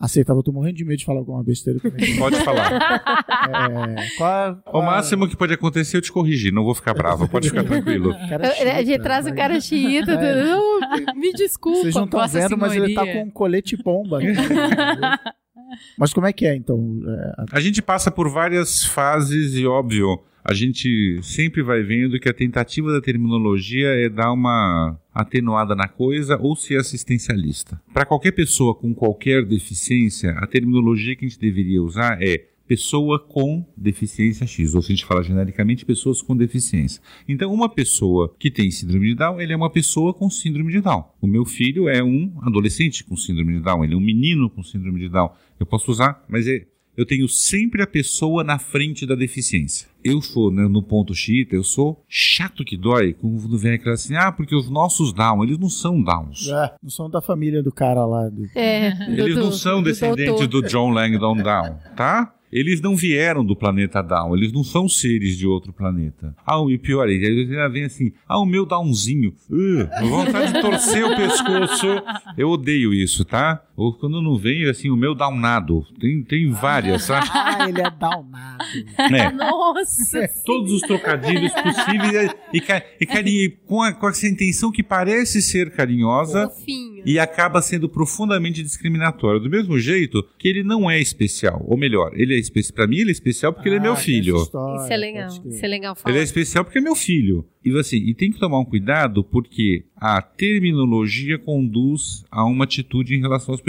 aceitável? 0.00 0.40
Eu 0.40 0.42
tô 0.44 0.52
morrendo 0.52 0.76
de 0.76 0.84
medo 0.84 0.98
de 0.98 1.04
falar 1.04 1.18
alguma 1.20 1.42
besteira. 1.44 1.78
com 1.80 1.88
isso. 1.88 2.16
Pode 2.18 2.36
falar. 2.42 2.72
é, 2.72 4.08
qual, 4.16 4.52
O 4.52 4.70
qual- 4.70 4.82
máximo 4.82 5.28
que 5.28 5.36
pode 5.36 5.52
acontecer 5.54 5.96
é 5.96 5.98
eu 5.98 6.02
te 6.02 6.10
corrigir, 6.12 6.52
não 6.52 6.64
vou 6.64 6.74
ficar 6.74 6.94
bravo, 6.94 7.28
pode 7.28 7.48
ficar 7.50 7.64
tranquilo. 7.68 8.14
Cara 8.28 8.46
Eu- 8.46 8.72
A 8.72 8.78
gente 8.82 8.92
chita, 8.92 9.02
traz 9.02 9.26
um 9.26 9.28
mas- 9.30 9.38
cara 9.38 9.60
xiita. 9.60 10.12
É. 10.12 10.44
Não, 10.44 10.80
me 11.14 11.32
desculpa. 11.32 11.78
Vocês 11.80 11.94
não 11.94 12.04
estão 12.04 12.28
vendo, 12.28 12.56
mas 12.58 12.72
ele 12.74 12.94
tá 12.94 13.02
Senhoria. 13.02 13.22
com 13.22 13.28
um 13.28 13.30
colete 13.30 13.76
bomba. 13.82 14.18
aqui. 14.18 14.28
mas 15.98 16.12
como 16.12 16.26
é 16.26 16.32
que 16.32 16.46
é, 16.46 16.54
então? 16.56 17.00
É, 17.06 17.44
A 17.52 17.60
gente 17.60 17.82
passa 17.82 18.10
por 18.10 18.28
várias 18.30 18.84
fases 18.84 19.54
e, 19.54 19.66
óbvio, 19.66 20.18
a 20.48 20.54
gente 20.54 21.20
sempre 21.22 21.62
vai 21.62 21.82
vendo 21.82 22.18
que 22.18 22.26
a 22.26 22.32
tentativa 22.32 22.90
da 22.90 23.02
terminologia 23.02 23.88
é 23.88 24.08
dar 24.08 24.32
uma 24.32 24.98
atenuada 25.12 25.74
na 25.76 25.86
coisa 25.86 26.38
ou 26.40 26.56
ser 26.56 26.78
assistencialista. 26.78 27.78
Para 27.92 28.06
qualquer 28.06 28.32
pessoa 28.32 28.74
com 28.74 28.94
qualquer 28.94 29.44
deficiência, 29.44 30.30
a 30.38 30.46
terminologia 30.46 31.14
que 31.14 31.26
a 31.26 31.28
gente 31.28 31.38
deveria 31.38 31.82
usar 31.82 32.16
é 32.22 32.46
pessoa 32.66 33.18
com 33.18 33.62
deficiência 33.76 34.46
X, 34.46 34.74
ou 34.74 34.80
se 34.80 34.90
a 34.90 34.94
gente 34.94 35.04
fala 35.04 35.22
genericamente, 35.22 35.84
pessoas 35.84 36.22
com 36.22 36.34
deficiência. 36.34 37.02
Então, 37.28 37.52
uma 37.52 37.68
pessoa 37.68 38.34
que 38.38 38.50
tem 38.50 38.70
síndrome 38.70 39.08
de 39.08 39.16
Down, 39.16 39.42
ele 39.42 39.52
é 39.52 39.56
uma 39.56 39.70
pessoa 39.70 40.14
com 40.14 40.30
síndrome 40.30 40.72
de 40.72 40.80
Down. 40.80 41.04
O 41.20 41.26
meu 41.26 41.44
filho 41.44 41.90
é 41.90 42.02
um 42.02 42.32
adolescente 42.40 43.04
com 43.04 43.16
síndrome 43.16 43.52
de 43.52 43.60
Down, 43.60 43.84
ele 43.84 43.92
é 43.92 43.96
um 43.96 44.00
menino 44.00 44.48
com 44.48 44.62
síndrome 44.62 45.00
de 45.00 45.10
Down. 45.10 45.30
Eu 45.60 45.66
posso 45.66 45.90
usar, 45.90 46.24
mas 46.26 46.46
é, 46.46 46.66
eu 46.98 47.06
tenho 47.06 47.28
sempre 47.28 47.80
a 47.80 47.86
pessoa 47.86 48.42
na 48.42 48.58
frente 48.58 49.06
da 49.06 49.14
deficiência. 49.14 49.86
Eu 50.04 50.20
sou, 50.20 50.50
né, 50.50 50.66
no 50.66 50.82
ponto 50.82 51.14
chita, 51.14 51.54
eu 51.54 51.62
sou 51.62 52.02
chato 52.08 52.64
que 52.64 52.76
dói 52.76 53.12
quando 53.14 53.56
vem 53.56 53.74
aquela 53.74 53.94
assim, 53.94 54.16
ah, 54.16 54.32
porque 54.32 54.54
os 54.54 54.68
nossos 54.68 55.12
Down, 55.12 55.44
eles 55.44 55.58
não 55.58 55.70
são 55.70 56.02
Downs. 56.02 56.48
É, 56.48 56.74
não 56.82 56.90
são 56.90 57.08
da 57.08 57.22
família 57.22 57.62
do 57.62 57.70
cara 57.70 58.04
lá. 58.04 58.28
Do... 58.28 58.46
É, 58.54 58.88
Eles 59.12 59.36
do- 59.36 59.44
não 59.44 59.52
são 59.52 59.80
do 59.80 59.84
descendentes 59.84 60.34
doutor. 60.40 60.62
do 60.62 60.68
John 60.68 60.90
Langdon 60.90 61.36
Down, 61.36 61.78
tá? 61.96 62.34
Eles 62.50 62.80
não 62.80 62.96
vieram 62.96 63.44
do 63.44 63.54
planeta 63.54 64.00
Down, 64.02 64.34
eles 64.34 64.50
não 64.52 64.64
são 64.64 64.88
seres 64.88 65.36
de 65.36 65.46
outro 65.46 65.70
planeta. 65.72 66.34
Ah, 66.46 66.56
e 66.68 66.78
pior, 66.78 67.06
aí 67.06 67.46
já 67.46 67.68
vem 67.68 67.84
assim, 67.84 68.10
ah, 68.26 68.38
o 68.40 68.46
meu 68.46 68.64
Downzinho, 68.64 69.34
uh, 69.50 70.08
vontade 70.08 70.54
de 70.54 70.60
torcer 70.62 71.04
o 71.04 71.14
pescoço. 71.14 71.86
Eu 72.38 72.48
odeio 72.48 72.94
isso, 72.94 73.22
tá? 73.24 73.62
Ou 73.78 73.92
quando 73.96 74.20
não 74.20 74.36
vem, 74.36 74.68
assim, 74.68 74.90
o 74.90 74.96
meu 74.96 75.14
Downado. 75.14 75.86
Tem, 76.00 76.20
tem 76.24 76.50
várias, 76.50 77.06
tá? 77.06 77.20
Ah, 77.32 77.68
ele 77.68 77.80
é 77.80 77.88
downado. 77.90 78.58
É. 78.98 79.30
Nossa! 79.32 80.28
Todos 80.44 80.72
os 80.72 80.80
trocadilhos 80.82 81.52
possíveis 81.52 82.34
e, 82.52 82.60
e 83.00 83.06
carinho, 83.06 83.52
com, 83.66 83.80
a- 83.80 83.92
com 83.92 84.08
essa 84.08 84.26
intenção 84.26 84.72
que 84.72 84.82
parece 84.82 85.40
ser 85.40 85.70
carinhosa, 85.70 86.48
Fofinho. 86.48 87.02
e 87.06 87.18
acaba 87.20 87.62
sendo 87.62 87.88
profundamente 87.88 88.62
discriminatório. 88.62 89.38
Do 89.40 89.48
mesmo 89.48 89.78
jeito 89.78 90.24
que 90.36 90.48
ele 90.48 90.64
não 90.64 90.90
é 90.90 90.98
especial. 91.00 91.64
Ou 91.66 91.76
melhor, 91.78 92.10
ele 92.14 92.34
é 92.34 92.38
especial. 92.38 92.74
Pra 92.74 92.86
mim, 92.88 92.96
ele 92.98 93.10
é 93.10 93.12
especial 93.12 93.52
porque 93.52 93.68
ele 93.68 93.76
é 93.76 93.80
meu 93.80 93.92
Ah, 93.92 93.96
filho. 93.96 94.36
história, 94.42 94.82
Isso 94.82 94.92
é 94.92 94.96
legal. 94.96 95.28
Isso 95.46 95.64
é 95.64 95.68
legal 95.68 95.94
falar. 95.94 96.12
Ele 96.12 96.20
é 96.20 96.24
especial 96.24 96.64
porque 96.64 96.78
é 96.78 96.82
meu 96.82 96.96
filho. 96.96 97.46
E 97.64 97.78
assim, 97.78 97.96
e 97.98 98.14
tem 98.14 98.30
que 98.32 98.38
tomar 98.38 98.58
um 98.60 98.64
cuidado 98.64 99.22
porque 99.22 99.84
a 99.96 100.22
terminologia 100.22 101.38
conduz 101.38 102.24
a 102.30 102.44
uma 102.44 102.64
atitude 102.64 103.14
em 103.14 103.20
relação 103.20 103.54
às 103.54 103.60
pessoas. 103.60 103.67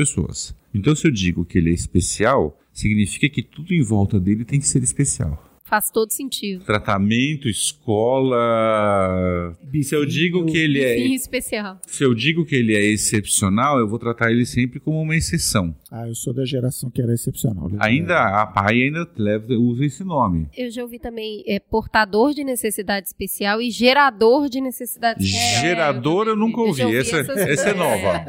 Então, 0.74 0.96
se 0.96 1.08
eu 1.08 1.12
digo 1.12 1.46
que 1.46 1.58
ele 1.58 1.72
é 1.72 1.74
especial, 1.74 2.60
significa 2.72 3.28
que 3.30 3.42
tudo 3.42 3.74
em 3.74 3.84
volta 3.84 4.20
dele 4.20 4.46
tem 4.46 4.60
que 4.60 4.68
ser 4.68 4.84
especial. 4.84 5.50
Faz 5.70 5.92
todo 5.92 6.12
sentido. 6.12 6.66
Tratamento, 6.66 7.48
escola. 7.48 9.56
Se 9.84 9.96
eu 9.96 10.04
digo 10.04 10.44
que 10.48 10.58
ele 10.58 10.82
é 10.82 10.96
Fim 10.96 11.14
especial. 11.14 11.80
Se 11.86 12.04
eu 12.04 12.16
digo 12.16 12.44
que 12.44 12.56
ele 12.56 12.76
é 12.76 12.84
excepcional, 12.84 13.78
eu 13.78 13.88
vou 13.88 14.00
tratar 14.00 14.32
ele 14.32 14.48
sempre 14.48 14.80
como 14.80 15.00
uma 15.00 15.16
exceção. 15.16 15.76
Ah, 15.92 16.08
eu 16.08 16.14
sou 16.14 16.32
da 16.32 16.46
geração 16.46 16.92
que 16.92 17.02
era 17.02 17.12
excepcional. 17.14 17.68
Ainda 17.80 18.16
a 18.42 18.46
pai 18.46 18.84
ainda 18.84 19.10
leva, 19.18 19.54
usa 19.54 19.86
esse 19.86 20.04
nome. 20.04 20.48
Eu 20.56 20.70
já 20.70 20.84
ouvi 20.84 21.00
também 21.00 21.44
é, 21.48 21.60
portador 21.60 22.32
de 22.32 22.44
necessidade 22.44 23.08
especial 23.08 23.60
e 23.60 23.72
gerador 23.72 24.50
de 24.50 24.62
necessidade 24.62 25.24
especial. 25.24 25.62
Gerador 25.62 26.28
eu 26.28 26.36
nunca 26.36 26.62
ouvi. 26.62 26.84
ouvi 26.84 26.96
Essa, 26.96 27.18
essas 27.18 27.38
essa 27.38 27.70
é 27.70 27.74
nova. 27.74 28.26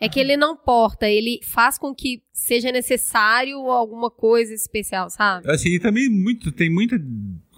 É 0.00 0.08
que 0.08 0.20
ele 0.20 0.36
não 0.36 0.56
porta, 0.56 1.08
ele 1.08 1.40
faz 1.42 1.76
com 1.76 1.92
que 1.92 2.22
seja 2.32 2.70
necessário 2.70 3.58
alguma 3.68 4.10
coisa 4.10 4.54
especial, 4.54 5.10
sabe? 5.10 5.50
Assim, 5.50 5.70
e 5.70 5.80
também 5.80 6.08
muito, 6.08 6.52
tem 6.52 6.70
muita 6.70 6.96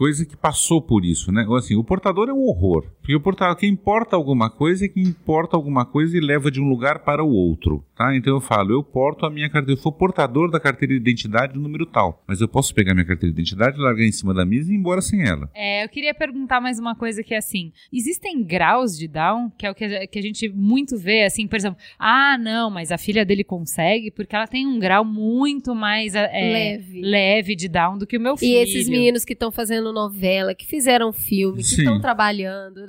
coisa 0.01 0.25
que 0.25 0.35
passou 0.35 0.81
por 0.81 1.05
isso, 1.05 1.31
né? 1.31 1.45
Ou 1.47 1.61
Assim, 1.61 1.77
o 1.77 1.85
portador 1.85 2.31
é 2.31 2.33
um 2.33 2.47
horror. 2.47 2.87
Porque 3.03 3.15
o 3.15 3.21
portador, 3.21 3.55
quem 3.55 3.69
importa 3.69 4.17
alguma 4.17 4.49
coisa 4.49 4.87
é 4.87 4.89
quem 4.89 5.03
importa 5.03 5.59
alguma 5.59 5.85
coisa 5.85 6.17
e 6.17 6.21
leva 6.21 6.51
de 6.51 6.59
um 6.59 6.67
lugar 6.71 7.01
para 7.01 7.23
o 7.23 7.31
outro, 7.31 7.85
tá? 7.95 8.17
Então 8.17 8.33
eu 8.33 8.41
falo, 8.41 8.73
eu 8.73 8.83
porto 8.83 9.27
a 9.27 9.31
minha 9.31 9.51
carteira, 9.51 9.79
eu 9.79 9.83
sou 9.83 9.93
portador 9.93 10.51
da 10.51 10.59
carteira 10.59 10.95
de 10.95 11.01
identidade 11.01 11.53
do 11.53 11.61
número 11.61 11.85
tal. 11.85 12.25
Mas 12.27 12.41
eu 12.41 12.49
posso 12.49 12.75
pegar 12.75 12.95
minha 12.95 13.05
carteira 13.05 13.35
de 13.35 13.43
identidade, 13.43 13.77
largar 13.79 14.03
em 14.03 14.11
cima 14.11 14.33
da 14.33 14.47
mesa 14.47 14.73
e 14.73 14.75
ir 14.75 14.79
embora 14.79 15.03
sem 15.03 15.23
ela. 15.23 15.51
É, 15.55 15.85
eu 15.85 15.89
queria 15.91 16.15
perguntar 16.15 16.63
mais 16.63 16.79
uma 16.79 16.95
coisa 16.95 17.23
que 17.23 17.35
é 17.35 17.37
assim, 17.37 17.71
existem 17.93 18.43
graus 18.43 18.97
de 18.97 19.07
Down, 19.07 19.51
que 19.51 19.67
é 19.67 19.71
o 19.71 19.75
que 19.75 19.85
a, 19.85 20.07
que 20.07 20.19
a 20.19 20.23
gente 20.23 20.49
muito 20.49 20.97
vê, 20.97 21.25
assim, 21.25 21.47
por 21.47 21.57
exemplo, 21.57 21.79
ah, 21.99 22.39
não, 22.39 22.71
mas 22.71 22.91
a 22.91 22.97
filha 22.97 23.23
dele 23.23 23.45
consegue 23.45 24.11
porque 24.11 24.35
ela 24.35 24.47
tem 24.47 24.67
um 24.67 24.79
grau 24.79 25.05
muito 25.05 25.75
mais 25.75 26.15
é, 26.15 26.31
Leve. 26.33 27.03
leve 27.03 27.55
de 27.55 27.69
Down 27.69 27.99
do 27.99 28.07
que 28.07 28.17
o 28.17 28.21
meu 28.21 28.39
filho. 28.39 28.51
E 28.51 28.55
esses 28.55 28.89
meninos 28.89 29.27
que 29.27 29.35
estão 29.35 29.53
fazendo 29.53 29.90
novela, 29.93 30.55
que 30.55 30.67
fizeram 30.67 31.13
filme, 31.13 31.63
que 31.63 31.75
estão 31.75 32.01
trabalhando, 32.01 32.81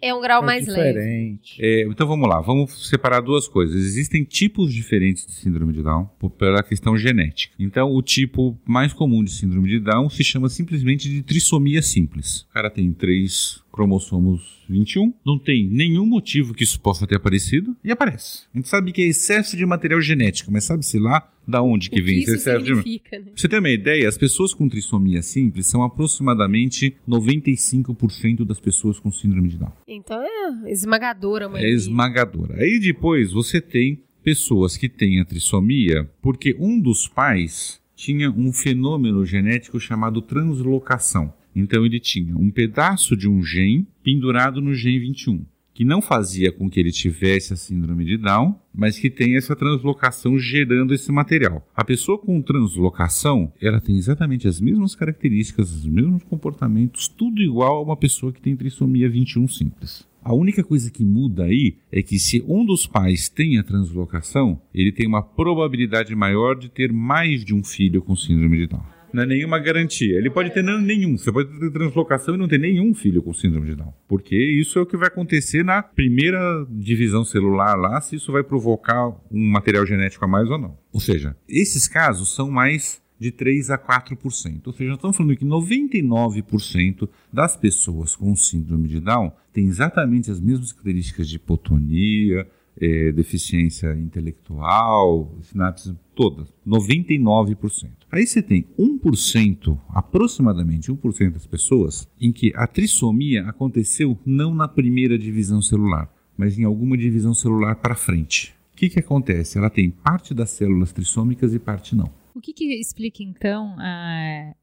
é 0.00 0.14
um 0.14 0.20
grau 0.20 0.42
É 0.42 0.46
mais 0.46 0.66
leve. 0.66 0.88
diferente. 0.98 1.56
É, 1.60 1.82
então 1.86 2.06
vamos 2.06 2.28
lá, 2.28 2.40
vamos 2.40 2.88
separar 2.88 3.20
duas 3.20 3.46
coisas. 3.48 3.76
Existem 3.76 4.24
tipos 4.24 4.72
diferentes 4.72 5.26
de 5.26 5.32
síndrome 5.32 5.72
de 5.72 5.82
Down 5.82 6.08
por- 6.18 6.30
pela 6.30 6.62
questão 6.62 6.96
genética. 6.96 7.54
Então, 7.58 7.90
o 7.94 8.02
tipo 8.02 8.58
mais 8.66 8.92
comum 8.92 9.22
de 9.24 9.30
síndrome 9.30 9.68
de 9.68 9.80
Down 9.80 10.08
se 10.10 10.22
chama 10.24 10.48
simplesmente 10.48 11.08
de 11.08 11.22
trissomia 11.22 11.82
simples. 11.82 12.42
O 12.50 12.52
cara 12.54 12.70
tem 12.70 12.92
três 12.92 13.62
cromossomos 13.72 14.64
21, 14.68 15.12
não 15.24 15.38
tem 15.38 15.68
nenhum 15.68 16.06
motivo 16.06 16.54
que 16.54 16.64
isso 16.64 16.80
possa 16.80 17.06
ter 17.06 17.16
aparecido 17.16 17.76
e 17.82 17.90
aparece. 17.90 18.44
A 18.54 18.58
gente 18.58 18.68
sabe 18.68 18.92
que 18.92 19.02
é 19.02 19.06
excesso 19.06 19.56
de 19.56 19.64
material 19.66 20.00
genético, 20.00 20.52
mas 20.52 20.64
sabe-se 20.64 20.98
lá 20.98 21.28
da 21.46 21.62
onde 21.62 21.90
que 21.90 22.00
o 22.00 22.04
vem 22.04 22.16
que 22.16 22.22
esse 22.22 22.34
excesso 22.34 22.64
de 22.64 22.74
né? 22.74 22.82
Pra 23.10 23.20
você 23.34 23.48
ter 23.48 23.58
uma 23.58 23.70
ideia, 23.70 24.08
as 24.08 24.16
pessoas 24.16 24.54
com 24.54 24.68
trissomia 24.68 25.22
simples 25.22 25.66
são 25.66 25.82
aproximadamente 25.82 26.96
95% 27.08 28.44
das 28.44 28.60
pessoas 28.60 28.98
com 28.98 29.10
síndrome 29.10 29.48
de 29.48 29.58
Down. 29.58 29.72
Então 29.88 30.22
é 30.22 30.70
esmagadora, 30.70 31.48
mãe. 31.48 31.62
É 31.62 31.70
esmagadora. 31.70 32.56
Aí 32.62 32.78
depois 32.78 33.32
você 33.32 33.60
tem 33.60 34.02
pessoas 34.22 34.76
que 34.76 34.88
têm 34.88 35.20
a 35.20 35.24
trissomia 35.24 36.08
porque 36.22 36.56
um 36.58 36.78
dos 36.78 37.08
pais 37.08 37.80
tinha 37.96 38.30
um 38.30 38.52
fenômeno 38.52 39.26
genético 39.26 39.78
chamado 39.78 40.22
translocação. 40.22 41.32
Então 41.54 41.84
ele 41.84 42.00
tinha 42.00 42.36
um 42.36 42.50
pedaço 42.50 43.16
de 43.16 43.28
um 43.28 43.42
gene 43.42 43.86
pendurado 44.02 44.60
no 44.60 44.74
gene 44.74 44.98
21, 44.98 45.44
que 45.72 45.84
não 45.84 46.02
fazia 46.02 46.52
com 46.52 46.68
que 46.68 46.78
ele 46.78 46.92
tivesse 46.92 47.52
a 47.52 47.56
síndrome 47.56 48.04
de 48.04 48.16
Down, 48.16 48.54
mas 48.74 48.98
que 48.98 49.08
tem 49.08 49.36
essa 49.36 49.56
translocação 49.56 50.38
gerando 50.38 50.92
esse 50.92 51.10
material. 51.10 51.66
A 51.74 51.84
pessoa 51.84 52.18
com 52.18 52.42
translocação, 52.42 53.52
ela 53.60 53.80
tem 53.80 53.96
exatamente 53.96 54.46
as 54.46 54.60
mesmas 54.60 54.94
características, 54.94 55.72
os 55.72 55.86
mesmos 55.86 56.22
comportamentos, 56.24 57.08
tudo 57.08 57.40
igual 57.40 57.78
a 57.78 57.82
uma 57.82 57.96
pessoa 57.96 58.32
que 58.32 58.40
tem 58.40 58.54
trissomia 58.56 59.08
21 59.08 59.48
simples. 59.48 60.08
A 60.22 60.34
única 60.34 60.62
coisa 60.62 60.90
que 60.90 61.02
muda 61.02 61.44
aí 61.44 61.76
é 61.90 62.02
que 62.02 62.18
se 62.18 62.44
um 62.46 62.62
dos 62.64 62.86
pais 62.86 63.30
tem 63.30 63.58
a 63.58 63.62
translocação, 63.62 64.60
ele 64.74 64.92
tem 64.92 65.06
uma 65.06 65.22
probabilidade 65.22 66.14
maior 66.14 66.58
de 66.58 66.68
ter 66.68 66.92
mais 66.92 67.42
de 67.42 67.54
um 67.54 67.64
filho 67.64 68.02
com 68.02 68.14
síndrome 68.14 68.58
de 68.58 68.66
Down. 68.66 68.99
Não 69.12 69.22
é 69.22 69.26
nenhuma 69.26 69.58
garantia. 69.58 70.16
Ele 70.16 70.30
pode 70.30 70.50
ter 70.50 70.62
nenhum. 70.62 71.16
Você 71.16 71.32
pode 71.32 71.58
ter 71.58 71.70
translocação 71.70 72.34
e 72.34 72.38
não 72.38 72.48
ter 72.48 72.58
nenhum 72.58 72.94
filho 72.94 73.22
com 73.22 73.32
síndrome 73.32 73.66
de 73.66 73.74
Down. 73.74 73.92
Porque 74.08 74.36
isso 74.36 74.78
é 74.78 74.82
o 74.82 74.86
que 74.86 74.96
vai 74.96 75.08
acontecer 75.08 75.64
na 75.64 75.82
primeira 75.82 76.66
divisão 76.68 77.24
celular 77.24 77.74
lá, 77.74 78.00
se 78.00 78.16
isso 78.16 78.32
vai 78.32 78.42
provocar 78.42 79.08
um 79.30 79.50
material 79.50 79.86
genético 79.86 80.24
a 80.24 80.28
mais 80.28 80.50
ou 80.50 80.58
não. 80.58 80.76
Ou 80.92 81.00
seja, 81.00 81.36
esses 81.48 81.88
casos 81.88 82.34
são 82.34 82.50
mais 82.50 83.00
de 83.20 83.30
3 83.30 83.70
a 83.70 83.78
4%. 83.78 84.66
Ou 84.66 84.72
seja, 84.72 84.94
estamos 84.94 85.16
falando 85.16 85.36
que 85.36 85.44
99% 85.44 87.06
das 87.30 87.54
pessoas 87.54 88.16
com 88.16 88.34
síndrome 88.34 88.88
de 88.88 88.98
Down 88.98 89.30
têm 89.52 89.66
exatamente 89.66 90.30
as 90.30 90.40
mesmas 90.40 90.72
características 90.72 91.28
de 91.28 91.36
hipotonia, 91.36 92.48
eh, 92.80 93.12
deficiência 93.12 93.94
intelectual, 93.94 95.36
sinapses 95.42 95.94
todas. 96.20 96.52
99%. 96.66 97.88
Aí 98.12 98.26
você 98.26 98.42
tem 98.42 98.66
1%, 98.78 99.78
aproximadamente 99.88 100.92
1% 100.92 101.30
das 101.30 101.46
pessoas, 101.46 102.06
em 102.20 102.30
que 102.30 102.52
a 102.54 102.66
trissomia 102.66 103.48
aconteceu 103.48 104.18
não 104.26 104.54
na 104.54 104.68
primeira 104.68 105.18
divisão 105.18 105.62
celular, 105.62 106.14
mas 106.36 106.58
em 106.58 106.64
alguma 106.64 106.98
divisão 106.98 107.32
celular 107.32 107.76
para 107.76 107.94
frente. 107.94 108.54
O 108.74 108.76
que, 108.76 108.90
que 108.90 109.00
acontece? 109.00 109.56
Ela 109.56 109.70
tem 109.70 109.88
parte 109.88 110.34
das 110.34 110.50
células 110.50 110.92
trissômicas 110.92 111.54
e 111.54 111.58
parte 111.58 111.96
não. 111.96 112.10
O 112.34 112.40
que, 112.40 112.52
que 112.52 112.64
explica, 112.78 113.22
então, 113.22 113.74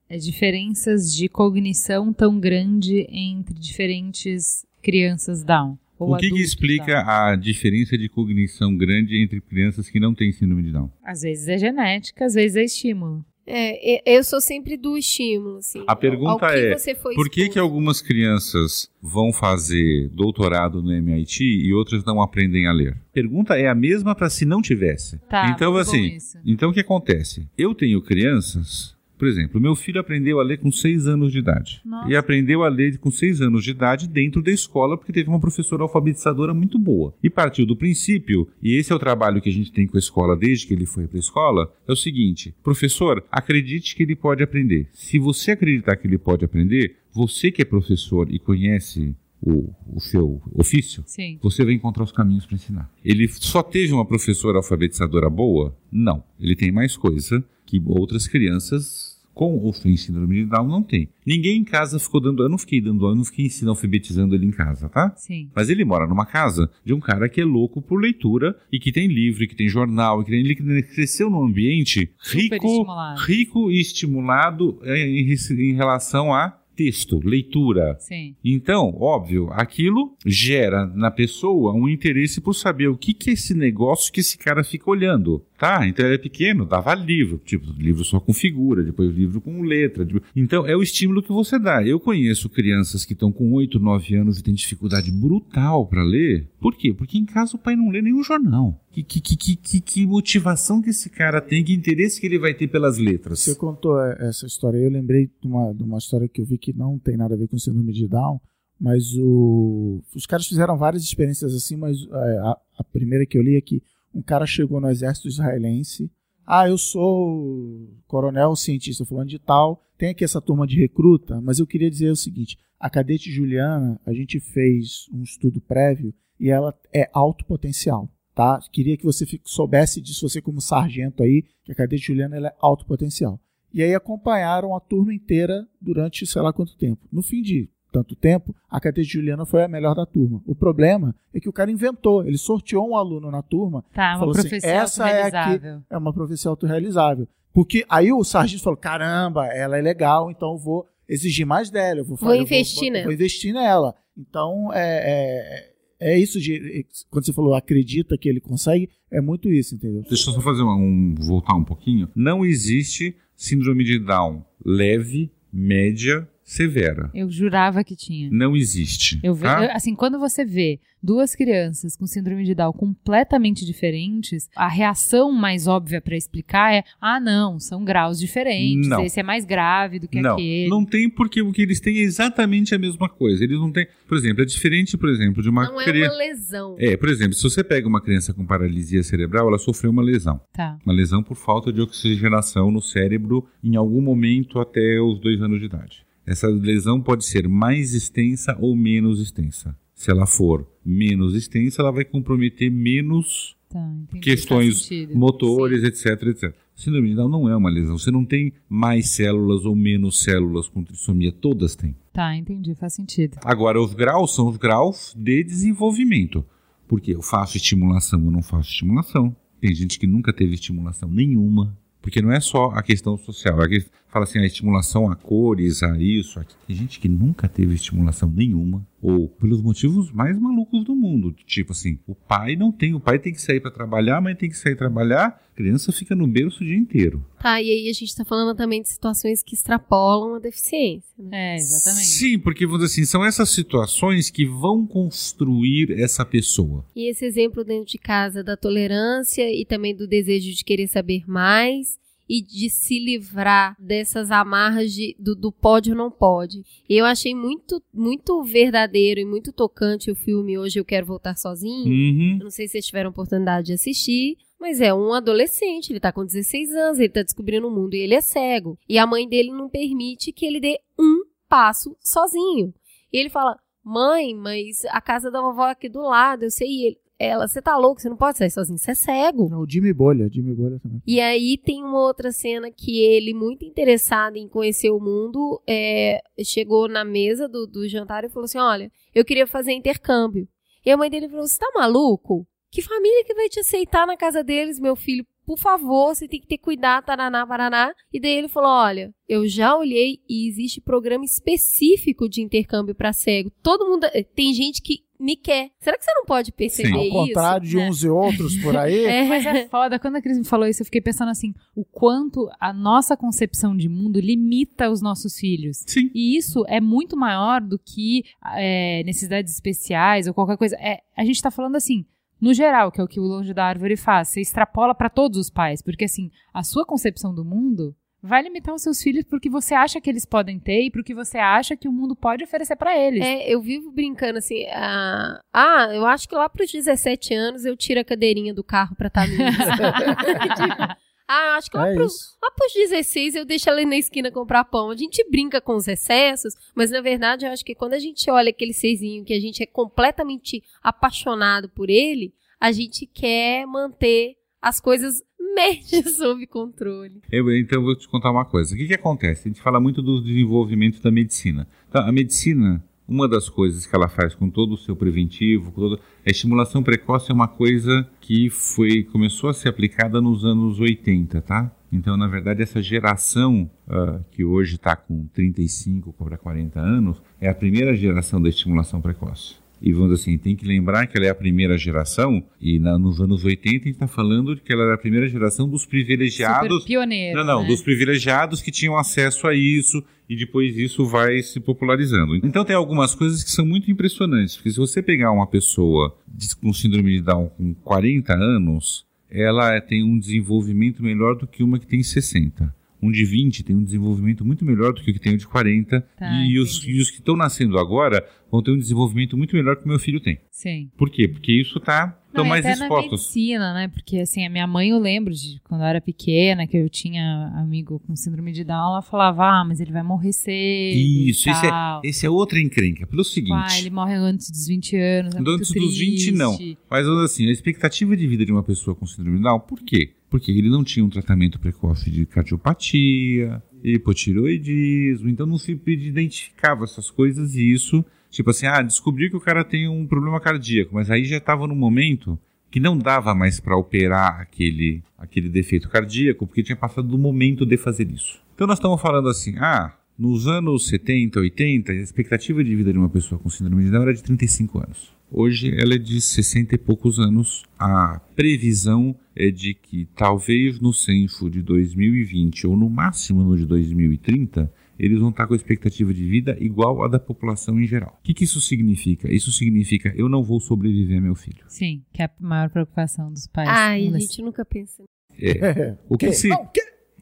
as 0.07 0.23
diferenças 0.23 1.11
de 1.11 1.27
cognição 1.27 2.13
tão 2.13 2.39
grande 2.39 3.07
entre 3.09 3.55
diferentes 3.55 4.63
crianças 4.83 5.43
Down? 5.43 5.75
O 5.99 6.17
que, 6.17 6.29
que 6.29 6.41
explica 6.41 7.01
Down? 7.01 7.09
a 7.09 7.35
diferença 7.35 7.97
de 7.97 8.07
cognição 8.09 8.75
grande 8.75 9.17
entre 9.21 9.41
crianças 9.41 9.89
que 9.89 9.99
não 9.99 10.13
têm 10.13 10.31
síndrome 10.31 10.63
de 10.63 10.71
Down? 10.71 10.91
Às 11.03 11.21
vezes 11.21 11.47
é 11.47 11.57
genética, 11.57 12.25
às 12.25 12.33
vezes 12.33 12.55
é 12.55 12.63
estímulo. 12.63 13.25
É, 13.49 13.95
e- 13.95 14.01
eu 14.05 14.21
sou 14.25 14.41
sempre 14.41 14.75
do 14.75 14.97
estímulo, 14.97 15.59
assim. 15.59 15.81
A 15.87 15.95
pergunta 15.95 16.47
é, 16.47 16.75
Por 17.15 17.29
que, 17.29 17.47
que 17.47 17.57
algumas 17.57 18.01
crianças 18.01 18.89
vão 19.01 19.31
fazer 19.31 20.09
doutorado 20.09 20.83
no 20.83 20.91
MIT 20.91 21.43
e 21.45 21.73
outras 21.73 22.03
não 22.03 22.21
aprendem 22.21 22.67
a 22.67 22.73
ler? 22.73 22.97
Pergunta 23.13 23.57
é 23.57 23.69
a 23.69 23.73
mesma 23.75 24.13
para 24.13 24.29
se 24.29 24.43
não 24.43 24.61
tivesse. 24.61 25.17
Tá, 25.29 25.49
então, 25.55 25.77
assim, 25.77 26.15
isso. 26.15 26.37
então 26.45 26.71
o 26.71 26.73
que 26.73 26.81
acontece? 26.81 27.47
Eu 27.57 27.73
tenho 27.73 28.01
crianças 28.01 28.96
Por 29.17 29.27
exemplo, 29.27 29.59
meu 29.59 29.75
filho 29.75 29.99
aprendeu 29.99 30.39
a 30.39 30.43
ler 30.43 30.57
com 30.59 30.71
seis 30.71 31.07
anos 31.07 31.31
de 31.31 31.39
idade. 31.39 31.81
Nossa. 31.83 32.09
E 32.11 32.15
aprendeu 32.15 32.63
a 32.63 32.69
ler 32.69 32.97
com 32.99 33.09
seis 33.09 33.41
anos 33.41 33.63
de 33.63 33.71
idade 33.71 34.07
dentro 34.07 34.41
da 34.41 34.51
escola, 34.51 34.97
porque 34.97 35.11
teve 35.11 35.29
uma 35.29 35.39
professora 35.39 35.83
alfabetizadora 35.83 36.53
muito 36.53 36.77
boa. 36.77 37.13
E 37.23 37.29
partiu 37.29 37.65
do 37.65 37.75
princípio, 37.75 38.47
e 38.61 38.77
esse 38.77 38.91
é 38.91 38.95
o 38.95 38.99
trabalho 38.99 39.41
que 39.41 39.49
a 39.49 39.53
gente 39.53 39.71
tem 39.71 39.87
com 39.87 39.97
a 39.97 39.99
escola 39.99 40.37
desde 40.37 40.67
que 40.67 40.73
ele 40.73 40.85
foi 40.85 41.07
para 41.07 41.17
a 41.17 41.19
escola, 41.19 41.73
é 41.87 41.91
o 41.91 41.95
seguinte: 41.95 42.53
professor, 42.63 43.23
acredite 43.31 43.95
que 43.95 44.03
ele 44.03 44.15
pode 44.15 44.43
aprender. 44.43 44.87
Se 44.93 45.17
você 45.17 45.51
acreditar 45.51 45.95
que 45.95 46.07
ele 46.07 46.17
pode 46.17 46.45
aprender, 46.45 46.97
você 47.11 47.51
que 47.51 47.61
é 47.61 47.65
professor 47.65 48.31
e 48.31 48.37
conhece 48.37 49.15
o, 49.41 49.73
o 49.87 49.99
seu 49.99 50.41
ofício, 50.53 51.03
Sim. 51.05 51.39
você 51.41 51.63
vai 51.63 51.73
encontrar 51.73 52.03
os 52.03 52.11
caminhos 52.11 52.45
para 52.45 52.55
ensinar. 52.55 52.91
Ele 53.03 53.27
só 53.27 53.61
teve 53.61 53.93
uma 53.93 54.05
professora 54.05 54.57
alfabetizadora 54.57 55.29
boa? 55.29 55.75
Não. 55.91 56.23
Ele 56.39 56.55
tem 56.55 56.71
mais 56.71 56.97
coisa 56.97 57.43
que 57.67 57.79
outras 57.85 58.27
crianças 58.27 59.15
com 59.35 59.55
ou 59.59 59.71
sem 59.71 59.95
síndrome 59.95 60.37
de 60.37 60.45
Down 60.49 60.67
não 60.67 60.81
tem. 60.81 61.09
Ninguém 61.23 61.59
em 61.59 61.63
casa 61.63 61.99
ficou 61.99 62.19
dando. 62.19 62.41
Eu 62.41 62.49
não 62.49 62.57
fiquei 62.57 62.81
dando 62.81 63.01
aula, 63.03 63.13
eu 63.13 63.17
não 63.17 63.23
fiquei 63.25 63.45
ensinando 63.45 63.69
alfabetizando 63.77 64.33
ele 64.33 64.47
em 64.47 64.51
casa, 64.51 64.89
tá? 64.89 65.13
Sim. 65.15 65.51
Mas 65.55 65.69
ele 65.69 65.85
mora 65.85 66.07
numa 66.07 66.25
casa 66.25 66.71
de 66.83 66.91
um 66.91 66.99
cara 66.99 67.29
que 67.29 67.39
é 67.39 67.45
louco 67.45 67.79
por 67.79 67.97
leitura 68.01 68.57
e 68.71 68.79
que 68.79 68.91
tem 68.91 69.07
livro, 69.07 69.43
e 69.43 69.47
que 69.47 69.55
tem 69.55 69.69
jornal, 69.69 70.21
e 70.21 70.25
que 70.25 70.31
tem- 70.31 70.39
ele 70.39 70.81
cresceu 70.81 71.29
num 71.29 71.43
ambiente 71.45 72.09
Super 72.17 72.53
rico, 72.55 72.65
estimulado. 72.65 73.21
rico 73.21 73.71
e 73.71 73.79
estimulado 73.79 74.79
eh, 74.81 75.07
em, 75.07 75.35
em 75.71 75.73
relação 75.75 76.33
a 76.33 76.57
texto, 76.77 77.19
leitura. 77.23 77.97
Sim. 77.99 78.35
Então, 78.45 78.95
óbvio, 78.99 79.49
aquilo 79.51 80.15
gera 80.25 80.85
na 80.85 81.09
pessoa 81.09 81.73
um 81.73 81.89
interesse 81.89 82.39
por 82.39 82.53
saber 82.53 82.87
o 82.87 82.95
que, 82.97 83.13
que 83.13 83.31
é 83.31 83.33
esse 83.33 83.53
negócio 83.55 84.13
que 84.13 84.19
esse 84.19 84.37
cara 84.37 84.63
fica 84.63 84.89
olhando. 84.89 85.43
Tá? 85.57 85.87
Então 85.87 86.05
ele 86.05 86.13
é 86.15 86.19
pequeno, 86.19 86.65
dava 86.67 86.93
livro, 86.93 87.41
tipo, 87.43 87.65
livro 87.79 88.03
só 88.05 88.19
com 88.19 88.31
figura, 88.31 88.83
depois 88.83 89.11
livro 89.11 89.41
com 89.41 89.63
letra. 89.63 90.05
tipo- 90.05 90.21
Então 90.35 90.67
é 90.67 90.75
o 90.77 90.83
estímulo 90.83 91.23
que 91.23 91.31
você 91.31 91.57
dá. 91.57 91.83
Eu 91.83 91.99
conheço 91.99 92.47
crianças 92.47 93.03
que 93.03 93.13
estão 93.13 93.31
com 93.31 93.51
8, 93.53 93.79
9 93.79 94.15
anos 94.15 94.37
e 94.37 94.43
têm 94.43 94.53
dificuldade 94.53 95.09
brutal 95.11 95.87
para 95.87 96.03
ler. 96.03 96.47
Por 96.59 96.75
quê? 96.75 96.93
Porque 96.93 97.17
em 97.17 97.25
casa 97.25 97.55
o 97.55 97.59
pai 97.59 97.75
não 97.75 97.89
lê 97.89 98.03
nenhum 98.03 98.23
jornal. 98.23 98.79
Que, 99.03 99.21
que, 99.21 99.37
que, 99.37 99.55
que, 99.55 99.81
que, 99.81 100.07
motivação 100.07 100.81
que 100.81 100.89
esse 100.89 101.07
cara 101.07 101.39
tem, 101.39 101.63
que 101.63 101.71
interesse 101.71 102.19
que 102.19 102.25
ele 102.25 102.39
vai 102.39 102.55
ter 102.55 102.67
pelas 102.67 102.97
letras. 102.97 103.41
Você 103.41 103.53
contou 103.53 104.01
é, 104.01 104.27
essa 104.27 104.47
história 104.47 104.79
eu 104.79 104.89
lembrei 104.89 105.29
de 105.39 105.47
uma, 105.47 105.71
de 105.71 105.83
uma 105.83 105.99
história 105.99 106.27
que 106.27 106.41
eu 106.41 106.45
vi 106.45 106.57
que 106.57 106.73
não 106.73 106.97
tem 106.97 107.15
nada 107.15 107.35
a 107.35 107.37
ver 107.37 107.47
com 107.47 107.59
síndrome 107.59 107.93
de 107.93 108.07
Down, 108.07 108.41
mas 108.79 109.13
o, 109.15 110.01
os 110.15 110.25
caras 110.25 110.47
fizeram 110.47 110.77
várias 110.77 111.03
experiências 111.03 111.53
assim, 111.53 111.75
mas 111.75 111.95
é, 112.11 112.37
a, 112.39 112.57
a 112.79 112.83
primeira 112.83 113.23
que 113.23 113.37
eu 113.37 113.43
li 113.43 113.55
é 113.55 113.61
que 113.61 113.83
um 114.15 114.21
cara 114.21 114.47
chegou 114.47 114.81
no 114.81 114.89
exército 114.89 115.27
israelense, 115.27 116.09
ah, 116.45 116.67
eu 116.67 116.77
sou 116.77 117.87
coronel 118.07 118.55
cientista 118.55 119.05
falando 119.05 119.29
de 119.29 119.37
tal, 119.37 119.83
tem 119.95 120.09
aqui 120.09 120.23
essa 120.23 120.41
turma 120.41 120.65
de 120.65 120.79
recruta, 120.79 121.39
mas 121.39 121.59
eu 121.59 121.67
queria 121.67 121.89
dizer 121.89 122.09
o 122.09 122.15
seguinte, 122.15 122.57
a 122.79 122.89
cadete 122.89 123.31
Juliana, 123.31 123.99
a 124.05 124.13
gente 124.13 124.39
fez 124.39 125.07
um 125.11 125.21
estudo 125.21 125.59
prévio 125.59 126.13
e 126.39 126.49
ela 126.49 126.73
é 126.93 127.09
alto 127.13 127.43
potencial. 127.45 128.09
Tá? 128.37 128.59
Queria 128.71 128.95
que 128.95 129.03
você 129.03 129.25
soubesse 129.43 129.99
disso, 129.99 130.29
você 130.29 130.39
como 130.39 130.61
sargento 130.61 131.23
aí, 131.23 131.43
que 131.65 131.71
a 131.71 131.75
cadete 131.75 132.03
Juliana 132.05 132.35
ela 132.37 132.49
é 132.49 132.55
alto 132.61 132.85
potencial. 132.85 133.39
E 133.73 133.81
aí 133.81 133.95
acompanharam 133.95 134.75
a 134.75 134.79
turma 134.79 135.11
inteira 135.11 135.67
durante 135.81 136.23
sei 136.27 136.39
lá 136.43 136.53
quanto 136.53 136.77
tempo. 136.77 137.01
No 137.11 137.23
fim 137.23 137.41
de 137.41 137.67
tanto 137.91 138.15
tempo, 138.15 138.55
a 138.69 138.79
cadete 138.79 139.09
Juliana 139.09 139.43
foi 139.43 139.63
a 139.63 139.67
melhor 139.67 139.95
da 139.95 140.05
turma. 140.05 140.39
O 140.45 140.53
problema 140.53 141.15
é 141.33 141.39
que 141.39 141.49
o 141.49 141.51
cara 141.51 141.71
inventou, 141.71 142.23
ele 142.27 142.37
sorteou 142.37 142.87
um 142.87 142.95
aluno 142.95 143.31
na 143.31 143.41
turma, 143.41 143.83
Tá, 143.91 144.11
uma 144.11 144.19
Falou 144.19 144.35
assim, 144.37 144.55
essa 144.61 145.09
é 145.09 145.23
aqui- 145.23 145.35
autorrealizável. 145.37 145.83
é 145.89 145.97
uma 145.97 146.13
profecia 146.13 146.49
autorrealizável. 146.51 147.27
Porque 147.51 147.83
aí 147.89 148.13
o 148.13 148.23
sargento 148.23 148.61
falou: 148.63 148.77
caramba, 148.77 149.47
ela 149.47 149.79
é 149.79 149.81
legal, 149.81 150.29
então 150.29 150.51
eu 150.51 150.59
vou 150.59 150.85
exigir 151.09 151.43
mais 151.43 151.71
dela. 151.71 152.01
Eu 152.01 152.05
vou, 152.05 152.15
Vou 152.17 152.35
eu 152.35 152.41
investir 152.43 152.83
vou, 152.83 152.91
nela. 152.91 153.03
Vou 153.05 153.13
investir 153.13 153.51
nela. 153.51 153.95
Então, 154.15 154.71
é, 154.73 154.79
é, 154.79 155.73
é 155.99 156.17
isso 156.19 156.39
de. 156.39 156.85
Quando 157.09 157.25
você 157.25 157.33
falou 157.33 157.53
acredita 157.53 158.17
que 158.17 158.27
ele 158.29 158.39
consegue, 158.39 158.89
é 159.11 159.19
muito 159.21 159.49
isso, 159.51 159.75
entendeu? 159.75 160.01
Deixa 160.07 160.29
eu 160.29 160.33
só 160.33 160.41
fazer 160.41 160.61
uma- 160.61 160.75
um, 160.75 161.15
voltar 161.17 161.55
um 161.55 161.63
pouquinho. 161.63 162.09
Não 162.15 162.45
existe 162.45 163.15
síndrome 163.35 163.83
de 163.83 163.99
Down 163.99 164.43
leve, 164.65 165.31
média, 165.51 166.27
severa. 166.47 167.11
Eu 167.13 167.29
jurava 167.29 167.83
que 167.83 167.93
tinha. 167.95 168.29
Não 168.31 168.55
existe. 168.55 169.19
Eu 169.21 169.35
tá? 169.37 169.65
eu- 169.65 169.71
assim, 169.73 169.93
quando 169.93 170.17
você 170.17 170.45
vê 170.45 170.79
duas 171.03 171.35
crianças 171.35 171.95
com 171.97 172.07
síndrome 172.07 172.45
de 172.45 172.55
Down 172.55 172.71
completamente 172.71 173.65
diferentes, 173.65 174.49
a 174.55 174.67
reação 174.69 175.31
mais 175.31 175.67
óbvia 175.67 175.99
pra 176.01 176.15
explicar 176.15 176.73
é: 176.73 176.83
ah, 177.01 177.19
não, 177.19 177.59
são 177.59 177.83
graus 177.83 178.17
diferentes, 178.17 178.87
Não. 178.87 179.03
esse 179.03 179.19
é 179.19 179.23
mais 179.23 179.43
grave 179.43 179.99
do 179.99 180.07
que 180.07 180.21
não, 180.21 180.33
aquele. 180.33 180.69
não 180.69 180.85
tem 180.85 181.09
porque 181.09 181.41
o 181.41 181.51
que 181.51 181.61
eles 181.61 181.81
têm 181.81 181.97
é 181.97 182.01
exatamente 182.01 182.73
a 182.73 182.79
mesma 182.79 183.09
coisa. 183.09 183.43
Eles 183.43 183.59
não 183.59 183.71
têm, 183.71 183.85
por 184.07 184.17
exemplo, 184.17 184.41
é 184.41 184.45
diferente, 184.45 184.97
por 184.97 185.09
exemplo, 185.09 185.43
de 185.43 185.49
uma 185.49 185.65
Não 185.65 185.81
é 185.81 185.83
criança. 185.83 186.11
uma 186.13 186.17
lesão. 186.17 186.75
É, 186.79 186.95
por 186.95 187.09
exemplo, 187.09 187.33
se 187.33 187.43
você 187.43 187.61
pega 187.61 187.85
uma 187.87 188.01
criança 188.01 188.33
com 188.33 188.45
paralisia 188.45 189.03
cerebral, 189.03 189.49
ela 189.49 189.57
sofreu 189.57 189.91
uma 189.91 190.01
lesão. 190.01 190.39
Tá. 190.53 190.77
Uma 190.85 190.93
lesão 190.93 191.21
por 191.21 191.35
falta 191.35 191.73
de 191.73 191.81
oxigenação 191.81 192.71
no 192.71 192.81
cérebro 192.81 193.45
em 193.61 193.75
algum 193.75 194.01
momento 194.01 194.59
até 194.59 194.99
os 195.01 195.19
dois 195.19 195.41
anos 195.41 195.59
de 195.59 195.65
idade. 195.65 196.06
Essa 196.27 196.47
lesão 196.47 197.01
pode 197.01 197.25
ser 197.25 197.47
mais 197.47 197.93
extensa 197.93 198.55
ou 198.59 198.75
menos 198.75 199.21
extensa. 199.21 199.73
Se 199.95 200.11
ela 200.11 200.27
for 200.27 200.69
menos 200.85 201.33
extensa, 201.33 201.81
ela 201.81 201.91
vai 201.91 202.03
comprometer 202.03 202.69
menos 202.69 203.55
Tá, 203.69 203.93
questões 204.21 204.89
motores, 205.13 205.83
etc, 205.83 206.27
etc. 206.27 206.55
Síndrome 206.73 207.09
de 207.09 207.15
Down 207.15 207.27
não 207.27 207.49
é 207.49 207.55
uma 207.55 207.69
lesão. 207.69 207.97
Você 207.97 208.11
não 208.11 208.23
tem 208.23 208.53
mais 208.69 209.09
células 209.09 209.65
ou 209.65 209.75
menos 209.75 210.21
células 210.21 210.69
com 210.69 210.83
trissomia. 210.83 211.31
Todas 211.33 211.75
têm. 211.75 211.95
Tá, 212.13 212.35
entendi, 212.35 212.75
faz 212.75 212.93
sentido. 212.93 213.37
Agora, 213.43 213.81
os 213.81 213.93
graus 213.93 214.33
são 214.35 214.47
os 214.47 214.57
graus 214.57 215.13
de 215.17 215.43
desenvolvimento. 215.43 216.45
Porque 216.87 217.13
eu 217.13 217.21
faço 217.21 217.57
estimulação 217.57 218.23
ou 218.23 218.31
não 218.31 218.41
faço 218.41 218.69
estimulação. 218.69 219.35
Tem 219.59 219.73
gente 219.73 219.99
que 219.99 220.07
nunca 220.07 220.31
teve 220.31 220.53
estimulação 220.53 221.09
nenhuma. 221.09 221.77
Porque 222.07 222.21
não 222.21 222.31
é 222.31 222.39
só 222.39 222.67
a 222.67 222.81
questão 222.81 223.17
social. 223.17 223.61
É 223.61 223.67
que 223.67 223.85
fala 224.07 224.23
assim, 224.23 224.39
a 224.39 224.45
estimulação 224.45 225.11
a 225.11 225.15
cores, 225.17 225.83
a 225.83 225.97
isso, 225.97 226.39
aqui. 226.39 226.55
Tem 226.65 226.73
gente 226.73 227.01
que 227.01 227.09
nunca 227.09 227.49
teve 227.49 227.75
estimulação 227.75 228.31
nenhuma. 228.33 228.81
Ou 229.01 229.29
pelos 229.29 229.61
motivos 229.61 230.11
mais 230.11 230.39
malucos 230.39 230.83
do 230.83 230.95
mundo. 230.95 231.33
Tipo 231.45 231.71
assim, 231.71 231.99
o 232.07 232.15
pai 232.15 232.55
não 232.55 232.71
tem. 232.71 232.95
O 232.95 232.99
pai 232.99 233.19
tem 233.19 233.31
que 233.31 233.41
sair 233.41 233.59
para 233.59 233.71
trabalhar, 233.71 234.17
a 234.17 234.21
mãe 234.21 234.35
tem 234.35 234.49
que 234.49 234.57
sair 234.57 234.75
trabalhar. 234.75 235.39
A 235.51 235.55
criança 235.55 235.91
fica 235.91 236.15
no 236.15 236.27
berço 236.27 236.63
o 236.63 236.65
dia 236.65 236.75
inteiro. 236.75 237.23
Tá, 237.39 237.61
e 237.61 237.69
aí 237.69 237.89
a 237.89 237.93
gente 237.93 238.15
tá 238.15 238.25
falando 238.25 238.55
também 238.55 238.81
de 238.81 238.89
situações 238.89 239.43
que 239.43 239.55
extrapolam 239.55 240.35
a 240.35 240.39
deficiência. 240.39 241.09
Né? 241.17 241.55
É, 241.55 241.55
exatamente. 241.57 242.07
Sim, 242.07 242.39
porque 242.39 242.65
vamos 242.65 242.81
dizer 242.81 242.93
assim, 242.93 243.05
são 243.05 243.23
essas 243.23 243.49
situações 243.49 244.29
que 244.29 244.45
vão 244.45 244.85
construir 244.85 245.91
essa 245.99 246.25
pessoa. 246.25 246.85
E 246.95 247.09
esse 247.09 247.25
exemplo 247.25 247.63
dentro 247.63 247.85
de 247.85 247.97
casa 247.97 248.43
da 248.43 248.57
tolerância 248.57 249.43
e 249.51 249.65
também 249.65 249.95
do 249.95 250.07
desejo 250.07 250.51
de 250.51 250.63
querer 250.63 250.87
saber 250.87 251.23
mais 251.27 251.97
e 252.27 252.41
de 252.41 252.69
se 252.69 252.99
livrar 252.99 253.75
dessas 253.79 254.31
amarras 254.31 254.91
de, 254.91 255.15
do, 255.19 255.35
do 255.35 255.51
pode 255.51 255.91
ou 255.91 255.97
não 255.97 256.11
pode. 256.11 256.63
Eu 256.89 257.05
achei 257.05 257.33
muito, 257.33 257.81
muito 257.93 258.43
verdadeiro 258.43 259.19
e 259.19 259.25
muito 259.25 259.51
tocante 259.51 260.11
o 260.11 260.15
filme 260.15 260.57
Hoje 260.57 260.79
Eu 260.79 260.85
Quero 260.85 261.05
Voltar 261.05 261.37
Sozinho. 261.37 261.85
Uhum. 261.85 262.37
Eu 262.39 262.43
não 262.45 262.51
sei 262.51 262.67
se 262.67 262.73
vocês 262.73 262.85
tiveram 262.85 263.09
oportunidade 263.09 263.67
de 263.67 263.73
assistir, 263.73 264.37
mas 264.59 264.81
é 264.81 264.93
um 264.93 265.13
adolescente, 265.13 265.91
ele 265.91 265.99
tá 265.99 266.11
com 266.11 266.25
16 266.25 266.71
anos, 266.71 266.99
ele 266.99 267.09
tá 267.09 267.21
descobrindo 267.21 267.67
o 267.67 267.71
mundo 267.71 267.93
e 267.93 267.99
ele 267.99 268.15
é 268.15 268.21
cego. 268.21 268.77
E 268.89 268.97
a 268.97 269.05
mãe 269.05 269.27
dele 269.27 269.51
não 269.51 269.69
permite 269.69 270.31
que 270.31 270.45
ele 270.45 270.59
dê 270.59 270.79
um 270.99 271.23
passo 271.47 271.95
sozinho. 272.01 272.73
E 273.11 273.17
ele 273.17 273.29
fala: 273.29 273.57
Mãe, 273.83 274.35
mas 274.35 274.83
a 274.89 274.99
casa 274.99 275.31
da 275.31 275.41
vovó 275.41 275.67
é 275.67 275.71
aqui 275.71 275.87
do 275.87 276.01
lado, 276.01 276.43
eu 276.43 276.51
sei. 276.51 276.67
E 276.67 276.85
ele, 276.87 276.97
ela, 277.19 277.47
você 277.47 277.61
tá 277.61 277.75
louco, 277.77 277.99
você 277.99 278.09
não 278.09 278.17
pode 278.17 278.37
sair 278.37 278.51
sozinho, 278.51 278.77
você 278.77 278.91
é 278.91 278.95
cego. 278.95 279.49
O 279.55 279.67
Jimmy 279.67 279.91
Bolha, 279.91 280.29
Jimmy 280.31 280.53
Bolha 280.53 280.79
também. 280.79 281.01
E 281.05 281.19
aí 281.19 281.57
tem 281.57 281.83
uma 281.83 281.99
outra 281.99 282.31
cena 282.31 282.69
que 282.71 283.01
ele, 283.01 283.33
muito 283.33 283.65
interessado 283.65 284.35
em 284.35 284.47
conhecer 284.47 284.91
o 284.91 284.99
mundo, 284.99 285.61
é, 285.67 286.21
chegou 286.43 286.87
na 286.87 287.03
mesa 287.03 287.47
do, 287.47 287.65
do 287.65 287.87
jantar 287.87 288.23
e 288.23 288.29
falou 288.29 288.45
assim: 288.45 288.59
Olha, 288.59 288.91
eu 289.15 289.25
queria 289.25 289.47
fazer 289.47 289.73
intercâmbio. 289.73 290.47
E 290.85 290.91
a 290.91 290.97
mãe 290.97 291.09
dele 291.09 291.27
falou: 291.27 291.47
Você 291.47 291.57
tá 291.57 291.71
maluco? 291.73 292.47
Que 292.69 292.81
família 292.81 293.23
que 293.23 293.33
vai 293.33 293.49
te 293.49 293.59
aceitar 293.59 294.05
na 294.05 294.17
casa 294.17 294.43
deles, 294.43 294.79
meu 294.79 294.95
filho? 294.95 295.25
Por 295.45 295.57
favor, 295.57 296.13
você 296.13 296.27
tem 296.27 296.41
que 296.41 296.47
ter 296.47 296.57
cuidado, 296.57 297.05
taraná, 297.05 297.47
paraná. 297.47 297.93
E 298.11 298.19
daí 298.19 298.33
ele 298.33 298.49
falou: 298.49 298.69
Olha, 298.69 299.13
eu 299.27 299.47
já 299.47 299.75
olhei 299.75 300.19
e 300.29 300.47
existe 300.47 300.81
programa 300.81 301.25
específico 301.25 302.27
de 302.29 302.41
intercâmbio 302.41 302.93
para 302.93 303.13
cego. 303.13 303.49
Todo 303.63 303.87
mundo. 303.87 304.05
Tem 304.35 304.53
gente 304.53 304.81
que 304.81 305.06
me 305.19 305.35
quer. 305.35 305.71
Será 305.79 305.97
que 305.97 306.03
você 306.03 306.13
não 306.13 306.25
pode 306.25 306.51
perceber 306.51 306.89
Sim. 306.89 306.95
Ao 306.95 307.03
isso? 307.03 307.13
contrário 307.13 307.67
de 307.67 307.75
né? 307.75 307.89
uns 307.89 308.03
e 308.03 308.09
outros 308.09 308.57
por 308.57 308.75
aí, 308.75 309.05
É. 309.05 309.23
Mas 309.25 309.45
é 309.45 309.67
foda, 309.67 309.99
quando 309.99 310.15
a 310.15 310.21
Cris 310.21 310.37
me 310.37 310.45
falou 310.45 310.67
isso, 310.67 310.81
eu 310.81 310.85
fiquei 310.85 311.01
pensando 311.01 311.29
assim, 311.29 311.53
o 311.75 311.83
quanto 311.83 312.49
a 312.59 312.71
nossa 312.71 313.17
concepção 313.17 313.75
de 313.75 313.89
mundo 313.89 314.19
limita 314.19 314.89
os 314.89 315.01
nossos 315.01 315.37
filhos. 315.37 315.83
Sim. 315.87 316.09
E 316.13 316.37
isso 316.37 316.63
é 316.67 316.79
muito 316.79 317.17
maior 317.17 317.61
do 317.61 317.79
que 317.79 318.23
é, 318.55 319.03
necessidades 319.03 319.53
especiais 319.53 320.27
ou 320.27 320.33
qualquer 320.33 320.57
coisa. 320.57 320.75
É, 320.77 321.01
a 321.15 321.25
gente 321.25 321.41
tá 321.41 321.51
falando 321.51 321.75
assim, 321.75 322.05
no 322.39 322.53
geral, 322.53 322.91
que 322.91 323.01
é 323.01 323.03
o 323.03 323.07
que 323.07 323.19
o 323.19 323.23
Longe 323.23 323.53
da 323.53 323.65
Árvore 323.65 323.97
faz. 323.97 324.29
Você 324.29 324.41
extrapola 324.41 324.93
para 324.93 325.09
todos 325.09 325.39
os 325.39 325.49
pais, 325.49 325.81
porque 325.81 326.05
assim, 326.05 326.29
a 326.53 326.63
sua 326.63 326.85
concepção 326.85 327.33
do 327.33 327.43
mundo 327.43 327.95
vai 328.27 328.43
limitar 328.43 328.75
os 328.75 328.81
seus 328.81 329.01
filhos 329.01 329.25
porque 329.25 329.49
você 329.49 329.73
acha 329.73 330.01
que 330.01 330.09
eles 330.09 330.25
podem 330.25 330.59
ter 330.59 330.83
e 330.83 330.91
porque 330.91 331.13
você 331.13 331.37
acha 331.37 331.75
que 331.75 331.87
o 331.87 331.91
mundo 331.91 332.15
pode 332.15 332.43
oferecer 332.43 332.75
para 332.75 332.97
eles. 332.97 333.23
É, 333.23 333.49
eu 333.49 333.61
vivo 333.61 333.91
brincando 333.91 334.37
assim, 334.37 334.65
ah, 334.71 335.39
ah, 335.53 335.89
eu 335.93 336.05
acho 336.05 336.27
que 336.27 336.35
lá 336.35 336.47
pros 336.49 336.71
17 336.71 337.33
anos 337.33 337.65
eu 337.65 337.75
tiro 337.75 337.99
a 337.99 338.03
cadeirinha 338.03 338.53
do 338.53 338.63
carro 338.63 338.95
pra 338.95 339.07
estar 339.07 339.25
tá 339.25 340.97
Ah, 341.27 341.57
acho 341.57 341.69
que 341.69 341.75
lá, 341.75 341.89
É 341.89 341.93
pro, 341.93 342.05
lá 342.05 342.51
pros 342.55 342.73
16 342.73 343.35
eu 343.35 343.43
deixo 343.43 343.69
ela 343.69 343.81
ir 343.81 343.85
na 343.85 343.97
esquina 343.97 344.31
comprar 344.31 344.63
pão. 344.63 344.89
A 344.89 344.95
gente 344.95 345.29
brinca 345.29 345.59
com 345.59 345.75
os 345.75 345.87
excessos, 345.87 346.53
mas 346.73 346.89
na 346.89 347.01
verdade 347.01 347.45
eu 347.45 347.51
acho 347.51 347.65
que 347.65 347.75
quando 347.75 347.93
a 347.93 347.99
gente 347.99 348.31
olha 348.31 348.49
aquele 348.49 348.73
seisinho 348.73 349.25
que 349.25 349.33
a 349.33 349.39
gente 349.39 349.61
é 349.61 349.65
completamente 349.65 350.63
apaixonado 350.81 351.67
por 351.69 351.89
ele, 351.89 352.33
a 352.59 352.71
gente 352.71 353.05
quer 353.05 353.65
manter 353.65 354.37
as 354.61 354.79
coisas 354.79 355.21
médias 355.57 356.13
sob 356.17 356.45
controle. 356.45 357.21
Eu, 357.31 357.51
então 357.57 357.79
eu 357.79 357.83
vou 357.83 357.95
te 357.95 358.07
contar 358.07 358.31
uma 358.31 358.45
coisa. 358.45 358.75
O 358.75 358.77
que, 358.77 358.87
que 358.87 358.93
acontece? 358.93 359.47
A 359.47 359.47
gente 359.49 359.61
fala 359.61 359.79
muito 359.79 360.01
do 360.01 360.21
desenvolvimento 360.21 361.01
da 361.01 361.09
medicina. 361.09 361.67
Então, 361.89 362.07
a 362.07 362.11
medicina, 362.11 362.83
uma 363.07 363.27
das 363.27 363.49
coisas 363.49 363.87
que 363.87 363.95
ela 363.95 364.07
faz 364.07 364.35
com 364.35 364.49
todo 364.49 364.73
o 364.73 364.77
seu 364.77 364.95
preventivo, 364.95 365.99
a 366.25 366.29
estimulação 366.29 366.83
precoce 366.83 367.31
é 367.31 367.33
uma 367.33 367.47
coisa 367.47 368.07
que 368.21 368.49
foi 368.49 369.03
começou 369.03 369.49
a 369.49 369.53
ser 369.53 369.69
aplicada 369.69 370.21
nos 370.21 370.45
anos 370.45 370.79
80, 370.79 371.41
tá? 371.41 371.71
Então, 371.91 372.17
na 372.17 372.27
verdade, 372.27 372.61
essa 372.61 372.81
geração 372.81 373.69
ah, 373.87 374.19
que 374.31 374.43
hoje 374.43 374.75
está 374.75 374.95
com 374.95 375.25
35 375.27 376.11
para 376.13 376.37
40 376.37 376.79
anos 376.79 377.21
é 377.39 377.49
a 377.49 377.55
primeira 377.55 377.95
geração 377.95 378.41
da 378.41 378.49
estimulação 378.49 379.01
precoce. 379.01 379.55
E 379.81 379.93
vamos 379.93 380.09
dizer 380.11 380.21
assim, 380.23 380.37
tem 380.37 380.55
que 380.55 380.65
lembrar 380.65 381.05
que 381.07 381.15
ela 381.17 381.27
é 381.27 381.29
a 381.29 381.35
primeira 381.35 381.77
geração, 381.77 382.43
e 382.59 382.79
na- 382.79 382.97
nos 382.97 383.19
anos 383.21 383.45
80 383.45 383.67
a 383.67 383.71
gente 383.73 383.89
está 383.91 384.07
falando 384.07 384.55
de 384.55 384.61
que 384.61 384.73
ela 384.73 384.83
era 384.83 384.95
a 384.95 384.97
primeira 384.97 385.27
geração 385.29 385.69
dos 385.69 385.85
privilegiados 385.85 386.77
Super 386.81 386.87
pioneiro. 386.87 387.37
não, 387.39 387.45
não, 387.45 387.61
né? 387.61 387.67
dos 387.67 387.81
privilegiados 387.81 388.61
que 388.61 388.71
tinham 388.71 388.97
acesso 388.97 389.47
a 389.47 389.53
isso 389.53 390.03
e 390.29 390.35
depois 390.35 390.75
isso 390.77 391.05
vai 391.05 391.41
se 391.43 391.59
popularizando. 391.59 392.35
Então 392.37 392.65
tem 392.65 392.75
algumas 392.75 393.13
coisas 393.15 393.43
que 393.43 393.51
são 393.51 393.65
muito 393.65 393.89
impressionantes, 393.91 394.55
porque 394.55 394.71
se 394.71 394.77
você 394.77 395.01
pegar 395.01 395.31
uma 395.31 395.47
pessoa 395.47 396.17
com 396.61 396.73
síndrome 396.73 397.17
de 397.17 397.21
Down 397.21 397.47
com 397.49 397.73
40 397.75 398.33
anos, 398.33 399.05
ela 399.29 399.79
tem 399.81 400.03
um 400.03 400.17
desenvolvimento 400.17 401.03
melhor 401.03 401.35
do 401.35 401.45
que 401.45 401.61
uma 401.63 401.77
que 401.79 401.85
tem 401.85 402.01
60. 402.01 402.73
Um 403.01 403.11
de 403.11 403.23
20 403.23 403.63
tem 403.63 403.75
um 403.75 403.83
desenvolvimento 403.83 404.43
muito 404.43 404.65
melhor 404.65 404.93
do 404.93 405.01
que 405.01 405.11
o 405.11 405.13
que 405.13 405.19
tem 405.19 405.35
o 405.35 405.37
de 405.37 405.47
40. 405.47 406.01
Tá, 406.01 406.45
e, 406.45 406.59
os, 406.59 406.83
e 406.85 406.99
os 406.99 407.11
que 407.11 407.19
estão 407.19 407.35
nascendo 407.35 407.77
agora 407.77 408.25
vão 408.51 408.61
ter 408.61 408.71
um 408.71 408.77
desenvolvimento 408.77 409.37
muito 409.37 409.55
melhor 409.55 409.75
que 409.75 409.85
o 409.85 409.87
meu 409.87 409.99
filho 409.99 410.19
tem. 410.19 410.39
Sim. 410.51 410.89
Por 410.97 411.09
quê? 411.09 411.27
Porque 411.27 411.51
isso 411.51 411.79
tá 411.79 412.17
estão 412.27 412.45
mais 412.45 412.65
até 412.65 412.75
na 412.75 412.85
expostos. 412.85 413.21
medicina, 413.21 413.73
né? 413.73 413.87
Porque 413.87 414.17
assim, 414.19 414.45
a 414.45 414.49
minha 414.49 414.67
mãe 414.67 414.89
eu 414.89 414.99
lembro 414.99 415.33
de 415.33 415.59
quando 415.63 415.81
eu 415.81 415.87
era 415.87 416.01
pequena, 416.01 416.67
que 416.67 416.77
eu 416.77 416.89
tinha 416.89 417.51
amigo 417.55 417.99
com 418.05 418.15
síndrome 418.15 418.51
de 418.51 418.63
Down, 418.63 418.93
ela 418.93 419.01
falava, 419.01 419.43
ah, 419.43 419.65
mas 419.65 419.79
ele 419.79 419.91
vai 419.91 420.03
morrer 420.03 420.33
cedo. 420.33 420.97
Isso, 420.97 421.49
esse 421.49 421.65
é, 421.65 421.71
esse 422.03 422.25
é 422.25 422.29
outra 422.29 422.59
encrenca. 422.59 423.05
Pelo 423.07 423.23
seguinte. 423.23 423.53
Ah, 423.53 423.79
ele 423.79 423.89
morre 423.89 424.15
antes 424.15 424.49
dos 424.49 424.67
20 424.67 424.95
anos. 424.95 425.35
É 425.35 425.39
Antes 425.39 425.71
dos 425.71 425.97
20, 425.97 426.31
não. 426.31 426.57
Mas 426.89 427.07
assim, 427.07 427.47
a 427.47 427.51
expectativa 427.51 428.15
de 428.15 428.27
vida 428.27 428.45
de 428.45 428.51
uma 428.51 428.63
pessoa 428.63 428.95
com 428.95 429.05
síndrome 429.05 429.37
de 429.37 429.43
Down, 429.43 429.59
por 429.59 429.79
quê? 429.81 430.13
Porque 430.29 430.51
ele 430.51 430.69
não 430.69 430.83
tinha 430.83 431.05
um 431.05 431.09
tratamento 431.09 431.59
precoce 431.59 432.11
de 432.11 432.25
cardiopatia, 432.25 433.63
hipotiroidismo, 433.83 435.29
então 435.29 435.45
não 435.45 435.57
se 435.57 435.71
identificava 435.71 436.83
essas 436.83 437.09
coisas 437.09 437.55
e 437.55 437.71
isso, 437.71 438.03
tipo 438.29 438.49
assim, 438.49 438.65
ah, 438.65 438.81
descobriu 438.81 439.29
que 439.29 439.37
o 439.37 439.41
cara 439.41 439.63
tem 439.63 439.87
um 439.87 440.05
problema 440.05 440.39
cardíaco, 440.39 440.95
mas 440.95 441.09
aí 441.09 441.23
já 441.23 441.37
estava 441.37 441.67
no 441.67 441.75
momento 441.75 442.37
que 442.69 442.79
não 442.79 442.97
dava 442.97 443.33
mais 443.33 443.59
para 443.59 443.77
operar 443.77 444.41
aquele, 444.41 445.01
aquele 445.17 445.49
defeito 445.49 445.89
cardíaco, 445.89 446.45
porque 446.45 446.63
tinha 446.63 446.75
passado 446.75 447.07
do 447.07 447.17
momento 447.17 447.65
de 447.65 447.77
fazer 447.77 448.11
isso. 448.11 448.41
Então 448.53 448.67
nós 448.67 448.77
estamos 448.77 449.01
falando 449.01 449.29
assim, 449.29 449.55
ah, 449.57 449.93
nos 450.17 450.47
anos 450.47 450.87
70, 450.87 451.39
80, 451.39 451.91
a 451.91 451.95
expectativa 451.95 452.63
de 452.63 452.75
vida 452.75 452.91
de 452.91 452.99
uma 452.99 453.09
pessoa 453.09 453.39
com 453.39 453.49
síndrome 453.49 453.83
de 453.83 453.91
Down 453.91 454.03
era 454.03 454.13
de 454.13 454.23
35 454.23 454.79
anos. 454.79 455.16
Hoje 455.31 455.73
ela 455.77 455.95
é 455.95 455.97
de 455.97 456.21
60 456.21 456.75
e 456.75 456.77
poucos 456.77 457.19
anos. 457.19 457.63
A 457.77 458.19
previsão 458.35 459.15
é 459.35 459.51
de 459.51 459.73
que 459.73 460.07
talvez 460.15 460.79
no 460.79 460.93
censo 460.93 461.49
de 461.49 461.61
2020 461.61 462.65
ou 462.67 462.75
no 462.77 462.89
máximo 462.89 463.43
no 463.43 463.57
de 463.57 463.65
2030 463.65 464.71
eles 464.99 465.19
vão 465.19 465.29
estar 465.29 465.45
com 465.45 465.53
a 465.53 465.57
expectativa 465.57 466.11
de 466.11 466.25
vida 466.27 466.57
igual 466.59 467.03
à 467.03 467.07
da 467.07 467.19
população 467.19 467.79
em 467.79 467.85
geral. 467.85 468.17
O 468.19 468.23
que, 468.23 468.33
que 468.33 468.45
isso 468.45 468.59
significa? 468.59 469.31
Isso 469.31 469.51
significa 469.51 470.11
eu 470.15 470.27
não 470.27 470.41
vou 470.43 470.59
sobreviver 470.59 471.21
meu 471.21 471.35
filho. 471.35 471.63
Sim, 471.67 472.01
que 472.11 472.21
é 472.23 472.25
a 472.25 472.31
maior 472.39 472.69
preocupação 472.69 473.31
dos 473.31 473.45
pais. 473.47 473.69
Ai, 473.69 474.07
a 474.07 474.17
gente 474.19 474.41
nunca 474.41 474.65
pensa. 474.65 475.03
É. 475.39 475.95
O 476.09 476.17
que, 476.17 476.31
se- 476.31 476.49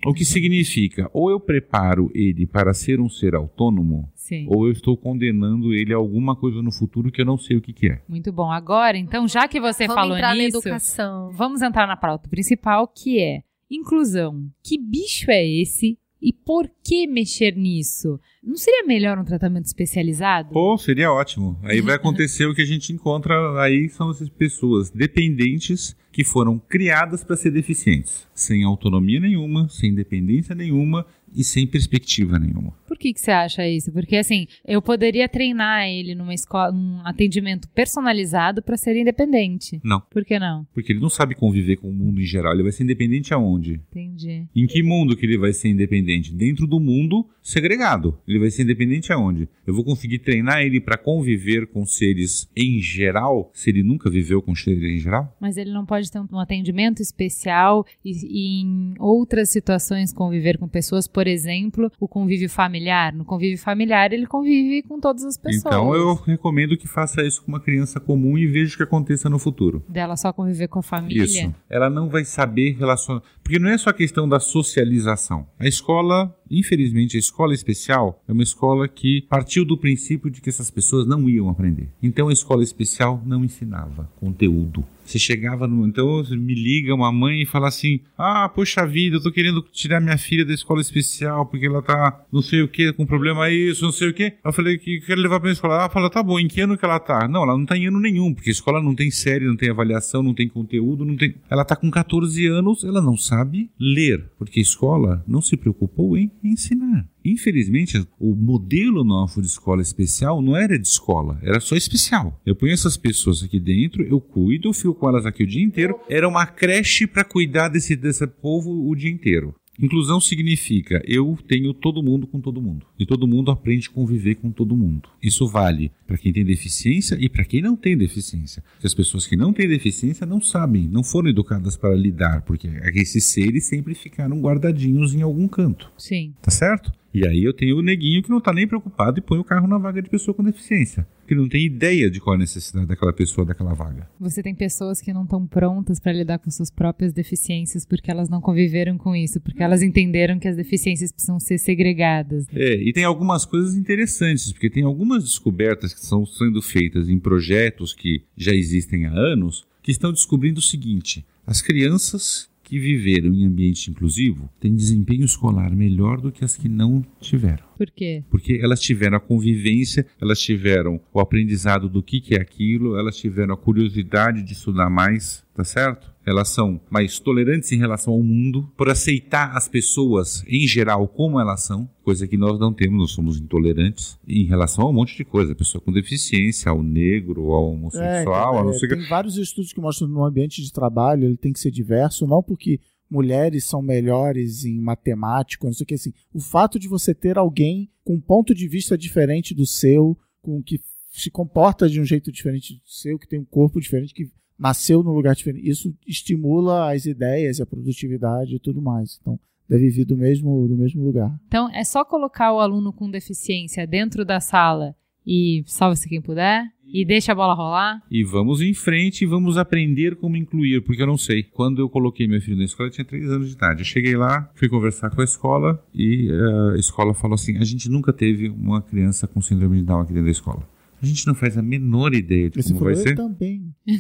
o 0.05 0.13
que 0.13 0.25
significa 0.25 1.09
ou 1.13 1.29
eu 1.29 1.39
preparo 1.39 2.09
ele 2.13 2.45
para 2.45 2.73
ser 2.73 2.99
um 2.99 3.09
ser 3.09 3.35
autônomo 3.35 4.09
Sim. 4.15 4.47
ou 4.49 4.65
eu 4.65 4.71
estou 4.71 4.97
condenando 4.97 5.73
ele 5.73 5.93
a 5.93 5.97
alguma 5.97 6.35
coisa 6.35 6.61
no 6.61 6.71
futuro 6.71 7.11
que 7.11 7.21
eu 7.21 7.25
não 7.25 7.37
sei 7.37 7.57
o 7.57 7.61
que, 7.61 7.71
que 7.73 7.87
é. 7.87 8.01
Muito 8.07 8.31
bom. 8.31 8.51
Agora, 8.51 8.97
então, 8.97 9.27
já 9.27 9.47
que 9.47 9.59
você 9.59 9.85
Vamos 9.87 10.01
falou 10.01 10.17
entrar 10.17 10.29
na 10.29 10.35
nisso, 10.35 10.57
educação. 10.57 11.29
vamos 11.31 11.61
entrar 11.61 11.87
na 11.87 11.95
pauta 11.95 12.27
principal, 12.27 12.87
que 12.87 13.19
é 13.19 13.43
inclusão. 13.69 14.49
Que 14.63 14.77
bicho 14.79 15.29
é 15.29 15.45
esse 15.45 15.97
e 16.21 16.33
por 16.33 16.67
que 16.83 17.05
mexer 17.05 17.55
nisso? 17.55 18.19
Não 18.43 18.55
seria 18.55 18.83
melhor 18.87 19.19
um 19.19 19.23
tratamento 19.23 19.65
especializado? 19.65 20.49
Pô, 20.51 20.75
seria 20.77 21.11
ótimo. 21.11 21.59
Aí 21.61 21.81
vai 21.81 21.93
acontecer 21.97 22.45
o 22.47 22.55
que 22.55 22.61
a 22.61 22.65
gente 22.65 22.91
encontra 22.91 23.61
aí 23.61 23.89
são 23.89 24.09
essas 24.09 24.29
pessoas 24.29 24.89
dependentes 24.89 25.95
que 26.15 26.23
foram 26.23 26.57
criadas 26.57 27.25
para 27.25 27.35
ser 27.35 27.51
deficientes, 27.51 28.25
sem 28.33 28.63
autonomia 28.63 29.19
nenhuma, 29.19 29.67
sem 29.67 29.89
independência 29.89 30.55
nenhuma 30.55 31.05
e 31.35 31.43
sem 31.43 31.67
perspectiva 31.67 32.39
nenhuma. 32.39 32.73
Por 32.87 32.97
que, 32.97 33.13
que 33.13 33.19
você 33.19 33.31
acha 33.31 33.67
isso? 33.67 33.91
Porque 33.91 34.15
assim, 34.15 34.47
eu 34.65 34.81
poderia 34.81 35.27
treinar 35.27 35.87
ele 35.87 36.15
numa 36.15 36.33
escola, 36.33 36.71
num 36.71 37.05
atendimento 37.05 37.67
personalizado 37.69 38.61
para 38.61 38.77
ser 38.77 38.95
independente. 38.95 39.79
Não. 39.83 40.01
Por 40.01 40.23
que 40.23 40.37
não? 40.39 40.65
Porque 40.73 40.91
ele 40.91 40.99
não 40.99 41.09
sabe 41.09 41.35
conviver 41.35 41.77
com 41.77 41.89
o 41.89 41.93
mundo 41.93 42.21
em 42.21 42.25
geral. 42.25 42.53
Ele 42.53 42.63
vai 42.63 42.71
ser 42.71 42.83
independente 42.83 43.33
aonde? 43.33 43.81
Entendi. 43.91 44.45
Em 44.55 44.67
que 44.67 44.83
mundo 44.83 45.15
que 45.15 45.25
ele 45.25 45.37
vai 45.37 45.53
ser 45.53 45.69
independente? 45.69 46.33
Dentro 46.33 46.67
do 46.67 46.79
mundo 46.79 47.27
segregado. 47.41 48.17
Ele 48.27 48.39
vai 48.39 48.49
ser 48.49 48.63
independente 48.63 49.13
aonde? 49.13 49.47
Eu 49.65 49.73
vou 49.73 49.83
conseguir 49.83 50.19
treinar 50.19 50.61
ele 50.61 50.81
para 50.81 50.97
conviver 50.97 51.67
com 51.67 51.85
seres 51.85 52.49
em 52.55 52.79
geral, 52.79 53.51
se 53.53 53.69
ele 53.69 53.83
nunca 53.83 54.09
viveu 54.09 54.41
com 54.41 54.55
seres 54.55 54.83
em 54.83 54.99
geral? 54.99 55.35
Mas 55.39 55.55
ele 55.55 55.71
não 55.71 55.85
pode 55.85 56.11
ter 56.11 56.19
um 56.19 56.39
atendimento 56.39 57.01
especial 57.01 57.85
e, 58.03 58.11
e 58.11 58.61
em 58.63 58.93
outras 58.99 59.49
situações 59.49 60.11
conviver 60.11 60.57
com 60.57 60.67
pessoas, 60.67 61.07
por 61.07 61.27
exemplo, 61.27 61.91
o 61.99 62.07
convívio 62.07 62.49
familiar. 62.49 62.74
No 63.13 63.25
convívio 63.25 63.57
familiar 63.57 64.11
ele 64.11 64.25
convive 64.25 64.83
com 64.83 64.99
todas 64.99 65.23
as 65.23 65.37
pessoas. 65.37 65.65
Então 65.65 65.95
eu 65.95 66.13
recomendo 66.15 66.77
que 66.77 66.87
faça 66.87 67.21
isso 67.21 67.41
com 67.43 67.49
uma 67.49 67.59
criança 67.59 67.99
comum 67.99 68.37
e 68.37 68.45
veja 68.47 68.73
o 68.73 68.77
que 68.77 68.83
aconteça 68.83 69.29
no 69.29 69.39
futuro. 69.39 69.83
Dela 69.87 70.15
só 70.15 70.31
conviver 70.31 70.67
com 70.67 70.79
a 70.79 70.83
família. 70.83 71.23
Isso. 71.23 71.53
Ela 71.69 71.89
não 71.89 72.09
vai 72.09 72.25
saber 72.25 72.75
relacionar. 72.77 73.21
Porque 73.43 73.59
não 73.59 73.69
é 73.69 73.77
só 73.77 73.89
a 73.89 73.93
questão 73.93 74.27
da 74.27 74.39
socialização. 74.39 75.47
A 75.59 75.67
escola, 75.67 76.35
infelizmente, 76.49 77.15
a 77.15 77.19
escola 77.19 77.53
especial 77.53 78.21
é 78.27 78.31
uma 78.31 78.43
escola 78.43 78.87
que 78.87 79.21
partiu 79.29 79.65
do 79.65 79.77
princípio 79.77 80.29
de 80.29 80.41
que 80.41 80.49
essas 80.49 80.71
pessoas 80.71 81.05
não 81.05 81.29
iam 81.29 81.49
aprender. 81.49 81.89
Então 82.01 82.29
a 82.29 82.33
escola 82.33 82.63
especial 82.63 83.21
não 83.25 83.43
ensinava 83.43 84.09
conteúdo. 84.19 84.85
Você 85.05 85.19
chegava 85.19 85.67
no. 85.67 85.87
Então 85.87 86.23
me 86.31 86.53
liga 86.53 86.93
uma 86.93 87.11
mãe 87.11 87.43
e 87.43 87.45
fala 87.45 87.67
assim: 87.67 87.99
Ah, 88.17 88.49
poxa 88.49 88.85
vida, 88.85 89.17
eu 89.17 89.21
tô 89.21 89.31
querendo 89.31 89.61
tirar 89.71 90.01
minha 90.01 90.17
filha 90.17 90.43
da 90.43 90.53
escola 90.53 90.81
especial 90.81 91.45
porque 91.45 91.67
ela 91.67 91.81
tá 91.81 92.25
não 92.31 92.41
sei 92.41 92.61
o 92.61 92.67
que, 92.67 92.91
com 92.93 93.05
problema 93.05 93.49
isso, 93.49 93.85
não 93.85 93.91
sei 93.91 94.09
o 94.09 94.13
que. 94.13 94.33
Eu 94.43 94.51
falei 94.51 94.77
que 94.77 94.99
quero 95.01 95.21
levar 95.21 95.39
pra 95.39 95.51
escola. 95.51 95.75
Ela 95.75 95.89
fala: 95.89 96.09
Tá 96.09 96.23
bom, 96.23 96.39
em 96.39 96.47
que 96.47 96.61
ano 96.61 96.77
que 96.77 96.83
ela 96.83 96.99
tá? 96.99 97.27
Não, 97.27 97.43
ela 97.43 97.57
não 97.57 97.65
tá 97.65 97.77
em 97.77 97.87
ano 97.87 97.99
nenhum, 97.99 98.33
porque 98.33 98.49
a 98.49 98.53
escola 98.53 98.81
não 98.81 98.95
tem 98.95 99.11
série, 99.11 99.45
não 99.45 99.55
tem 99.55 99.69
avaliação, 99.69 100.23
não 100.23 100.33
tem 100.33 100.49
conteúdo, 100.49 101.05
não 101.05 101.15
tem. 101.15 101.35
Ela 101.49 101.63
tá 101.63 101.75
com 101.75 101.89
14 101.91 102.45
anos, 102.47 102.83
ela 102.83 103.01
não 103.01 103.15
sabe 103.15 103.69
ler, 103.79 104.25
porque 104.37 104.59
a 104.59 104.63
escola 104.63 105.23
não 105.27 105.41
se 105.41 105.55
preocupou 105.55 106.17
em 106.17 106.31
ensinar. 106.43 107.07
Infelizmente, 107.25 108.05
o 108.19 108.35
modelo 108.35 109.03
nosso 109.03 109.41
de 109.41 109.47
escola 109.47 109.81
especial 109.81 110.41
não 110.41 110.55
era 110.55 110.77
de 110.77 110.87
escola, 110.87 111.39
era 111.41 111.59
só 111.59 111.75
especial. 111.75 112.39
Eu 112.45 112.55
ponho 112.55 112.71
essas 112.71 112.95
pessoas 112.95 113.41
aqui 113.43 113.59
dentro, 113.59 114.03
eu 114.03 114.21
cuido, 114.21 114.69
eu 114.69 114.73
fico 114.73 114.93
com 114.93 115.09
elas 115.09 115.25
aqui 115.25 115.43
o 115.43 115.47
dia 115.47 115.63
inteiro. 115.63 115.99
Era 116.07 116.27
uma 116.27 116.45
creche 116.45 117.07
para 117.07 117.23
cuidar 117.23 117.69
desse, 117.69 117.95
desse 117.95 118.27
povo 118.27 118.87
o 118.87 118.95
dia 118.95 119.09
inteiro. 119.09 119.55
Inclusão 119.81 120.21
significa 120.21 121.01
eu 121.05 121.37
tenho 121.47 121.73
todo 121.73 122.01
mundo 122.01 122.25
com 122.27 122.39
todo 122.39 122.61
mundo. 122.61 122.85
E 122.97 123.05
todo 123.05 123.27
mundo 123.27 123.51
aprende 123.51 123.89
a 123.89 123.91
conviver 123.91 124.35
com 124.35 124.49
todo 124.49 124.77
mundo. 124.77 125.09
Isso 125.21 125.47
vale 125.47 125.91
para 126.07 126.17
quem 126.17 126.31
tem 126.31 126.45
deficiência 126.45 127.17
e 127.19 127.27
para 127.27 127.43
quem 127.43 127.61
não 127.61 127.75
tem 127.75 127.97
deficiência. 127.97 128.63
Porque 128.73 128.87
as 128.87 128.93
pessoas 128.93 129.27
que 129.27 129.35
não 129.35 129.51
têm 129.51 129.67
deficiência 129.67 130.25
não 130.25 130.39
sabem, 130.39 130.87
não 130.87 131.03
foram 131.03 131.29
educadas 131.29 131.75
para 131.75 131.93
lidar, 131.93 132.41
porque 132.43 132.69
esses 132.93 133.25
seres 133.25 133.65
sempre 133.65 133.93
ficaram 133.93 134.39
guardadinhos 134.39 135.13
em 135.13 135.21
algum 135.21 135.47
canto. 135.47 135.91
Sim. 135.97 136.33
Tá 136.41 136.51
certo? 136.51 136.91
E 137.15 137.25
aí 137.25 137.45
eu 137.45 137.53
tenho 137.53 137.77
o 137.77 137.81
neguinho 137.81 138.21
que 138.21 138.29
não 138.29 138.41
tá 138.41 138.51
nem 138.51 138.67
preocupado 138.67 139.17
e 139.17 139.21
põe 139.21 139.39
o 139.39 139.43
carro 139.43 139.69
na 139.69 139.77
vaga 139.77 140.01
de 140.01 140.09
pessoa 140.09 140.35
com 140.35 140.43
deficiência. 140.43 141.07
Que 141.25 141.33
não 141.33 141.47
tem 141.47 141.65
ideia 141.65 142.11
de 142.11 142.19
qual 142.19 142.33
é 142.33 142.35
a 142.35 142.39
necessidade 142.39 142.87
daquela 142.87 143.13
pessoa 143.13 143.45
daquela 143.45 143.73
vaga. 143.73 144.05
Você 144.19 144.43
tem 144.43 144.53
pessoas 144.53 144.99
que 144.99 145.13
não 145.13 145.23
estão 145.23 145.47
prontas 145.47 145.97
para 145.97 146.11
lidar 146.11 146.39
com 146.39 146.51
suas 146.51 146.69
próprias 146.69 147.13
deficiências 147.13 147.85
porque 147.85 148.11
elas 148.11 148.27
não 148.27 148.41
conviveram 148.41 148.97
com 148.97 149.15
isso, 149.15 149.39
porque 149.39 149.63
elas 149.63 149.81
entenderam 149.81 150.37
que 150.37 150.49
as 150.49 150.57
deficiências 150.57 151.09
precisam 151.09 151.39
ser 151.39 151.57
segregadas. 151.57 152.47
É, 152.51 152.75
e 152.83 152.91
tem 152.91 153.05
algumas 153.05 153.45
coisas 153.45 153.77
interessantes, 153.77 154.51
porque 154.51 154.69
tem 154.69 154.83
algumas 154.83 155.23
descobertas 155.23 155.93
que 155.93 156.01
estão 156.01 156.25
sendo 156.25 156.61
feitas 156.61 157.07
em 157.07 157.17
projetos 157.17 157.93
que 157.93 158.23
já 158.35 158.51
existem 158.53 159.05
há 159.05 159.13
anos, 159.13 159.65
que 159.81 159.91
estão 159.91 160.11
descobrindo 160.11 160.59
o 160.59 160.63
seguinte: 160.63 161.25
as 161.47 161.61
crianças 161.61 162.49
que 162.65 162.79
viveram 162.79 163.31
em 163.31 163.45
ambiente 163.45 163.91
inclusivo 163.91 164.49
têm 164.59 164.75
desempenho 164.75 165.23
escolar 165.23 165.73
melhor 165.75 166.19
do 166.19 166.31
que 166.31 166.43
as 166.43 166.57
que 166.57 166.67
não 166.67 167.05
tiveram. 167.21 167.63
Por 167.77 167.91
quê? 167.91 168.23
Porque 168.29 168.59
elas 168.61 168.81
tiveram 168.81 169.17
a 169.17 169.19
convivência, 169.19 170.05
elas 170.19 170.39
tiveram 170.41 170.99
o 171.13 171.19
aprendizado 171.19 171.87
do 171.87 172.01
que, 172.01 172.19
que 172.19 172.33
é 172.33 172.41
aquilo, 172.41 172.97
elas 172.97 173.17
tiveram 173.17 173.53
a 173.53 173.57
curiosidade 173.57 174.41
de 174.41 174.53
estudar 174.53 174.89
mais, 174.89 175.45
tá 175.53 175.63
certo? 175.63 176.14
Elas 176.25 176.49
são 176.49 176.79
mais 176.89 177.19
tolerantes 177.19 177.71
em 177.71 177.77
relação 177.77 178.13
ao 178.13 178.23
mundo, 178.23 178.69
por 178.75 178.89
aceitar 178.89 179.55
as 179.55 179.67
pessoas 179.67 180.43
em 180.47 180.67
geral 180.67 181.07
como 181.07 181.39
elas 181.39 181.63
são, 181.63 181.89
coisa 182.03 182.27
que 182.27 182.37
nós 182.37 182.59
não 182.59 182.73
temos, 182.73 182.97
nós 182.97 183.11
somos 183.11 183.39
intolerantes 183.39 184.17
em 184.27 184.45
relação 184.45 184.85
a 184.85 184.89
um 184.89 184.93
monte 184.93 185.15
de 185.15 185.23
coisa, 185.23 185.53
a 185.53 185.55
pessoa 185.55 185.81
com 185.81 185.91
deficiência, 185.91 186.69
ao 186.71 186.81
negro, 186.81 187.51
ao 187.51 187.71
homossexual, 187.71 188.55
É, 188.55 188.59
a 188.59 188.63
não 188.63 188.71
é, 188.71 188.77
sei 188.77 188.89
tem 188.89 189.07
vários 189.07 189.37
estudos 189.37 189.71
que 189.71 189.79
mostram 189.79 190.07
que 190.07 190.13
no 190.13 190.25
ambiente 190.25 190.61
de 190.61 190.71
trabalho 190.71 191.25
ele 191.25 191.37
tem 191.37 191.53
que 191.53 191.59
ser 191.59 191.71
diverso, 191.71 192.25
não 192.27 192.41
porque 192.41 192.79
mulheres 193.09 193.65
são 193.65 193.81
melhores 193.81 194.65
em 194.65 194.79
matemática, 194.79 195.65
não 195.65 195.73
sei 195.73 195.83
o 195.83 195.87
que 195.87 195.93
assim. 195.93 196.13
O 196.33 196.39
fato 196.39 196.79
de 196.79 196.87
você 196.87 197.13
ter 197.13 197.37
alguém 197.37 197.89
com 198.03 198.15
um 198.15 198.21
ponto 198.21 198.53
de 198.53 198.67
vista 198.67 198.97
diferente 198.97 199.53
do 199.53 199.65
seu, 199.65 200.17
com 200.41 200.61
que 200.61 200.81
se 201.11 201.31
comporta 201.31 201.89
de 201.89 201.99
um 202.01 202.05
jeito 202.05 202.31
diferente 202.31 202.73
do 202.73 202.81
seu, 202.85 203.17
que 203.17 203.27
tem 203.27 203.39
um 203.39 203.45
corpo 203.45 203.79
diferente, 203.79 204.13
que 204.13 204.29
nasceu 204.57 205.03
num 205.03 205.11
lugar 205.11 205.35
diferente, 205.35 205.67
isso 205.67 205.93
estimula 206.07 206.93
as 206.93 207.05
ideias, 207.05 207.59
a 207.59 207.65
produtividade 207.65 208.55
e 208.55 208.59
tudo 208.59 208.81
mais. 208.81 209.17
Então, 209.21 209.39
deve 209.67 209.89
vir 209.89 210.05
do 210.05 210.17
mesmo, 210.17 210.67
do 210.67 210.75
mesmo 210.75 211.03
lugar. 211.03 211.35
Então, 211.47 211.69
é 211.73 211.83
só 211.83 212.03
colocar 212.05 212.53
o 212.53 212.59
aluno 212.59 212.93
com 212.93 213.09
deficiência 213.09 213.85
dentro 213.85 214.23
da 214.23 214.39
sala 214.39 214.95
e 215.25 215.63
salve-se 215.65 216.07
quem 216.07 216.21
puder 216.21 216.63
e 216.85 217.03
deixa 217.03 217.31
a 217.31 217.35
bola 217.35 217.53
rolar. 217.53 218.01
E 218.11 218.23
vamos 218.23 218.61
em 218.61 218.73
frente 218.73 219.23
e 219.23 219.27
vamos 219.27 219.57
aprender 219.57 220.15
como 220.15 220.37
incluir, 220.37 220.81
porque 220.81 221.01
eu 221.01 221.07
não 221.07 221.17
sei. 221.17 221.43
Quando 221.43 221.81
eu 221.81 221.89
coloquei 221.89 222.27
meu 222.27 222.39
filho 222.39 222.57
na 222.57 222.63
escola, 222.63 222.89
eu 222.89 222.93
tinha 222.93 223.05
3 223.05 223.29
anos 223.31 223.49
de 223.49 223.55
idade. 223.55 223.81
Eu 223.81 223.85
cheguei 223.85 224.15
lá, 224.15 224.49
fui 224.53 224.69
conversar 224.69 225.09
com 225.09 225.21
a 225.21 225.23
escola 225.23 225.83
e 225.93 226.29
eh, 226.29 226.75
a 226.75 226.77
escola 226.77 227.13
falou 227.13 227.35
assim: 227.35 227.57
a 227.57 227.63
gente 227.63 227.89
nunca 227.89 228.13
teve 228.13 228.49
uma 228.49 228.81
criança 228.81 229.27
com 229.27 229.41
síndrome 229.41 229.77
de 229.77 229.83
Down 229.83 230.01
aqui 230.01 230.13
dentro 230.13 230.25
da 230.25 230.31
escola. 230.31 230.74
A 231.05 231.07
gente 231.07 231.27
não 231.27 231.35
faz 231.35 231.55
a 231.55 231.61
menor 231.61 232.15
ideia 232.15 232.49
de 232.49 232.59
Esse 232.59 232.73
como 232.73 232.85
vai 232.85 232.95
ser. 232.95 233.13
também. 233.15 233.71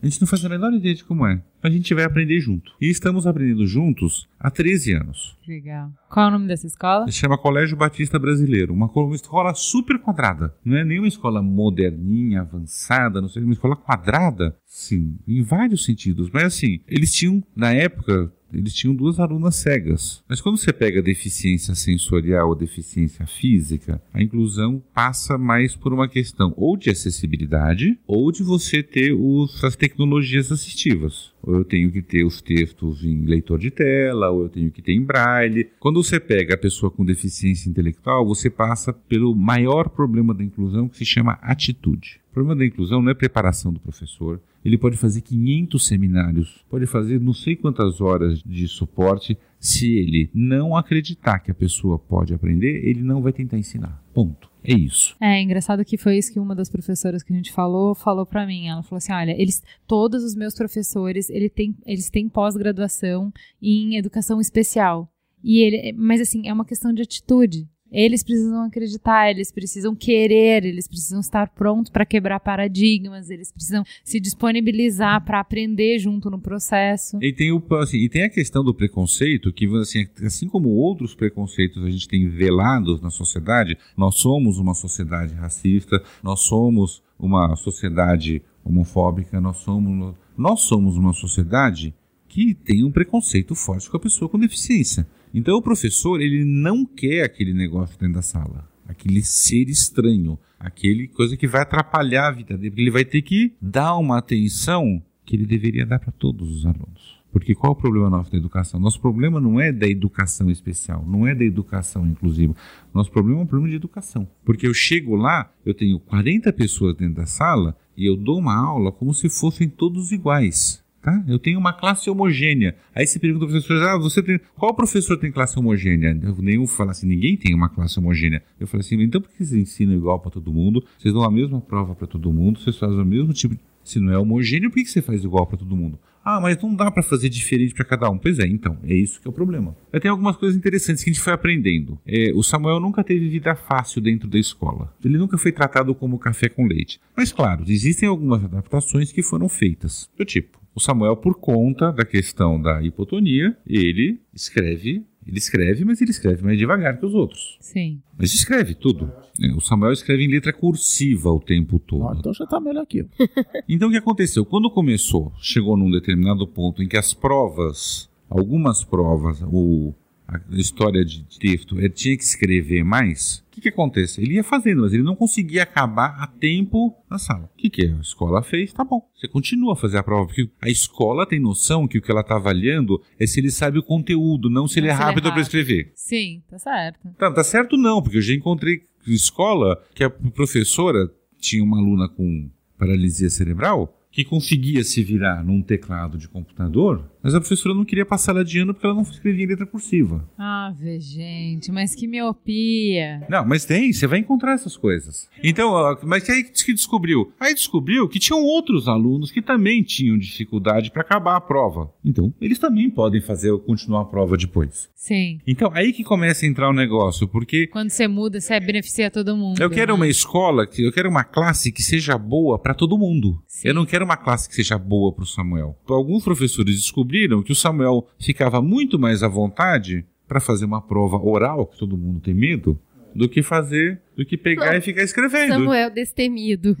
A 0.00 0.06
gente 0.06 0.20
não 0.20 0.28
faz 0.28 0.44
a 0.44 0.48
menor 0.48 0.72
ideia 0.72 0.94
de 0.94 1.02
como 1.04 1.26
é. 1.26 1.42
A 1.62 1.68
gente 1.68 1.92
vai 1.94 2.04
aprender 2.04 2.38
junto. 2.38 2.70
E 2.80 2.88
estamos 2.88 3.26
aprendendo 3.26 3.66
juntos 3.66 4.28
há 4.38 4.50
13 4.50 4.92
anos. 4.92 5.36
Legal. 5.48 5.90
Qual 6.08 6.26
é 6.26 6.28
o 6.28 6.32
nome 6.32 6.46
dessa 6.46 6.66
escola? 6.66 7.06
Se 7.06 7.12
chama 7.18 7.36
Colégio 7.36 7.76
Batista 7.76 8.18
Brasileiro. 8.20 8.72
Uma, 8.72 8.88
co- 8.88 9.04
uma 9.06 9.16
escola 9.16 9.52
super 9.54 9.98
quadrada. 9.98 10.54
Não 10.64 10.76
é 10.76 10.84
nenhuma 10.84 11.08
escola 11.08 11.42
moderninha, 11.42 12.42
avançada, 12.42 13.20
não 13.20 13.28
sei, 13.28 13.42
uma 13.42 13.52
escola 13.52 13.74
quadrada. 13.74 14.56
Sim, 14.64 15.18
em 15.26 15.42
vários 15.42 15.84
sentidos. 15.84 16.30
Mas 16.32 16.44
assim, 16.44 16.80
eles 16.86 17.12
tinham, 17.12 17.42
na 17.56 17.72
época, 17.72 18.32
eles 18.52 18.74
tinham 18.74 18.94
duas 18.94 19.18
alunas 19.18 19.56
cegas. 19.56 20.22
Mas 20.28 20.40
quando 20.40 20.56
você 20.56 20.72
pega 20.72 21.02
deficiência 21.02 21.74
sensorial 21.74 22.48
ou 22.48 22.54
deficiência 22.54 23.26
física, 23.26 24.00
a 24.12 24.22
inclusão 24.22 24.82
passa 24.92 25.36
mais 25.36 25.74
por 25.74 25.92
uma 25.92 26.08
questão 26.08 26.52
ou 26.56 26.76
de 26.76 26.90
acessibilidade 26.90 27.98
ou 28.06 28.30
de 28.30 28.42
você 28.42 28.82
ter 28.82 29.12
os, 29.12 29.62
as 29.64 29.76
tecnologias 29.76 30.52
assistivas. 30.52 31.32
Ou 31.42 31.56
eu 31.56 31.64
tenho 31.64 31.92
que 31.92 32.00
ter 32.00 32.24
os 32.24 32.40
textos 32.40 33.04
em 33.04 33.24
leitor 33.24 33.58
de 33.58 33.70
tela, 33.70 34.30
ou 34.30 34.44
eu 34.44 34.48
tenho 34.48 34.70
que 34.70 34.80
ter 34.80 34.92
em 34.92 35.02
braille. 35.02 35.68
Quando 35.78 36.02
você 36.02 36.18
pega 36.18 36.54
a 36.54 36.58
pessoa 36.58 36.90
com 36.90 37.04
deficiência 37.04 37.68
intelectual, 37.68 38.26
você 38.26 38.48
passa 38.48 38.92
pelo 38.92 39.34
maior 39.34 39.90
problema 39.90 40.32
da 40.32 40.42
inclusão 40.42 40.88
que 40.88 40.96
se 40.96 41.04
chama 41.04 41.38
atitude. 41.42 42.20
O 42.30 42.34
problema 42.34 42.58
da 42.58 42.66
inclusão 42.66 43.02
não 43.02 43.10
é 43.10 43.14
preparação 43.14 43.72
do 43.72 43.78
professor. 43.78 44.40
Ele 44.64 44.78
pode 44.78 44.96
fazer 44.96 45.20
500 45.20 45.86
seminários, 45.86 46.64
pode 46.70 46.86
fazer 46.86 47.20
não 47.20 47.34
sei 47.34 47.54
quantas 47.54 48.00
horas 48.00 48.42
de 48.42 48.66
suporte. 48.66 49.36
Se 49.60 49.94
ele 49.94 50.30
não 50.32 50.76
acreditar 50.76 51.38
que 51.38 51.50
a 51.50 51.54
pessoa 51.54 51.98
pode 51.98 52.32
aprender, 52.32 52.86
ele 52.86 53.02
não 53.02 53.20
vai 53.20 53.32
tentar 53.32 53.58
ensinar. 53.58 54.02
Ponto. 54.12 54.50
É 54.66 54.72
isso. 54.72 55.14
É 55.20 55.42
engraçado 55.42 55.84
que 55.84 55.98
foi 55.98 56.16
isso 56.16 56.32
que 56.32 56.40
uma 56.40 56.54
das 56.54 56.70
professoras 56.70 57.22
que 57.22 57.32
a 57.32 57.36
gente 57.36 57.52
falou 57.52 57.94
falou 57.94 58.24
pra 58.24 58.46
mim. 58.46 58.68
Ela 58.68 58.82
falou 58.82 58.96
assim: 58.96 59.12
olha, 59.12 59.32
eles, 59.38 59.62
todos 59.86 60.24
os 60.24 60.34
meus 60.34 60.54
professores, 60.54 61.28
ele 61.28 61.50
tem, 61.50 61.76
eles 61.84 62.08
têm 62.08 62.30
pós-graduação 62.30 63.30
em 63.60 63.96
educação 63.96 64.40
especial. 64.40 65.10
E 65.42 65.60
ele, 65.60 65.92
mas 65.92 66.22
assim, 66.22 66.48
é 66.48 66.52
uma 66.52 66.64
questão 66.64 66.94
de 66.94 67.02
atitude. 67.02 67.68
Eles 67.90 68.24
precisam 68.24 68.64
acreditar, 68.64 69.30
eles 69.30 69.52
precisam 69.52 69.94
querer, 69.94 70.64
eles 70.64 70.88
precisam 70.88 71.20
estar 71.20 71.48
prontos 71.50 71.90
para 71.90 72.04
quebrar 72.04 72.40
paradigmas, 72.40 73.30
eles 73.30 73.52
precisam 73.52 73.84
se 74.02 74.18
disponibilizar 74.18 75.24
para 75.24 75.38
aprender 75.38 75.98
junto 75.98 76.28
no 76.28 76.40
processo. 76.40 77.18
E 77.22 77.32
tem, 77.32 77.52
o, 77.52 77.62
assim, 77.76 77.98
e 77.98 78.08
tem 78.08 78.24
a 78.24 78.30
questão 78.30 78.64
do 78.64 78.74
preconceito, 78.74 79.52
que 79.52 79.66
assim, 79.76 80.06
assim 80.24 80.48
como 80.48 80.70
outros 80.70 81.14
preconceitos 81.14 81.84
a 81.84 81.90
gente 81.90 82.08
tem 82.08 82.28
velados 82.28 83.00
na 83.00 83.10
sociedade, 83.10 83.78
nós 83.96 84.16
somos 84.16 84.58
uma 84.58 84.74
sociedade 84.74 85.34
racista, 85.34 86.02
nós 86.22 86.40
somos 86.40 87.02
uma 87.18 87.54
sociedade 87.54 88.42
homofóbica, 88.64 89.40
nós 89.40 89.58
somos, 89.58 90.14
nós 90.36 90.60
somos 90.62 90.96
uma 90.96 91.12
sociedade 91.12 91.94
que 92.28 92.54
tem 92.54 92.82
um 92.82 92.90
preconceito 92.90 93.54
forte 93.54 93.88
com 93.88 93.96
a 93.96 94.00
pessoa 94.00 94.28
com 94.28 94.38
deficiência. 94.38 95.06
Então 95.34 95.56
o 95.56 95.62
professor, 95.62 96.20
ele 96.20 96.44
não 96.44 96.86
quer 96.86 97.24
aquele 97.24 97.52
negócio 97.52 97.98
dentro 97.98 98.14
da 98.14 98.22
sala, 98.22 98.68
aquele 98.86 99.20
ser 99.20 99.68
estranho, 99.68 100.38
aquele 100.60 101.08
coisa 101.08 101.36
que 101.36 101.48
vai 101.48 101.62
atrapalhar 101.62 102.28
a 102.28 102.30
vida 102.30 102.56
dele, 102.56 102.70
porque 102.70 102.82
ele 102.82 102.90
vai 102.92 103.04
ter 103.04 103.20
que 103.20 103.52
dar 103.60 103.96
uma 103.96 104.18
atenção 104.18 105.02
que 105.24 105.34
ele 105.34 105.44
deveria 105.44 105.84
dar 105.84 105.98
para 105.98 106.12
todos 106.12 106.48
os 106.48 106.64
alunos. 106.64 107.14
Porque 107.32 107.52
qual 107.52 107.72
é 107.72 107.76
o 107.76 107.76
problema 107.76 108.08
nosso 108.08 108.30
da 108.30 108.38
educação? 108.38 108.78
Nosso 108.78 109.00
problema 109.00 109.40
não 109.40 109.60
é 109.60 109.72
da 109.72 109.88
educação 109.88 110.52
especial, 110.52 111.04
não 111.04 111.26
é 111.26 111.34
da 111.34 111.42
educação 111.42 112.06
inclusiva. 112.06 112.54
Nosso 112.94 113.10
problema 113.10 113.40
é 113.40 113.42
um 113.42 113.46
problema 113.46 113.70
de 113.70 113.74
educação. 113.74 114.28
Porque 114.44 114.68
eu 114.68 114.72
chego 114.72 115.16
lá, 115.16 115.52
eu 115.66 115.74
tenho 115.74 115.98
40 115.98 116.52
pessoas 116.52 116.94
dentro 116.94 117.16
da 117.16 117.26
sala 117.26 117.76
e 117.96 118.06
eu 118.06 118.16
dou 118.16 118.38
uma 118.38 118.54
aula 118.54 118.92
como 118.92 119.12
se 119.12 119.28
fossem 119.28 119.68
todos 119.68 120.12
iguais. 120.12 120.83
Tá? 121.04 121.22
Eu 121.28 121.38
tenho 121.38 121.58
uma 121.58 121.74
classe 121.74 122.08
homogênea. 122.08 122.74
Aí 122.94 123.06
você 123.06 123.18
pergunta 123.18 123.44
ao 123.44 123.50
professor, 123.50 123.76
ah, 123.82 123.98
você 123.98 124.22
tem... 124.22 124.40
qual 124.56 124.72
professor 124.72 125.18
tem 125.18 125.30
classe 125.30 125.58
homogênea? 125.58 126.18
Eu, 126.22 126.34
nenhum 126.38 126.66
fala 126.66 126.92
assim, 126.92 127.06
ninguém 127.06 127.36
tem 127.36 127.54
uma 127.54 127.68
classe 127.68 127.98
homogênea. 127.98 128.42
Eu 128.58 128.66
falei 128.66 128.80
assim, 128.86 128.98
então 129.02 129.20
por 129.20 129.28
que 129.28 129.44
vocês 129.44 129.52
ensinam 129.52 129.94
igual 129.94 130.18
para 130.18 130.30
todo 130.30 130.50
mundo? 130.50 130.82
Vocês 130.98 131.12
dão 131.12 131.22
a 131.22 131.30
mesma 131.30 131.60
prova 131.60 131.94
para 131.94 132.06
todo 132.06 132.32
mundo, 132.32 132.58
vocês 132.58 132.78
fazem 132.78 132.98
o 132.98 133.04
mesmo 133.04 133.34
tipo 133.34 133.54
de... 133.54 133.60
Se 133.84 134.00
não 134.00 134.14
é 134.14 134.18
homogêneo, 134.18 134.70
por 134.70 134.76
que 134.76 134.86
você 134.86 135.02
faz 135.02 135.22
igual 135.22 135.46
para 135.46 135.58
todo 135.58 135.76
mundo? 135.76 135.98
Ah, 136.24 136.40
mas 136.40 136.56
não 136.62 136.74
dá 136.74 136.90
para 136.90 137.02
fazer 137.02 137.28
diferente 137.28 137.74
para 137.74 137.84
cada 137.84 138.08
um. 138.08 138.16
Pois 138.16 138.38
é, 138.38 138.46
então, 138.46 138.78
é 138.82 138.94
isso 138.94 139.20
que 139.20 139.28
é 139.28 139.30
o 139.30 139.32
problema. 139.32 139.76
Mas 139.92 140.00
tem 140.00 140.10
algumas 140.10 140.38
coisas 140.38 140.56
interessantes 140.56 141.04
que 141.04 141.10
a 141.10 141.12
gente 141.12 141.22
foi 141.22 141.34
aprendendo. 141.34 141.98
É, 142.06 142.32
o 142.34 142.42
Samuel 142.42 142.80
nunca 142.80 143.04
teve 143.04 143.28
vida 143.28 143.54
fácil 143.54 144.00
dentro 144.00 144.26
da 144.26 144.38
escola. 144.38 144.90
Ele 145.04 145.18
nunca 145.18 145.36
foi 145.36 145.52
tratado 145.52 145.94
como 145.94 146.18
café 146.18 146.48
com 146.48 146.66
leite. 146.66 146.98
Mas, 147.14 147.30
claro, 147.30 147.64
existem 147.68 148.08
algumas 148.08 148.42
adaptações 148.42 149.12
que 149.12 149.22
foram 149.22 149.50
feitas. 149.50 150.08
Do 150.16 150.24
tipo, 150.24 150.63
o 150.74 150.80
Samuel, 150.80 151.16
por 151.16 151.34
conta 151.38 151.92
da 151.92 152.04
questão 152.04 152.60
da 152.60 152.82
hipotonia, 152.82 153.56
ele 153.66 154.20
escreve, 154.34 155.04
ele 155.26 155.38
escreve, 155.38 155.84
mas 155.84 156.00
ele 156.00 156.10
escreve 156.10 156.42
mais 156.42 156.58
devagar 156.58 156.98
que 156.98 157.06
os 157.06 157.14
outros. 157.14 157.56
Sim. 157.60 158.00
Mas 158.18 158.34
escreve 158.34 158.74
tudo. 158.74 159.10
É, 159.40 159.52
O 159.52 159.60
Samuel 159.60 159.92
escreve 159.92 160.24
em 160.24 160.28
letra 160.28 160.52
cursiva 160.52 161.30
o 161.30 161.40
tempo 161.40 161.78
todo. 161.78 162.18
então 162.18 162.32
já 162.34 162.46
tá 162.46 162.58
melhor 162.60 162.82
aqui. 162.82 163.06
Então 163.68 163.88
o 163.88 163.90
que 163.92 163.96
aconteceu? 163.98 164.44
Quando 164.44 164.70
começou, 164.70 165.32
chegou 165.40 165.76
num 165.76 165.90
determinado 165.90 166.46
ponto 166.46 166.82
em 166.82 166.88
que 166.88 166.96
as 166.96 167.14
provas, 167.14 168.10
algumas 168.28 168.82
provas, 168.84 169.40
o, 169.46 169.94
a 170.26 170.40
história 170.52 171.04
de 171.04 171.24
texto, 171.38 171.78
ele 171.78 171.90
tinha 171.90 172.16
que 172.16 172.24
escrever 172.24 172.82
mais. 172.84 173.43
O 173.54 173.56
que, 173.56 173.60
que 173.60 173.68
acontece? 173.68 174.20
Ele 174.20 174.34
ia 174.34 174.42
fazendo, 174.42 174.82
mas 174.82 174.92
ele 174.92 175.04
não 175.04 175.14
conseguia 175.14 175.62
acabar 175.62 176.16
a 176.20 176.26
tempo 176.26 176.92
na 177.08 177.18
sala. 177.18 177.44
O 177.44 177.56
que, 177.56 177.70
que 177.70 177.86
a 177.86 178.00
escola 178.00 178.42
fez? 178.42 178.72
Tá 178.72 178.82
bom, 178.82 179.08
você 179.14 179.28
continua 179.28 179.74
a 179.74 179.76
fazer 179.76 179.96
a 179.96 180.02
prova, 180.02 180.26
porque 180.26 180.50
a 180.60 180.68
escola 180.68 181.24
tem 181.24 181.38
noção 181.38 181.86
que 181.86 181.98
o 181.98 182.02
que 182.02 182.10
ela 182.10 182.22
está 182.22 182.34
avaliando 182.34 183.00
é 183.16 183.26
se 183.28 183.38
ele 183.38 183.52
sabe 183.52 183.78
o 183.78 183.82
conteúdo, 183.82 184.50
não 184.50 184.66
se 184.66 184.80
ele 184.80 184.88
é 184.88 184.90
Não 184.90 184.96
se 184.96 185.02
ele 185.02 185.04
é 185.04 185.06
rápido 185.06 185.22
para 185.22 185.30
rápido. 185.30 185.42
escrever. 185.44 185.92
Sim, 185.94 186.42
tá 186.50 186.58
certo. 186.58 187.08
Tá, 187.16 187.30
tá 187.30 187.44
certo 187.44 187.76
não, 187.76 188.02
porque 188.02 188.18
eu 188.18 188.22
já 188.22 188.34
encontrei 188.34 188.82
escola 189.06 189.80
que 189.94 190.02
a 190.02 190.10
professora 190.10 191.08
tinha 191.38 191.62
uma 191.62 191.78
aluna 191.78 192.08
com 192.08 192.50
paralisia 192.76 193.30
cerebral 193.30 194.00
que 194.10 194.24
conseguia 194.24 194.82
se 194.82 195.02
virar 195.02 195.44
num 195.44 195.62
teclado 195.62 196.18
de 196.18 196.28
computador 196.28 197.08
Mas 197.24 197.34
a 197.34 197.40
professora 197.40 197.74
não 197.74 197.86
queria 197.86 198.04
passar 198.04 198.32
ela 198.32 198.44
de 198.44 198.58
ano 198.58 198.74
porque 198.74 198.86
ela 198.86 198.94
não 198.94 199.00
escrevia 199.00 199.44
em 199.44 199.48
letra 199.48 199.64
cursiva. 199.64 200.28
Ah, 200.38 200.70
vê, 200.78 201.00
gente, 201.00 201.72
mas 201.72 201.94
que 201.94 202.06
miopia. 202.06 203.26
Não, 203.30 203.46
mas 203.46 203.64
tem, 203.64 203.90
você 203.90 204.06
vai 204.06 204.18
encontrar 204.18 204.52
essas 204.52 204.76
coisas. 204.76 205.26
Então, 205.42 205.72
mas 206.02 206.28
aí 206.28 206.44
que 206.44 206.74
descobriu? 206.74 207.32
Aí 207.40 207.54
descobriu 207.54 208.06
que 208.08 208.18
tinham 208.18 208.42
outros 208.42 208.88
alunos 208.88 209.30
que 209.30 209.40
também 209.40 209.82
tinham 209.82 210.18
dificuldade 210.18 210.90
para 210.90 211.00
acabar 211.00 211.36
a 211.36 211.40
prova. 211.40 211.90
Então, 212.04 212.32
eles 212.38 212.58
também 212.58 212.90
podem 212.90 213.22
fazer 213.22 213.56
continuar 213.60 214.02
a 214.02 214.04
prova 214.04 214.36
depois. 214.36 214.90
Sim. 214.94 215.40
Então, 215.46 215.70
aí 215.74 215.92
que 215.92 216.04
começa 216.04 216.44
a 216.44 216.48
entrar 216.48 216.68
o 216.68 216.74
negócio, 216.74 217.26
porque 217.26 217.66
Quando 217.68 217.90
você 217.90 218.06
muda, 218.06 218.38
você 218.40 218.60
beneficia 218.60 219.10
todo 219.10 219.34
mundo. 219.36 219.60
eu 219.62 219.70
quero 219.70 219.92
né? 219.92 219.96
uma 219.96 220.08
escola, 220.08 220.66
que 220.66 220.82
eu 220.82 220.92
quero 220.92 221.08
uma 221.08 221.24
classe 221.24 221.72
que 221.72 221.82
seja 221.82 222.18
boa 222.18 222.58
para 222.58 222.74
todo 222.74 222.98
mundo. 222.98 223.42
Sim. 223.46 223.68
Eu 223.68 223.74
não 223.74 223.86
quero 223.86 224.04
uma 224.04 224.16
classe 224.16 224.48
que 224.48 224.54
seja 224.54 224.76
boa 224.76 225.12
para 225.12 225.24
o 225.24 225.26
Samuel. 225.26 225.78
Alguns 225.88 226.22
professores 226.24 226.76
descobriram 226.76 227.13
que 227.44 227.52
o 227.52 227.56
Samuel 227.56 228.06
ficava 228.18 228.60
muito 228.60 228.98
mais 228.98 229.22
à 229.22 229.28
vontade 229.28 230.04
para 230.26 230.40
fazer 230.40 230.64
uma 230.64 230.80
prova 230.80 231.16
oral, 231.16 231.66
que 231.66 231.78
todo 231.78 231.96
mundo 231.96 232.20
tem 232.20 232.34
medo, 232.34 232.78
do 233.14 233.28
que 233.28 233.42
fazer, 233.42 234.00
do 234.16 234.24
que 234.24 234.36
pegar 234.36 234.76
e 234.76 234.80
ficar 234.80 235.02
escrevendo. 235.02 235.52
Samuel 235.52 235.90
destemido. 235.90 236.76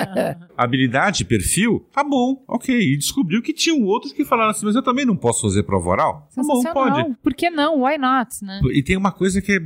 Habilidade, 0.56 1.24
perfil, 1.24 1.86
tá 1.92 2.02
bom, 2.02 2.42
ok. 2.48 2.74
E 2.74 2.96
descobriu 2.96 3.42
que 3.42 3.52
tinham 3.52 3.82
outros 3.82 4.12
que 4.12 4.24
falaram 4.24 4.50
assim, 4.50 4.64
mas 4.64 4.74
eu 4.74 4.82
também 4.82 5.04
não 5.04 5.16
posso 5.16 5.42
fazer 5.42 5.62
prova 5.64 5.90
oral? 5.90 6.28
Tá 6.34 6.42
bom, 6.42 6.62
pode. 6.72 7.14
Por 7.22 7.34
que 7.34 7.50
não? 7.50 7.84
Why 7.84 7.98
not, 7.98 8.42
né? 8.42 8.60
E 8.72 8.82
tem 8.82 8.96
uma 8.96 9.12
coisa 9.12 9.42
que 9.42 9.52
é 9.52 9.60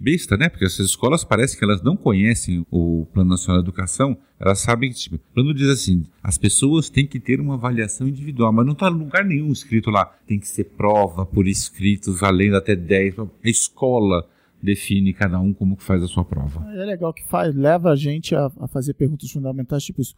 besta, 0.00 0.36
né? 0.36 0.48
Porque 0.48 0.64
essas 0.64 0.86
escolas 0.86 1.22
parece 1.22 1.56
que 1.56 1.62
elas 1.62 1.82
não 1.82 1.96
conhecem 1.96 2.66
o 2.70 3.06
Plano 3.12 3.30
Nacional 3.30 3.62
de 3.62 3.68
Educação. 3.68 4.16
Elas 4.38 4.60
sabem 4.60 4.90
que, 4.90 4.96
tipo, 4.96 5.16
o 5.16 5.34
plano 5.34 5.52
diz 5.52 5.68
assim, 5.68 6.06
as 6.22 6.38
pessoas 6.38 6.88
têm 6.88 7.06
que 7.06 7.20
ter 7.20 7.40
uma 7.40 7.54
avaliação 7.54 8.08
individual, 8.08 8.52
mas 8.52 8.64
não 8.64 8.72
está 8.72 8.88
em 8.88 8.94
lugar 8.94 9.24
nenhum 9.24 9.52
escrito 9.52 9.90
lá. 9.90 10.06
Tem 10.26 10.40
que 10.40 10.48
ser 10.48 10.64
prova 10.64 11.26
por 11.26 11.46
escrito, 11.46 12.12
valendo 12.14 12.56
até 12.56 12.74
10. 12.74 13.18
A 13.18 13.28
escola 13.44 14.26
define 14.62 15.12
cada 15.12 15.38
um 15.38 15.52
como 15.52 15.76
que 15.76 15.82
faz 15.82 16.02
a 16.02 16.08
sua 16.08 16.24
prova. 16.24 16.66
É 16.72 16.84
legal 16.84 17.12
que 17.12 17.26
faz, 17.28 17.54
leva 17.54 17.90
a 17.90 17.96
gente 17.96 18.34
a, 18.34 18.50
a 18.60 18.68
fazer 18.68 18.94
perguntas 18.94 19.30
fundamentais, 19.30 19.84
tipo 19.84 20.00
isso. 20.00 20.14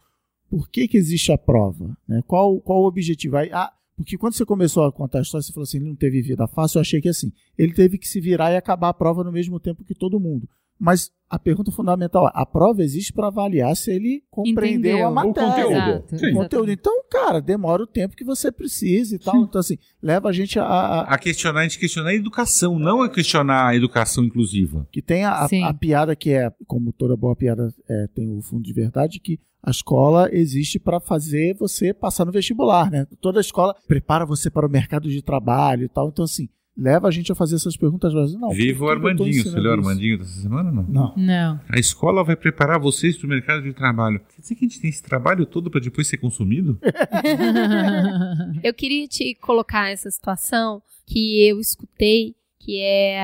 Por 0.49 0.69
que, 0.69 0.87
que 0.87 0.97
existe 0.97 1.31
a 1.31 1.37
prova? 1.37 1.97
Né? 2.07 2.21
Qual, 2.27 2.59
qual 2.61 2.81
o 2.81 2.87
objetivo? 2.87 3.37
Aí, 3.37 3.49
ah, 3.51 3.71
porque 3.95 4.17
quando 4.17 4.33
você 4.33 4.45
começou 4.45 4.83
a 4.85 4.91
contar 4.91 5.19
a 5.19 5.21
história, 5.21 5.43
você 5.43 5.53
falou 5.53 5.63
assim, 5.63 5.77
ele 5.77 5.87
não 5.89 5.95
teve 5.95 6.21
vida 6.21 6.47
fácil, 6.47 6.77
eu 6.77 6.81
achei 6.81 6.99
que 7.01 7.09
assim, 7.09 7.31
ele 7.57 7.73
teve 7.73 7.97
que 7.97 8.07
se 8.07 8.19
virar 8.19 8.51
e 8.51 8.57
acabar 8.57 8.89
a 8.89 8.93
prova 8.93 9.23
no 9.23 9.31
mesmo 9.31 9.59
tempo 9.59 9.83
que 9.83 9.93
todo 9.95 10.19
mundo. 10.19 10.47
Mas 10.79 11.11
a 11.29 11.37
pergunta 11.39 11.71
fundamental 11.71 12.27
é, 12.27 12.31
a 12.33 12.45
prova 12.45 12.81
existe 12.83 13.13
para 13.13 13.27
avaliar 13.27 13.75
se 13.75 13.91
ele 13.91 14.23
compreendeu 14.29 14.91
Entendeu. 14.97 15.07
a 15.07 15.11
O 15.11 15.13
matéria. 15.13 15.49
conteúdo. 15.49 15.75
Exato, 15.75 16.17
Sim. 16.17 16.31
O 16.31 16.33
conteúdo. 16.35 16.71
Então, 16.71 17.03
cara, 17.09 17.39
demora 17.39 17.83
o 17.83 17.87
tempo 17.87 18.15
que 18.15 18.23
você 18.25 18.51
precisa 18.51 19.15
e 19.15 19.19
tal. 19.19 19.37
Então, 19.37 19.59
assim, 19.61 19.77
leva 20.01 20.27
a 20.29 20.31
gente 20.33 20.59
a- 20.59 20.65
a, 20.65 21.01
A 21.13 21.17
questionar, 21.17 21.59
a 21.61 21.63
gente 21.63 21.79
questionar 21.79 22.09
a 22.09 22.15
educação, 22.15 22.77
não 22.79 23.01
a 23.03 23.09
questionar 23.09 23.67
a 23.69 23.75
educação 23.75 24.25
inclusiva. 24.25 24.85
Que 24.91 25.01
tem 25.01 25.23
a, 25.23 25.47
Sim. 25.47 25.63
a 25.63 25.73
piada 25.73 26.15
que 26.15 26.31
é, 26.31 26.51
como 26.67 26.91
toda 26.91 27.15
boa 27.15 27.35
piada 27.35 27.73
é, 27.87 28.07
tem 28.13 28.27
o 28.35 28.41
fundo 28.41 28.63
de 28.63 28.73
verdade, 28.73 29.19
que 29.19 29.39
a 29.63 29.71
escola 29.71 30.29
existe 30.31 30.77
para 30.77 30.99
fazer 30.99 31.55
você 31.55 31.93
passar 31.93 32.25
no 32.25 32.33
vestibular, 32.33 32.91
né? 32.91 33.07
Toda 33.21 33.39
escola 33.39 33.73
prepara 33.87 34.25
você 34.25 34.49
para 34.49 34.67
o 34.67 34.69
mercado 34.69 35.09
de 35.09 35.21
trabalho 35.21 35.85
e 35.85 35.87
tal. 35.87 36.09
Então, 36.09 36.25
assim, 36.25 36.49
leva 36.77 37.07
a 37.07 37.11
gente 37.11 37.31
a 37.31 37.35
fazer 37.35 37.55
essas 37.55 37.77
perguntas. 37.77 38.13
Mas, 38.13 38.33
não, 38.33 38.49
Viva 38.49 38.83
o 38.83 38.89
Armandinho. 38.89 39.41
Você 39.41 39.57
leu 39.57 39.71
o? 39.71 39.75
Armandinho 39.75 40.17
dessa 40.17 40.41
semana 40.41 40.69
não? 40.69 40.83
Não. 40.83 41.13
Não. 41.15 41.59
A 41.69 41.79
escola 41.79 42.25
vai 42.25 42.35
preparar 42.35 42.77
vocês 42.77 43.17
para 43.17 43.25
o 43.25 43.29
mercado 43.29 43.63
de 43.63 43.73
trabalho. 43.73 44.19
Quer 44.35 44.41
dizer 44.41 44.55
que 44.55 44.65
a 44.65 44.67
gente 44.67 44.81
tem 44.81 44.89
esse 44.89 45.01
trabalho 45.01 45.45
todo 45.45 45.71
para 45.71 45.79
depois 45.79 46.07
ser 46.09 46.17
consumido? 46.17 46.77
Eu 48.61 48.73
queria 48.73 49.07
te 49.07 49.33
colocar 49.35 49.89
essa 49.89 50.11
situação 50.11 50.81
que 51.05 51.47
eu 51.47 51.59
escutei, 51.59 52.35
que 52.59 52.79
é, 52.79 53.17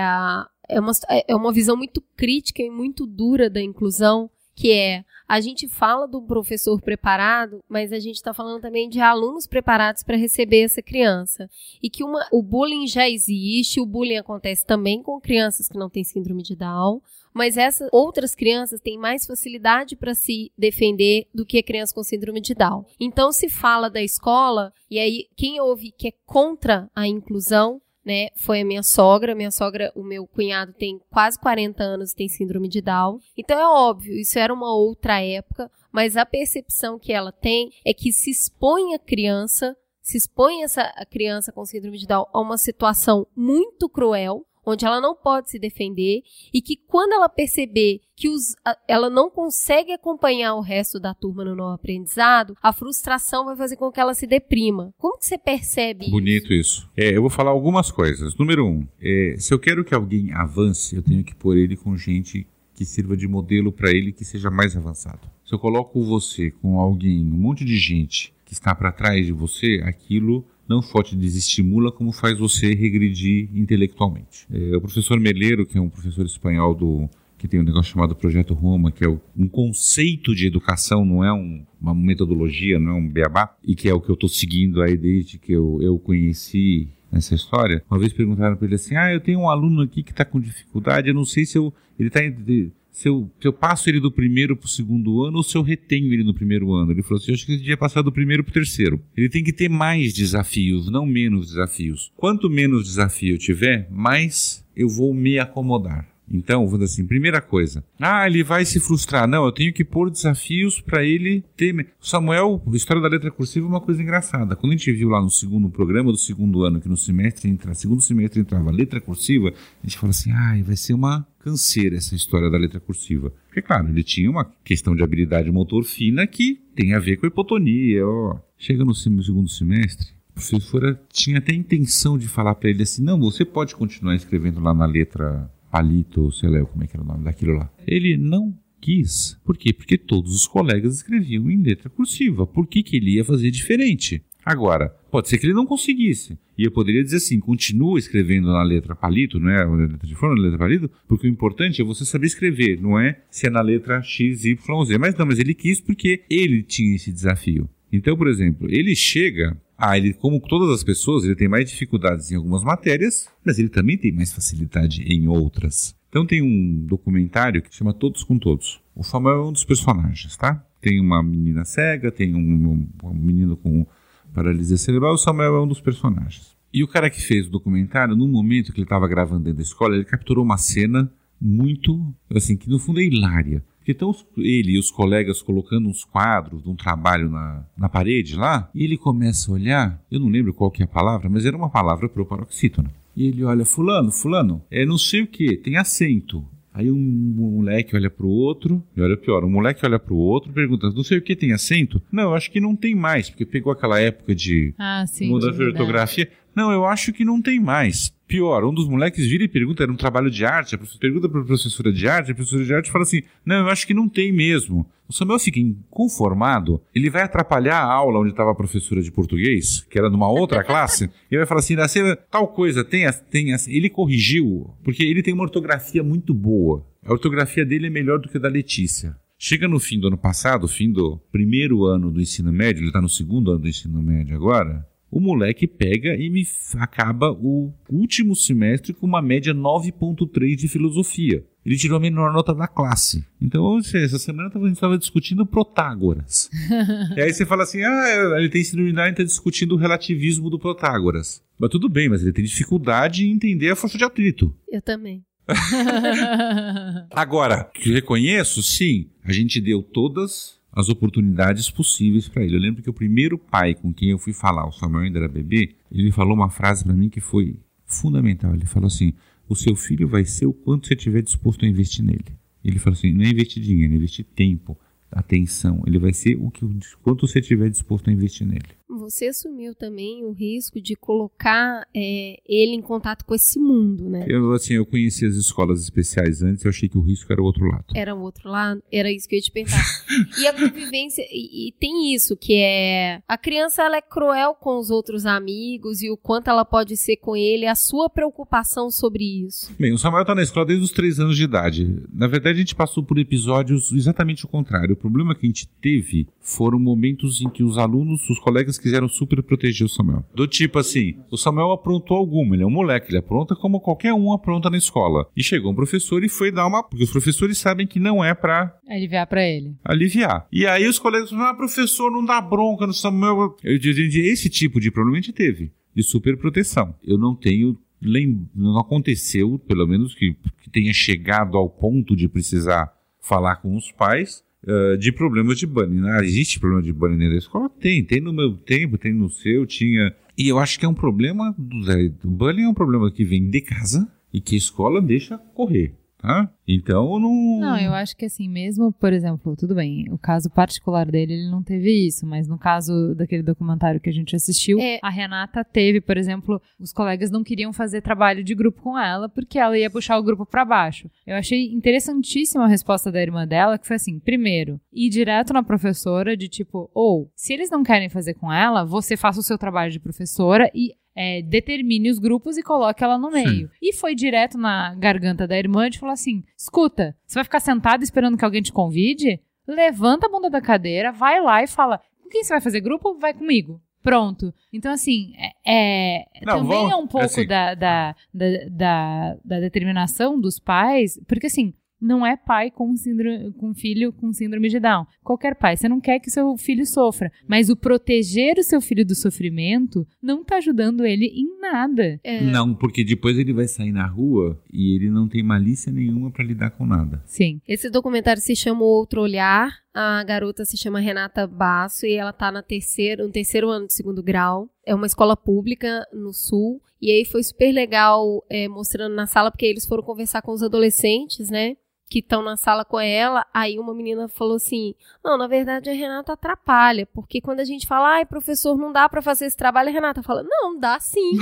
é, 0.70 0.80
uma, 0.80 0.92
é 1.28 1.36
uma 1.36 1.52
visão 1.52 1.76
muito 1.76 2.02
crítica 2.16 2.62
e 2.62 2.70
muito 2.70 3.06
dura 3.06 3.50
da 3.50 3.62
inclusão, 3.62 4.30
que 4.60 4.74
é 4.74 5.06
a 5.26 5.40
gente 5.40 5.70
fala 5.70 6.06
do 6.06 6.22
professor 6.22 6.82
preparado, 6.82 7.64
mas 7.70 7.94
a 7.94 8.00
gente 8.00 8.16
está 8.16 8.34
falando 8.34 8.60
também 8.60 8.90
de 8.90 9.00
alunos 9.00 9.48
preparados 9.48 10.04
para 10.04 10.18
receber 10.18 10.64
essa 10.64 10.82
criança. 10.82 11.50
E 11.82 11.90
que 11.90 12.04
uma, 12.04 12.28
o 12.30 12.44
bullying 12.44 12.86
já 12.86 13.08
existe, 13.08 13.80
o 13.80 13.86
bullying 13.86 14.18
acontece 14.18 14.66
também 14.66 15.02
com 15.02 15.22
crianças 15.22 15.70
que 15.70 15.78
não 15.78 15.90
têm 15.90 16.04
síndrome 16.04 16.44
de 16.44 16.58
Down, 16.58 17.02
mas 17.34 17.56
essas 17.56 17.88
outras 17.94 18.36
crianças 18.36 18.82
têm 18.82 18.98
mais 18.98 19.26
facilidade 19.26 19.96
para 19.96 20.14
se 20.14 20.52
defender 20.58 21.28
do 21.34 21.46
que 21.46 21.60
a 21.60 21.64
criança 21.64 21.94
com 21.96 22.04
síndrome 22.04 22.42
de 22.42 22.54
Down. 22.54 22.84
Então 23.00 23.32
se 23.32 23.48
fala 23.48 23.90
da 23.90 24.02
escola 24.02 24.74
e 24.92 25.00
aí 25.00 25.28
quem 25.38 25.62
ouve 25.62 25.94
que 25.98 26.10
é 26.10 26.14
contra 26.26 26.90
a 26.94 27.08
inclusão, 27.08 27.80
né, 28.06 28.30
foi 28.36 28.62
a 28.62 28.66
minha 28.66 28.84
sogra. 28.84 29.36
Minha 29.36 29.52
sogra, 29.52 29.92
o 29.96 30.04
meu 30.04 30.26
cunhado 30.28 30.74
tem 30.74 31.00
quase 31.10 31.40
40 31.40 31.84
anos 31.84 32.12
e 32.12 32.16
tem 32.16 32.28
síndrome 32.28 32.68
de 32.68 32.82
Down. 32.82 33.20
Então 33.38 33.60
é 33.60 33.68
óbvio, 33.68 34.18
isso 34.18 34.38
era 34.40 34.54
uma 34.54 34.74
outra 34.74 35.22
época, 35.22 35.70
mas 35.92 36.18
a 36.18 36.26
percepção 36.26 37.00
que 37.00 37.12
ela 37.12 37.32
tem 37.32 37.72
é 37.86 37.94
que 37.94 38.12
se 38.12 38.30
expõe 38.30 38.94
a 38.94 39.00
criança, 39.00 39.76
se 40.02 40.18
expõe 40.18 40.64
essa 40.64 40.92
criança 41.10 41.52
com 41.52 41.66
síndrome 41.66 41.98
de 41.98 42.08
Down 42.08 42.26
a 42.34 42.40
uma 42.40 42.58
situação 42.58 43.28
muito 43.36 43.90
cruel, 43.90 44.46
onde 44.70 44.86
ela 44.86 45.02
não 45.02 45.16
pode 45.16 45.50
se 45.50 45.60
defender 45.60 46.22
e 46.54 46.62
que 46.62 46.78
quando 46.88 47.14
ela 47.14 47.28
perceber 47.28 48.02
que 48.16 48.28
os, 48.28 48.56
ela 48.88 49.10
não 49.10 49.30
consegue 49.30 49.94
acompanhar 49.94 50.56
o 50.56 50.62
resto 50.62 51.00
da 51.00 51.14
turma 51.14 51.46
no 51.46 51.56
novo 51.56 51.74
aprendizado, 51.74 52.56
a 52.62 52.74
frustração 52.74 53.46
vai 53.46 53.56
fazer 53.56 53.78
com 53.78 53.92
que 53.92 54.00
ela 54.00 54.14
se 54.14 54.28
deprima. 54.28 54.94
Como 54.98 55.18
que 55.18 55.26
você 55.26 55.38
percebe 55.38 56.06
isso? 56.06 56.12
Bonito 56.12 56.54
isso. 56.54 56.90
É, 56.98 57.16
eu 57.16 57.22
vou 57.22 57.30
falar 57.30 57.52
algumas 57.52 57.92
coisas. 57.92 58.36
Número 58.38 58.66
um, 58.66 58.86
é, 59.02 59.36
se 59.38 59.54
eu 59.54 59.60
quero 59.60 59.86
que 59.86 59.96
alguém 59.96 60.34
avance, 60.34 60.96
eu 60.96 61.02
tenho 61.02 61.24
que 61.24 61.36
pôr 61.36 61.58
ele 61.58 61.78
com 61.78 61.96
gente 61.96 62.46
que 62.74 62.86
sirva 62.86 63.18
de 63.18 63.28
modelo 63.28 63.72
para 63.72 63.92
ele 63.92 64.12
que 64.12 64.24
seja 64.24 64.50
mais 64.50 64.76
avançado. 64.76 65.30
Se 65.46 65.54
eu 65.54 65.60
coloco 65.60 66.02
você 66.04 66.52
com 66.52 66.80
alguém, 66.80 67.26
um 67.26 67.38
monte 67.38 67.66
de 67.66 67.78
gente 67.78 68.34
que 68.46 68.54
está 68.54 68.74
para 68.74 68.92
trás 68.92 69.26
de 69.26 69.32
você, 69.32 69.82
aquilo 69.84 70.46
não 70.70 70.82
só 70.82 71.02
te 71.02 71.16
desestimula, 71.16 71.92
como 71.92 72.12
faz 72.12 72.38
você 72.38 72.74
regredir 72.76 73.50
intelectualmente. 73.56 74.46
É, 74.54 74.78
o 74.78 74.82
professor 74.82 75.20
Meleiro, 75.20 75.66
que 75.66 75.78
é 75.78 75.82
um 75.82 75.90
professor 75.90 76.26
espanhol 76.26 76.76
do 76.76 77.10
que 77.40 77.48
tem 77.48 77.60
um 77.60 77.64
negócio 77.64 77.94
chamado 77.94 78.14
Projeto 78.16 78.54
Roma, 78.54 78.92
que 78.92 79.04
é 79.06 79.08
um 79.38 79.48
conceito 79.48 80.36
de 80.36 80.46
educação, 80.46 81.06
não 81.06 81.24
é 81.24 81.32
um- 81.34 81.64
uma 81.82 81.96
metodologia, 81.96 82.78
não 82.78 82.92
é 82.92 82.94
um 82.96 83.08
beabá, 83.10 83.56
e 83.66 83.76
que 83.76 83.88
é 83.88 83.94
o 83.94 84.02
que 84.02 84.10
eu 84.10 84.16
estou 84.16 84.28
seguindo 84.30 84.82
aí 84.82 84.98
desde 84.98 85.38
que 85.38 85.54
eu, 85.54 85.80
eu 85.82 85.98
conheci 85.98 86.90
nessa 87.10 87.34
história. 87.34 87.82
Uma 87.90 87.98
vez 87.98 88.12
perguntaram 88.12 88.58
para 88.58 88.66
ele 88.66 88.76
assim: 88.76 88.96
Ah, 88.96 89.12
eu 89.14 89.22
tenho 89.22 89.40
um 89.40 89.50
aluno 89.50 89.82
aqui 89.82 90.04
que 90.04 90.12
está 90.12 90.26
com 90.26 90.38
dificuldade, 90.40 91.08
eu 91.08 91.14
não 91.14 91.24
sei 91.26 91.46
se 91.46 91.58
eu. 91.58 91.74
Ele 91.98 92.10
tá, 92.10 92.22
em- 92.24 92.72
se 93.00 93.08
eu, 93.08 93.32
se 93.40 93.48
eu 93.48 93.54
passo 93.54 93.90
ele 93.90 94.02
do 94.02 94.12
primeiro 94.12 94.58
para 94.58 94.66
o 94.66 94.70
segundo 94.70 95.24
ano 95.24 95.38
ou 95.38 95.44
se 95.44 95.58
eu 95.58 95.62
retenho 95.62 96.12
ele 96.12 96.22
no 96.22 96.34
primeiro 96.34 96.74
ano. 96.74 96.92
Ele 96.92 97.02
falou 97.02 97.18
assim: 97.18 97.32
Eu 97.32 97.36
acho 97.36 97.46
que 97.46 97.54
ele 97.54 97.60
devia 97.60 97.78
passar 97.78 98.02
do 98.02 98.12
primeiro 98.12 98.44
para 98.44 98.52
o 98.52 98.54
terceiro. 98.54 99.02
Ele 99.16 99.30
tem 99.30 99.42
que 99.42 99.54
ter 99.54 99.70
mais 99.70 100.14
desafios, 100.14 100.92
não 100.92 101.06
menos 101.06 101.48
desafios. 101.48 102.12
Quanto 102.18 102.50
menos 102.50 102.84
desafio 102.84 103.36
eu 103.36 103.38
tiver, 103.38 103.88
mais 103.90 104.66
eu 104.76 104.90
vou 104.90 105.14
me 105.14 105.40
acomodar. 105.40 106.10
Então, 106.32 106.66
dizer 106.66 106.84
assim, 106.84 107.08
primeira 107.08 107.42
coisa. 107.42 107.84
Ah, 108.00 108.28
ele 108.28 108.44
vai 108.44 108.64
se 108.64 108.80
frustrar. 108.80 109.28
Não, 109.28 109.46
eu 109.46 109.52
tenho 109.52 109.74
que 109.74 109.84
pôr 109.84 110.12
desafios 110.12 110.80
para 110.80 111.04
ele 111.04 111.44
ter. 111.58 111.88
Samuel, 112.00 112.62
a 112.68 112.76
história 112.76 113.02
da 113.02 113.08
letra 113.08 113.32
cursiva 113.32 113.66
é 113.66 113.70
uma 113.70 113.82
coisa 113.82 114.02
engraçada. 114.02 114.56
Quando 114.56 114.74
a 114.74 114.76
gente 114.76 114.92
viu 114.92 115.10
lá 115.10 115.22
no 115.22 115.32
segundo 115.32 115.70
programa 115.70 116.12
do 116.12 116.18
segundo 116.18 116.64
ano, 116.64 116.80
que 116.80 116.90
no 116.90 116.98
semestre 116.98 117.50
entra, 117.50 117.74
segundo 117.74 118.02
semestre 118.02 118.42
entrava 118.42 118.70
letra 118.70 119.02
cursiva, 119.02 119.50
a 119.50 119.88
gente 119.88 119.98
falou 119.98 120.12
assim: 120.12 120.32
ai, 120.32 120.62
vai 120.62 120.76
ser 120.76 120.94
uma 120.94 121.26
canseira 121.40 121.98
essa 121.98 122.16
história 122.16 122.50
da 122.50 122.58
letra 122.58 122.80
cursiva. 122.80 123.34
Porque, 123.48 123.62
claro, 123.62 123.90
ele 123.90 124.04
tinha 124.04 124.30
uma 124.30 124.46
questão 124.64 124.96
de 124.96 125.04
habilidade 125.04 125.52
motor 125.52 125.84
fina 125.84 126.28
que 126.28 126.62
tem 126.76 126.94
a 126.94 127.00
ver 127.00 127.18
com 127.18 127.26
a 127.26 127.30
hipotonia. 127.30 128.06
Ó. 128.06 128.40
Chega 128.58 128.84
no 128.84 128.94
segundo 128.94 129.48
semestre, 129.48 130.08
a 130.30 130.34
professora 130.34 131.02
tinha 131.12 131.40
até 131.40 131.54
a 131.54 131.56
intenção 131.56 132.18
de 132.18 132.28
falar 132.28 132.56
para 132.56 132.70
ele 132.70 132.84
assim: 132.84 133.04
não, 133.04 133.20
você 133.20 133.44
pode 133.44 133.76
continuar 133.76 134.16
escrevendo 134.16 134.60
lá 134.60 134.74
na 134.74 134.86
letra 134.86 135.50
palito, 135.72 136.24
ou 136.24 136.32
sei 136.32 136.50
lá 136.50 136.66
como 136.66 136.84
é 136.84 136.88
que 136.88 136.96
era 136.96 137.04
o 137.04 137.08
nome 137.08 137.24
daquilo 137.24 137.54
lá. 137.54 137.70
Ele 137.88 138.18
não 138.18 138.54
quis. 138.82 139.38
Por 139.44 139.58
quê? 139.58 139.74
Porque 139.74 139.98
todos 139.98 140.36
os 140.36 140.48
colegas 140.48 140.96
escreviam 140.96 141.50
em 141.50 141.62
letra 141.62 141.90
cursiva. 141.90 142.48
Por 142.48 142.68
que, 142.68 142.82
que 142.84 142.98
ele 142.98 143.16
ia 143.16 143.26
fazer 143.26 143.52
diferente? 143.52 144.24
Agora, 144.44 144.96
pode 145.10 145.28
ser 145.30 145.38
que 145.38 145.46
ele 145.46 145.54
não 145.54 145.66
conseguisse. 145.66 146.38
E 146.58 146.64
eu 146.64 146.72
poderia 146.72 147.04
dizer 147.04 147.18
assim: 147.18 147.40
continua 147.40 147.98
escrevendo 148.00 148.48
na 148.48 148.64
letra 148.64 148.96
palito, 148.96 149.40
não 149.40 149.50
é 149.50 149.64
a 149.64 149.68
letra 149.70 150.08
de 150.08 150.16
forma, 150.16 150.36
na 150.36 150.42
letra 150.44 150.58
palito, 150.60 150.90
porque 151.08 151.28
o 151.28 151.30
importante 151.30 151.82
é 151.82 151.86
você 151.86 152.06
saber 152.06 152.28
escrever, 152.28 152.82
não 152.82 153.00
é 153.00 153.20
se 153.30 153.48
é 153.48 153.50
na 153.50 153.62
letra 153.62 154.02
X, 154.02 154.46
Y, 154.46 154.86
Z. 154.86 154.98
Mas 154.98 155.16
não, 155.16 155.26
mas 155.26 155.40
ele 155.40 155.54
quis 155.54 155.80
porque 155.82 156.22
ele 156.30 156.64
tinha 156.64 156.96
esse 156.96 157.12
desafio. 157.12 157.70
Então, 157.92 158.16
por 158.18 158.28
exemplo, 158.28 158.68
ele 158.70 158.96
chega. 158.96 159.58
Ah, 159.82 159.98
ele, 159.98 160.14
como 160.14 160.42
todas 160.42 160.70
as 160.76 160.84
pessoas, 160.84 161.24
ele 161.24 161.36
tem 161.36 161.48
mais 161.48 161.70
dificuldades 161.70 162.30
em 162.32 162.36
algumas 162.36 162.64
matérias, 162.66 163.30
mas 163.46 163.58
ele 163.58 163.70
também 163.70 163.98
tem 163.98 164.12
mais 164.12 164.34
facilidade 164.34 165.02
em 165.04 165.26
outras. 165.30 165.96
Então 166.10 166.26
tem 166.26 166.42
um 166.42 166.86
documentário 166.86 167.62
que 167.62 167.74
chama 167.74 167.94
Todos 167.94 168.24
com 168.24 168.38
Todos. 168.38 168.82
O 168.94 169.04
Samuel 169.04 169.38
é 169.38 169.48
um 169.48 169.54
dos 169.54 169.64
personagens, 169.64 170.36
tá? 170.36 170.62
Tem 170.82 171.00
uma 171.00 171.24
menina 171.24 171.64
cega, 171.64 172.12
tem 172.12 172.36
um, 172.36 172.40
um- 172.40 172.88
um 173.06 173.14
menino 173.14 173.56
com 173.56 173.88
paralisia 174.34 174.78
cerebral. 174.78 175.14
O 175.14 175.18
Samuel 175.18 175.56
é 175.56 175.62
um 175.62 175.68
dos 175.68 175.82
personagens. 175.82 176.58
E 176.74 176.84
o 176.84 176.88
cara 176.88 177.10
que 177.10 177.22
fez 177.22 177.48
o 177.48 177.52
documentário, 177.52 178.16
no 178.16 178.28
momento 178.28 178.72
que 178.72 178.80
ele 178.80 178.86
estava 178.86 179.08
gravando 179.08 179.46
dentro 179.46 179.58
da 179.58 179.64
escola, 179.64 179.96
ele 179.96 180.06
capturou 180.06 180.44
uma 180.44 180.58
cena 180.58 181.12
muito, 181.42 182.14
assim, 182.36 182.56
que 182.56 182.70
no 182.70 182.78
fundo 182.78 183.00
é 183.00 183.04
hilária. 183.04 183.64
Porque 183.78 183.92
estão 183.92 184.14
ele 184.38 184.74
e 184.74 184.80
os 184.80 184.92
colegas 184.92 185.42
colocando 185.42 185.90
uns 185.90 186.04
quadros 186.04 186.64
de 186.64 186.70
um 186.70 186.76
trabalho 186.76 187.30
na, 187.30 187.66
na 187.76 187.90
parede 187.90 188.36
lá, 188.36 188.70
e 188.76 188.84
ele 188.84 188.98
começa 188.98 189.50
a 189.50 189.54
olhar, 189.56 190.04
eu 190.12 190.20
não 190.20 190.28
lembro 190.28 190.54
qual 190.54 190.70
que 190.70 190.84
é 190.84 190.86
a 190.86 190.88
palavra, 190.88 191.30
mas 191.30 191.46
era 191.46 191.58
uma 191.58 191.70
palavra 191.70 192.08
para 192.08 192.22
o 192.22 192.26
paroxítona. 192.26 192.92
E 193.16 193.26
ele 193.26 193.44
olha, 193.44 193.66
fulano, 193.66 194.12
fulano, 194.12 194.62
é 194.70 194.86
não 194.86 194.98
sei 194.98 195.24
o 195.24 195.28
que, 195.28 195.58
tem 195.58 195.76
acento. 195.76 196.46
Aí 196.74 196.90
um 196.92 196.98
moleque 196.98 197.96
olha 197.96 198.10
pro 198.10 198.28
outro, 198.28 198.84
e 198.96 199.02
olha 199.02 199.18
pior, 199.18 199.44
um 199.44 199.50
moleque 199.50 199.86
olha 199.86 199.98
pro 200.00 200.16
outro, 200.16 200.52
pergunta, 200.54 200.90
não 200.92 201.04
sei 201.04 201.18
o 201.18 201.22
que 201.22 201.36
tem 201.36 201.52
acento? 201.52 202.02
Não, 202.12 202.24
eu 202.24 202.34
acho 202.36 202.52
que 202.52 202.60
não 202.62 202.76
tem 202.76 202.96
mais, 202.96 203.30
porque 203.30 203.46
pegou 203.46 203.72
aquela 203.72 204.00
época 204.00 204.36
de 204.36 204.74
Ah, 204.78 205.04
sim. 205.08 205.28
mudança 205.30 205.58
de 205.58 205.64
ortografia. 205.64 206.30
Não, 206.56 206.72
eu 206.72 206.86
acho 206.86 207.12
que 207.14 207.26
não 207.26 207.42
tem 207.42 207.60
mais. 207.60 208.14
Pior, 208.28 208.64
um 208.64 208.74
dos 208.74 208.88
moleques 208.88 209.26
vira 209.26 209.44
e 209.44 209.48
pergunta, 209.48 209.82
era 209.82 209.92
um 209.92 209.96
trabalho 209.96 210.30
de 210.30 210.46
arte, 210.46 210.76
a 210.76 210.78
professora 210.78 211.02
pergunta 211.02 211.28
para 211.28 211.42
a 211.42 211.46
professora 211.46 211.92
de 211.92 212.08
arte, 212.08 212.32
a 212.32 212.36
professora 212.36 212.64
de 212.64 212.74
arte 212.74 212.92
fala 212.92 213.04
assim, 213.04 213.24
não, 213.44 213.62
eu 213.62 213.70
acho 213.70 213.88
que 213.88 213.94
não 213.94 214.08
tem 214.08 214.32
mesmo. 214.32 214.86
O 215.10 215.14
Samuel 215.14 215.40
fica 215.40 215.60
inconformado, 215.60 216.80
ele 216.94 217.10
vai 217.10 217.24
atrapalhar 217.24 217.78
a 217.80 217.92
aula 217.92 218.20
onde 218.20 218.30
estava 218.30 218.52
a 218.52 218.56
professora 218.56 219.02
de 219.02 219.12
português, 219.12 219.82
que 219.90 219.98
era 219.98 220.10
numa 220.10 220.30
outra 220.30 220.64
classe, 220.64 221.10
e 221.32 221.36
vai 221.36 221.46
falar 221.48 221.60
assim, 221.62 221.76
Nascera, 221.76 222.16
tal 222.16 222.48
coisa, 222.50 222.84
tem, 222.84 223.06
a- 223.08 223.12
tem 223.14 223.54
a-" 223.54 223.58
ele 223.68 223.90
corrigiu, 223.90 224.70
porque 224.84 225.04
ele 225.04 225.24
tem 225.24 225.34
uma 225.34 225.44
ortografia 225.44 226.04
muito 226.04 226.34
boa. 226.34 226.86
A 227.04 227.12
ortografia 227.12 227.66
dele 227.66 227.88
é 227.88 227.90
melhor 227.90 228.20
do 228.20 228.30
que 228.30 228.38
a 228.38 228.40
da 228.40 228.50
Letícia. 228.50 229.16
Chega 229.38 229.68
no 229.68 229.80
fim 229.80 230.00
do 230.00 230.08
ano 230.08 230.18
passado, 230.18 230.68
fim 230.68 230.92
do 230.92 231.18
primeiro 231.32 231.86
ano 231.86 232.12
do 232.12 232.22
ensino 232.22 232.52
médio, 232.54 232.82
ele 232.82 232.88
está 232.90 233.02
no 233.02 233.10
segundo 233.10 233.52
ano 233.52 233.62
do 233.62 233.68
ensino 233.68 234.02
médio 234.04 234.36
agora, 234.36 234.86
o 235.10 235.20
moleque 235.20 235.66
pega 235.66 236.16
e 236.16 236.30
me 236.30 236.44
acaba 236.78 237.32
o 237.32 237.74
último 237.90 238.36
semestre 238.36 238.94
com 238.94 239.08
uma 239.08 239.22
média 239.24 239.54
9.3 239.56 240.56
de 240.56 240.68
filosofia. 240.68 241.44
Ele 241.66 241.78
tirou 241.78 241.98
a 241.98 242.00
menor 242.00 242.32
nota 242.32 242.54
da 242.54 242.68
classe. 242.68 243.26
Então, 243.42 243.64
ou 243.64 243.84
seja, 243.84 244.06
essa 244.06 244.20
semana 244.20 244.50
a 244.54 244.60
gente 244.60 244.74
estava 244.74 244.98
discutindo 244.98 245.46
Protágoras. 245.46 246.50
e 247.16 247.22
aí 247.22 247.34
você 247.34 247.46
fala 247.46 247.64
assim, 247.64 247.84
ah, 247.84 248.36
ele 248.38 248.50
tem 248.50 248.64
síndrome 248.64 248.90
de 248.90 248.96
Down 248.96 249.08
e 249.08 249.12
está 249.12 249.24
discutindo 249.24 249.76
o 249.76 249.78
relativismo 249.78 250.50
do 250.50 250.58
Protágoras. 250.58 251.42
Mas 251.60 251.70
tudo 251.70 251.90
bem, 251.90 252.08
mas 252.08 252.22
ele 252.22 252.32
tem 252.32 252.46
dificuldade 252.46 253.26
em 253.26 253.32
entender 253.32 253.72
a 253.72 253.76
força 253.76 253.98
de 253.98 254.04
atrito. 254.04 254.56
Eu 254.70 254.82
também. 254.82 255.24
Agora, 257.12 257.70
reconheço, 257.76 258.64
sim, 258.64 259.10
a 259.24 259.32
gente 259.32 259.60
deu 259.60 259.82
todas 259.82 260.60
as 260.72 260.88
oportunidades 260.90 261.70
possíveis 261.70 262.28
para 262.28 262.44
ele. 262.44 262.56
Eu 262.56 262.62
lembro 262.62 262.82
que 262.82 262.90
o 262.90 262.94
primeiro 262.94 263.38
pai 263.38 263.74
com 263.74 263.94
quem 263.94 264.12
eu 264.12 264.20
fui 264.20 264.34
falar, 264.34 264.68
o 264.68 264.72
Samuel 264.72 265.06
ainda 265.06 265.20
era 265.20 265.28
bebê, 265.28 265.76
ele 265.92 266.12
falou 266.12 266.34
uma 266.34 266.50
frase 266.50 266.84
para 266.84 266.94
mim 266.94 267.10
que 267.10 267.20
foi 267.20 267.58
fundamental. 267.86 268.54
Ele 268.54 268.66
falou 268.66 268.88
assim: 268.88 269.14
"O 269.50 269.56
seu 269.56 269.76
filho 269.76 270.08
vai 270.08 270.24
ser 270.24 270.46
o 270.46 270.54
quanto 270.54 270.88
você 270.88 270.96
tiver 270.96 271.22
disposto 271.22 271.66
a 271.66 271.68
investir 271.68 272.06
nele". 272.06 272.38
Ele 272.64 272.80
falou 272.80 272.98
assim: 272.98 273.12
"Não 273.12 273.26
é 273.26 273.30
investir 273.30 273.62
dinheiro, 273.62 273.94
é 273.94 273.98
investir 273.98 274.26
tempo, 274.36 274.78
atenção. 275.12 275.84
Ele 275.86 276.00
vai 276.00 276.14
ser 276.14 276.36
o 276.36 276.50
que 276.52 276.62
quanto 277.02 277.28
você 277.28 277.42
tiver 277.42 277.70
disposto 277.70 278.10
a 278.10 278.14
investir 278.14 278.48
nele". 278.48 278.79
Você 278.90 279.28
assumiu 279.28 279.76
também 279.76 280.26
o 280.26 280.32
risco 280.32 280.82
de 280.82 280.96
colocar 280.96 281.86
é, 281.96 282.40
ele 282.48 282.74
em 282.74 282.82
contato 282.82 283.24
com 283.24 283.36
esse 283.36 283.60
mundo, 283.60 284.10
né? 284.10 284.26
Eu 284.28 284.52
assim, 284.54 284.74
eu 284.74 284.86
conheci 284.86 285.26
as 285.26 285.36
escolas 285.36 285.84
especiais 285.84 286.42
antes, 286.42 286.66
eu 286.66 286.70
achei 286.70 286.90
que 286.90 286.98
o 286.98 287.02
risco 287.02 287.32
era 287.32 287.40
o 287.40 287.46
outro 287.46 287.66
lado. 287.66 287.86
Era 287.94 288.16
o 288.16 288.22
outro 288.22 288.50
lado? 288.50 288.82
Era 288.92 289.12
isso 289.12 289.30
que 289.30 289.36
eu 289.36 289.38
ia 289.38 289.44
te 289.44 289.52
perguntar. 289.52 289.84
e 290.42 290.48
a 290.48 290.54
convivência, 290.54 291.24
e, 291.32 291.68
e 291.68 291.72
tem 291.74 292.14
isso, 292.16 292.36
que 292.36 292.56
é. 292.56 293.22
A 293.28 293.38
criança 293.38 293.84
ela 293.84 293.98
é 293.98 294.02
cruel 294.02 294.56
com 294.56 294.80
os 294.80 294.90
outros 294.90 295.26
amigos 295.26 296.02
e 296.02 296.10
o 296.10 296.18
quanto 296.18 296.50
ela 296.50 296.66
pode 296.66 296.98
ser 296.98 297.18
com 297.18 297.36
ele, 297.36 297.68
a 297.68 297.76
sua 297.76 298.10
preocupação 298.10 298.90
sobre 298.90 299.24
isso. 299.46 299.72
Bem, 299.80 299.94
o 299.94 299.98
Samuel 299.98 300.26
tá 300.26 300.34
na 300.34 300.42
escola 300.42 300.66
desde 300.66 300.86
os 300.86 300.92
três 300.92 301.20
anos 301.20 301.38
de 301.38 301.44
idade. 301.44 302.04
Na 302.12 302.28
verdade, 302.28 302.56
a 302.56 302.62
gente 302.62 302.76
passou 302.76 303.04
por 303.04 303.20
episódios 303.20 303.92
exatamente 303.92 304.46
o 304.46 304.48
contrário. 304.48 304.94
O 304.94 304.98
problema 304.98 305.36
que 305.36 305.46
a 305.46 305.50
gente 305.50 305.68
teve 305.82 306.28
foram 306.50 306.80
momentos 306.80 307.42
em 307.42 307.50
que 307.50 307.64
os 307.64 307.78
alunos, 307.78 308.28
os 308.30 308.40
colegas 308.40 308.78
quiseram 308.78 309.08
super 309.08 309.42
proteger 309.44 309.86
o 309.86 309.90
Samuel. 309.90 310.26
Do 310.34 310.48
tipo 310.48 310.80
assim, 310.80 311.16
o 311.32 311.38
Samuel 311.38 311.72
aprontou 311.72 312.18
alguma, 312.18 312.56
ele 312.56 312.64
é 312.64 312.66
um 312.66 312.72
moleque, 312.72 313.10
ele 313.12 313.18
apronta 313.20 313.56
como 313.56 313.80
qualquer 313.80 314.14
um 314.14 314.34
apronta 314.34 314.70
na 314.70 314.78
escola. 314.78 315.28
E 315.36 315.44
chegou 315.44 315.72
um 315.72 315.76
professor 315.76 316.24
e 316.24 316.30
foi 316.30 316.52
dar 316.52 316.66
uma. 316.68 316.84
Porque 316.84 317.04
os 317.04 317.12
professores 317.12 317.58
sabem 317.58 317.86
que 317.88 318.00
não 318.00 318.24
é 318.24 318.34
pra 318.34 318.76
Aliviar 318.90 319.28
pra 319.28 319.44
ele. 319.48 319.76
aliviar. 319.84 320.48
E 320.52 320.66
aí 320.66 320.88
os 320.88 320.98
colegas 320.98 321.30
falaram, 321.30 321.50
ah, 321.50 321.54
professor, 321.56 322.12
não 322.12 322.26
dá 322.26 322.42
bronca 322.42 322.88
no 322.88 322.94
Samuel. 322.94 323.56
Eu 323.64 323.78
dizia, 323.78 324.32
esse 324.32 324.50
tipo 324.50 324.80
de 324.80 324.90
problema 324.92 325.18
a 325.18 325.22
gente 325.22 325.34
teve, 325.34 325.72
de 325.96 326.02
superproteção. 326.04 326.96
Eu 327.04 327.18
não 327.18 327.36
tenho, 327.36 327.78
lem- 328.02 328.48
não 328.56 328.80
aconteceu, 328.80 329.60
pelo 329.68 329.86
menos 329.88 330.14
que, 330.16 330.36
que 330.64 330.70
tenha 330.72 330.94
chegado 330.94 331.58
ao 331.58 331.70
ponto 331.70 332.16
de 332.16 332.28
precisar 332.28 332.92
falar 333.22 333.58
com 333.58 333.76
os 333.76 333.92
pais, 333.92 334.44
eh, 334.68 334.98
de 334.98 335.12
problemas 335.12 335.58
de 335.58 335.66
bullying. 335.66 336.08
Ah, 336.08 336.24
existe 336.24 336.60
problema 336.60 336.84
de 336.84 336.92
bullying 336.92 337.18
dentro 337.18 337.34
da 337.34 337.40
escola? 337.40 337.70
Tem, 337.70 338.04
tem 338.04 338.20
no 338.20 338.34
meu 338.34 338.58
tempo, 338.58 338.98
tem 338.98 339.14
no 339.14 339.30
seu, 339.30 339.66
tinha... 339.66 340.14
E 340.38 340.48
eu 340.48 340.60
acho 340.60 340.80
que 340.80 340.86
é 340.86 340.90
um 340.90 340.94
problema, 340.94 341.54
do, 341.58 342.10
do 342.22 342.30
bullying 342.30 342.64
é 342.64 342.70
um 342.70 342.74
problema 342.74 343.12
que 343.12 343.24
vem 343.24 343.50
de 343.50 343.62
casa 343.62 344.08
e 344.34 344.40
que 344.40 344.56
a 344.56 344.58
escola 344.58 345.02
deixa 345.02 345.38
correr, 345.38 345.94
tá? 346.20 346.50
Então, 346.68 347.14
eu 347.14 347.20
não... 347.20 347.60
Não, 347.60 347.78
eu 347.80 347.94
acho 347.94 348.16
que 348.16 348.26
assim, 348.26 348.48
mesmo, 348.48 348.92
por 348.94 349.12
exemplo, 349.12 349.56
tudo 349.56 349.74
bem, 349.74 350.06
o 350.12 350.18
caso 350.20 350.50
particular 350.52 351.10
dele, 351.10 351.34
ele 351.34 351.50
não 351.50 351.64
teve 351.64 352.06
isso, 352.06 352.28
mas 352.28 352.48
no 352.48 352.60
caso 352.60 353.16
daquele 353.16 353.42
documentário 353.42 354.00
que 354.00 354.10
a 354.10 354.14
gente 354.14 354.36
assistiu, 354.36 354.80
É. 354.80 355.00
a 355.02 355.10
Renata 355.10 355.64
teve, 355.64 356.00
por 356.00 356.16
exemplo, 356.18 356.62
os 356.80 356.94
colegas 356.94 357.32
não 357.32 357.44
queriam 357.44 357.74
fazer 357.74 358.02
trabalho 358.02 358.44
de 358.44 358.54
grupo 358.54 358.82
com 358.84 359.00
ela 359.00 359.28
porque 359.28 359.58
ela 359.58 359.78
ia 359.80 359.90
puxar 359.90 360.20
o 360.20 360.24
grupo 360.24 360.46
pra 360.46 360.64
baixo. 360.64 361.10
Eu 361.26 361.36
achei 361.36 361.72
interessantíssima 361.74 362.66
a 362.66 362.68
resposta 362.68 363.12
da 363.12 363.22
irmã 363.22 363.48
dela, 363.48 363.78
que 363.80 363.88
foi 363.88 363.96
assim: 363.96 364.20
primeiro, 364.20 364.80
ir 364.94 365.10
direto 365.10 365.54
na 365.54 365.64
professora, 365.64 366.38
de 366.38 366.48
tipo, 366.48 366.90
ou, 366.94 367.32
se 367.36 367.54
eles 367.54 367.70
não 367.72 367.82
querem 367.84 368.10
fazer 368.10 368.36
com 368.36 368.52
ela, 368.54 368.86
você 368.86 369.18
faça 369.18 369.40
o 369.40 369.44
seu 369.44 369.58
trabalho 369.58 369.92
de 369.92 370.00
professora 370.00 370.70
e 370.76 370.94
é, 371.16 371.42
determine 371.42 372.10
os 372.10 372.20
grupos 372.20 372.58
e 372.58 372.64
coloque 372.64 373.04
ela 373.04 373.18
no 373.18 373.32
meio. 373.32 373.70
E 373.82 373.94
foi 373.94 374.16
direto 374.16 374.58
na 374.58 374.94
garganta 374.96 375.48
da 375.48 375.58
irmã 375.58 375.88
e 375.88 375.98
falou 375.98 376.14
assim: 376.14 376.44
escuta, 376.58 377.16
você 377.26 377.36
vai 377.36 377.44
ficar 377.44 377.60
sentada 377.60 378.04
esperando 378.04 378.38
que 378.38 378.46
alguém 378.46 378.62
te 378.62 378.72
convide? 378.72 379.40
Levanta 379.68 380.28
a 380.28 380.30
bunda 380.30 380.50
da 380.50 380.62
cadeira, 380.62 381.12
vai 381.12 381.42
lá 381.42 381.62
e 381.64 381.68
fala: 381.68 382.00
com 382.22 382.30
quem 382.30 382.44
você 382.44 382.54
vai 382.54 382.62
fazer 382.62 382.82
grupo? 382.82 383.18
Vai 383.20 383.34
comigo. 383.34 383.82
Pronto. 384.02 384.54
Então, 384.72 384.94
assim, 384.94 385.34
é, 385.66 386.22
é- 386.22 386.26
Não, 386.46 386.60
também 386.62 386.78
vamos- 386.78 386.92
é 386.92 386.96
um 386.96 387.06
pouco 387.08 387.26
assim. 387.26 387.46
da, 387.46 387.76
da, 387.76 388.16
da, 388.34 388.46
da, 388.70 389.38
da 389.44 389.60
determinação 389.60 390.40
dos 390.40 390.58
pais, 390.58 391.20
porque 391.28 391.48
assim, 391.48 391.74
não 392.02 392.26
é 392.26 392.38
pai 392.38 392.72
com, 392.72 392.96
síndrome, 392.96 393.52
com 393.54 393.74
filho 393.74 394.14
com 394.14 394.32
síndrome 394.32 394.70
de 394.70 394.80
Down. 394.80 395.06
Qualquer 395.24 395.56
pai, 395.56 395.76
você 395.76 395.90
não 395.90 396.00
quer 396.00 396.20
que 396.20 396.32
seu 396.32 396.56
filho 396.58 396.86
sofra, 396.86 397.32
mas 397.48 397.70
o 397.70 397.76
proteger 397.76 398.58
o 398.58 398.64
seu 398.64 398.82
filho 398.82 399.06
do 399.06 399.16
sofrimento 399.16 400.08
não 400.22 400.44
tá 400.44 400.58
ajudando 400.58 401.06
ele 401.06 401.26
em 401.26 401.60
nada. 401.60 402.20
É, 402.24 402.42
Não, 402.42 402.74
porque 402.74 403.04
depois 403.04 403.38
ele 403.38 403.54
vai 403.54 403.68
sair 403.68 403.92
na 403.92 404.06
rua 404.06 404.62
e 404.72 404.96
ele 404.96 405.10
não 405.10 405.28
tem 405.28 405.44
malícia 405.44 405.92
nenhuma 405.92 406.32
pra 406.32 406.44
lidar 406.44 406.72
com 406.72 406.86
nada. 406.86 407.22
Sim. 407.26 407.62
Esse 407.68 407.90
documentário 407.90 408.42
se 408.42 408.56
chama 408.56 408.82
O 408.82 408.86
Outro 408.86 409.22
Olhar. 409.22 409.72
A 409.94 410.24
garota 410.24 410.64
se 410.66 410.78
chama 410.78 411.00
Renata 411.00 411.48
Basso 411.48 412.06
e 412.06 412.14
ela 412.14 412.32
tá 412.32 412.52
na 412.52 412.62
terceiro, 412.62 413.26
no 413.26 413.32
terceiro 413.32 413.70
ano 413.70 413.88
de 413.88 413.94
segundo 413.94 414.24
grau. 414.24 414.70
É 414.86 414.96
uma 414.96 415.08
escola 415.08 415.36
pública 415.36 416.06
no 416.14 416.32
sul. 416.32 416.82
E 417.02 417.12
aí 417.12 417.26
foi 417.26 417.44
super 417.44 417.72
legal 417.72 418.44
é, 418.50 418.68
mostrando 418.68 419.16
na 419.16 419.26
sala, 419.26 419.52
porque 419.52 419.66
eles 419.66 419.86
foram 419.86 420.04
conversar 420.04 420.42
com 420.42 420.52
os 420.52 420.62
adolescentes, 420.64 421.50
né? 421.50 421.76
Que 422.10 422.20
estão 422.20 422.42
na 422.42 422.58
sala 422.58 422.84
com 422.84 423.00
ela. 423.00 423.46
Aí 423.54 423.78
uma 423.78 423.94
menina 423.94 424.28
falou 424.28 424.56
assim: 424.56 424.96
Não, 425.24 425.38
na 425.38 425.48
verdade 425.48 425.90
a 425.90 425.94
Renata 425.94 426.34
atrapalha. 426.34 427.06
Porque 427.06 427.40
quando 427.40 427.60
a 427.60 427.66
gente 427.66 427.88
fala, 427.88 428.16
ai, 428.16 428.26
professor, 428.26 428.78
não 428.78 428.92
dá 428.92 429.08
pra 429.08 429.22
fazer 429.22 429.46
esse 429.46 429.56
trabalho, 429.58 429.90
a 429.90 429.92
Renata 429.92 430.24
fala: 430.24 430.44
Não, 430.44 430.80
dá 430.80 431.00
sim. 431.00 431.32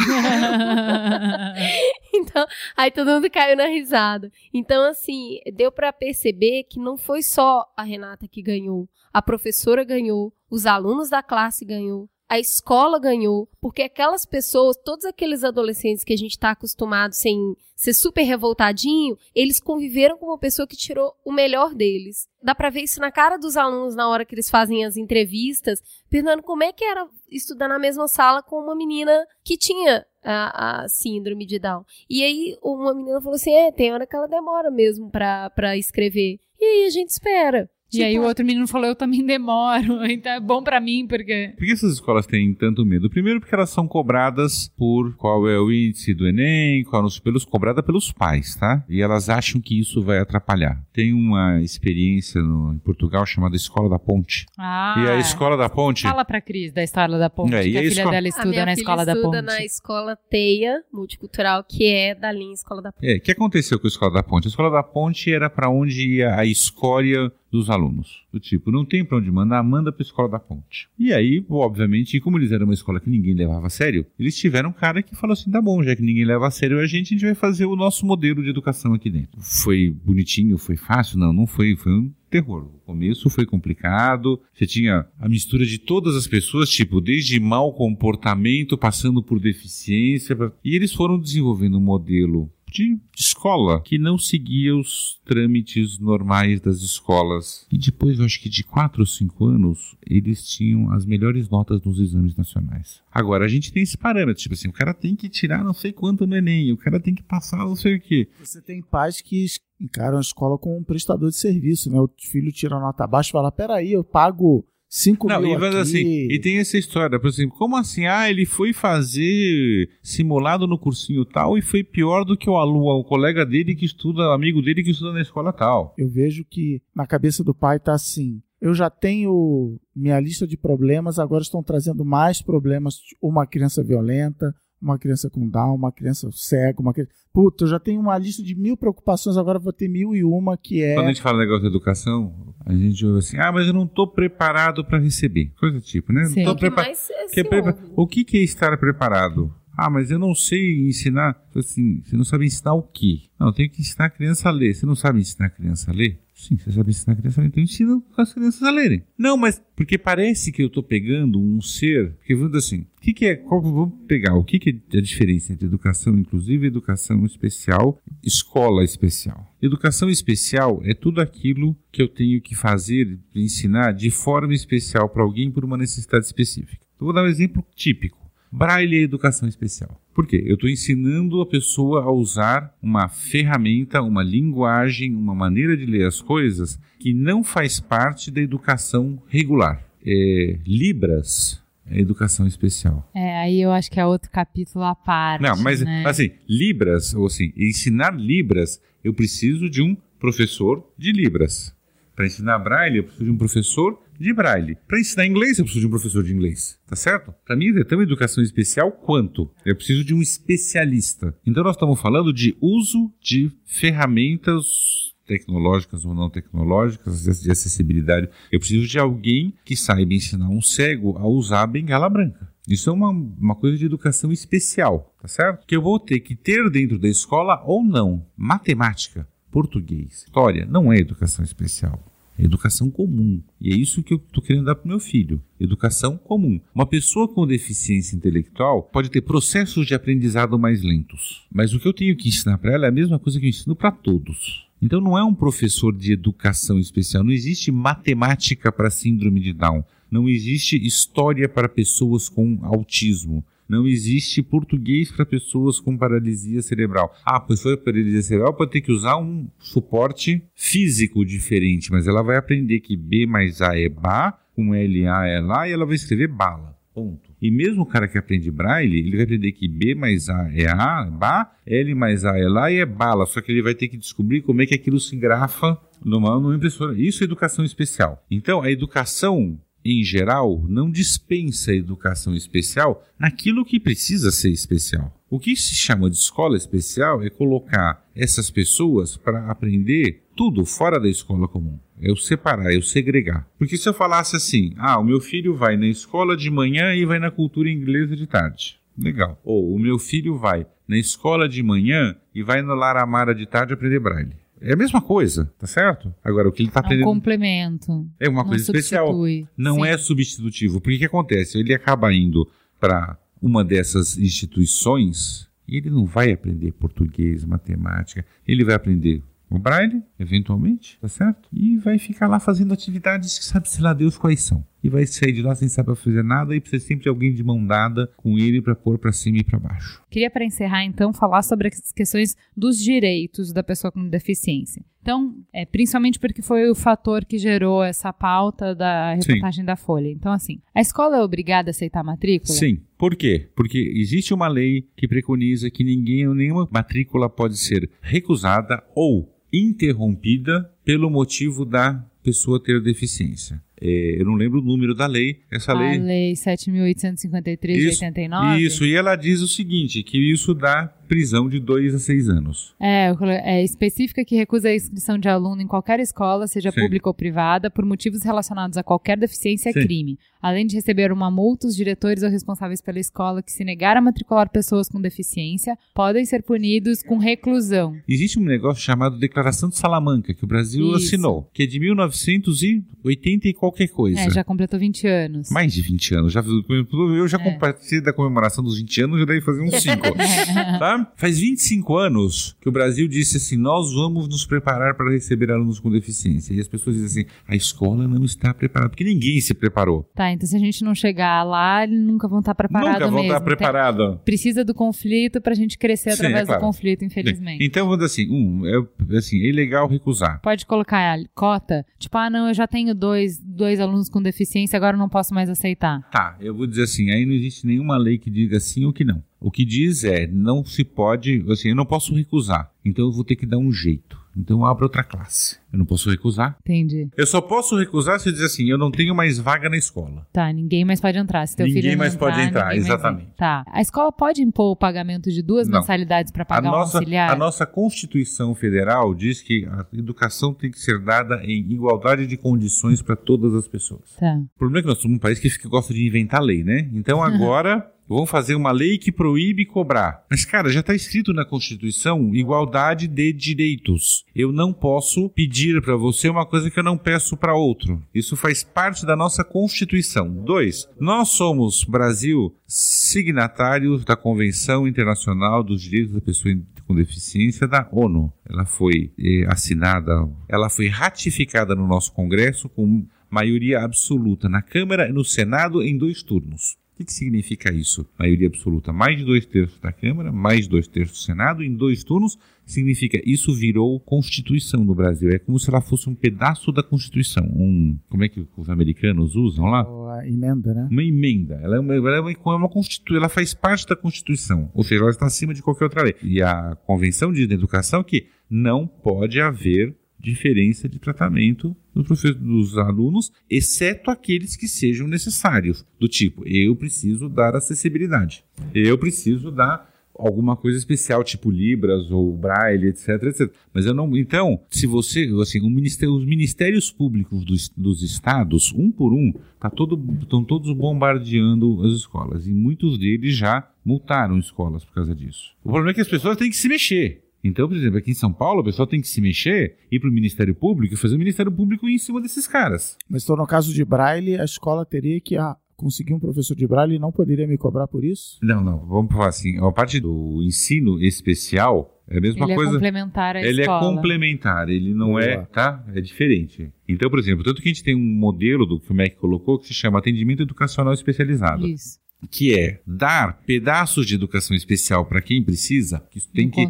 Então, 2.13 2.47
aí 2.75 2.89
todo 2.89 3.11
mundo 3.11 3.29
caiu 3.29 3.55
na 3.55 3.67
risada. 3.67 4.31
Então, 4.53 4.83
assim, 4.83 5.39
deu 5.53 5.71
pra 5.71 5.93
perceber 5.93 6.63
que 6.63 6.79
não 6.79 6.97
foi 6.97 7.21
só 7.21 7.65
a 7.75 7.83
Renata 7.83 8.27
que 8.27 8.41
ganhou. 8.41 8.89
A 9.13 9.21
professora 9.21 9.83
ganhou, 9.83 10.33
os 10.49 10.65
alunos 10.65 11.09
da 11.09 11.21
classe 11.21 11.63
ganhou, 11.63 12.09
a 12.29 12.39
escola 12.39 12.99
ganhou, 12.99 13.47
porque 13.61 13.83
aquelas 13.83 14.25
pessoas, 14.25 14.75
todos 14.83 15.05
aqueles 15.05 15.43
adolescentes 15.43 16.03
que 16.03 16.13
a 16.13 16.17
gente 16.17 16.37
tá 16.37 16.51
acostumado 16.51 17.13
sem 17.13 17.55
ser 17.75 17.93
super 17.93 18.23
revoltadinho, 18.23 19.17
eles 19.33 19.59
conviveram 19.59 20.17
com 20.17 20.25
uma 20.25 20.37
pessoa 20.37 20.67
que 20.67 20.75
tirou 20.75 21.15
o 21.23 21.31
melhor 21.31 21.73
deles. 21.73 22.27
Dá 22.41 22.55
pra 22.55 22.69
ver 22.69 22.81
isso 22.81 22.99
na 22.99 23.11
cara 23.11 23.37
dos 23.37 23.55
alunos 23.55 23.95
na 23.95 24.09
hora 24.09 24.25
que 24.25 24.35
eles 24.35 24.49
fazem 24.49 24.83
as 24.83 24.97
entrevistas, 24.97 25.81
perguntando 26.09 26.43
como 26.43 26.63
é 26.63 26.73
que 26.73 26.83
era 26.83 27.07
estudar 27.29 27.67
na 27.67 27.79
mesma 27.79 28.07
sala 28.07 28.41
com 28.41 28.57
uma 28.57 28.75
menina 28.75 29.25
que 29.43 29.57
tinha 29.57 30.05
a, 30.23 30.83
a 30.83 30.89
síndrome 30.89 31.45
de 31.45 31.59
Down. 31.59 31.85
E 32.09 32.23
aí 32.23 32.57
uma 32.61 32.93
menina 32.93 33.21
falou 33.21 33.35
assim: 33.35 33.53
é, 33.53 33.71
tem 33.71 33.93
hora 33.93 34.07
que 34.07 34.15
ela 34.15 34.27
demora 34.27 34.71
mesmo 34.71 35.09
pra 35.09 35.77
escrever. 35.77 36.39
E 36.59 36.65
aí 36.65 36.85
a 36.85 36.89
gente 36.89 37.09
espera. 37.09 37.69
E 37.93 38.03
aí 38.03 38.19
o 38.19 38.23
outro 38.23 38.45
menino 38.45 38.67
falou, 38.67 38.87
eu 38.87 38.95
também 38.95 39.25
demoro, 39.25 40.05
então 40.09 40.31
é 40.33 40.39
bom 40.39 40.61
pra 40.61 40.79
mim, 40.79 41.05
porque... 41.07 41.53
Por 41.57 41.65
que 41.65 41.71
essas 41.71 41.93
escolas 41.93 42.25
têm 42.25 42.53
tanto 42.53 42.85
medo? 42.85 43.09
Primeiro 43.09 43.39
porque 43.39 43.55
elas 43.55 43.69
são 43.69 43.87
cobradas 43.87 44.69
por 44.77 45.15
qual 45.15 45.47
é 45.47 45.57
o 45.59 45.71
índice 45.71 46.13
do 46.13 46.27
Enem, 46.27 46.83
qual 46.83 47.05
é 47.05 47.07
pelos, 47.23 47.45
cobrada 47.45 47.81
pelos 47.81 48.11
pais, 48.11 48.55
tá? 48.55 48.83
E 48.89 49.01
elas 49.01 49.29
acham 49.29 49.61
que 49.61 49.79
isso 49.79 50.01
vai 50.03 50.19
atrapalhar. 50.19 50.81
Tem 50.91 51.13
uma 51.13 51.61
experiência 51.61 52.41
no, 52.41 52.73
em 52.73 52.79
Portugal 52.79 53.25
chamada 53.25 53.55
Escola 53.55 53.89
da 53.89 53.99
Ponte. 53.99 54.45
Ah, 54.57 54.95
E 54.97 55.09
a 55.11 55.17
Escola 55.19 55.55
da 55.55 55.69
Ponte... 55.69 56.03
Fala 56.03 56.25
pra 56.25 56.41
Cris 56.41 56.71
da 56.73 56.83
Escola 56.83 57.17
da 57.17 57.29
Ponte, 57.29 57.55
É, 57.55 57.65
e 57.65 57.71
que 57.71 57.77
a, 57.77 57.79
a 57.79 57.83
filha 57.83 57.89
escola- 57.93 58.11
dela 58.11 58.25
A 58.27 58.29
estuda 58.29 58.65
na 58.65 58.73
Escola 58.73 59.05
da 59.05 59.13
estuda 59.13 59.37
Ponte. 59.37 59.45
na 59.45 59.63
escola 59.65 60.15
Teia 60.29 60.83
Multicultural, 60.91 61.63
que 61.63 61.85
é 61.87 62.13
da 62.15 62.31
linha 62.31 62.53
Escola 62.53 62.81
da 62.81 62.91
Ponte. 62.91 63.07
É, 63.09 63.15
o 63.17 63.21
que 63.21 63.31
aconteceu 63.31 63.79
com 63.79 63.87
a 63.87 63.89
Escola 63.89 64.11
da 64.13 64.23
Ponte? 64.23 64.47
A 64.47 64.49
Escola 64.49 64.69
da 64.69 64.83
Ponte 64.83 65.31
era 65.33 65.49
para 65.49 65.69
onde 65.69 66.15
ia 66.17 66.35
a 66.35 66.45
escória 66.45 67.31
dos 67.57 67.69
alunos. 67.69 68.23
Do 68.31 68.39
tipo, 68.39 68.71
não 68.71 68.85
tem 68.85 69.03
para 69.03 69.17
onde 69.17 69.31
mandar, 69.31 69.61
manda 69.63 69.91
para 69.91 70.01
a 70.01 70.05
Escola 70.05 70.29
da 70.29 70.39
Ponte. 70.39 70.87
E 70.97 71.13
aí, 71.13 71.43
obviamente, 71.49 72.19
como 72.19 72.37
eles 72.37 72.51
eram 72.51 72.65
uma 72.65 72.73
escola 72.73 72.99
que 72.99 73.09
ninguém 73.09 73.33
levava 73.33 73.67
a 73.67 73.69
sério, 73.69 74.05
eles 74.19 74.37
tiveram 74.37 74.69
um 74.69 74.73
cara 74.73 75.01
que 75.01 75.15
falou 75.15 75.33
assim: 75.33 75.51
tá 75.51 75.61
bom, 75.61 75.83
já 75.83 75.95
que 75.95 76.01
ninguém 76.01 76.25
leva 76.25 76.47
a 76.47 76.51
sério 76.51 76.79
a 76.79 76.85
gente, 76.85 77.07
a 77.07 77.17
gente 77.17 77.25
vai 77.25 77.35
fazer 77.35 77.65
o 77.65 77.75
nosso 77.75 78.05
modelo 78.05 78.43
de 78.43 78.49
educação 78.49 78.93
aqui 78.93 79.09
dentro. 79.09 79.41
Foi 79.41 79.95
bonitinho, 80.03 80.57
foi 80.57 80.75
fácil? 80.75 81.17
Não, 81.17 81.33
não 81.33 81.47
foi. 81.47 81.75
Foi 81.75 81.91
um 81.91 82.11
terror. 82.29 82.65
O 82.65 82.79
começo 82.85 83.29
foi 83.29 83.45
complicado. 83.45 84.39
Você 84.53 84.65
tinha 84.65 85.05
a 85.19 85.29
mistura 85.29 85.65
de 85.65 85.77
todas 85.77 86.15
as 86.15 86.27
pessoas, 86.27 86.69
tipo, 86.69 87.01
desde 87.01 87.39
mau 87.39 87.73
comportamento, 87.73 88.77
passando 88.77 89.23
por 89.23 89.39
deficiência. 89.39 90.37
E 90.63 90.75
eles 90.75 90.93
foram 90.93 91.19
desenvolvendo 91.19 91.77
um 91.77 91.81
modelo 91.81 92.49
de 92.71 92.99
escola 93.15 93.81
que 93.81 93.97
não 93.97 94.17
seguia 94.17 94.75
os 94.75 95.19
trâmites 95.25 95.99
normais 95.99 96.59
das 96.59 96.77
escolas. 96.77 97.65
E 97.71 97.77
depois, 97.77 98.19
eu 98.19 98.25
acho 98.25 98.41
que 98.41 98.49
de 98.49 98.63
4 98.63 99.01
ou 99.01 99.05
5 99.05 99.45
anos, 99.45 99.95
eles 100.05 100.47
tinham 100.47 100.91
as 100.91 101.05
melhores 101.05 101.49
notas 101.49 101.81
nos 101.83 101.99
exames 101.99 102.35
nacionais. 102.35 103.01
Agora, 103.11 103.45
a 103.45 103.47
gente 103.47 103.71
tem 103.71 103.83
esse 103.83 103.97
parâmetro, 103.97 104.41
tipo 104.41 104.53
assim, 104.53 104.67
o 104.67 104.73
cara 104.73 104.93
tem 104.93 105.15
que 105.15 105.29
tirar 105.29 105.63
não 105.63 105.73
sei 105.73 105.91
quanto 105.91 106.27
no 106.27 106.35
Enem, 106.35 106.71
o 106.71 106.77
cara 106.77 106.99
tem 106.99 107.15
que 107.15 107.23
passar 107.23 107.57
não 107.57 107.75
sei 107.75 107.95
o 107.95 108.01
quê. 108.01 108.27
Você 108.39 108.61
tem 108.61 108.81
pais 108.81 109.21
que 109.21 109.45
encaram 109.79 110.17
a 110.17 110.21
escola 110.21 110.57
como 110.57 110.77
um 110.77 110.83
prestador 110.83 111.29
de 111.29 111.35
serviço, 111.35 111.91
né? 111.91 111.99
O 111.99 112.09
filho 112.19 112.51
tira 112.51 112.79
nota 112.79 113.07
baixa 113.07 113.29
e 113.29 113.31
fala, 113.31 113.51
peraí, 113.51 113.91
eu 113.91 114.03
pago 114.03 114.65
5 114.89 115.27
Não, 115.27 115.41
mil 115.41 115.51
e, 115.51 115.57
mas 115.57 115.75
aqui. 115.75 115.81
assim, 115.81 116.27
e 116.31 116.39
tem 116.39 116.59
essa 116.59 116.77
história, 116.77 117.19
por 117.19 117.27
exemplo, 117.27 117.57
como 117.57 117.75
assim? 117.75 118.05
Ah, 118.05 118.29
ele 118.29 118.45
foi 118.45 118.71
fazer 118.73 119.89
simulado 120.01 120.65
no 120.67 120.79
cursinho 120.79 121.25
tal 121.25 121.57
e 121.57 121.61
foi 121.61 121.83
pior 121.83 122.23
do 122.23 122.37
que 122.37 122.49
o 122.49 122.57
aluno, 122.57 122.85
o 122.85 123.03
colega 123.03 123.45
dele 123.45 123.75
que 123.75 123.85
estuda, 123.85 124.33
amigo 124.33 124.61
dele 124.61 124.83
que 124.83 124.91
estuda 124.91 125.13
na 125.13 125.21
escola 125.21 125.51
tal. 125.51 125.93
Eu 125.97 126.07
vejo 126.07 126.45
que 126.49 126.81
na 126.95 127.05
cabeça 127.05 127.43
do 127.43 127.53
pai 127.53 127.79
tá 127.79 127.93
assim, 127.93 128.41
eu 128.61 128.73
já 128.73 128.89
tenho 128.89 129.77
minha 129.95 130.19
lista 130.19 130.47
de 130.47 130.57
problemas, 130.57 131.19
agora 131.19 131.43
estão 131.43 131.61
trazendo 131.61 132.03
mais 132.05 132.41
problemas, 132.41 132.95
uma 133.21 133.45
criança 133.45 133.83
violenta, 133.83 134.53
uma 134.81 134.97
criança 134.97 135.29
com 135.29 135.47
Down, 135.47 135.75
uma 135.75 135.91
criança 135.91 136.29
cega, 136.31 136.79
uma 136.81 136.93
criança... 136.93 137.11
Puta, 137.33 137.63
eu 137.63 137.67
já 137.67 137.79
tenho 137.79 137.99
uma 137.99 138.17
lista 138.17 138.41
de 138.43 138.55
mil 138.55 138.75
preocupações, 138.75 139.37
agora 139.37 139.59
vou 139.59 139.73
ter 139.73 139.87
mil 139.87 140.15
e 140.15 140.23
uma 140.23 140.57
que 140.57 140.81
é... 140.81 140.95
Quando 140.95 141.05
a 141.05 141.09
gente 141.09 141.21
fala 141.21 141.39
negócio 141.39 141.61
de 141.61 141.67
educação, 141.67 142.53
a 142.65 142.73
gente 142.73 143.05
ouve 143.05 143.19
assim, 143.19 143.37
ah, 143.37 143.51
mas 143.51 143.67
eu 143.67 143.73
não 143.73 143.83
estou 143.83 144.07
preparado 144.07 144.83
para 144.83 144.99
receber. 144.99 145.51
Coisa 145.59 145.79
tipo, 145.79 146.11
né? 146.11 146.25
Sim. 146.25 146.43
Não 146.43 146.45
tô 146.45 146.51
O 146.51 146.55
que 146.55 146.61
prepa- 146.61 146.81
mais 146.83 147.09
é 147.09 147.25
que 147.27 147.39
é. 147.41 147.75
O 147.95 148.07
que, 148.07 148.23
que 148.23 148.37
é 148.37 148.43
estar 148.43 148.77
preparado? 148.77 149.53
Ah, 149.77 149.91
mas 149.91 150.09
eu 150.09 150.17
não 150.17 150.33
sei 150.33 150.87
ensinar. 150.87 151.39
Assim, 151.55 152.01
você 152.03 152.17
não 152.17 152.25
sabe 152.25 152.45
ensinar 152.45 152.73
o 152.73 152.81
quê? 152.81 153.21
Não, 153.39 153.47
eu 153.47 153.53
tenho 153.53 153.69
que 153.69 153.81
ensinar 153.81 154.05
a 154.05 154.09
criança 154.09 154.49
a 154.49 154.51
ler. 154.51 154.73
Você 154.73 154.87
não 154.87 154.95
sabe 154.95 155.19
ensinar 155.19 155.45
a 155.45 155.49
criança 155.51 155.91
a 155.91 155.93
ler? 155.93 156.19
Sim, 156.33 156.57
você 156.57 156.71
sabe 156.71 156.89
ensinar 156.89 157.13
a 157.13 157.15
criança 157.15 157.39
a 157.39 157.43
ler. 157.43 157.47
Então 157.49 157.63
ensina 157.63 158.01
as 158.17 158.33
crianças 158.33 158.63
a 158.63 158.71
lerem. 158.71 159.03
Não, 159.17 159.37
mas 159.37 159.61
porque 159.75 159.97
parece 159.97 160.51
que 160.51 160.63
eu 160.63 160.67
estou 160.67 160.81
pegando 160.81 161.39
um 161.39 161.61
ser. 161.61 162.13
Porque 162.13 162.35
vamos 162.35 162.55
assim, 162.55 162.81
o 162.81 163.01
que, 163.01 163.13
que 163.13 163.25
é. 163.25 163.35
Qual, 163.35 163.61
vamos 163.61 163.93
pegar 164.07 164.35
o 164.35 164.43
que, 164.43 164.57
que 164.57 164.81
é 164.93 164.97
a 164.97 165.01
diferença 165.01 165.53
entre 165.53 165.67
educação 165.67 166.17
inclusiva 166.17 166.65
e 166.65 166.67
educação 166.67 167.23
especial, 167.23 168.01
escola 168.23 168.83
especial. 168.83 169.47
Educação 169.61 170.09
especial 170.09 170.81
é 170.83 170.95
tudo 170.95 171.21
aquilo 171.21 171.75
que 171.91 172.01
eu 172.01 172.07
tenho 172.07 172.41
que 172.41 172.55
fazer, 172.55 173.19
ensinar 173.35 173.91
de 173.91 174.09
forma 174.09 174.53
especial 174.53 175.09
para 175.09 175.23
alguém 175.23 175.51
por 175.51 175.63
uma 175.63 175.77
necessidade 175.77 176.25
específica. 176.25 176.85
Eu 176.99 177.05
vou 177.05 177.13
dar 177.13 177.23
um 177.23 177.27
exemplo 177.27 177.63
típico. 177.75 178.26
Braille 178.51 178.97
é 178.97 179.01
educação 179.01 179.47
especial. 179.47 180.01
Por 180.13 180.25
quê? 180.25 180.43
Eu 180.45 180.55
estou 180.55 180.69
ensinando 180.69 181.41
a 181.41 181.45
pessoa 181.45 182.03
a 182.03 182.11
usar 182.11 182.73
uma 182.81 183.07
ferramenta, 183.07 184.01
uma 184.01 184.23
linguagem, 184.23 185.13
uma 185.15 185.35
maneira 185.35 185.77
de 185.77 185.85
ler 185.85 186.07
as 186.07 186.21
coisas 186.21 186.79
que 186.99 187.13
não 187.13 187.43
faz 187.43 187.79
parte 187.79 188.31
da 188.31 188.41
educação 188.41 189.21
regular. 189.27 189.83
É, 190.05 190.57
Libras 190.65 191.61
é 191.89 191.99
educação 191.99 192.45
especial. 192.47 193.09
É, 193.13 193.37
aí 193.37 193.61
eu 193.61 193.71
acho 193.71 193.89
que 193.89 193.99
é 193.99 194.05
outro 194.05 194.29
capítulo 194.29 194.83
à 194.83 194.95
parte, 194.95 195.41
Não, 195.41 195.55
mas 195.57 195.81
né? 195.81 196.03
assim, 196.05 196.31
Libras, 196.47 197.13
ou 197.13 197.27
assim, 197.27 197.53
ensinar 197.55 198.11
Libras, 198.15 198.81
eu 199.03 199.13
preciso 199.13 199.69
de 199.69 199.81
um 199.81 199.95
professor 200.19 200.83
de 200.97 201.11
Libras. 201.11 201.75
Para 202.15 202.25
ensinar 202.25 202.57
Braille, 202.59 202.97
eu 202.97 203.03
preciso 203.03 203.25
de 203.25 203.31
um 203.31 203.37
professor 203.37 204.01
de 204.19 204.33
Braille. 204.33 204.77
Para 204.87 204.99
ensinar 204.99 205.25
inglês, 205.25 205.57
eu 205.57 205.65
preciso 205.65 205.81
de 205.81 205.87
um 205.87 205.91
professor 205.91 206.23
de 206.23 206.33
inglês. 206.33 206.79
Tá 206.87 206.95
certo? 206.95 207.33
Para 207.45 207.55
mim, 207.55 207.77
é 207.77 207.83
tão 207.83 208.01
educação 208.01 208.43
especial 208.43 208.91
quanto 208.91 209.49
eu 209.65 209.75
preciso 209.75 210.03
de 210.03 210.13
um 210.13 210.21
especialista. 210.21 211.35
Então, 211.45 211.63
nós 211.63 211.75
estamos 211.75 211.99
falando 211.99 212.33
de 212.33 212.57
uso 212.61 213.11
de 213.21 213.51
ferramentas 213.65 215.07
tecnológicas 215.27 216.05
ou 216.05 216.15
não 216.15 216.29
tecnológicas, 216.29 217.41
de 217.41 217.51
acessibilidade. 217.51 218.29
Eu 218.51 218.59
preciso 218.59 218.87
de 218.87 218.97
alguém 218.97 219.53
que 219.65 219.75
saiba 219.75 220.13
ensinar 220.13 220.49
um 220.49 220.61
cego 220.61 221.17
a 221.17 221.27
usar 221.27 221.63
a 221.63 221.67
bengala 221.67 222.09
branca. 222.09 222.47
Isso 222.67 222.89
é 222.89 222.93
uma, 222.93 223.09
uma 223.09 223.55
coisa 223.55 223.77
de 223.77 223.85
educação 223.85 224.31
especial, 224.31 225.13
tá 225.21 225.27
certo? 225.27 225.65
Que 225.65 225.75
eu 225.75 225.81
vou 225.81 225.99
ter 225.99 226.19
que 226.19 226.35
ter 226.35 226.69
dentro 226.69 226.97
da 226.97 227.07
escola 227.07 227.61
ou 227.65 227.83
não. 227.83 228.25
Matemática, 228.35 229.27
português, 229.51 230.23
história, 230.25 230.65
não 230.65 230.91
é 230.91 230.97
educação 230.97 231.45
especial. 231.45 232.03
Educação 232.37 232.89
comum. 232.89 233.41
E 233.59 233.73
é 233.73 233.75
isso 233.75 234.03
que 234.03 234.13
eu 234.13 234.17
estou 234.17 234.43
querendo 234.43 234.65
dar 234.65 234.75
para 234.75 234.87
meu 234.87 234.99
filho. 234.99 235.41
Educação 235.59 236.17
comum. 236.17 236.59
Uma 236.73 236.85
pessoa 236.85 237.27
com 237.27 237.47
deficiência 237.47 238.15
intelectual 238.15 238.83
pode 238.83 239.09
ter 239.09 239.21
processos 239.21 239.87
de 239.87 239.95
aprendizado 239.95 240.59
mais 240.59 240.83
lentos. 240.83 241.45
Mas 241.51 241.73
o 241.73 241.79
que 241.79 241.87
eu 241.87 241.93
tenho 241.93 242.15
que 242.15 242.29
ensinar 242.29 242.57
para 242.57 242.73
ela 242.73 242.85
é 242.85 242.89
a 242.89 242.91
mesma 242.91 243.17
coisa 243.17 243.39
que 243.39 243.45
eu 243.45 243.49
ensino 243.49 243.75
para 243.75 243.91
todos. 243.91 244.67
Então 244.81 245.01
não 245.01 245.17
é 245.17 245.23
um 245.23 245.33
professor 245.33 245.95
de 245.95 246.13
educação 246.13 246.79
especial. 246.79 247.23
Não 247.23 247.31
existe 247.31 247.71
matemática 247.71 248.71
para 248.71 248.91
síndrome 248.91 249.39
de 249.39 249.53
Down. 249.53 249.83
Não 250.09 250.29
existe 250.29 250.77
história 250.85 251.49
para 251.49 251.67
pessoas 251.67 252.29
com 252.29 252.59
autismo. 252.61 253.43
Não 253.67 253.85
existe 253.85 254.41
português 254.41 255.11
para 255.11 255.25
pessoas 255.25 255.79
com 255.79 255.97
paralisia 255.97 256.61
cerebral. 256.61 257.13
Ah, 257.25 257.39
pessoa 257.39 257.77
com 257.77 257.83
paralisia 257.83 258.21
cerebral 258.21 258.53
pode 258.53 258.71
ter 258.71 258.81
que 258.81 258.91
usar 258.91 259.17
um 259.17 259.47
suporte 259.59 260.43
físico 260.55 261.25
diferente, 261.25 261.91
mas 261.91 262.07
ela 262.07 262.23
vai 262.23 262.37
aprender 262.37 262.79
que 262.79 262.95
B 262.95 263.25
mais 263.25 263.61
A 263.61 263.77
é 263.77 263.89
Bá, 263.89 264.39
com 264.55 264.71
LA 264.71 265.27
é 265.27 265.39
lá, 265.39 265.67
e 265.67 265.71
ela 265.71 265.85
vai 265.85 265.95
escrever 265.95 266.27
bala. 266.27 266.75
Ponto. 266.93 267.29
E 267.39 267.51
mesmo 267.51 267.83
o 267.83 267.85
cara 267.85 268.07
que 268.07 268.17
aprende 268.17 268.49
braille, 268.49 268.97
ele 268.97 269.11
vai 269.11 269.25
aprender 269.25 269.51
que 269.51 269.67
B 269.67 269.93
mais 269.93 270.29
A 270.29 270.49
é 270.51 270.67
A, 270.67 271.03
Bá, 271.05 271.51
L 271.63 271.93
mais 271.93 272.25
A 272.25 272.35
é 272.39 272.47
lá 272.47 272.71
e 272.71 272.77
é 272.77 272.85
bala. 272.87 273.27
Só 273.27 273.39
que 273.39 273.51
ele 273.51 273.61
vai 273.61 273.75
ter 273.75 273.87
que 273.87 273.97
descobrir 273.97 274.41
como 274.41 274.63
é 274.63 274.65
que 274.65 274.73
aquilo 274.73 274.99
se 274.99 275.15
grafa 275.15 275.79
numa, 276.03 276.39
numa 276.39 276.55
impressora. 276.55 276.99
Isso 276.99 277.23
é 277.23 277.25
educação 277.25 277.63
especial. 277.63 278.25
Então, 278.31 278.61
a 278.61 278.71
educação 278.71 279.59
em 279.93 280.03
geral, 280.03 280.63
não 280.67 280.89
dispensa 280.91 281.71
a 281.71 281.75
educação 281.75 282.35
especial 282.35 283.05
naquilo 283.19 283.65
que 283.65 283.79
precisa 283.79 284.31
ser 284.31 284.49
especial. 284.49 285.13
O 285.29 285.39
que 285.39 285.55
se 285.55 285.75
chama 285.75 286.09
de 286.09 286.15
escola 286.15 286.55
especial 286.55 287.21
é 287.21 287.29
colocar 287.29 288.05
essas 288.15 288.49
pessoas 288.49 289.17
para 289.17 289.49
aprender 289.51 290.23
tudo 290.35 290.65
fora 290.65 290.99
da 290.99 291.09
escola 291.09 291.47
comum. 291.47 291.77
É 292.01 292.11
o 292.11 292.15
separar, 292.15 292.73
é 292.73 292.77
o 292.77 292.83
segregar. 292.83 293.47
Porque 293.57 293.77
se 293.77 293.89
eu 293.89 293.93
falasse 293.93 294.35
assim, 294.35 294.73
ah, 294.77 294.99
o 294.99 295.03
meu 295.03 295.19
filho 295.19 295.55
vai 295.55 295.75
na 295.75 295.87
escola 295.87 296.37
de 296.37 296.49
manhã 296.49 296.93
e 296.93 297.05
vai 297.05 297.19
na 297.19 297.31
cultura 297.31 297.69
inglesa 297.69 298.15
de 298.15 298.27
tarde. 298.27 298.79
Legal. 298.97 299.39
Ou 299.43 299.73
o 299.73 299.79
meu 299.79 299.99
filho 299.99 300.37
vai 300.37 300.65
na 300.87 300.97
escola 300.97 301.47
de 301.47 301.61
manhã 301.61 302.15
e 302.33 302.41
vai 302.41 302.61
no 302.61 302.73
Laramara 302.73 303.35
de 303.35 303.45
tarde 303.45 303.73
aprender 303.73 303.99
braille. 303.99 304.35
É 304.61 304.73
a 304.73 304.75
mesma 304.75 305.01
coisa, 305.01 305.51
tá 305.57 305.67
certo? 305.67 306.13
Agora, 306.23 306.47
o 306.49 306.51
que 306.51 306.61
ele 306.61 306.69
está 306.69 306.79
É 306.79 306.83
um 306.83 306.85
aprendendo 306.85 307.05
complemento. 307.05 308.07
é 308.19 308.27
uma 308.29 308.43
coisa 308.45 308.63
especial. 308.63 309.13
Não 309.55 309.75
Sim. 309.77 309.87
é 309.87 309.97
substitutivo. 309.97 310.81
Porque 310.81 310.95
o 310.95 310.99
que 310.99 311.05
acontece? 311.05 311.57
Ele 311.59 311.73
acaba 311.73 312.13
indo 312.13 312.47
para 312.79 313.17
uma 313.41 313.63
dessas 313.63 314.17
instituições 314.17 315.47
e 315.67 315.77
ele 315.77 315.89
não 315.89 316.05
vai 316.05 316.31
aprender 316.31 316.71
português, 316.71 317.43
matemática. 317.43 318.25
Ele 318.47 318.63
vai 318.63 318.75
aprender 318.75 319.21
o 319.49 319.57
braille, 319.57 320.03
eventualmente, 320.19 320.99
tá 320.99 321.07
certo? 321.07 321.47
E 321.53 321.77
vai 321.77 321.97
ficar 321.97 322.27
lá 322.27 322.39
fazendo 322.39 322.73
atividades 322.73 323.39
que 323.39 323.45
sabe-se 323.45 323.81
lá 323.81 323.93
Deus 323.93 324.17
quais 324.17 324.41
são. 324.41 324.65
E 324.83 324.89
vai 324.89 325.05
sair 325.05 325.31
de 325.31 325.41
lá 325.41 325.55
sem 325.55 325.67
saber 325.67 325.95
fazer 325.95 326.23
nada 326.23 326.55
e 326.55 326.61
precisa 326.61 326.85
sempre 326.85 327.03
de 327.03 327.09
alguém 327.09 327.33
de 327.33 327.43
mão 327.43 327.65
dada 327.65 328.09
com 328.17 328.37
ele 328.37 328.61
para 328.61 328.75
pôr 328.75 328.97
para 328.97 329.11
cima 329.11 329.37
e 329.37 329.43
para 329.43 329.59
baixo. 329.59 330.01
Queria, 330.09 330.29
para 330.29 330.45
encerrar, 330.45 330.83
então, 330.83 331.13
falar 331.13 331.41
sobre 331.41 331.69
as 331.69 331.91
questões 331.91 332.35
dos 332.55 332.77
direitos 332.77 333.51
da 333.51 333.63
pessoa 333.63 333.91
com 333.91 334.07
deficiência. 334.07 334.83
Então, 335.01 335.33
é, 335.53 335.65
principalmente 335.65 336.19
porque 336.19 336.41
foi 336.41 336.69
o 336.69 336.75
fator 336.75 337.23
que 337.23 337.37
gerou 337.37 337.81
essa 337.81 338.11
pauta 338.11 338.75
da 338.75 339.13
reportagem 339.13 339.63
da 339.63 339.77
Folha. 339.77 340.09
Então, 340.09 340.33
assim, 340.33 340.59
a 340.75 340.81
escola 340.81 341.17
é 341.17 341.21
obrigada 341.21 341.69
a 341.69 341.71
aceitar 341.71 342.01
a 342.01 342.03
matrícula? 342.03 342.53
Sim. 342.53 342.81
Por 342.97 343.15
quê? 343.15 343.49
Porque 343.55 343.77
existe 343.95 344.33
uma 344.33 344.49
lei 344.49 344.85
que 344.97 345.07
preconiza 345.07 345.71
que 345.71 345.83
ninguém, 345.83 346.27
nenhuma 346.33 346.67
matrícula 346.69 347.29
pode 347.29 347.57
ser 347.57 347.89
recusada 348.01 348.83
ou 348.93 349.36
interrompida 349.51 350.69
pelo 350.83 351.09
motivo 351.09 351.65
da 351.65 352.03
pessoa 352.23 352.61
ter 352.61 352.81
deficiência. 352.81 353.61
É, 353.79 354.19
eu 354.19 354.25
não 354.25 354.33
lembro 354.33 354.59
o 354.59 354.63
número 354.63 354.95
da 354.95 355.05
lei. 355.05 355.39
Essa 355.51 355.71
a 355.71 355.79
lei. 355.79 355.99
lei 355.99 356.33
7.853 356.33 357.57
de 357.61 357.87
Isso, 357.87 358.03
89? 358.03 358.61
Isso, 358.61 358.85
e 358.85 358.93
ela 358.95 359.15
diz 359.15 359.41
o 359.41 359.47
seguinte: 359.47 360.01
que 360.03 360.17
isso 360.17 360.53
dá 360.53 360.93
prisão 361.07 361.47
de 361.49 361.59
2 361.59 361.95
a 361.95 361.99
6 361.99 362.29
anos. 362.29 362.75
É, 362.79 363.11
é 363.43 363.63
específica 363.63 364.23
que 364.25 364.35
recusa 364.35 364.69
a 364.69 364.75
inscrição 364.75 365.17
de 365.17 365.27
aluno 365.27 365.61
em 365.61 365.67
qualquer 365.67 365.99
escola, 365.99 366.47
seja 366.47 366.71
Sim. 366.71 366.81
pública 366.81 367.09
ou 367.09 367.13
privada, 367.13 367.69
por 367.69 367.85
motivos 367.85 368.23
relacionados 368.23 368.77
a 368.77 368.83
qualquer 368.83 369.17
deficiência 369.17 369.69
é 369.69 369.73
Sim. 369.73 369.79
crime. 369.81 370.19
Além 370.41 370.67
de 370.67 370.75
receber 370.75 371.11
uma 371.11 371.31
multa, 371.31 371.67
os 371.67 371.75
diretores 371.75 372.21
ou 372.23 372.29
responsáveis 372.29 372.79
pela 372.81 372.99
escola 372.99 373.41
que 373.41 373.51
se 373.51 373.63
negar 373.63 373.97
a 373.97 374.01
matricular 374.01 374.49
pessoas 374.49 374.87
com 374.87 375.01
deficiência 375.01 375.75
podem 375.95 376.25
ser 376.25 376.43
punidos 376.43 377.01
com 377.01 377.17
reclusão. 377.17 377.95
Existe 378.07 378.39
um 378.39 378.43
negócio 378.43 378.81
chamado 378.83 379.17
Declaração 379.17 379.67
de 379.69 379.77
Salamanca, 379.77 380.33
que 380.33 380.43
o 380.43 380.47
Brasil 380.47 380.85
Isso. 380.95 381.07
assinou, 381.07 381.49
que 381.53 381.63
é 381.63 381.65
de 381.65 381.79
1980 381.79 383.47
e 383.47 383.53
qualquer 383.53 383.87
coisa. 383.87 384.19
É, 384.19 384.29
já 384.29 384.43
completou 384.43 384.79
20 384.79 385.07
anos. 385.07 385.49
Mais 385.51 385.73
de 385.73 385.81
20 385.81 386.15
anos. 386.15 386.33
Já, 386.33 386.41
eu 386.41 387.27
já 387.27 387.37
É. 387.37 387.43
compartilhei 387.43 388.01
da 388.03 388.13
comemoração 388.13 388.63
dos 388.63 388.77
20 388.77 389.01
anos, 389.03 389.19
já 389.19 389.25
deve 389.25 389.41
fazer 389.41 389.61
uns 389.61 389.81
5. 389.81 390.01
tá? 390.79 390.96
Faz 391.15 391.39
25 391.39 391.97
anos 391.97 392.55
que 392.61 392.69
o 392.69 392.71
Brasil 392.71 393.07
disse 393.07 393.37
assim: 393.37 393.57
nós 393.57 393.93
vamos 393.93 394.27
nos 394.27 394.45
preparar 394.45 394.95
para 394.95 395.11
receber 395.11 395.51
alunos 395.51 395.79
com 395.79 395.89
deficiência. 395.91 396.53
E 396.53 396.59
as 396.59 396.67
pessoas 396.67 396.95
dizem 396.95 397.23
assim: 397.23 397.31
a 397.47 397.55
escola 397.55 398.07
não 398.07 398.23
está 398.23 398.53
preparada, 398.53 398.89
porque 398.89 399.03
ninguém 399.03 399.39
se 399.41 399.53
preparou. 399.53 400.09
Tá, 400.15 400.31
então 400.31 400.47
se 400.47 400.55
a 400.55 400.59
gente 400.59 400.83
não 400.83 400.95
chegar 400.95 401.43
lá, 401.43 401.83
eles 401.83 401.99
nunca 401.99 402.27
vão 402.27 402.39
estar 402.39 402.55
preparados 402.55 402.93
Nunca 402.93 403.07
vão 403.07 403.21
mesmo. 403.21 403.33
estar 403.33 403.43
preparados. 403.43 404.19
Precisa 404.23 404.63
do 404.63 404.73
conflito 404.73 405.41
pra 405.41 405.53
gente 405.53 405.77
crescer 405.77 406.11
Sim, 406.11 406.17
através 406.17 406.43
é 406.43 406.45
claro. 406.45 406.61
do 406.61 406.65
conflito, 406.65 407.03
infelizmente. 407.03 407.63
Então, 407.63 407.85
vamos 407.87 407.99
dizer 408.05 408.23
assim: 408.23 408.31
um, 408.31 408.65
é, 408.65 409.17
assim, 409.17 409.41
é 409.41 409.47
ilegal 409.47 409.87
recusar. 409.87 410.41
Pode 410.41 410.65
colocar 410.65 411.15
a 411.15 411.23
cota, 411.33 411.85
tipo, 411.97 412.17
ah, 412.17 412.29
não, 412.29 412.47
eu 412.47 412.53
já 412.53 412.67
tenho 412.67 412.93
dois, 412.93 413.37
dois 413.39 413.79
alunos 413.79 414.09
com 414.09 414.21
deficiência, 414.21 414.77
agora 414.77 414.95
eu 414.95 414.99
não 414.99 415.09
posso 415.09 415.33
mais 415.33 415.49
aceitar. 415.49 416.01
Tá, 416.11 416.37
eu 416.39 416.53
vou 416.53 416.67
dizer 416.67 416.83
assim, 416.83 417.11
aí 417.11 417.25
não 417.25 417.33
existe 417.33 417.65
nenhuma 417.65 417.97
lei 417.97 418.17
que 418.17 418.29
diga 418.29 418.59
sim 418.59 418.85
ou 418.85 418.93
que 418.93 419.03
não. 419.03 419.21
O 419.39 419.51
que 419.51 419.63
diz 419.63 420.03
é, 420.03 420.25
não 420.27 420.65
se 420.65 420.83
pode, 420.83 421.45
assim, 421.49 421.69
eu 421.69 421.75
não 421.75 421.85
posso 421.85 422.13
recusar, 422.15 422.71
então 422.83 423.05
eu 423.05 423.11
vou 423.11 423.23
ter 423.23 423.35
que 423.35 423.45
dar 423.45 423.57
um 423.57 423.71
jeito. 423.71 424.17
Então 424.39 424.59
eu 424.59 424.65
abro 424.67 424.83
outra 424.85 425.03
classe. 425.03 425.57
Eu 425.73 425.79
não 425.79 425.85
posso 425.85 426.11
recusar. 426.11 426.55
Entendi. 426.61 427.09
Eu 427.17 427.25
só 427.25 427.41
posso 427.41 427.75
recusar 427.75 428.19
se 428.19 428.29
eu 428.29 428.33
dizer 428.33 428.45
assim, 428.45 428.69
eu 428.69 428.77
não 428.77 428.91
tenho 428.91 429.15
mais 429.15 429.39
vaga 429.39 429.67
na 429.67 429.75
escola. 429.77 430.27
Tá, 430.31 430.53
ninguém 430.53 430.85
mais 430.85 431.01
pode 431.01 431.17
entrar. 431.17 431.47
Se 431.47 431.55
teu 431.55 431.65
Ninguém 431.65 431.81
filho 431.81 431.97
mais 431.97 432.15
pode 432.15 432.39
entrar, 432.39 432.65
ninguém 432.65 432.81
mais 432.81 432.85
exatamente. 432.85 433.23
entra. 433.23 433.35
Tá. 433.35 433.63
A 433.71 433.81
escola 433.81 434.11
pode 434.11 434.43
impor 434.43 434.73
o 434.73 434.75
pagamento 434.75 435.31
de 435.31 435.41
duas 435.41 435.67
Não. 435.67 435.79
mensalidades 435.79 436.31
pra 436.31 436.43
A 436.43 436.45
pagar 436.45 436.69
um 436.69 436.71
nossa, 436.71 436.99
auxiliar? 436.99 437.31
a 437.31 437.35
nossa 437.35 437.65
Constituição 437.65 438.53
Federal 438.53 439.15
diz 439.15 439.41
que 439.41 439.65
a 439.65 439.85
educação 439.91 440.53
tem 440.53 440.69
que 440.69 440.79
ser 440.79 440.99
dada 440.99 441.41
em 441.43 441.71
igualdade 441.71 442.27
de 442.27 442.37
condições 442.37 443.01
para 443.01 443.15
todas 443.15 443.55
as 443.55 443.67
pessoas. 443.67 444.15
Tá. 444.19 444.35
O 444.55 444.59
problema 444.59 444.79
é 444.79 444.81
que 444.83 444.87
nós 444.89 444.99
somos 444.99 445.17
um 445.17 445.19
país 445.19 445.39
que 445.39 445.67
gosta 445.67 445.95
de 445.95 446.05
inventar 446.05 446.43
lei, 446.43 446.63
né? 446.63 446.87
Então 446.93 447.21
agora 447.25 447.91
vamos 448.07 448.29
fazer 448.29 448.55
uma 448.55 448.71
lei 448.71 448.97
que 448.97 449.11
proíbe 449.11 449.65
cobrar. 449.65 450.23
Mas, 450.29 450.45
cara, 450.45 450.69
já 450.69 450.79
está 450.79 450.93
escrito 450.93 451.33
na 451.33 451.45
Constituição 451.45 452.33
igualdade 452.33 453.07
de 453.07 453.33
direitos. 453.33 454.23
Eu 454.35 454.51
não 454.51 454.73
posso 454.73 455.29
pedir 455.29 455.81
para 455.81 455.95
você 455.95 456.29
uma 456.29 456.45
coisa 456.45 456.69
que 456.69 456.79
eu 456.79 456.83
não 456.83 456.97
peço 456.97 457.35
para 457.35 457.55
outro. 457.55 458.01
Isso 458.13 458.35
faz 458.35 458.63
parte 458.63 459.05
da 459.05 459.15
nossa 459.15 459.43
Constituição. 459.43 460.29
Dois, 460.29 460.87
nós 460.99 461.29
somos, 461.29 461.83
Brasil, 461.83 462.55
signatários 462.65 464.03
da 464.03 464.15
Convenção 464.15 464.87
Internacional 464.87 465.63
dos 465.63 465.81
Direitos 465.81 466.13
da 466.13 466.21
Pessoa 466.21 466.55
com 466.87 466.95
Deficiência 466.95 467.67
da 467.67 467.87
ONU. 467.91 468.31
Ela 468.49 468.65
foi 468.65 469.11
eh, 469.19 469.45
assinada, 469.49 470.27
ela 470.47 470.69
foi 470.69 470.87
ratificada 470.87 471.75
no 471.75 471.85
nosso 471.85 472.13
Congresso 472.13 472.69
com 472.69 473.05
maioria 473.29 473.81
absoluta 473.81 474.47
na 474.47 474.61
Câmara 474.61 475.09
e 475.09 475.11
no 475.11 475.23
Senado 475.23 475.83
em 475.83 475.97
dois 475.97 476.23
turnos. 476.23 476.77
O 476.97 476.99
que, 476.99 477.05
que 477.05 477.13
significa 477.13 477.71
isso? 477.71 478.07
Maioria 478.17 478.47
absoluta, 478.47 478.91
mais 478.91 479.19
de 479.19 479.23
dois 479.23 479.45
terços 479.45 479.79
da 479.79 479.91
Câmara, 479.91 480.31
mais 480.31 480.61
de 480.61 480.69
dois 480.69 480.87
terços 480.87 481.19
do 481.19 481.21
Senado, 481.21 481.63
em 481.63 481.71
dois 481.71 482.03
turnos, 482.03 482.39
significa 482.65 483.21
isso 483.23 483.53
virou 483.53 483.99
Constituição 483.99 484.83
no 484.83 484.95
Brasil. 484.95 485.29
É 485.29 485.37
como 485.37 485.59
se 485.59 485.69
ela 485.69 485.79
fosse 485.79 486.09
um 486.09 486.15
pedaço 486.15 486.71
da 486.71 486.81
Constituição. 486.81 487.43
Um, 487.55 487.99
como 488.09 488.23
é 488.23 488.27
que 488.27 488.43
os 488.57 488.67
americanos 488.67 489.35
usam 489.35 489.65
lá? 489.65 489.85
A 490.17 490.27
emenda, 490.27 490.73
né? 490.73 490.87
Uma 490.89 491.03
emenda. 491.03 491.59
Ela 491.61 491.75
é 491.75 491.79
uma, 491.79 491.93
ela 491.93 492.15
é 492.15 492.19
uma, 492.19 492.31
é 492.31 492.55
uma 492.55 492.67
constitu, 492.67 493.15
ela 493.15 493.29
faz 493.29 493.53
parte 493.53 493.85
da 493.85 493.95
Constituição. 493.95 494.71
Ou 494.73 494.83
seja, 494.83 495.01
ela 495.01 495.11
está 495.11 495.27
acima 495.27 495.53
de 495.53 495.61
qualquer 495.61 495.83
outra 495.83 496.01
lei. 496.01 496.15
E 496.23 496.41
a 496.41 496.75
Convenção 496.83 497.31
diz 497.31 497.47
na 497.47 497.53
educação 497.53 498.03
que 498.03 498.25
não 498.49 498.87
pode 498.87 499.39
haver 499.39 499.95
diferença 500.27 500.89
de 500.89 500.99
tratamento 500.99 501.75
dos, 501.93 502.21
dos 502.35 502.77
alunos, 502.77 503.31
exceto 503.49 504.11
aqueles 504.11 504.55
que 504.55 504.67
sejam 504.67 505.07
necessários. 505.07 505.85
Do 505.99 506.07
tipo, 506.07 506.47
eu 506.47 506.75
preciso 506.75 507.29
dar 507.29 507.55
acessibilidade. 507.55 508.43
Eu 508.73 508.97
preciso 508.97 509.51
dar 509.51 509.93
alguma 510.13 510.55
coisa 510.55 510.77
especial, 510.77 511.23
tipo 511.23 511.51
Libras 511.51 512.11
ou 512.11 512.35
Braille, 512.35 512.87
etc, 512.87 513.23
etc. 513.23 513.51
Mas 513.73 513.85
eu 513.85 513.93
não. 513.93 514.17
Então, 514.17 514.59
se 514.69 514.87
você, 514.87 515.29
assim, 515.41 515.61
ministério, 515.69 516.15
os 516.15 516.25
ministérios 516.25 516.91
públicos 516.91 517.45
dos, 517.45 517.69
dos 517.69 518.01
estados, 518.01 518.73
um 518.73 518.91
por 518.91 519.13
um, 519.13 519.31
tá 519.59 519.69
todo, 519.69 520.01
estão 520.21 520.43
todos 520.43 520.73
bombardeando 520.73 521.83
as 521.85 521.93
escolas 521.93 522.47
e 522.47 522.51
muitos 522.51 522.97
deles 522.97 523.35
já 523.35 523.69
multaram 523.85 524.37
escolas 524.37 524.83
por 524.83 524.95
causa 524.95 525.15
disso. 525.15 525.55
O 525.63 525.69
problema 525.69 525.91
é 525.91 525.93
que 525.93 526.01
as 526.01 526.09
pessoas 526.09 526.35
têm 526.35 526.49
que 526.49 526.57
se 526.57 526.67
mexer. 526.67 527.26
Então, 527.47 527.67
por 527.67 527.75
exemplo, 527.77 527.97
aqui 527.97 528.11
em 528.11 528.15
São 528.15 528.31
Paulo, 528.33 528.61
o 528.61 528.63
pessoal 528.63 528.87
tem 528.87 529.01
que 529.01 529.07
se 529.07 529.21
mexer, 529.21 529.77
ir 529.91 529.99
para 529.99 530.09
o 530.09 530.13
Ministério 530.13 530.53
Público 530.53 530.93
e 530.93 530.97
fazer 530.97 531.15
o 531.15 531.19
Ministério 531.19 531.51
Público 531.51 531.87
ir 531.87 531.95
em 531.95 531.97
cima 531.97 532.21
desses 532.21 532.47
caras. 532.47 532.97
Mas 533.09 533.23
então, 533.23 533.35
no 533.35 533.45
caso 533.47 533.73
de 533.73 533.83
Braille, 533.85 534.39
a 534.39 534.43
escola 534.43 534.85
teria 534.85 535.19
que 535.21 535.35
ah, 535.37 535.55
conseguir 535.75 536.13
um 536.13 536.19
professor 536.19 536.55
de 536.55 536.67
Braille 536.67 536.95
e 536.95 536.99
não 536.99 537.11
poderia 537.11 537.47
me 537.47 537.57
cobrar 537.57 537.87
por 537.87 538.03
isso? 538.03 538.37
Não, 538.41 538.63
não, 538.63 538.79
vamos 538.85 539.11
falar 539.11 539.27
assim, 539.29 539.57
a 539.59 539.71
parte 539.71 539.99
do 539.99 540.41
ensino 540.43 540.99
especial 541.01 541.93
é 542.09 542.17
a 542.17 542.21
mesma 542.21 542.45
Ele 542.45 542.53
é 542.53 542.55
coisa. 542.55 542.71
complementar 542.71 543.35
à 543.35 543.41
ele 543.41 543.61
escola. 543.61 543.77
é 543.91 543.95
complementar, 543.95 544.69
ele 544.69 544.93
não 544.93 545.07
Boa. 545.11 545.23
é, 545.23 545.37
tá? 545.45 545.83
É 545.93 546.01
diferente. 546.01 546.71
Então, 546.87 547.09
por 547.09 547.19
exemplo, 547.19 547.43
tanto 547.43 547.61
que 547.61 547.67
a 547.67 547.71
gente 547.71 547.83
tem 547.83 547.95
um 547.95 547.99
modelo 547.99 548.65
do 548.65 548.79
que 548.79 548.91
o 548.91 548.95
MEC 548.95 549.17
colocou 549.17 549.59
que 549.59 549.67
se 549.67 549.73
chama 549.73 549.99
atendimento 549.99 550.41
educacional 550.41 550.93
especializado, 550.93 551.67
Isso. 551.67 551.99
Que 552.29 552.53
é 552.53 552.81
dar 552.85 553.41
pedaços 553.45 554.05
de 554.05 554.15
educação 554.15 554.55
especial 554.55 555.05
para 555.05 555.21
quem 555.21 555.43
precisa, 555.43 556.03
que 556.09 556.19
tem 556.27 556.49
que 556.49 556.67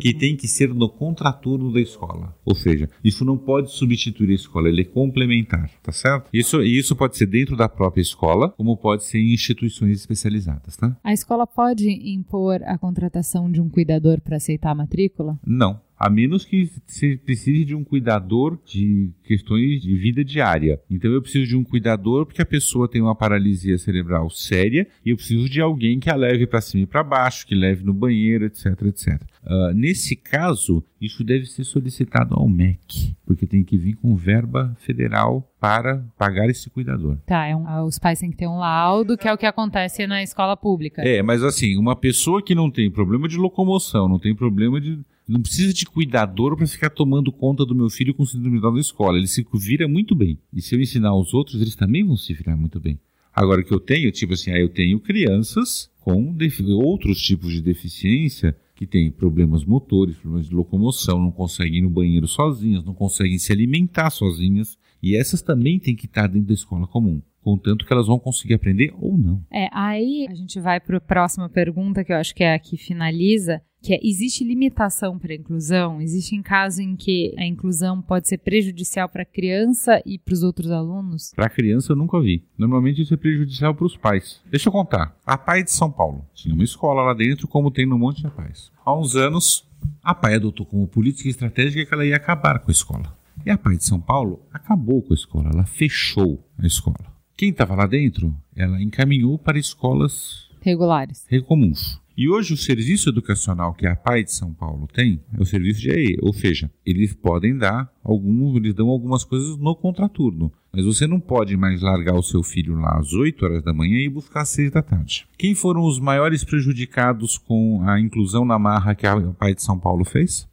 que 0.00 0.14
tem 0.14 0.36
que 0.36 0.48
ser 0.48 0.74
no 0.74 0.88
contraturno 0.88 1.72
da 1.72 1.80
escola. 1.80 2.34
Ou 2.44 2.54
seja, 2.54 2.88
isso 3.02 3.24
não 3.24 3.36
pode 3.36 3.70
substituir 3.70 4.30
a 4.30 4.34
escola, 4.34 4.68
ele 4.68 4.82
é 4.82 4.84
complementar, 4.84 5.70
tá 5.82 5.92
certo? 5.92 6.28
Isso, 6.32 6.62
e 6.62 6.78
isso 6.78 6.96
pode 6.96 7.16
ser 7.16 7.26
dentro 7.26 7.56
da 7.56 7.68
própria 7.68 8.02
escola, 8.02 8.50
como 8.50 8.76
pode 8.76 9.04
ser 9.04 9.18
em 9.18 9.32
instituições 9.32 9.98
especializadas, 9.98 10.76
tá? 10.76 10.96
A 11.02 11.12
escola 11.12 11.46
pode 11.46 11.88
impor 11.88 12.62
a 12.64 12.76
contratação 12.76 13.50
de 13.50 13.60
um 13.60 13.68
cuidador 13.68 14.20
para 14.20 14.36
aceitar 14.36 14.70
a 14.70 14.74
matrícula? 14.74 15.38
Não. 15.46 15.80
A 15.98 16.08
menos 16.08 16.44
que 16.44 16.70
você 16.86 17.16
precise 17.16 17.64
de 17.64 17.74
um 17.74 17.82
cuidador 17.82 18.58
de 18.64 19.10
questões 19.24 19.82
de 19.82 19.96
vida 19.96 20.24
diária. 20.24 20.80
Então 20.90 21.10
eu 21.10 21.20
preciso 21.20 21.46
de 21.46 21.56
um 21.56 21.64
cuidador 21.64 22.24
porque 22.24 22.40
a 22.42 22.46
pessoa 22.46 22.88
tem 22.88 23.02
uma 23.02 23.14
paralisia 23.14 23.76
cerebral 23.78 24.30
séria 24.30 24.86
e 25.04 25.10
eu 25.10 25.16
preciso 25.16 25.48
de 25.48 25.60
alguém 25.60 25.98
que 25.98 26.08
a 26.10 26.14
leve 26.14 26.46
para 26.46 26.60
cima 26.60 26.84
e 26.84 26.86
para 26.86 27.02
baixo, 27.02 27.46
que 27.46 27.54
leve 27.54 27.84
no 27.84 27.92
banheiro, 27.92 28.44
etc, 28.44 28.66
etc. 28.82 29.20
Ah, 29.44 29.72
nesse 29.74 30.14
caso, 30.14 30.84
isso 31.00 31.24
deve 31.24 31.46
ser 31.46 31.64
solicitado 31.64 32.34
ao 32.34 32.48
MEC, 32.48 33.16
porque 33.26 33.46
tem 33.46 33.64
que 33.64 33.76
vir 33.78 33.94
com 33.94 34.14
verba 34.14 34.76
federal 34.80 35.50
para 35.60 36.04
pagar 36.18 36.48
esse 36.48 36.68
cuidador. 36.70 37.16
Tá, 37.26 37.46
é 37.46 37.56
um- 37.56 37.66
ah, 37.66 37.84
os 37.84 37.98
pais 37.98 38.18
têm 38.20 38.30
que 38.30 38.36
ter 38.36 38.46
um 38.46 38.58
laudo, 38.58 39.16
que 39.16 39.26
é 39.26 39.32
o 39.32 39.38
que 39.38 39.46
acontece 39.46 40.06
na 40.06 40.22
escola 40.22 40.56
pública. 40.56 41.02
É, 41.02 41.22
mas 41.22 41.42
assim, 41.42 41.76
uma 41.76 41.96
pessoa 41.96 42.42
que 42.42 42.54
não 42.54 42.70
tem 42.70 42.90
problema 42.90 43.26
de 43.28 43.36
locomoção, 43.36 44.08
não 44.08 44.18
tem 44.18 44.34
problema 44.34 44.80
de. 44.80 44.98
Não 45.28 45.42
precisa 45.42 45.74
de 45.74 45.84
cuidador 45.84 46.56
para 46.56 46.66
ficar 46.66 46.88
tomando 46.88 47.30
conta 47.30 47.66
do 47.66 47.74
meu 47.74 47.90
filho 47.90 48.14
com 48.14 48.24
síndrome 48.24 48.58
na 48.58 48.80
escola. 48.80 49.18
Ele 49.18 49.26
se 49.26 49.46
vira 49.54 49.86
muito 49.86 50.14
bem. 50.14 50.38
E 50.52 50.62
se 50.62 50.74
eu 50.74 50.80
ensinar 50.80 51.14
os 51.14 51.34
outros, 51.34 51.60
eles 51.60 51.76
também 51.76 52.02
vão 52.02 52.16
se 52.16 52.32
virar 52.32 52.56
muito 52.56 52.80
bem. 52.80 52.98
Agora 53.34 53.62
que 53.62 53.72
eu 53.72 53.78
tenho, 53.78 54.10
tipo 54.10 54.32
assim, 54.32 54.50
aí 54.50 54.62
eu 54.62 54.70
tenho 54.70 54.98
crianças 54.98 55.90
com 56.00 56.34
outros 56.82 57.20
tipos 57.20 57.52
de 57.52 57.60
deficiência 57.60 58.56
que 58.74 58.86
têm 58.86 59.10
problemas 59.10 59.64
motores, 59.64 60.16
problemas 60.16 60.48
de 60.48 60.54
locomoção, 60.54 61.18
não 61.18 61.30
conseguem 61.30 61.80
ir 61.80 61.82
no 61.82 61.90
banheiro 61.90 62.26
sozinhas, 62.26 62.84
não 62.84 62.94
conseguem 62.94 63.38
se 63.38 63.52
alimentar 63.52 64.08
sozinhas. 64.08 64.78
E 65.02 65.14
essas 65.14 65.42
também 65.42 65.78
têm 65.78 65.94
que 65.94 66.06
estar 66.06 66.26
dentro 66.26 66.48
da 66.48 66.54
escola 66.54 66.86
comum. 66.86 67.20
Contanto 67.42 67.84
que 67.86 67.92
elas 67.92 68.06
vão 68.06 68.18
conseguir 68.18 68.54
aprender 68.54 68.92
ou 68.98 69.16
não. 69.16 69.44
É, 69.52 69.68
aí 69.72 70.26
a 70.28 70.34
gente 70.34 70.58
vai 70.60 70.80
para 70.80 70.98
a 70.98 71.00
próxima 71.00 71.48
pergunta, 71.48 72.04
que 72.04 72.12
eu 72.12 72.16
acho 72.16 72.34
que 72.34 72.42
é 72.42 72.54
a 72.54 72.58
que 72.58 72.76
finaliza, 72.76 73.62
que 73.80 73.94
é, 73.94 74.00
existe 74.02 74.44
limitação 74.44 75.18
para 75.18 75.32
a 75.32 75.36
inclusão? 75.36 76.00
Existe 76.00 76.34
em 76.34 76.42
caso 76.42 76.82
em 76.82 76.96
que 76.96 77.34
a 77.38 77.44
inclusão 77.44 78.02
pode 78.02 78.28
ser 78.28 78.38
prejudicial 78.38 79.08
para 79.08 79.22
a 79.22 79.26
criança 79.26 80.02
e 80.04 80.18
para 80.18 80.34
os 80.34 80.42
outros 80.42 80.70
alunos? 80.70 81.32
Para 81.34 81.46
a 81.46 81.50
criança 81.50 81.92
eu 81.92 81.96
nunca 81.96 82.20
vi. 82.20 82.44
Normalmente 82.56 83.02
isso 83.02 83.14
é 83.14 83.16
prejudicial 83.16 83.74
para 83.74 83.86
os 83.86 83.96
pais. 83.96 84.40
Deixa 84.50 84.68
eu 84.68 84.72
contar. 84.72 85.16
A 85.24 85.38
PAI 85.38 85.62
de 85.62 85.70
São 85.70 85.90
Paulo 85.90 86.24
tinha 86.34 86.54
uma 86.54 86.64
escola 86.64 87.02
lá 87.02 87.14
dentro, 87.14 87.46
como 87.46 87.70
tem 87.70 87.86
no 87.86 87.98
Monte 87.98 88.22
de 88.22 88.30
Paz. 88.30 88.70
Há 88.84 88.98
uns 88.98 89.14
anos, 89.14 89.64
a 90.02 90.14
PAI 90.14 90.34
adotou 90.34 90.66
como 90.66 90.88
política 90.88 91.28
estratégica 91.28 91.86
que 91.86 91.94
ela 91.94 92.04
ia 92.04 92.16
acabar 92.16 92.58
com 92.58 92.70
a 92.70 92.72
escola. 92.72 93.16
E 93.46 93.50
a 93.50 93.56
PAI 93.56 93.76
de 93.76 93.84
São 93.84 94.00
Paulo 94.00 94.42
acabou 94.52 95.00
com 95.02 95.12
a 95.12 95.16
escola, 95.16 95.50
ela 95.52 95.64
fechou 95.64 96.44
a 96.58 96.66
escola. 96.66 97.18
Quem 97.36 97.50
estava 97.50 97.76
lá 97.76 97.86
dentro, 97.86 98.34
ela 98.56 98.82
encaminhou 98.82 99.38
para 99.38 99.58
escolas 99.58 100.48
Regulares. 100.60 101.24
comuns. 101.46 102.00
E 102.18 102.28
hoje 102.28 102.52
o 102.52 102.56
serviço 102.56 103.10
educacional 103.10 103.72
que 103.72 103.86
a 103.86 103.94
PAI 103.94 104.24
de 104.24 104.32
São 104.32 104.52
Paulo 104.52 104.88
tem 104.92 105.20
é 105.32 105.40
o 105.40 105.46
serviço 105.46 105.80
de 105.80 105.90
EE, 105.90 106.18
ou 106.20 106.32
seja, 106.32 106.68
eles 106.84 107.14
podem 107.14 107.56
dar 107.56 107.88
alguns, 108.02 108.56
eles 108.56 108.74
dão 108.74 108.88
algumas 108.88 109.22
coisas 109.22 109.56
no 109.56 109.76
contraturno. 109.76 110.52
Mas 110.72 110.84
você 110.84 111.06
não 111.06 111.20
pode 111.20 111.56
mais 111.56 111.80
largar 111.80 112.16
o 112.16 112.22
seu 112.24 112.42
filho 112.42 112.74
lá 112.74 112.98
às 112.98 113.12
8 113.12 113.44
horas 113.44 113.62
da 113.62 113.72
manhã 113.72 113.98
e 113.98 114.08
buscar 114.08 114.40
às 114.40 114.48
6 114.48 114.72
da 114.72 114.82
tarde. 114.82 115.28
Quem 115.38 115.54
foram 115.54 115.82
os 115.82 116.00
maiores 116.00 116.42
prejudicados 116.42 117.38
com 117.38 117.88
a 117.88 118.00
inclusão 118.00 118.44
na 118.44 118.58
marra 118.58 118.96
que 118.96 119.06
a 119.06 119.16
PAI 119.34 119.54
de 119.54 119.62
São 119.62 119.78
Paulo 119.78 120.04
fez? 120.04 120.48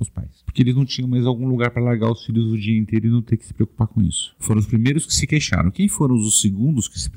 Os 0.00 0.08
pais. 0.08 0.42
Porque 0.44 0.62
eles 0.62 0.74
não 0.74 0.84
tinham 0.84 1.08
mais 1.08 1.26
algum 1.26 1.46
lugar 1.46 1.70
para 1.70 1.82
largar 1.82 2.10
os 2.10 2.24
filhos 2.24 2.50
o 2.52 2.58
dia 2.58 2.78
inteiro 2.78 3.06
e 3.06 3.10
não 3.10 3.20
ter 3.20 3.36
que 3.36 3.46
se 3.46 3.52
preocupar 3.52 3.86
com 3.86 4.00
isso. 4.00 4.34
Foram 4.38 4.60
os 4.60 4.66
primeiros 4.66 5.04
que 5.04 5.12
se 5.12 5.26
queixaram. 5.26 5.70
Quem 5.70 5.88
foram 5.88 6.14
os 6.14 6.40
segundos 6.40 6.88
que 6.88 6.98
se, 6.98 7.10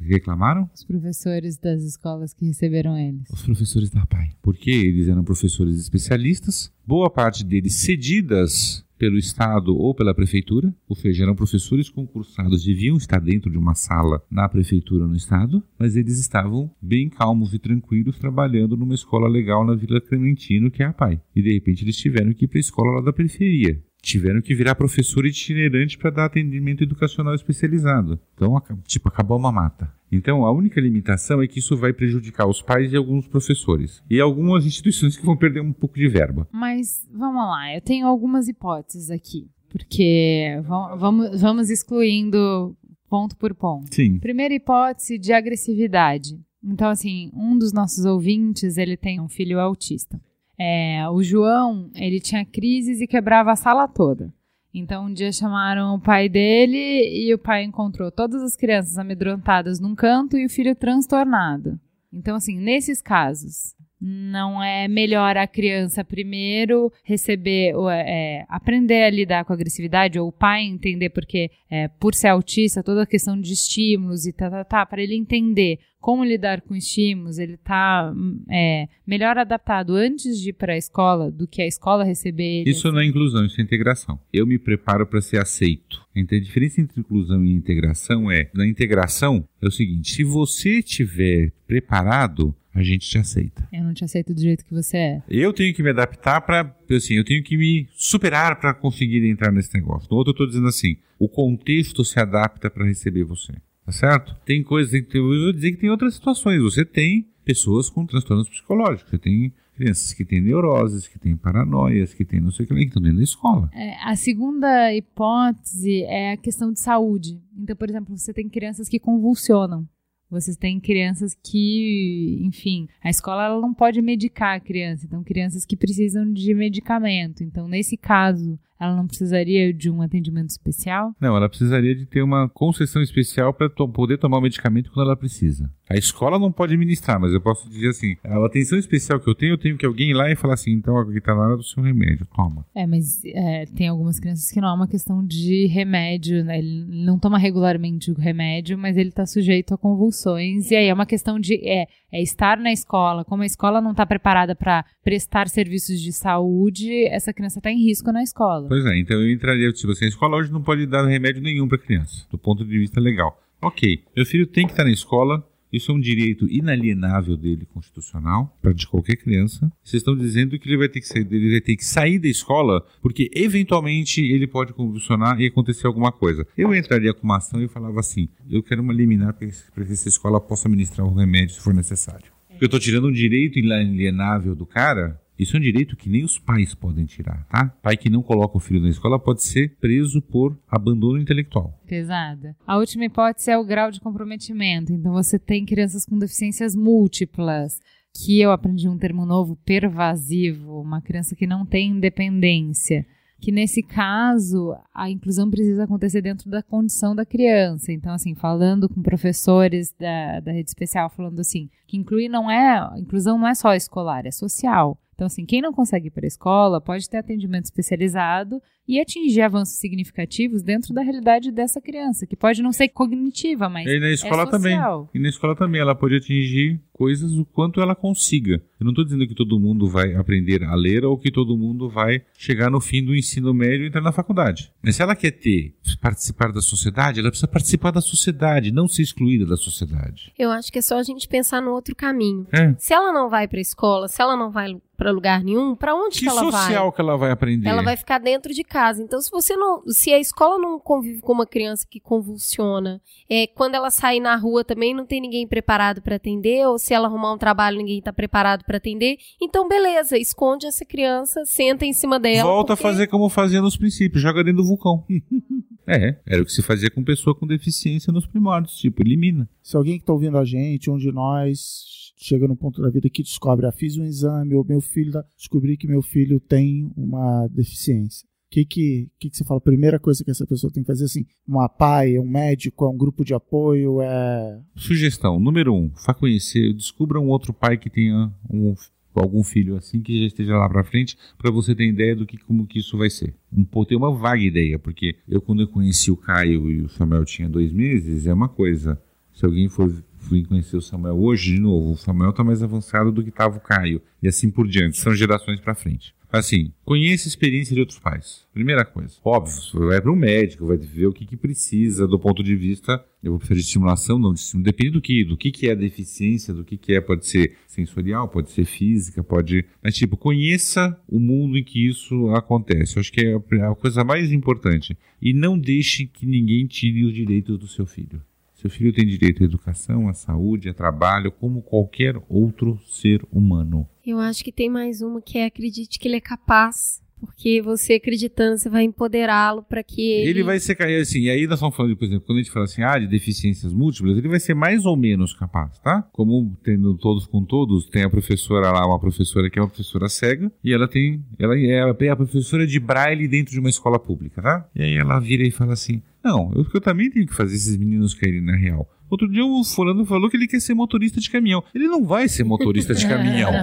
reclamaram? 0.00 0.68
Os 0.74 0.84
professores 0.84 1.58
das 1.58 1.82
escolas 1.82 2.32
que 2.32 2.46
receberam 2.46 2.96
eles. 2.96 3.28
Os 3.30 3.42
professores 3.42 3.90
da 3.90 4.06
PAI. 4.06 4.30
Porque 4.40 4.70
eles 4.70 5.08
eram 5.08 5.22
professores 5.22 5.78
especialistas, 5.78 6.72
boa 6.86 7.10
parte 7.10 7.44
deles 7.44 7.74
cedidas 7.76 8.84
pelo 9.00 9.16
Estado 9.16 9.74
ou 9.74 9.94
pela 9.94 10.14
Prefeitura, 10.14 10.74
ou 10.86 10.94
seja, 10.94 11.22
eram 11.22 11.34
professores 11.34 11.88
concursados, 11.88 12.62
deviam 12.62 12.98
estar 12.98 13.18
dentro 13.18 13.50
de 13.50 13.56
uma 13.56 13.74
sala 13.74 14.22
na 14.30 14.46
Prefeitura 14.46 15.06
no 15.06 15.16
Estado, 15.16 15.64
mas 15.78 15.96
eles 15.96 16.20
estavam 16.20 16.70
bem 16.82 17.08
calmos 17.08 17.54
e 17.54 17.58
tranquilos 17.58 18.18
trabalhando 18.18 18.76
numa 18.76 18.94
escola 18.94 19.26
legal 19.26 19.64
na 19.64 19.74
Vila 19.74 20.02
Clementino, 20.02 20.70
que 20.70 20.82
é 20.82 20.86
a 20.86 20.92
PAI. 20.92 21.18
E 21.34 21.40
de 21.40 21.50
repente 21.50 21.82
eles 21.82 21.96
tiveram 21.96 22.34
que 22.34 22.44
ir 22.44 22.48
para 22.48 22.58
a 22.58 22.60
escola 22.60 22.96
lá 22.96 23.00
da 23.00 23.12
periferia. 23.12 23.82
Tiveram 24.02 24.40
que 24.40 24.54
virar 24.54 24.74
professor 24.74 25.26
itinerante 25.26 25.98
para 25.98 26.10
dar 26.10 26.24
atendimento 26.26 26.82
educacional 26.82 27.34
especializado. 27.34 28.18
Então, 28.34 28.60
tipo, 28.86 29.08
acabou 29.08 29.38
uma 29.38 29.52
mata. 29.52 29.92
Então, 30.10 30.44
a 30.44 30.50
única 30.52 30.80
limitação 30.80 31.40
é 31.42 31.46
que 31.46 31.58
isso 31.60 31.76
vai 31.76 31.92
prejudicar 31.92 32.46
os 32.48 32.60
pais 32.62 32.92
e 32.92 32.96
alguns 32.96 33.28
professores. 33.28 34.02
E 34.10 34.18
algumas 34.20 34.66
instituições 34.66 35.16
que 35.16 35.24
vão 35.24 35.36
perder 35.36 35.60
um 35.60 35.72
pouco 35.72 35.94
de 35.96 36.08
verba. 36.08 36.48
Mas 36.50 37.06
vamos 37.12 37.42
lá, 37.44 37.74
eu 37.74 37.80
tenho 37.80 38.06
algumas 38.06 38.48
hipóteses 38.48 39.10
aqui. 39.10 39.48
Porque 39.68 40.60
va- 40.64 40.96
vamos, 40.96 41.40
vamos 41.40 41.70
excluindo 41.70 42.76
ponto 43.08 43.36
por 43.36 43.54
ponto. 43.54 43.94
Sim. 43.94 44.18
Primeira 44.18 44.54
hipótese 44.54 45.16
de 45.18 45.32
agressividade. 45.32 46.40
Então, 46.62 46.88
assim, 46.90 47.30
um 47.32 47.56
dos 47.56 47.72
nossos 47.72 48.04
ouvintes, 48.04 48.76
ele 48.76 48.96
tem 48.96 49.20
um 49.20 49.28
filho 49.28 49.60
autista. 49.60 50.20
É, 50.62 51.08
o 51.08 51.22
João, 51.22 51.90
ele 51.94 52.20
tinha 52.20 52.44
crises 52.44 53.00
e 53.00 53.06
quebrava 53.06 53.50
a 53.50 53.56
sala 53.56 53.88
toda. 53.88 54.30
Então, 54.74 55.06
um 55.06 55.12
dia 55.12 55.32
chamaram 55.32 55.94
o 55.94 55.98
pai 56.00 56.28
dele 56.28 56.76
e 56.76 57.32
o 57.32 57.38
pai 57.38 57.64
encontrou 57.64 58.10
todas 58.12 58.42
as 58.42 58.56
crianças 58.56 58.98
amedrontadas 58.98 59.80
num 59.80 59.94
canto 59.94 60.36
e 60.36 60.44
o 60.44 60.50
filho 60.50 60.76
transtornado. 60.76 61.80
Então, 62.12 62.36
assim, 62.36 62.58
nesses 62.58 63.00
casos, 63.00 63.74
não 64.00 64.62
é 64.62 64.88
melhor 64.88 65.36
a 65.36 65.46
criança 65.46 66.02
primeiro 66.02 66.90
receber, 67.04 67.74
ou, 67.74 67.90
é, 67.90 68.46
aprender 68.48 69.02
a 69.02 69.10
lidar 69.10 69.44
com 69.44 69.52
a 69.52 69.56
agressividade, 69.56 70.18
ou 70.18 70.28
o 70.28 70.32
pai 70.32 70.62
entender, 70.62 71.10
porque 71.10 71.50
é, 71.70 71.88
por 71.88 72.14
ser 72.14 72.28
autista, 72.28 72.82
toda 72.82 73.02
a 73.02 73.06
questão 73.06 73.38
de 73.38 73.52
estímulos 73.52 74.26
e 74.26 74.32
tá, 74.32 74.48
tá, 74.50 74.64
tá, 74.64 74.86
para 74.86 75.02
ele 75.02 75.14
entender 75.14 75.78
como 76.00 76.24
lidar 76.24 76.62
com 76.62 76.74
estímulos, 76.74 77.38
ele 77.38 77.58
tá 77.58 78.10
hum, 78.16 78.42
é, 78.50 78.88
melhor 79.06 79.36
adaptado 79.36 79.94
antes 79.94 80.40
de 80.40 80.48
ir 80.48 80.52
para 80.54 80.72
a 80.72 80.78
escola 80.78 81.30
do 81.30 81.46
que 81.46 81.60
a 81.60 81.66
escola 81.66 82.04
receber 82.04 82.60
ele. 82.60 82.70
Isso 82.70 82.90
não 82.90 83.00
é 83.00 83.06
inclusão, 83.06 83.44
isso 83.44 83.60
é 83.60 83.64
integração. 83.64 84.18
Eu 84.32 84.46
me 84.46 84.58
preparo 84.58 85.06
para 85.06 85.20
ser 85.20 85.38
aceito. 85.38 86.00
Então, 86.16 86.38
a 86.38 86.40
diferença 86.40 86.80
entre 86.80 86.98
inclusão 86.98 87.44
e 87.44 87.52
integração 87.52 88.30
é: 88.30 88.50
na 88.54 88.66
integração 88.66 89.46
é 89.60 89.68
o 89.68 89.70
seguinte, 89.70 90.12
se 90.12 90.24
você 90.24 90.78
estiver 90.78 91.52
preparado, 91.66 92.54
a 92.74 92.82
gente 92.82 93.08
te 93.08 93.18
aceita. 93.18 93.68
Eu 93.72 93.84
não 93.84 93.92
te 93.92 94.04
aceito 94.04 94.32
do 94.32 94.40
jeito 94.40 94.64
que 94.64 94.72
você 94.72 94.96
é. 94.96 95.22
Eu 95.28 95.52
tenho 95.52 95.74
que 95.74 95.82
me 95.82 95.90
adaptar 95.90 96.40
para, 96.40 96.74
assim, 96.90 97.14
eu 97.14 97.24
tenho 97.24 97.42
que 97.42 97.56
me 97.56 97.88
superar 97.94 98.60
para 98.60 98.72
conseguir 98.74 99.26
entrar 99.28 99.52
nesse 99.52 99.74
negócio. 99.74 100.08
No 100.10 100.16
outro 100.16 100.30
eu 100.30 100.34
estou 100.34 100.46
dizendo 100.46 100.68
assim, 100.68 100.96
o 101.18 101.28
contexto 101.28 102.04
se 102.04 102.18
adapta 102.18 102.70
para 102.70 102.86
receber 102.86 103.24
você, 103.24 103.52
tá 103.84 103.92
certo? 103.92 104.36
Tem 104.44 104.62
coisas, 104.62 104.92
eu 104.92 105.22
vou 105.22 105.52
dizer 105.52 105.72
que 105.72 105.78
tem 105.78 105.90
outras 105.90 106.14
situações. 106.14 106.62
Você 106.62 106.84
tem 106.84 107.26
pessoas 107.44 107.90
com 107.90 108.06
transtornos 108.06 108.48
psicológicos, 108.48 109.10
você 109.10 109.18
tem 109.18 109.52
crianças 109.74 110.12
que 110.12 110.24
têm 110.26 110.42
neuroses, 110.42 111.08
que 111.08 111.18
têm 111.18 111.34
paranoias, 111.36 112.12
que 112.12 112.24
têm 112.24 112.38
não 112.38 112.50
sei 112.50 112.66
o 112.66 112.68
que, 112.68 112.74
que 112.74 112.84
estão 112.84 113.02
dentro 113.02 113.16
da 113.16 113.24
escola. 113.24 113.70
É, 113.72 113.96
a 114.04 114.14
segunda 114.14 114.94
hipótese 114.94 116.02
é 116.02 116.32
a 116.32 116.36
questão 116.36 116.70
de 116.70 116.78
saúde. 116.78 117.40
Então, 117.58 117.74
por 117.74 117.88
exemplo, 117.88 118.16
você 118.16 118.32
tem 118.32 118.48
crianças 118.48 118.88
que 118.88 118.98
convulsionam. 118.98 119.88
Você 120.30 120.54
tem 120.54 120.78
crianças 120.78 121.34
que, 121.34 122.38
enfim, 122.42 122.88
a 123.02 123.10
escola 123.10 123.44
ela 123.44 123.60
não 123.60 123.74
pode 123.74 124.00
medicar 124.00 124.56
a 124.56 124.60
criança. 124.60 125.04
Então, 125.06 125.24
crianças 125.24 125.66
que 125.66 125.76
precisam 125.76 126.32
de 126.32 126.54
medicamento. 126.54 127.42
Então, 127.42 127.66
nesse 127.66 127.96
caso, 127.96 128.58
ela 128.80 128.96
não 128.96 129.06
precisaria 129.06 129.72
de 129.74 129.90
um 129.90 130.00
atendimento 130.00 130.48
especial? 130.48 131.14
Não, 131.20 131.36
ela 131.36 131.48
precisaria 131.48 131.94
de 131.94 132.06
ter 132.06 132.22
uma 132.22 132.48
concessão 132.48 133.02
especial 133.02 133.52
para 133.52 133.68
poder 133.68 134.16
tomar 134.16 134.38
o 134.38 134.40
medicamento 134.40 134.90
quando 134.90 135.06
ela 135.06 135.16
precisa. 135.16 135.70
A 135.88 135.96
escola 135.96 136.38
não 136.38 136.50
pode 136.50 136.76
ministrar, 136.76 137.20
mas 137.20 137.32
eu 137.32 137.40
posso 137.40 137.68
dizer 137.68 137.88
assim: 137.88 138.16
a 138.24 138.46
atenção 138.46 138.78
especial 138.78 139.20
que 139.20 139.28
eu 139.28 139.34
tenho, 139.34 139.52
eu 139.54 139.58
tenho 139.58 139.76
que 139.76 139.84
alguém 139.84 140.10
ir 140.10 140.14
lá 140.14 140.30
e 140.30 140.36
falar 140.36 140.54
assim, 140.54 140.70
então 140.70 140.96
aqui 140.96 141.18
está 141.18 141.34
na 141.34 141.42
hora 141.42 141.56
do 141.56 141.62
seu 141.62 141.82
remédio, 141.82 142.26
toma. 142.34 142.64
É, 142.74 142.86
mas 142.86 143.22
é, 143.24 143.66
tem 143.66 143.88
algumas 143.88 144.18
crianças 144.18 144.50
que 144.50 144.60
não 144.60 144.68
é 144.68 144.72
uma 144.72 144.88
questão 144.88 145.24
de 145.24 145.66
remédio, 145.66 146.44
né? 146.44 146.58
Ele 146.58 146.86
não 147.04 147.18
toma 147.18 147.38
regularmente 147.38 148.10
o 148.10 148.14
remédio, 148.14 148.78
mas 148.78 148.96
ele 148.96 149.10
está 149.10 149.26
sujeito 149.26 149.74
a 149.74 149.78
convulsões. 149.78 150.70
E 150.70 150.76
aí 150.76 150.86
é 150.86 150.94
uma 150.94 151.06
questão 151.06 151.38
de 151.38 151.56
é, 151.68 151.86
é 152.12 152.22
estar 152.22 152.56
na 152.56 152.72
escola. 152.72 153.24
Como 153.24 153.42
a 153.42 153.46
escola 153.46 153.80
não 153.80 153.90
está 153.90 154.06
preparada 154.06 154.54
para 154.54 154.84
prestar 155.02 155.48
serviços 155.48 156.00
de 156.00 156.12
saúde, 156.12 157.06
essa 157.08 157.32
criança 157.32 157.58
está 157.58 157.70
em 157.70 157.84
risco 157.84 158.12
na 158.12 158.22
escola. 158.22 158.68
Pois 158.70 158.86
é, 158.86 158.96
então 158.96 159.20
eu 159.20 159.28
entraria, 159.28 159.74
se 159.74 159.84
você 159.84 160.04
a 160.04 160.08
escola 160.08 160.36
hoje 160.36 160.52
não 160.52 160.62
pode 160.62 160.86
dar 160.86 161.04
remédio 161.04 161.42
nenhum 161.42 161.66
para 161.66 161.76
criança, 161.76 162.24
do 162.30 162.38
ponto 162.38 162.64
de 162.64 162.78
vista 162.78 163.00
legal. 163.00 163.36
Ok, 163.60 164.04
meu 164.14 164.24
filho 164.24 164.46
tem 164.46 164.64
que 164.64 164.72
estar 164.72 164.84
na 164.84 164.92
escola, 164.92 165.44
isso 165.72 165.90
é 165.90 165.94
um 165.96 165.98
direito 165.98 166.46
inalienável 166.48 167.36
dele, 167.36 167.66
constitucional, 167.74 168.56
para 168.62 168.72
de 168.72 168.86
qualquer 168.86 169.16
criança. 169.16 169.72
Vocês 169.82 170.00
estão 170.00 170.16
dizendo 170.16 170.56
que 170.56 170.68
ele 170.68 170.76
vai 170.76 170.88
ter 170.88 171.00
que 171.00 171.08
sair, 171.08 171.26
ele 171.28 171.50
vai 171.50 171.60
ter 171.60 171.74
que 171.74 171.84
sair 171.84 172.20
da 172.20 172.28
escola 172.28 172.86
porque 173.02 173.28
eventualmente 173.34 174.20
ele 174.20 174.46
pode 174.46 174.72
convulsionar 174.72 175.40
e 175.40 175.48
acontecer 175.48 175.88
alguma 175.88 176.12
coisa. 176.12 176.46
Eu 176.56 176.72
entraria 176.72 177.12
com 177.12 177.24
uma 177.24 177.38
ação 177.38 177.60
e 177.60 177.66
falava 177.66 177.98
assim: 177.98 178.28
eu 178.48 178.62
quero 178.62 178.82
uma 178.82 178.92
liminar 178.92 179.34
para 179.34 179.48
que 179.84 179.92
essa 179.92 180.08
escola 180.08 180.40
possa 180.40 180.68
ministrar 180.68 181.04
o 181.04 181.12
remédio 181.12 181.56
se 181.56 181.60
for 181.60 181.74
necessário. 181.74 182.30
Eu 182.60 182.66
estou 182.66 182.78
tirando 182.78 183.08
um 183.08 183.12
direito 183.12 183.58
inalienável 183.58 184.54
do 184.54 184.64
cara 184.64 185.20
isso 185.40 185.56
é 185.56 185.58
um 185.58 185.62
direito 185.62 185.96
que 185.96 186.10
nem 186.10 186.22
os 186.22 186.38
pais 186.38 186.74
podem 186.74 187.06
tirar, 187.06 187.46
tá? 187.48 187.68
Pai 187.82 187.96
que 187.96 188.10
não 188.10 188.22
coloca 188.22 188.58
o 188.58 188.60
filho 188.60 188.82
na 188.82 188.90
escola 188.90 189.18
pode 189.18 189.42
ser 189.42 189.74
preso 189.80 190.20
por 190.20 190.54
abandono 190.68 191.18
intelectual. 191.18 191.80
Pesada. 191.86 192.54
A 192.66 192.76
última 192.76 193.06
hipótese 193.06 193.50
é 193.50 193.56
o 193.56 193.64
grau 193.64 193.90
de 193.90 194.00
comprometimento. 194.00 194.92
Então 194.92 195.14
você 195.14 195.38
tem 195.38 195.64
crianças 195.64 196.04
com 196.04 196.18
deficiências 196.18 196.76
múltiplas, 196.76 197.80
que 198.14 198.38
eu 198.38 198.52
aprendi 198.52 198.86
um 198.86 198.98
termo 198.98 199.24
novo, 199.24 199.56
pervasivo, 199.64 200.78
uma 200.78 201.00
criança 201.00 201.34
que 201.34 201.46
não 201.46 201.64
tem 201.64 201.92
independência. 201.92 203.06
Que 203.40 203.50
nesse 203.50 203.82
caso, 203.82 204.76
a 204.94 205.08
inclusão 205.08 205.48
precisa 205.48 205.84
acontecer 205.84 206.20
dentro 206.20 206.50
da 206.50 206.62
condição 206.62 207.16
da 207.16 207.24
criança. 207.24 207.90
Então, 207.90 208.12
assim, 208.12 208.34
falando 208.34 208.90
com 208.90 209.00
professores 209.00 209.94
da, 209.98 210.40
da 210.40 210.52
rede 210.52 210.68
especial, 210.68 211.08
falando 211.08 211.40
assim, 211.40 211.70
que 211.86 211.96
incluir 211.96 212.28
não 212.28 212.50
é, 212.50 212.90
inclusão 212.98 213.38
não 213.38 213.48
é 213.48 213.54
só 213.54 213.74
escolar, 213.74 214.26
é 214.26 214.30
social. 214.30 214.98
Então, 215.20 215.26
assim, 215.26 215.44
quem 215.44 215.60
não 215.60 215.70
consegue 215.70 216.06
ir 216.06 216.10
para 216.10 216.24
a 216.24 216.26
escola 216.26 216.80
pode 216.80 217.06
ter 217.06 217.18
atendimento 217.18 217.66
especializado 217.66 218.58
e 218.90 219.00
atingir 219.00 219.42
avanços 219.42 219.76
significativos 219.78 220.62
dentro 220.62 220.92
da 220.92 221.02
realidade 221.02 221.50
dessa 221.52 221.80
criança, 221.80 222.26
que 222.26 222.34
pode 222.36 222.62
não 222.62 222.72
ser 222.72 222.88
cognitiva, 222.88 223.68
mas 223.68 223.86
E 223.86 223.98
na 224.00 224.10
escola 224.10 224.42
é 224.42 224.46
também. 224.46 224.72
social. 224.76 225.10
E 225.14 225.18
na 225.18 225.28
escola 225.28 225.54
também 225.54 225.80
ela 225.80 225.94
pode 225.94 226.16
atingir 226.16 226.80
coisas 226.92 227.32
o 227.32 227.44
quanto 227.46 227.80
ela 227.80 227.94
consiga. 227.94 228.54
Eu 228.78 228.84
não 228.84 228.90
estou 228.90 229.04
dizendo 229.04 229.26
que 229.26 229.34
todo 229.34 229.58
mundo 229.58 229.88
vai 229.88 230.14
aprender 230.14 230.62
a 230.64 230.74
ler 230.74 231.04
ou 231.04 231.16
que 231.16 231.30
todo 231.30 231.56
mundo 231.56 231.88
vai 231.88 232.22
chegar 232.36 232.70
no 232.70 232.80
fim 232.80 233.02
do 233.02 233.14
ensino 233.16 233.54
médio 233.54 233.84
e 233.84 233.88
entrar 233.88 234.02
na 234.02 234.12
faculdade. 234.12 234.70
Mas 234.82 234.96
se 234.96 235.02
ela 235.02 235.16
quer 235.16 235.30
ter, 235.30 235.74
participar 236.00 236.52
da 236.52 236.60
sociedade, 236.60 237.20
ela 237.20 237.30
precisa 237.30 237.48
participar 237.48 237.90
da 237.90 238.00
sociedade, 238.02 238.70
não 238.72 238.86
ser 238.88 239.02
excluída 239.02 239.46
da 239.46 239.56
sociedade. 239.56 240.32
Eu 240.38 240.50
acho 240.50 240.70
que 240.72 240.78
é 240.78 240.82
só 240.82 240.98
a 240.98 241.02
gente 241.02 241.26
pensar 241.28 241.62
no 241.62 241.70
outro 241.72 241.94
caminho. 241.96 242.46
É. 242.52 242.74
Se 242.78 242.92
ela 242.92 243.12
não 243.12 243.28
vai 243.30 243.46
pra 243.48 243.60
escola, 243.60 244.06
se 244.08 244.20
ela 244.20 244.36
não 244.36 244.50
vai 244.50 244.76
pra 244.96 245.10
lugar 245.10 245.42
nenhum, 245.42 245.74
pra 245.74 245.94
onde 245.94 246.18
que, 246.18 246.24
Que 246.26 246.28
ela 246.28 246.42
vai? 246.42 246.52
social 246.52 246.92
que 246.92 247.00
ela 247.00 247.16
vai 247.16 247.30
aprender? 247.30 247.66
Ela 247.68 247.82
vai 247.82 247.96
ficar 247.96 248.18
dentro 248.18 248.52
de 248.52 248.62
casa. 248.62 248.79
Então, 249.02 249.20
se 249.20 249.30
você 249.30 249.54
não, 249.56 249.82
se 249.88 250.12
a 250.12 250.18
escola 250.18 250.58
não 250.58 250.78
convive 250.80 251.20
com 251.20 251.32
uma 251.32 251.46
criança 251.46 251.86
que 251.88 252.00
convulsiona, 252.00 253.00
é, 253.28 253.46
quando 253.46 253.74
ela 253.74 253.90
sair 253.90 254.20
na 254.20 254.34
rua 254.36 254.64
também 254.64 254.94
não 254.94 255.04
tem 255.04 255.20
ninguém 255.20 255.46
preparado 255.46 256.00
para 256.02 256.16
atender, 256.16 256.66
ou 256.66 256.78
se 256.78 256.94
ela 256.94 257.06
arrumar 257.08 257.32
um 257.34 257.38
trabalho 257.38 257.76
ninguém 257.78 257.98
está 257.98 258.12
preparado 258.12 258.64
para 258.64 258.78
atender, 258.78 259.16
então 259.40 259.68
beleza, 259.68 260.16
esconde 260.18 260.66
essa 260.66 260.84
criança, 260.84 261.44
senta 261.44 261.84
em 261.84 261.92
cima 261.92 262.18
dela. 262.18 262.48
Volta 262.50 262.74
porque- 262.76 262.86
a 262.86 262.90
fazer 262.90 263.06
como 263.08 263.28
fazia 263.28 263.60
nos 263.60 263.76
princípios, 263.76 264.22
joga 264.22 264.42
dentro 264.42 264.62
do 264.62 264.68
vulcão. 264.68 265.04
é, 265.86 266.18
era 266.26 266.42
o 266.42 266.44
que 266.46 266.52
se 266.52 266.62
fazia 266.62 266.90
com 266.90 267.02
pessoa 267.04 267.34
com 267.34 267.46
deficiência 267.46 268.12
nos 268.12 268.26
primórdios, 268.26 268.76
tipo, 268.76 269.02
elimina. 269.02 269.48
Se 269.62 269.76
alguém 269.76 269.96
que 269.96 270.02
está 270.02 270.12
ouvindo 270.12 270.38
a 270.38 270.44
gente, 270.44 270.90
um 270.90 270.96
de 270.96 271.10
nós, 271.12 272.12
chega 272.16 272.46
num 272.46 272.56
ponto 272.56 272.80
da 272.82 272.90
vida 272.90 273.08
que 273.08 273.22
descobre, 273.22 273.66
ah, 273.66 273.72
fiz 273.72 273.96
um 273.96 274.04
exame, 274.04 274.54
ou 274.54 274.64
meu 274.64 274.80
filho, 274.80 275.10
dá- 275.12 275.24
descobri 275.36 275.76
que 275.76 275.86
meu 275.86 276.02
filho 276.02 276.38
tem 276.40 276.92
uma 276.96 277.46
deficiência. 277.48 278.28
Que 278.50 278.64
que, 278.64 279.08
que 279.18 279.30
que 279.30 279.36
você 279.36 279.44
fala? 279.44 279.60
Primeira 279.60 280.00
coisa 280.00 280.24
que 280.24 280.30
essa 280.30 280.44
pessoa 280.44 280.72
tem 280.72 280.82
que 280.82 280.88
fazer, 280.88 281.04
assim, 281.04 281.24
uma 281.46 281.68
pai, 281.68 282.18
um 282.18 282.28
médico, 282.28 282.84
é 282.84 282.88
um 282.88 282.96
grupo 282.96 283.24
de 283.24 283.32
apoio, 283.32 284.02
é... 284.02 284.60
Sugestão, 284.74 285.38
número 285.38 285.72
um, 285.72 285.88
vá 286.04 286.12
conhecer, 286.12 286.74
descubra 286.74 287.20
um 287.20 287.28
outro 287.28 287.52
pai 287.52 287.78
que 287.78 287.88
tenha 287.88 288.32
um, 288.50 288.74
algum 289.14 289.42
filho 289.42 289.76
assim, 289.76 290.00
que 290.00 290.20
já 290.20 290.26
esteja 290.26 290.56
lá 290.56 290.68
pra 290.68 290.84
frente, 290.84 291.16
pra 291.38 291.50
você 291.50 291.74
ter 291.74 291.86
ideia 291.86 292.16
do 292.16 292.26
que 292.26 292.36
como 292.38 292.66
que 292.66 292.78
isso 292.78 292.96
vai 292.98 293.10
ser. 293.10 293.34
Um, 293.52 293.64
ter 293.84 293.96
uma 293.96 294.12
vaga 294.12 294.42
ideia, 294.42 294.78
porque 294.78 295.16
eu 295.28 295.40
quando 295.40 295.62
eu 295.62 295.68
conheci 295.68 296.10
o 296.10 296.16
Caio 296.16 296.70
e 296.70 296.82
o 296.82 296.88
Samuel 296.88 297.24
tinha 297.24 297.48
dois 297.48 297.72
meses, 297.72 298.26
é 298.26 298.32
uma 298.32 298.48
coisa. 298.48 299.00
Se 299.32 299.44
alguém 299.44 299.68
for 299.68 299.92
vir 300.20 300.46
conhecer 300.46 300.76
o 300.76 300.82
Samuel 300.82 301.18
hoje, 301.18 301.54
de 301.54 301.60
novo, 301.60 301.92
o 301.92 301.96
Samuel 301.96 302.32
tá 302.32 302.44
mais 302.44 302.62
avançado 302.62 303.10
do 303.10 303.22
que 303.22 303.30
tava 303.30 303.56
o 303.56 303.60
Caio, 303.60 304.02
e 304.22 304.28
assim 304.28 304.50
por 304.50 304.68
diante, 304.68 304.98
são 304.98 305.14
gerações 305.14 305.60
pra 305.60 305.74
frente. 305.74 306.14
Assim, 306.32 306.72
conheça 306.84 307.26
a 307.26 307.30
experiência 307.30 307.74
de 307.74 307.80
outros 307.80 307.98
pais. 307.98 308.46
Primeira 308.52 308.84
coisa. 308.84 309.16
Óbvio, 309.24 309.52
você 309.54 309.78
vai 309.78 310.00
para 310.00 310.12
um 310.12 310.16
médico, 310.16 310.66
vai 310.66 310.76
ver 310.76 311.06
o 311.06 311.12
que, 311.12 311.26
que 311.26 311.36
precisa 311.36 312.06
do 312.06 312.18
ponto 312.20 312.42
de 312.42 312.54
vista. 312.54 313.04
Eu 313.22 313.32
vou 313.32 313.38
precisar 313.38 313.56
de 313.56 313.66
estimulação, 313.66 314.18
não, 314.18 314.32
de 314.32 314.40
estímulo. 314.40 314.64
Depende 314.64 314.90
do 314.90 315.00
que, 315.00 315.24
do 315.24 315.36
que, 315.36 315.50
que 315.50 315.68
é 315.68 315.72
a 315.72 315.74
deficiência, 315.74 316.54
do 316.54 316.64
que, 316.64 316.76
que 316.76 316.94
é, 316.94 317.00
pode 317.00 317.26
ser 317.26 317.56
sensorial, 317.66 318.28
pode 318.28 318.50
ser 318.50 318.64
física, 318.64 319.22
pode. 319.24 319.64
Mas, 319.82 319.96
tipo, 319.96 320.16
conheça 320.16 320.96
o 321.08 321.18
mundo 321.18 321.58
em 321.58 321.64
que 321.64 321.88
isso 321.88 322.28
acontece. 322.30 322.96
Eu 322.96 323.00
acho 323.00 323.12
que 323.12 323.20
é 323.20 323.34
a- 323.34 323.70
a 323.72 323.74
coisa 323.74 324.04
mais 324.04 324.30
importante. 324.30 324.96
E 325.20 325.32
não 325.32 325.58
deixe 325.58 326.06
que 326.06 326.24
ninguém 326.26 326.66
tire 326.66 327.04
os 327.04 327.12
direitos 327.12 327.58
do 327.58 327.66
seu 327.66 327.86
filho. 327.86 328.22
Seu 328.54 328.68
filho 328.68 328.92
tem 328.92 329.06
direito 329.06 329.42
à 329.42 329.46
educação, 329.46 330.06
à 330.06 330.12
saúde, 330.12 330.68
a 330.68 330.74
trabalho, 330.74 331.32
como 331.32 331.62
qualquer 331.62 332.14
outro 332.28 332.78
ser 332.86 333.22
humano. 333.32 333.88
Eu 334.10 334.20
acho 334.20 334.42
que 334.44 334.52
tem 334.52 334.68
mais 334.68 335.00
uma 335.02 335.20
que 335.20 335.38
é 335.38 335.46
acredite 335.46 335.98
que 335.98 336.08
ele 336.08 336.16
é 336.16 336.20
capaz. 336.20 337.00
Porque 337.20 337.60
você 337.60 337.94
acreditando, 337.94 338.56
você 338.56 338.70
vai 338.70 338.82
empoderá-lo 338.82 339.62
para 339.62 339.82
que 339.82 340.00
ele. 340.00 340.30
Ele 340.30 340.42
vai 340.42 340.58
ser, 340.58 340.80
assim, 340.82 341.20
e 341.20 341.30
aí 341.30 341.46
nós 341.46 341.58
estamos 341.58 341.76
falando, 341.76 341.94
por 341.94 342.06
exemplo, 342.06 342.24
quando 342.26 342.38
a 342.38 342.42
gente 342.42 342.50
fala 342.50 342.64
assim, 342.64 342.82
ah, 342.82 342.98
de 342.98 343.06
deficiências 343.06 343.74
múltiplas, 343.74 344.16
ele 344.16 344.28
vai 344.28 344.40
ser 344.40 344.54
mais 344.54 344.86
ou 344.86 344.96
menos 344.96 345.34
capaz, 345.34 345.78
tá? 345.80 346.02
Como 346.12 346.56
tendo 346.64 346.96
todos 346.96 347.26
com 347.26 347.44
todos, 347.44 347.84
tem 347.90 348.04
a 348.04 348.10
professora 348.10 348.70
lá, 348.72 348.86
uma 348.86 348.98
professora 348.98 349.50
que 349.50 349.58
é 349.58 349.62
uma 349.62 349.68
professora 349.68 350.08
cega, 350.08 350.50
e 350.64 350.72
ela 350.72 350.88
tem, 350.88 351.22
ela 351.38 351.54
é 351.58 352.08
a 352.08 352.16
professora 352.16 352.66
de 352.66 352.80
braille 352.80 353.28
dentro 353.28 353.52
de 353.52 353.60
uma 353.60 353.68
escola 353.68 353.98
pública, 353.98 354.40
tá? 354.40 354.66
E 354.74 354.82
aí 354.82 354.94
ela 354.94 355.20
vira 355.20 355.42
e 355.46 355.50
fala 355.50 355.74
assim, 355.74 356.02
não, 356.24 356.50
eu, 356.54 356.66
eu 356.72 356.80
também 356.80 357.10
tenho 357.10 357.26
que 357.26 357.34
fazer 357.34 357.54
esses 357.54 357.76
meninos 357.76 358.14
caírem 358.14 358.40
na 358.40 358.56
real. 358.56 358.88
Outro 359.10 359.28
dia 359.28 359.44
o 359.44 359.64
fulano 359.64 360.06
falou 360.06 360.30
que 360.30 360.36
ele 360.36 360.46
quer 360.46 360.60
ser 360.60 360.72
motorista 360.72 361.20
de 361.20 361.28
caminhão. 361.28 361.64
Ele 361.74 361.88
não 361.88 362.04
vai 362.04 362.28
ser 362.28 362.44
motorista 362.44 362.94
de 362.94 363.06
caminhão. 363.06 363.50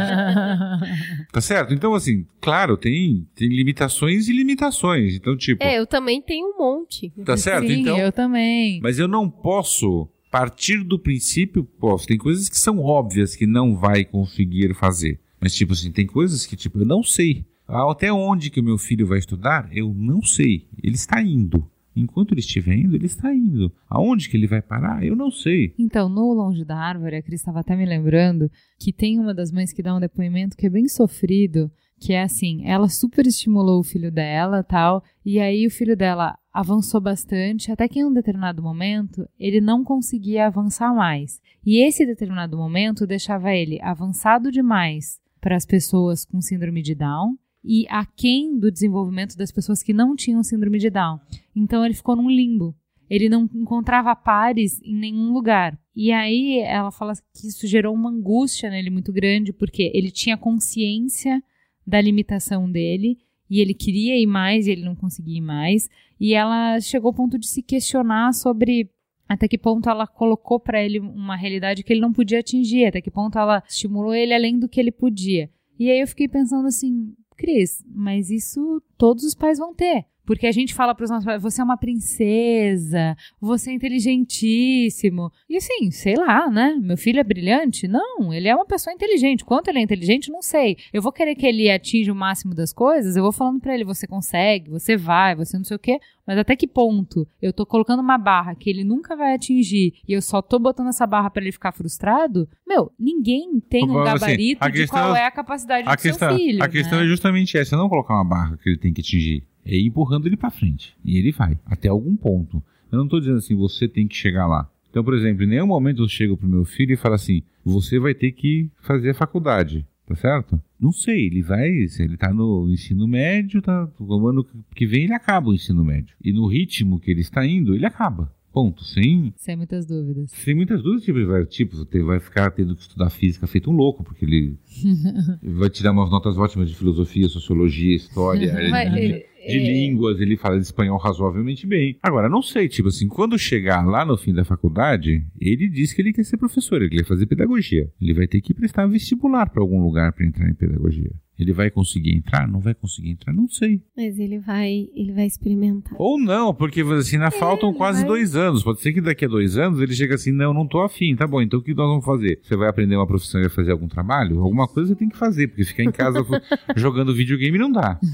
Tá 1.31 1.41
certo? 1.41 1.73
Então, 1.73 1.93
assim, 1.93 2.25
claro, 2.41 2.77
tem, 2.77 3.27
tem 3.35 3.47
limitações 3.47 4.27
e 4.27 4.33
limitações. 4.33 5.15
Então, 5.15 5.35
tipo. 5.35 5.63
É, 5.63 5.77
eu 5.77 5.85
também 5.85 6.21
tenho 6.21 6.47
um 6.47 6.57
monte. 6.57 7.11
Tá 7.23 7.37
certo? 7.37 7.67
Sim, 7.67 7.81
então. 7.81 7.97
eu 7.97 8.11
também. 8.11 8.79
Mas 8.81 8.97
eu 8.97 9.07
não 9.07 9.29
posso 9.29 10.09
partir 10.31 10.83
do 10.83 10.99
princípio, 10.99 11.63
pô, 11.63 11.95
tem 11.97 12.17
coisas 12.17 12.49
que 12.49 12.57
são 12.57 12.79
óbvias 12.79 13.35
que 13.35 13.45
não 13.45 13.75
vai 13.75 14.03
conseguir 14.03 14.73
fazer. 14.73 15.19
Mas, 15.39 15.53
tipo 15.53 15.73
assim, 15.73 15.91
tem 15.91 16.05
coisas 16.05 16.45
que, 16.45 16.55
tipo, 16.55 16.79
eu 16.79 16.85
não 16.85 17.03
sei. 17.03 17.45
Ah, 17.67 17.89
Até 17.91 18.11
onde 18.11 18.49
que 18.49 18.59
o 18.59 18.63
meu 18.63 18.77
filho 18.77 19.05
vai 19.05 19.19
estudar, 19.19 19.69
eu 19.71 19.93
não 19.93 20.21
sei. 20.21 20.67
Ele 20.81 20.95
está 20.95 21.21
indo. 21.21 21.69
Enquanto 21.99 22.33
ele 22.33 22.39
estiver 22.39 22.75
indo, 22.75 22.95
ele 22.95 23.05
está 23.05 23.33
indo. 23.33 23.71
Aonde 23.89 24.29
que 24.29 24.37
ele 24.37 24.47
vai 24.47 24.61
parar, 24.61 25.03
eu 25.03 25.15
não 25.15 25.31
sei. 25.31 25.73
Então, 25.77 26.07
no 26.07 26.33
Longe 26.33 26.63
da 26.63 26.77
Árvore, 26.77 27.15
a 27.15 27.21
Cris 27.21 27.41
estava 27.41 27.59
até 27.61 27.75
me 27.75 27.85
lembrando 27.85 28.51
que 28.79 28.93
tem 28.93 29.19
uma 29.19 29.33
das 29.33 29.51
mães 29.51 29.73
que 29.73 29.81
dá 29.81 29.95
um 29.95 29.99
depoimento 29.99 30.55
que 30.55 30.67
é 30.67 30.69
bem 30.69 30.87
sofrido, 30.87 31.71
que 31.99 32.13
é 32.13 32.21
assim, 32.21 32.63
ela 32.65 32.87
super 32.87 33.25
estimulou 33.25 33.79
o 33.79 33.83
filho 33.83 34.11
dela, 34.11 34.63
tal, 34.63 35.03
e 35.25 35.39
aí 35.39 35.65
o 35.65 35.71
filho 35.71 35.97
dela 35.97 36.37
avançou 36.53 37.01
bastante, 37.01 37.71
até 37.71 37.87
que 37.87 37.99
em 37.99 38.05
um 38.05 38.13
determinado 38.13 38.61
momento 38.61 39.27
ele 39.39 39.59
não 39.59 39.83
conseguia 39.83 40.47
avançar 40.47 40.93
mais. 40.93 41.41
E 41.65 41.83
esse 41.83 42.05
determinado 42.05 42.57
momento 42.57 43.07
deixava 43.07 43.53
ele 43.53 43.79
avançado 43.81 44.51
demais 44.51 45.19
para 45.41 45.55
as 45.55 45.65
pessoas 45.65 46.25
com 46.25 46.41
síndrome 46.41 46.81
de 46.81 46.95
Down 46.95 47.37
e 47.63 47.85
aquém 47.89 48.57
do 48.57 48.71
desenvolvimento 48.71 49.35
das 49.35 49.51
pessoas 49.51 49.83
que 49.83 49.93
não 49.93 50.15
tinham 50.15 50.43
síndrome 50.43 50.79
de 50.79 50.89
Down. 50.89 51.19
Então 51.55 51.85
ele 51.85 51.93
ficou 51.93 52.15
num 52.15 52.29
limbo. 52.29 52.75
Ele 53.09 53.29
não 53.29 53.49
encontrava 53.55 54.15
pares 54.15 54.81
em 54.83 54.95
nenhum 54.95 55.31
lugar. 55.31 55.77
E 55.95 56.11
aí 56.11 56.59
ela 56.59 56.91
fala 56.91 57.13
que 57.33 57.47
isso 57.47 57.65
gerou 57.65 57.93
uma 57.93 58.09
angústia 58.09 58.69
nele 58.69 58.89
muito 58.89 59.13
grande, 59.13 59.53
porque 59.53 59.91
ele 59.93 60.11
tinha 60.11 60.37
consciência 60.37 61.41
da 61.85 62.01
limitação 62.01 62.69
dele 62.69 63.17
e 63.49 63.61
ele 63.61 63.73
queria 63.73 64.19
ir 64.19 64.27
mais 64.27 64.67
e 64.67 64.71
ele 64.71 64.83
não 64.83 64.95
conseguia 64.95 65.37
ir 65.37 65.41
mais. 65.41 65.89
E 66.19 66.33
ela 66.33 66.79
chegou 66.81 67.09
ao 67.09 67.13
ponto 67.13 67.37
de 67.37 67.47
se 67.47 67.61
questionar 67.61 68.33
sobre 68.33 68.89
até 69.27 69.47
que 69.47 69.57
ponto 69.57 69.89
ela 69.89 70.07
colocou 70.07 70.59
para 70.59 70.81
ele 70.81 70.99
uma 70.99 71.35
realidade 71.35 71.83
que 71.83 71.91
ele 71.91 71.99
não 71.99 72.13
podia 72.13 72.39
atingir, 72.39 72.85
até 72.85 73.01
que 73.01 73.11
ponto 73.11 73.37
ela 73.37 73.61
estimulou 73.67 74.13
ele 74.13 74.33
além 74.33 74.57
do 74.57 74.69
que 74.69 74.79
ele 74.79 74.91
podia. 74.91 75.49
E 75.77 75.91
aí 75.91 75.99
eu 75.99 76.07
fiquei 76.07 76.27
pensando 76.27 76.67
assim, 76.67 77.13
Cris, 77.37 77.83
mas 77.87 78.29
isso 78.29 78.81
todos 78.97 79.23
os 79.23 79.35
pais 79.35 79.59
vão 79.59 79.73
ter. 79.73 80.05
Porque 80.27 80.45
a 80.45 80.51
gente 80.51 80.73
fala 80.73 80.93
para 80.93 81.05
os 81.05 81.09
nossos 81.09 81.23
pais, 81.23 81.41
você 81.41 81.61
é 81.61 81.63
uma 81.63 81.77
princesa, 81.77 83.15
você 83.39 83.71
é 83.71 83.73
inteligentíssimo. 83.73 85.31
E 85.49 85.55
assim, 85.55 85.89
sei 85.89 86.15
lá, 86.15 86.49
né? 86.49 86.75
Meu 86.81 86.97
filho 86.97 87.21
é 87.21 87.23
brilhante? 87.23 87.87
Não, 87.87 88.33
ele 88.33 88.49
é 88.49 88.53
uma 88.53 88.65
pessoa 88.65 88.93
inteligente. 88.93 89.45
Quanto 89.45 89.69
ele 89.69 89.79
é 89.79 89.81
inteligente, 89.81 90.29
não 90.29 90.41
sei. 90.41 90.75
Eu 90.91 91.01
vou 91.01 91.13
querer 91.13 91.33
que 91.33 91.45
ele 91.45 91.71
atinja 91.71 92.11
o 92.11 92.15
máximo 92.15 92.53
das 92.53 92.73
coisas, 92.73 93.15
eu 93.15 93.23
vou 93.23 93.31
falando 93.31 93.61
para 93.61 93.73
ele, 93.73 93.85
você 93.85 94.05
consegue, 94.05 94.69
você 94.69 94.97
vai, 94.97 95.33
você 95.33 95.57
não 95.57 95.63
sei 95.63 95.77
o 95.77 95.79
quê. 95.79 95.97
Mas 96.27 96.37
até 96.37 96.57
que 96.57 96.67
ponto 96.67 97.25
eu 97.41 97.53
tô 97.53 97.65
colocando 97.65 98.01
uma 98.01 98.17
barra 98.17 98.53
que 98.53 98.69
ele 98.69 98.83
nunca 98.83 99.15
vai 99.15 99.33
atingir 99.33 99.93
e 100.05 100.11
eu 100.11 100.21
só 100.21 100.41
tô 100.41 100.59
botando 100.59 100.89
essa 100.89 101.07
barra 101.07 101.29
para 101.29 101.41
ele 101.41 101.53
ficar 101.53 101.71
frustrado? 101.71 102.49
Meu, 102.67 102.91
ninguém 102.99 103.61
tem 103.61 103.89
um 103.89 103.99
Assim, 103.99 104.19
gabarito 104.19 104.65
a 104.65 104.69
de 104.69 104.87
qual 104.87 105.15
é 105.15 105.25
a 105.25 105.31
capacidade 105.31 105.87
A 105.87 105.95
do 105.95 106.01
questão, 106.01 106.29
seu 106.29 106.37
filho. 106.37 106.61
a 106.61 106.67
questão 106.67 106.99
né? 106.99 107.05
é 107.05 107.07
justamente 107.07 107.57
essa, 107.57 107.77
não 107.77 107.87
colocar 107.87 108.13
uma 108.15 108.25
barra 108.25 108.57
que 108.57 108.67
ele 108.69 108.77
tem 108.77 108.91
que 108.91 108.99
atingir, 108.99 109.47
é 109.67 109.75
ir 109.75 109.85
empurrando 109.85 110.25
ele 110.27 110.37
pra 110.37 110.49
frente. 110.49 110.95
E 111.03 111.17
ele 111.17 111.31
vai, 111.31 111.57
até 111.65 111.87
algum 111.89 112.15
ponto. 112.15 112.61
Eu 112.91 112.97
não 112.99 113.07
tô 113.07 113.19
dizendo 113.19 113.37
assim, 113.37 113.55
você 113.55 113.87
tem 113.87 114.07
que 114.07 114.15
chegar 114.15 114.47
lá. 114.47 114.69
Então, 114.89 115.03
por 115.03 115.13
exemplo, 115.13 115.43
em 115.43 115.47
nenhum 115.47 115.67
momento 115.67 116.01
eu 116.01 116.07
chego 116.07 116.37
pro 116.37 116.47
meu 116.47 116.63
filho 116.65 116.93
e 116.93 116.97
falo 116.97 117.15
assim, 117.15 117.43
você 117.63 117.99
vai 117.99 118.13
ter 118.13 118.31
que 118.31 118.69
fazer 118.81 119.09
a 119.11 119.13
faculdade, 119.13 119.85
tá 120.07 120.15
certo? 120.15 120.59
Não 120.79 120.91
sei, 120.91 121.25
ele 121.27 121.41
vai, 121.41 121.87
se 121.87 122.01
ele 122.03 122.15
tá 122.17 122.31
no 122.33 122.69
ensino 122.71 123.07
médio, 123.07 123.61
tá, 123.61 123.89
o 123.99 124.27
ano 124.27 124.45
que 124.73 124.85
vem 124.87 125.03
ele 125.03 125.13
acaba 125.13 125.49
o 125.49 125.53
ensino 125.53 125.83
médio. 125.83 126.15
E 126.23 126.31
no 126.31 126.47
ritmo 126.47 126.99
que 126.99 127.11
ele 127.11 127.21
está 127.21 127.45
indo, 127.45 127.75
ele 127.75 127.85
acaba. 127.85 128.31
Ponto. 128.53 128.83
Sem, 128.85 129.33
Sem 129.35 129.55
muitas 129.55 129.85
dúvidas. 129.85 130.31
sem 130.31 130.55
muitas 130.55 130.81
dúvidas, 130.81 131.03
tipo, 131.05 131.25
vai, 131.27 131.45
tipo, 131.45 131.75
você 131.75 132.01
vai 132.01 132.19
ficar 132.19 132.49
tendo 132.49 132.75
que 132.75 132.81
estudar 132.81 133.09
física 133.11 133.45
feito 133.45 133.69
um 133.69 133.73
louco, 133.75 134.03
porque 134.03 134.25
ele 134.25 134.57
vai 135.43 135.69
te 135.69 135.83
dar 135.83 135.91
umas 135.91 136.09
notas 136.09 136.37
ótimas 136.37 136.69
de 136.69 136.75
filosofia, 136.75 137.27
sociologia, 137.27 137.95
história, 137.95 138.51
Vai, 138.71 138.89
de, 138.89 138.97
ele- 138.97 139.25
de 139.47 139.59
línguas, 139.59 140.19
ele 140.19 140.37
fala 140.37 140.57
espanhol 140.57 140.97
razoavelmente 140.97 141.65
bem. 141.65 141.97
Agora, 142.01 142.29
não 142.29 142.41
sei, 142.41 142.67
tipo 142.67 142.89
assim, 142.89 143.07
quando 143.07 143.37
chegar 143.37 143.85
lá 143.85 144.05
no 144.05 144.17
fim 144.17 144.33
da 144.33 144.45
faculdade, 144.45 145.25
ele 145.39 145.69
diz 145.69 145.93
que 145.93 146.01
ele 146.01 146.13
quer 146.13 146.23
ser 146.23 146.37
professor, 146.37 146.81
ele 146.81 146.97
quer 146.97 147.05
fazer 147.05 147.25
pedagogia. 147.25 147.89
Ele 148.01 148.13
vai 148.13 148.27
ter 148.27 148.41
que 148.41 148.53
prestar 148.53 148.87
vestibular 148.87 149.49
para 149.49 149.61
algum 149.61 149.81
lugar 149.81 150.11
para 150.13 150.25
entrar 150.25 150.49
em 150.49 150.53
pedagogia. 150.53 151.11
Ele 151.39 151.53
vai 151.53 151.69
conseguir 151.69 152.15
entrar? 152.15 152.47
Não 152.47 152.59
vai 152.59 152.73
conseguir 152.73 153.11
entrar? 153.11 153.33
Não 153.33 153.47
sei. 153.47 153.81
Mas 153.95 154.17
ele 154.17 154.39
vai, 154.39 154.89
ele 154.95 155.11
vai 155.13 155.25
experimentar. 155.25 155.93
Ou 155.97 156.19
não, 156.19 156.53
porque 156.53 156.81
assim, 156.81 157.17
ainda 157.17 157.31
faltam 157.31 157.73
quase 157.73 157.99
vai. 157.99 158.07
dois 158.07 158.35
anos. 158.35 158.63
Pode 158.63 158.81
ser 158.81 158.93
que 158.93 159.01
daqui 159.01 159.25
a 159.25 159.27
dois 159.27 159.57
anos 159.57 159.79
ele 159.79 159.93
chega 159.93 160.15
assim, 160.15 160.31
não, 160.31 160.53
não 160.53 160.67
tô 160.67 160.81
afim. 160.81 161.15
Tá 161.15 161.27
bom, 161.27 161.41
então 161.41 161.59
o 161.59 161.63
que 161.63 161.73
nós 161.73 161.87
vamos 161.87 162.05
fazer? 162.05 162.39
Você 162.41 162.55
vai 162.55 162.69
aprender 162.69 162.95
uma 162.95 163.07
profissão 163.07 163.39
e 163.39 163.43
vai 163.45 163.53
fazer 163.53 163.71
algum 163.71 163.87
trabalho? 163.87 164.39
Alguma 164.39 164.67
coisa 164.67 164.89
você 164.89 164.95
tem 164.95 165.09
que 165.09 165.17
fazer, 165.17 165.47
porque 165.47 165.63
ficar 165.63 165.83
em 165.83 165.91
casa 165.91 166.25
jogando 166.75 167.13
videogame 167.13 167.57
não 167.57 167.71
dá. 167.71 167.99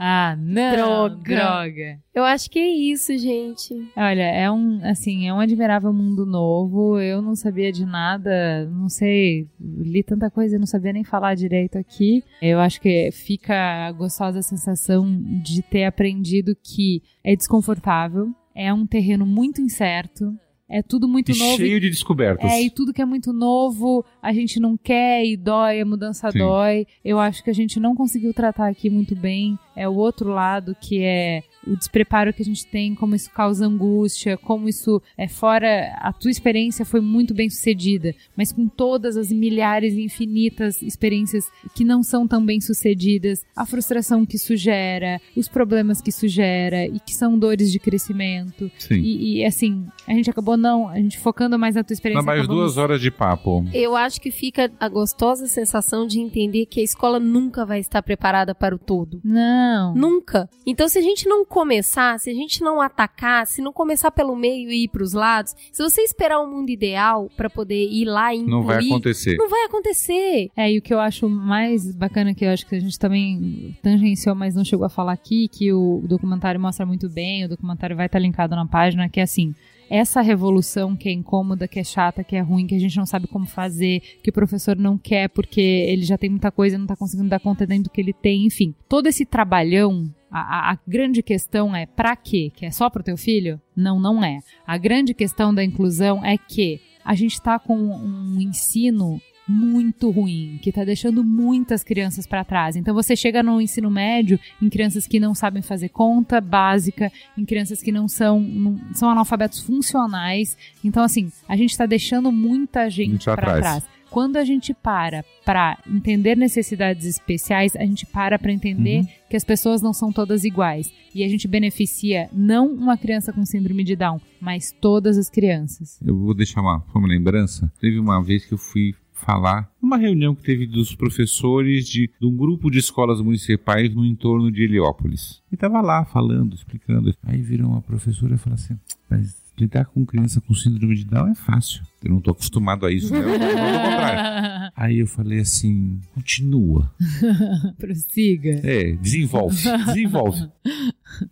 Ah, 0.00 0.36
não. 0.38 0.72
Droga. 0.72 1.34
Droga. 1.34 1.98
Eu 2.14 2.24
acho 2.24 2.50
que 2.50 2.58
é 2.58 2.68
isso, 2.68 3.16
gente. 3.18 3.74
Olha, 3.96 4.22
é 4.22 4.50
um, 4.50 4.80
assim, 4.84 5.28
é 5.28 5.34
um 5.34 5.40
admirável 5.40 5.92
mundo 5.92 6.24
novo. 6.24 6.98
Eu 7.00 7.20
não 7.20 7.34
sabia 7.34 7.70
de 7.72 7.84
nada, 7.84 8.66
não 8.72 8.88
sei, 8.88 9.46
li 9.60 10.02
tanta 10.02 10.30
coisa 10.30 10.56
e 10.56 10.58
não 10.58 10.66
sabia 10.66 10.92
nem 10.92 11.04
falar 11.04 11.34
direito 11.34 11.78
aqui. 11.78 12.22
Eu 12.40 12.57
acho 12.60 12.80
que 12.80 13.10
fica 13.12 13.90
gostosa 13.92 14.38
a 14.38 14.42
sensação 14.42 15.06
de 15.42 15.62
ter 15.62 15.84
aprendido 15.84 16.56
que 16.62 17.02
é 17.24 17.34
desconfortável, 17.36 18.28
é 18.54 18.72
um 18.72 18.86
terreno 18.86 19.24
muito 19.26 19.60
incerto, 19.60 20.32
é 20.70 20.82
tudo 20.82 21.08
muito 21.08 21.32
E 21.32 21.38
novo. 21.38 21.56
cheio 21.56 21.80
de 21.80 21.88
descobertas. 21.88 22.50
É, 22.50 22.60
e 22.62 22.70
tudo 22.70 22.92
que 22.92 23.00
é 23.00 23.04
muito 23.04 23.32
novo, 23.32 24.04
a 24.20 24.32
gente 24.34 24.60
não 24.60 24.76
quer 24.76 25.24
e 25.24 25.36
dói, 25.36 25.80
a 25.80 25.86
mudança 25.86 26.30
Sim. 26.30 26.40
dói. 26.40 26.86
Eu 27.02 27.18
acho 27.18 27.42
que 27.42 27.48
a 27.48 27.54
gente 27.54 27.80
não 27.80 27.94
conseguiu 27.94 28.34
tratar 28.34 28.68
aqui 28.68 28.90
muito 28.90 29.16
bem. 29.16 29.58
É 29.74 29.88
o 29.88 29.94
outro 29.94 30.28
lado 30.28 30.76
que 30.78 31.02
é 31.02 31.42
o 31.66 31.76
despreparo 31.76 32.32
que 32.32 32.42
a 32.42 32.44
gente 32.44 32.66
tem, 32.66 32.94
como 32.94 33.14
isso 33.14 33.30
causa 33.30 33.66
angústia, 33.66 34.36
como 34.36 34.68
isso 34.68 35.00
é 35.16 35.28
fora. 35.28 35.94
A 36.00 36.12
tua 36.12 36.30
experiência 36.30 36.84
foi 36.84 37.00
muito 37.00 37.34
bem 37.34 37.50
sucedida, 37.50 38.14
mas 38.36 38.52
com 38.52 38.68
todas 38.68 39.16
as 39.16 39.30
milhares 39.30 39.94
e 39.94 40.02
infinitas 40.02 40.80
experiências 40.82 41.50
que 41.74 41.84
não 41.84 42.02
são 42.02 42.26
tão 42.26 42.44
bem 42.44 42.60
sucedidas, 42.60 43.44
a 43.56 43.66
frustração 43.66 44.24
que 44.24 44.36
isso 44.36 44.56
gera, 44.56 45.20
os 45.36 45.48
problemas 45.48 46.00
que 46.00 46.10
isso 46.10 46.26
gera 46.28 46.86
e 46.86 46.98
que 47.00 47.14
são 47.14 47.38
dores 47.38 47.70
de 47.72 47.78
crescimento. 47.78 48.70
Sim. 48.78 48.96
E, 49.00 49.38
e, 49.40 49.44
assim, 49.44 49.86
a 50.06 50.12
gente 50.12 50.30
acabou 50.30 50.56
não, 50.56 50.88
a 50.88 50.96
gente 50.96 51.18
focando 51.18 51.58
mais 51.58 51.74
na 51.74 51.84
tua 51.84 51.94
experiência. 51.94 52.22
Dá 52.22 52.26
mais 52.26 52.40
acabamos- 52.40 52.62
duas 52.74 52.76
horas 52.78 53.00
de 53.00 53.10
papo. 53.10 53.64
Eu 53.72 53.94
acho 53.96 54.20
que 54.20 54.30
fica 54.30 54.70
a 54.78 54.88
gostosa 54.88 55.46
sensação 55.46 56.06
de 56.06 56.20
entender 56.20 56.66
que 56.66 56.80
a 56.80 56.82
escola 56.84 57.18
nunca 57.20 57.64
vai 57.66 57.80
estar 57.80 58.02
preparada 58.02 58.54
para 58.54 58.74
o 58.74 58.78
todo. 58.78 59.20
Não. 59.24 59.94
Nunca. 59.94 60.48
Então, 60.66 60.88
se 60.88 60.98
a 60.98 61.02
gente 61.02 61.28
não 61.28 61.44
começar, 61.48 62.18
se 62.20 62.30
a 62.30 62.34
gente 62.34 62.62
não 62.62 62.80
atacar, 62.80 63.46
se 63.46 63.60
não 63.60 63.72
começar 63.72 64.10
pelo 64.10 64.36
meio 64.36 64.70
e 64.70 64.84
ir 64.84 64.88
para 64.88 65.02
os 65.02 65.12
lados, 65.12 65.54
se 65.72 65.82
você 65.82 66.02
esperar 66.02 66.40
um 66.40 66.50
mundo 66.50 66.70
ideal 66.70 67.28
para 67.36 67.50
poder 67.50 67.88
ir 67.88 68.04
lá 68.04 68.34
e 68.34 68.42
Não 68.42 68.62
vai 68.62 68.76
incluir, 68.76 68.92
acontecer. 68.92 69.36
Não 69.36 69.48
vai 69.48 69.64
acontecer. 69.64 70.50
É, 70.56 70.70
e 70.70 70.78
o 70.78 70.82
que 70.82 70.92
eu 70.92 71.00
acho 71.00 71.28
mais 71.28 71.94
bacana, 71.94 72.34
que 72.34 72.44
eu 72.44 72.50
acho 72.50 72.66
que 72.66 72.74
a 72.74 72.80
gente 72.80 72.98
também 72.98 73.76
tangenciou, 73.82 74.34
mas 74.34 74.54
não 74.54 74.64
chegou 74.64 74.86
a 74.86 74.90
falar 74.90 75.12
aqui, 75.12 75.48
que 75.48 75.72
o 75.72 76.02
documentário 76.06 76.60
mostra 76.60 76.84
muito 76.84 77.08
bem, 77.08 77.44
o 77.44 77.48
documentário 77.48 77.96
vai 77.96 78.06
estar 78.06 78.18
linkado 78.18 78.54
na 78.54 78.66
página, 78.66 79.08
que 79.08 79.20
é 79.20 79.22
assim, 79.22 79.54
essa 79.90 80.20
revolução 80.20 80.94
que 80.94 81.08
é 81.08 81.12
incômoda, 81.12 81.66
que 81.66 81.80
é 81.80 81.84
chata, 81.84 82.22
que 82.22 82.36
é 82.36 82.40
ruim, 82.40 82.66
que 82.66 82.74
a 82.74 82.78
gente 82.78 82.96
não 82.96 83.06
sabe 83.06 83.26
como 83.26 83.46
fazer, 83.46 84.00
que 84.22 84.30
o 84.30 84.32
professor 84.32 84.76
não 84.76 84.98
quer 84.98 85.28
porque 85.28 85.60
ele 85.60 86.02
já 86.02 86.18
tem 86.18 86.30
muita 86.30 86.50
coisa 86.50 86.76
e 86.76 86.78
não 86.78 86.86
tá 86.86 86.96
conseguindo 86.96 87.28
dar 87.28 87.40
conta 87.40 87.66
dentro 87.66 87.84
do 87.84 87.90
que 87.90 88.00
ele 88.00 88.12
tem, 88.12 88.44
enfim. 88.44 88.74
Todo 88.88 89.06
esse 89.06 89.24
trabalhão, 89.24 90.08
a, 90.30 90.72
a- 90.72 90.78
grande 90.86 91.22
questão 91.22 91.74
é 91.74 91.86
pra 91.86 92.14
quê? 92.16 92.50
Que 92.54 92.66
é 92.66 92.70
só 92.70 92.88
pro 92.90 93.02
teu 93.02 93.16
filho? 93.16 93.60
Não, 93.76 93.98
não 94.00 94.22
é. 94.24 94.40
A 94.66 94.76
grande 94.76 95.14
questão 95.14 95.54
da 95.54 95.64
inclusão 95.64 96.24
é 96.24 96.36
que 96.36 96.80
a 97.04 97.14
gente 97.14 97.40
tá 97.40 97.58
com 97.58 97.76
um 97.76 98.40
ensino 98.40 99.20
muito 99.50 100.10
ruim, 100.10 100.58
que 100.60 100.70
tá 100.70 100.84
deixando 100.84 101.24
muitas 101.24 101.82
crianças 101.82 102.26
para 102.26 102.44
trás. 102.44 102.76
Então 102.76 102.94
você 102.94 103.16
chega 103.16 103.42
no 103.42 103.62
ensino 103.62 103.90
médio 103.90 104.38
em 104.60 104.68
crianças 104.68 105.06
que 105.06 105.18
não 105.18 105.34
sabem 105.34 105.62
fazer 105.62 105.88
conta 105.88 106.38
básica, 106.38 107.10
em 107.36 107.46
crianças 107.46 107.80
que 107.82 107.90
não 107.90 108.06
são 108.06 108.38
não- 108.40 108.78
são 108.92 109.08
analfabetos 109.08 109.60
funcionais. 109.60 110.54
Então 110.84 111.02
assim, 111.02 111.32
a 111.48 111.56
gente 111.56 111.74
tá 111.78 111.86
deixando 111.86 112.30
muita 112.30 112.90
gente 112.90 113.24
Pra 113.24 113.36
para 113.36 113.56
trás. 113.60 113.84
Quando 114.10 114.36
a 114.36 114.44
gente 114.44 114.72
para 114.74 115.24
para 115.44 115.78
entender 115.86 116.36
necessidades 116.36 117.06
especiais, 117.06 117.74
a 117.76 117.84
gente 117.84 118.06
para 118.06 118.38
para 118.38 118.52
entender 118.52 119.06
que 119.28 119.36
as 119.36 119.44
pessoas 119.44 119.82
não 119.82 119.92
são 119.92 120.12
todas 120.12 120.44
iguais. 120.44 120.92
E 121.14 121.24
a 121.24 121.28
gente 121.28 121.48
beneficia 121.48 122.28
não 122.32 122.72
uma 122.72 122.96
criança 122.96 123.32
com 123.32 123.44
síndrome 123.44 123.84
de 123.84 123.96
Down, 123.96 124.20
mas 124.40 124.72
todas 124.80 125.18
as 125.18 125.28
crianças. 125.28 126.00
Eu 126.04 126.16
vou 126.16 126.34
deixar 126.34 126.60
uma, 126.60 126.84
uma 126.94 127.08
lembrança. 127.08 127.70
Teve 127.80 127.98
uma 127.98 128.22
vez 128.22 128.44
que 128.44 128.54
eu 128.54 128.58
fui 128.58 128.94
falar 129.12 129.70
numa 129.82 129.96
reunião 129.96 130.34
que 130.34 130.42
teve 130.42 130.66
dos 130.66 130.94
professores 130.94 131.86
de, 131.88 132.10
de 132.20 132.26
um 132.26 132.36
grupo 132.36 132.70
de 132.70 132.78
escolas 132.78 133.20
municipais 133.20 133.92
no 133.92 134.04
entorno 134.04 134.50
de 134.50 134.62
Heliópolis. 134.62 135.42
E 135.50 135.56
tava 135.56 135.80
lá 135.80 136.04
falando, 136.04 136.54
explicando. 136.54 137.14
Aí 137.22 137.42
virou 137.42 137.68
uma 137.68 137.82
professora 137.82 138.34
e 138.34 138.38
falou 138.38 138.54
assim: 138.54 138.78
Mas 139.10 139.36
lidar 139.58 139.86
com 139.86 140.04
criança 140.04 140.40
com 140.40 140.54
síndrome 140.54 140.94
de 140.94 141.04
Down 141.04 141.28
é 141.28 141.34
fácil. 141.34 141.82
Eu 142.02 142.12
não 142.12 142.20
tô 142.20 142.30
acostumado 142.30 142.86
a 142.86 142.92
isso, 142.92 143.12
né? 143.12 143.20
Eu, 143.20 143.28
eu. 143.28 143.38
Aí 144.76 144.98
eu 145.00 145.06
falei 145.06 145.40
assim: 145.40 146.00
continua. 146.14 146.92
Prossiga. 147.76 148.60
É, 148.62 148.92
desenvolve, 148.92 149.56
desenvolve. 149.86 150.48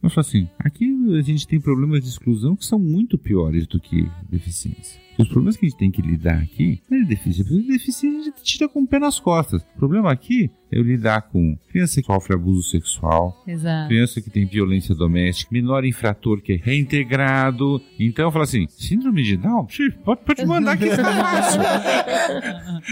Eu 0.03 0.11
falo 0.11 0.27
assim, 0.27 0.49
aqui 0.59 0.93
a 1.19 1.23
gente 1.23 1.47
tem 1.47 1.61
problemas 1.61 2.03
de 2.03 2.09
exclusão 2.09 2.57
que 2.57 2.65
são 2.65 2.79
muito 2.79 3.17
piores 3.17 3.67
do 3.67 3.79
que 3.79 4.09
deficiência. 4.29 5.01
Os 5.19 5.29
problemas 5.29 5.57
que 5.57 5.65
a 5.65 5.69
gente 5.69 5.79
tem 5.79 5.91
que 5.91 6.03
lidar 6.03 6.43
aqui 6.43 6.83
não 6.91 6.99
é 6.99 7.05
deficiência, 7.05 7.45
porque 7.45 7.67
deficiência 7.67 8.21
a 8.21 8.25
gente 8.25 8.43
tira 8.43 8.69
com 8.69 8.83
o 8.83 8.87
pé 8.87 8.99
nas 8.99 9.19
costas. 9.19 9.63
O 9.63 9.79
problema 9.79 10.13
aqui 10.13 10.51
eu 10.71 10.83
lidar 10.83 11.23
com 11.23 11.57
criança 11.71 12.01
que 12.01 12.07
sofre 12.07 12.35
abuso 12.35 12.63
sexual, 12.63 13.43
Exato. 13.47 13.89
criança 13.89 14.21
que 14.21 14.31
tem 14.31 14.47
violência 14.47 14.95
doméstica, 14.95 15.51
menor 15.53 15.85
infrator 15.85 16.41
que 16.41 16.55
é 16.55 16.57
reintegrado. 16.57 17.81
Então 17.99 18.27
eu 18.27 18.33
falo 18.33 18.45
assim, 18.45 18.67
síndrome 18.69 19.23
de 19.23 19.37
Down? 19.37 19.67
Pode, 20.05 20.21
pode 20.23 20.47
mandar 20.47 20.77
que 20.77 20.91
fica 20.91 21.05
fácil. 21.05 21.61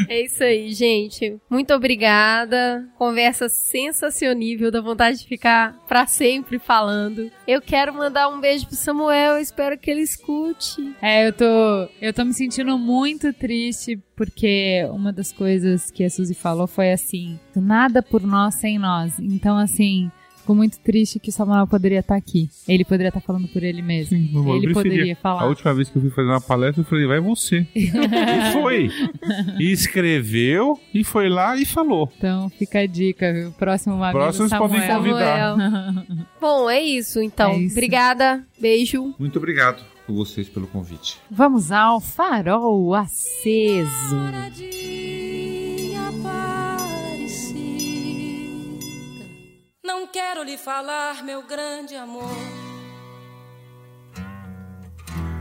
É 0.09 0.25
isso 0.25 0.43
aí, 0.43 0.73
gente. 0.73 1.37
Muito 1.49 1.73
obrigada. 1.73 2.87
Conversa 2.99 3.49
sensacionível, 3.49 4.71
dá 4.71 4.81
vontade 4.81 5.19
de 5.19 5.27
ficar 5.27 5.77
pra 5.87 6.07
sempre 6.07 6.59
falando. 6.59 7.31
Eu 7.47 7.61
quero 7.61 7.95
mandar 7.95 8.29
um 8.29 8.41
beijo 8.41 8.67
pro 8.67 8.77
Samuel, 8.77 9.35
eu 9.35 9.43
espero 9.43 9.79
que 9.79 9.91
ele 9.91 10.01
escute. 10.01 10.95
É, 11.01 11.27
eu 11.27 11.33
tô, 11.33 11.45
eu 12.01 12.13
tô 12.13 12.25
me 12.25 12.33
sentindo 12.33 12.77
muito 12.79 13.33
triste 13.33 14.01
porque 14.17 14.87
uma 14.91 15.13
das 15.13 15.33
coisas 15.33 15.91
que 15.91 16.05
a 16.05 16.11
Suzy 16.11 16.35
falou 16.35 16.67
foi 16.67 16.93
assim: 16.93 17.39
nada 17.61 18.03
por 18.03 18.23
nós 18.23 18.55
sem 18.55 18.79
nós. 18.79 19.19
Então, 19.19 19.57
assim, 19.57 20.11
fico 20.39 20.55
muito 20.55 20.79
triste 20.81 21.19
que 21.19 21.31
o 21.31 21.33
Samuel 21.33 21.67
poderia 21.67 22.01
estar 22.01 22.17
aqui. 22.17 22.49
Ele 22.69 22.85
poderia 22.85 23.09
estar 23.09 23.21
falando 23.21 23.49
por 23.49 23.63
ele 23.63 23.81
mesmo. 23.83 24.17
Sim, 24.17 24.31
ele 24.57 24.73
poderia 24.75 25.13
A 25.15 25.17
falar. 25.17 25.47
última 25.47 25.73
vez 25.75 25.89
que 25.89 25.97
eu 25.97 26.03
fui 26.03 26.11
fazer 26.11 26.29
uma 26.29 26.41
palestra, 26.41 26.83
eu 26.83 26.87
falei, 26.87 27.07
vai 27.07 27.21
você. 27.21 27.67
e 27.75 27.91
foi. 28.53 28.91
E 29.59 29.73
escreveu, 29.73 30.79
e 30.93 31.03
foi 31.03 31.29
lá 31.29 31.57
e 31.57 31.65
falou. 31.65 32.11
Então, 32.19 32.51
fica 32.51 32.81
a 32.81 32.87
dica, 32.87 33.33
viu? 33.33 33.53
Próximo 33.53 33.95
amigo 34.03 34.19
Próximos 34.19 34.51
Samuel. 34.51 34.69
podem 34.71 34.89
convidar. 34.97 35.57
Bom, 36.41 36.69
é 36.69 36.81
isso 36.83 37.23
então. 37.23 37.53
É 37.53 37.59
isso. 37.61 37.75
Obrigada, 37.75 38.45
beijo. 38.61 39.15
Muito 39.19 39.39
obrigado 39.39 39.83
por 40.07 40.15
vocês 40.15 40.47
pelo 40.51 40.67
convite. 40.67 41.17
Vamos 41.31 41.73
ao 41.73 41.99
farol 41.99 42.95
aceso. 42.95 44.17
Não 49.85 50.07
quero 50.07 50.43
lhe 50.43 50.57
falar, 50.57 51.23
meu 51.23 51.43
grande 51.43 51.95
amor, 51.95 52.35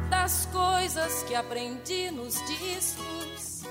das 0.09 0.45
coisas 0.47 1.23
que 1.23 1.33
aprendi 1.33 2.11
nos 2.11 2.35
discos. 2.45 3.63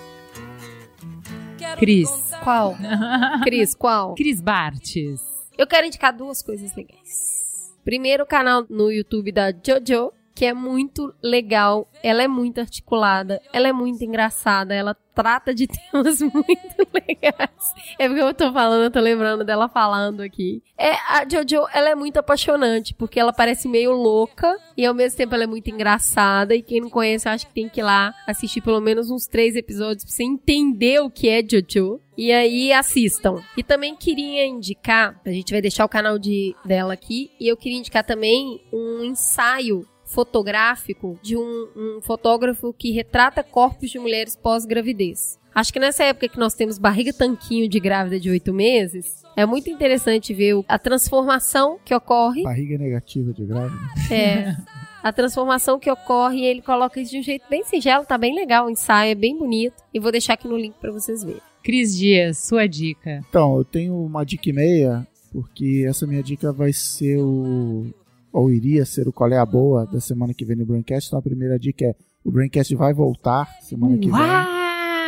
Quero 1.59 1.75
lhe 1.75 1.77
Cris. 1.77 2.09
Qual? 2.43 2.75
Cris, 3.45 3.75
qual? 3.75 4.15
Cris 4.15 4.41
Bartes. 4.41 5.21
Eu 5.59 5.67
quero 5.67 5.87
indicar 5.87 6.17
duas 6.17 6.41
coisas 6.41 6.75
legais. 6.75 7.77
Primeiro, 7.85 8.25
o 8.25 8.27
canal 8.27 8.65
no 8.71 8.91
YouTube 8.91 9.31
da 9.31 9.53
Jojo, 9.53 10.11
que 10.35 10.45
é 10.45 10.53
muito 10.53 11.15
legal. 11.23 11.89
Ela 12.03 12.23
é 12.23 12.29
muito 12.29 12.61
articulada, 12.61 13.41
ela 13.53 13.69
é 13.69 13.73
muito 13.73 14.03
engraçada, 14.05 14.75
ela 14.75 14.97
trata 15.15 15.55
de 15.55 15.67
temas 15.69 16.21
muito 16.21 16.89
legais. 16.93 17.75
É 17.99 18.09
porque 18.09 18.23
eu 18.23 18.35
tô 18.35 18.53
falando, 18.53 18.85
eu 18.85 18.91
tô 18.91 19.01
lembrando 19.01 19.45
dela 19.45 19.69
falando 19.69 20.21
aqui. 20.23 20.63
É, 20.77 20.93
a 20.93 21.27
Jojo, 21.29 21.67
ela 21.73 21.91
é 21.91 21.95
muito 21.95 22.17
apaixonante, 22.19 22.95
porque 22.95 23.21
ela 23.21 23.33
parece 23.33 23.69
meio 23.69 23.93
louca 23.93 24.59
e 24.77 24.85
ao 24.85 24.95
mesmo 24.95 25.17
tempo 25.17 25.35
ela 25.35 25.45
é 25.45 25.47
muito 25.47 25.71
engraçada. 25.71 26.55
E 26.55 26.63
quem 26.63 26.81
não 26.81 26.91
conhece, 26.91 27.29
eu 27.29 27.33
acho 27.33 27.47
que 27.47 27.55
tem 27.55 27.69
que 27.69 27.81
ir 27.81 27.85
lá 27.85 28.15
assistir 28.27 28.61
pelo 28.61 28.81
menos 28.81 29.11
uns 29.11 29.27
três 29.27 29.55
episódios 29.55 30.05
pra 30.05 30.13
você 30.13 30.25
entender 30.25 31.01
o 31.01 31.11
que 31.11 31.29
é 31.29 31.43
Jojo. 31.43 32.01
E 32.17 32.31
aí 32.31 32.73
assistam. 32.73 33.43
E 33.57 33.63
também 33.63 33.97
queria 33.97 34.45
indicar, 34.47 35.19
a 35.25 35.31
gente 35.31 35.51
vai 35.51 35.63
deixar 35.63 35.85
o 35.85 35.89
canal 35.89 36.19
de, 36.19 36.55
dela 36.65 36.93
aqui, 36.93 37.31
e 37.41 37.49
eu 37.49 37.57
queria 37.57 37.79
indicar 37.79 38.05
também 38.05 38.63
um 38.71 39.03
ensaio 39.03 39.87
fotográfico 40.13 41.19
de 41.23 41.37
um, 41.37 41.69
um 41.77 42.01
fotógrafo 42.03 42.73
que 42.73 42.93
retrata 42.93 43.43
corpos 43.43 43.91
de 43.91 43.99
mulheres 43.99 44.37
pós-gravidez. 44.37 45.39
Acho 45.55 45.73
que 45.73 45.81
nessa 45.81 46.05
época 46.05 46.29
que 46.29 46.39
nós 46.39 46.55
temos 46.55 46.79
barriga 46.79 47.13
tanquinho 47.13 47.69
de 47.69 47.79
grávida 47.79 48.19
de 48.19 48.31
oito 48.31 48.55
meses, 48.55 49.23
é 49.37 49.45
muito 49.45 49.69
interessante 49.69 50.33
ver 50.33 50.63
a 50.67 50.79
transformação 50.79 51.79
que 51.85 51.95
ocorre. 51.95 52.43
Barriga 52.43 52.79
negativa 52.79 53.33
de 53.33 53.45
grávida. 53.45 53.79
É, 54.11 54.57
a 55.03 55.13
transformação 55.13 55.79
que 55.79 55.91
ocorre 55.91 56.39
e 56.39 56.45
ele 56.45 56.63
coloca 56.63 57.01
isso 57.01 57.11
de 57.11 57.19
um 57.19 57.23
jeito 57.23 57.45
bem 57.51 57.65
singelo, 57.65 58.07
tá 58.07 58.17
bem 58.17 58.35
legal, 58.35 58.67
o 58.67 58.71
ensaio 58.71 59.13
é 59.13 59.15
bem 59.15 59.37
bonito. 59.37 59.83
E 59.93 59.99
vou 59.99 60.13
deixar 60.13 60.35
aqui 60.35 60.49
no 60.49 60.57
link 60.57 60.75
pra 60.81 60.93
vocês 60.93 61.23
verem. 61.23 61.41
Cris 61.63 61.97
Dias, 61.97 62.39
sua 62.39 62.67
dica. 62.67 63.25
Então, 63.29 63.57
eu 63.57 63.65
tenho 63.65 63.95
uma 63.95 64.25
dica 64.25 64.49
e 64.49 64.53
meia, 64.53 65.07
porque 65.33 65.85
essa 65.87 66.07
minha 66.07 66.23
dica 66.23 66.53
vai 66.53 66.73
ser 66.73 67.19
o. 67.19 67.87
Ou 68.33 68.51
iria 68.51 68.85
ser 68.87 69.07
o 69.09 69.13
Qual 69.13 69.31
é 69.31 69.37
a 69.39 69.45
Boa 69.47 69.85
da 69.87 70.01
semana 70.01 70.33
que 70.33 70.45
vem 70.45 70.57
no 70.57 70.65
Braincast. 70.65 71.09
Então 71.09 71.19
a 71.19 71.23
primeira 71.23 71.59
dica 71.59 71.85
é: 71.85 71.95
o 72.25 72.31
Braincast 72.31 72.75
vai 72.75 72.93
voltar 72.95 73.47
semana 73.61 73.99
que 73.99 74.11
vem. 74.11 74.21
Uau! 74.21 74.63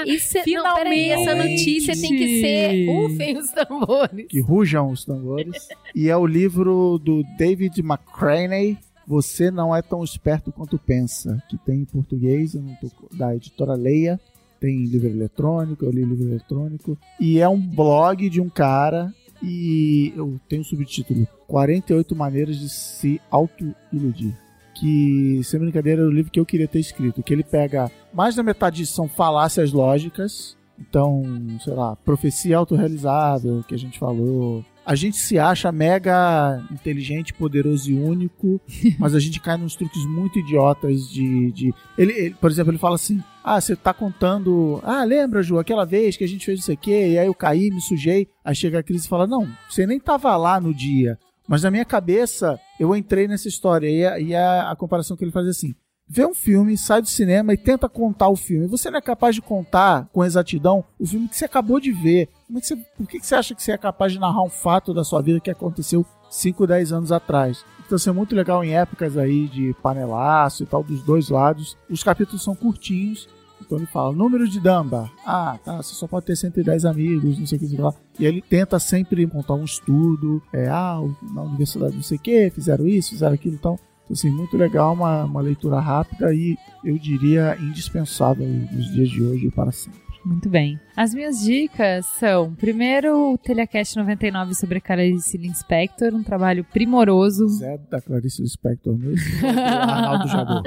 Isso, 0.07 0.37
é- 0.37 0.45
não, 0.47 0.75
peraí, 0.75 1.09
essa 1.09 1.23
Finalmente! 1.31 1.51
notícia 1.53 1.95
tem 1.99 2.11
que 2.11 2.41
ser 2.43 2.89
Ufem 2.91 3.39
os 3.39 3.51
tambores. 3.53 4.27
Que 4.29 4.41
rujam 4.41 4.91
os 4.91 5.03
tambores. 5.05 5.67
e 5.95 6.11
é 6.11 6.17
o 6.17 6.27
livro 6.27 6.99
do 7.03 7.23
David 7.39 7.81
McCraney. 7.81 8.77
Você 9.07 9.51
não 9.51 9.75
é 9.75 9.81
tão 9.83 10.03
esperto 10.05 10.53
quanto 10.53 10.79
pensa. 10.79 11.43
Que 11.49 11.57
tem 11.59 11.81
em 11.81 11.85
português, 11.87 12.55
eu 12.55 12.61
não 12.63 12.75
tô, 12.75 12.91
da 13.17 13.35
editora 13.35 13.75
Leia. 13.75 14.21
Tem 14.61 14.85
livro 14.85 15.09
eletrônico, 15.09 15.85
eu 15.85 15.91
li 15.91 16.05
livro 16.05 16.25
eletrônico. 16.27 16.99
E 17.21 17.39
é 17.39 17.49
um 17.49 17.61
blog 17.61 18.29
de 18.29 18.41
um 18.41 18.49
cara. 18.49 19.13
E 19.45 20.13
eu 20.17 20.41
tenho 20.49 20.63
o 20.63 20.65
subtítulo 20.65 21.27
48 21.47 22.17
maneiras 22.17 22.57
de 22.59 22.69
se 22.69 23.21
auto-iludir. 23.31 24.35
Que, 24.75 25.41
sem 25.45 25.61
brincadeira, 25.61 26.03
é 26.03 26.05
o 26.05 26.11
livro 26.11 26.33
que 26.33 26.41
eu 26.41 26.47
queria 26.47 26.67
ter 26.67 26.81
escrito. 26.81 27.23
Que 27.23 27.33
ele 27.33 27.45
pega 27.45 27.91
mais 28.13 28.35
da 28.35 28.43
metade 28.43 28.85
são 28.87 29.09
falácias 29.09 29.73
lógicas. 29.73 30.57
Então, 30.79 31.23
sei 31.63 31.73
lá, 31.73 31.95
profecia 31.95 32.57
autorrealizável 32.57 33.63
que 33.69 33.75
a 33.75 33.79
gente 33.79 33.99
falou. 33.99 34.65
A 34.85 34.97
gente 34.97 35.17
se 35.17 35.39
acha 35.39 35.71
mega 35.71 36.61
inteligente, 36.71 37.33
poderoso 37.33 37.91
e 37.91 37.95
único, 37.95 38.61
mas 38.99 39.15
a 39.15 39.21
gente 39.21 39.39
cai 39.41 39.57
nos 39.57 39.77
truques 39.77 40.05
muito 40.07 40.39
idiotas 40.41 41.09
de. 41.09 41.53
de... 41.53 41.75
Ele, 41.97 42.13
ele- 42.13 42.35
por 42.41 42.51
exemplo, 42.51 42.73
ele 42.73 42.79
fala 42.79 42.97
assim: 42.97 43.23
Ah, 43.45 43.61
você 43.61 43.77
tá 43.77 43.93
contando. 43.93 44.81
Ah, 44.83 45.05
lembra, 45.05 45.43
Ju, 45.43 45.59
aquela 45.59 45.85
vez 45.85 46.17
que 46.17 46.25
a 46.25 46.27
gente 46.27 46.47
fez 46.47 46.61
isso 46.61 46.73
aqui, 46.73 46.91
e 46.91 47.19
aí 47.19 47.27
eu 47.27 47.35
caí, 47.35 47.71
me 47.71 47.81
sujei. 47.83 48.27
Aí 48.43 48.55
chega 48.55 48.79
a 48.79 48.83
Cris 48.83 49.05
e 49.05 49.09
fala: 49.09 49.27
Não, 49.27 49.47
você 49.69 49.87
nem 49.87 50.01
tava 50.01 50.35
lá 50.35 50.59
no 50.59 50.73
dia. 50.73 51.19
Mas 51.47 51.63
na 51.63 51.71
minha 51.71 51.85
cabeça, 51.85 52.59
eu 52.81 52.97
entrei 52.97 53.29
nessa 53.29 53.47
história. 53.47 53.87
E 53.87 54.07
a, 54.07 54.19
e 54.19 54.35
a, 54.35 54.71
a 54.71 54.77
comparação 54.77 55.15
que 55.15 55.23
ele 55.23 55.31
faz 55.31 55.47
é 55.47 55.51
assim: 55.51 55.75
vê 56.09 56.25
um 56.25 56.33
filme, 56.33 56.79
sai 56.79 57.03
do 57.03 57.09
cinema 57.09 57.53
e 57.53 57.59
tenta 57.59 57.87
contar 57.87 58.29
o 58.29 58.37
filme. 58.37 58.67
Você 58.67 58.91
não 58.91 58.99
é 58.99 59.03
capaz 59.03 59.35
de 59.35 59.43
contar 59.43 60.09
com 60.11 60.25
exatidão 60.25 60.83
o 60.99 61.07
filme 61.07 61.29
que 61.29 61.37
você 61.37 61.45
acabou 61.45 61.79
de 61.79 61.93
ver. 61.93 62.29
Como 62.47 62.59
é 62.59 62.61
que 62.63 62.67
você, 62.67 62.77
por 62.77 63.07
que 63.07 63.21
que 63.21 63.27
você 63.27 63.35
acha 63.35 63.55
que 63.55 63.63
você 63.63 63.73
é 63.73 63.79
capaz 63.79 64.13
de 64.13 64.19
narrar 64.19 64.43
um 64.43 64.51
fato 64.51 64.95
da 64.95 65.05
sua 65.05 65.21
vida 65.21 65.39
que 65.39 65.51
aconteceu 65.51 66.05
5, 66.31 66.67
10 66.67 66.93
anos 66.93 67.13
atrás? 67.13 67.65
Então, 67.85 67.97
isso 67.97 68.09
é 68.09 68.13
muito 68.13 68.35
legal 68.35 68.65
em 68.65 68.75
épocas 68.75 69.19
aí 69.19 69.47
de 69.47 69.75
panelaço 69.83 70.63
e 70.63 70.67
tal, 70.67 70.83
dos 70.83 71.03
dois 71.03 71.29
lados. 71.29 71.77
Os 71.91 72.03
capítulos 72.03 72.43
são 72.43 72.55
curtinhos. 72.55 73.29
Então 73.61 73.79
ele 73.79 73.87
fala, 73.87 74.13
número 74.13 74.49
de 74.49 74.61
Dunbar. 74.61 75.11
Ah, 75.25 75.59
tá, 75.65 75.77
você 75.77 75.95
só 75.95 76.07
pode 76.07 76.27
ter 76.27 76.37
110 76.37 76.85
amigos, 76.85 77.39
não 77.39 77.47
sei 77.47 77.57
o 77.57 77.61
que, 77.61 77.67
sei 77.67 77.79
lá. 77.79 77.95
E 78.19 78.27
ele 78.27 78.43
tenta 78.43 78.79
sempre 78.79 79.27
montar 79.27 79.55
um 79.55 79.65
estudo. 79.65 80.43
É, 80.53 80.69
ah, 80.69 81.01
na 81.33 81.43
universidade 81.43 81.95
não 81.95 82.03
sei 82.03 82.19
o 82.19 82.21
que, 82.21 82.51
fizeram 82.51 82.87
isso, 82.87 83.11
fizeram 83.11 83.35
aquilo 83.35 83.57
e 83.57 83.59
tal. 83.59 83.79
Então, 84.05 84.13
assim, 84.13 84.31
muito 84.31 84.57
legal, 84.57 84.93
uma, 84.93 85.25
uma 85.25 85.41
leitura 85.41 85.81
rápida 85.81 86.33
e 86.35 86.59
eu 86.85 86.99
diria 86.99 87.57
indispensável 87.59 88.47
nos 88.47 88.93
dias 88.93 89.09
de 89.09 89.23
hoje 89.23 89.47
e 89.47 89.51
para 89.51 89.73
sempre. 89.73 90.05
Muito 90.25 90.49
bem. 90.49 90.81
As 90.97 91.13
minhas 91.13 91.41
dicas 91.41 92.07
são, 92.07 92.55
primeiro, 92.55 93.35
o 93.35 93.39
Telecast 93.39 93.95
99 93.95 94.55
sobre 94.55 94.79
a 94.79 94.81
Clarice 94.81 95.37
Lispector, 95.37 96.15
um 96.15 96.23
trabalho 96.23 96.65
primoroso. 96.65 97.47
Zé 97.49 97.79
da 97.91 98.01
Clarice 98.01 98.41
Lispector 98.41 98.97
mesmo, 98.97 99.41
do 99.43 99.47
Arnaldo 99.47 100.29
Jabor. 100.29 100.63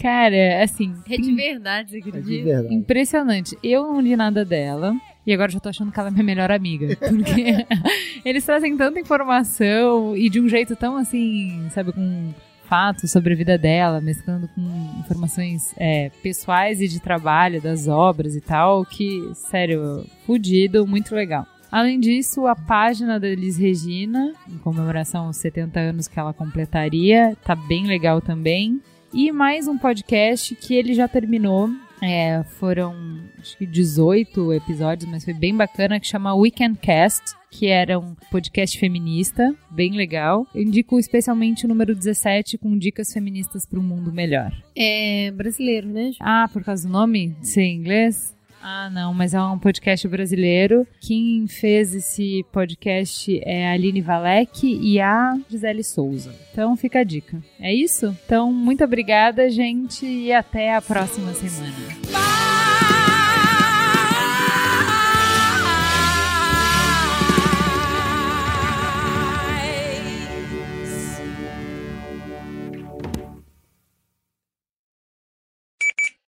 Cara, 0.00 0.62
assim, 0.62 0.94
É 1.08 1.16
de 1.16 1.34
verdade, 1.34 1.90
você 1.90 1.98
É 1.98 2.00
de 2.00 2.08
acredita? 2.08 2.44
verdade. 2.44 2.74
impressionante. 2.74 3.58
Eu 3.62 3.82
não 3.84 4.00
li 4.00 4.16
nada 4.16 4.44
dela. 4.44 4.94
E 5.26 5.32
agora 5.34 5.50
já 5.50 5.60
tô 5.60 5.68
achando 5.68 5.92
que 5.92 6.00
ela 6.00 6.08
é 6.08 6.10
minha 6.12 6.24
melhor 6.24 6.50
amiga. 6.50 6.96
Porque 6.96 7.66
eles 8.24 8.44
trazem 8.44 8.76
tanta 8.76 8.98
informação 8.98 10.16
e 10.16 10.28
de 10.30 10.40
um 10.40 10.48
jeito 10.48 10.74
tão 10.74 10.96
assim, 10.96 11.68
sabe, 11.70 11.92
com 11.92 12.32
fatos 12.64 13.10
sobre 13.10 13.34
a 13.34 13.36
vida 13.36 13.58
dela, 13.58 14.00
mesclando 14.00 14.48
com 14.54 14.60
informações 15.00 15.74
é, 15.76 16.10
pessoais 16.22 16.80
e 16.80 16.88
de 16.88 17.00
trabalho, 17.00 17.60
das 17.60 17.88
obras 17.88 18.34
e 18.36 18.40
tal, 18.40 18.84
que, 18.84 19.28
sério, 19.34 20.06
fudido, 20.24 20.86
muito 20.86 21.14
legal. 21.14 21.44
Além 21.70 22.00
disso, 22.00 22.46
a 22.46 22.54
página 22.56 23.18
da 23.20 23.28
Elis 23.28 23.56
Regina, 23.58 24.32
em 24.48 24.56
comemoração 24.58 25.26
aos 25.26 25.36
70 25.36 25.78
anos 25.80 26.08
que 26.08 26.18
ela 26.18 26.32
completaria, 26.32 27.36
tá 27.44 27.54
bem 27.54 27.86
legal 27.86 28.20
também. 28.20 28.80
E 29.12 29.32
mais 29.32 29.66
um 29.66 29.76
podcast 29.76 30.54
que 30.54 30.74
ele 30.74 30.94
já 30.94 31.08
terminou. 31.08 31.68
É, 32.00 32.42
foram 32.58 32.94
acho 33.38 33.58
que 33.58 33.66
18 33.66 34.54
episódios, 34.54 35.10
mas 35.10 35.24
foi 35.24 35.34
bem 35.34 35.54
bacana, 35.54 36.00
que 36.00 36.06
chama 36.06 36.34
Weekend 36.34 36.78
Cast, 36.78 37.22
que 37.50 37.66
era 37.66 37.98
um 37.98 38.14
podcast 38.30 38.78
feminista, 38.78 39.54
bem 39.70 39.96
legal. 39.96 40.46
Eu 40.54 40.62
indico 40.62 40.98
especialmente 40.98 41.66
o 41.66 41.68
número 41.68 41.94
17 41.94 42.56
com 42.56 42.78
dicas 42.78 43.12
feministas 43.12 43.66
para 43.66 43.78
um 43.78 43.82
mundo 43.82 44.12
melhor. 44.12 44.50
É 44.74 45.30
brasileiro, 45.32 45.88
né? 45.88 46.12
Ah, 46.20 46.48
por 46.50 46.64
causa 46.64 46.86
do 46.86 46.92
nome? 46.92 47.36
Em 47.56 47.76
inglês? 47.76 48.34
Ah, 48.62 48.90
não, 48.90 49.14
mas 49.14 49.32
é 49.32 49.40
um 49.42 49.58
podcast 49.58 50.06
brasileiro. 50.06 50.86
Quem 51.00 51.46
fez 51.46 51.94
esse 51.94 52.44
podcast 52.52 53.40
é 53.44 53.68
a 53.68 53.72
Aline 53.72 54.02
Valek 54.02 54.78
e 54.82 55.00
a 55.00 55.34
Gisele 55.48 55.82
Souza. 55.82 56.34
Então 56.52 56.76
fica 56.76 57.00
a 57.00 57.04
dica. 57.04 57.42
É 57.58 57.74
isso? 57.74 58.14
Então, 58.26 58.52
muito 58.52 58.84
obrigada, 58.84 59.48
gente, 59.48 60.04
e 60.04 60.32
até 60.32 60.74
a 60.74 60.82
próxima 60.82 61.32
semana. 61.32 61.74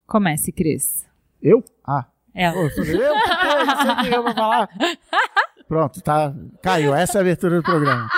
Comece, 0.08 0.52
Cris. 0.52 1.06
Eu? 1.42 1.64
Ah, 1.86 2.06
Ela. 2.34 2.54
Pô, 2.54 2.64
eu 2.64 2.70
falei, 2.72 2.96
eu? 2.96 3.14
Que 3.14 3.36
que 3.38 3.48
é? 3.48 3.66
Não 3.66 3.82
sei 3.82 3.92
o 3.92 3.98
que 4.02 4.16
eu 4.16 4.24
vou 4.24 4.34
falar. 4.34 4.70
Pronto, 5.68 6.02
tá. 6.02 6.34
Caiu. 6.62 6.94
Essa 6.94 7.18
é 7.18 7.20
a 7.20 7.22
abertura 7.22 7.58
do 7.58 7.64
programa. 7.64 8.10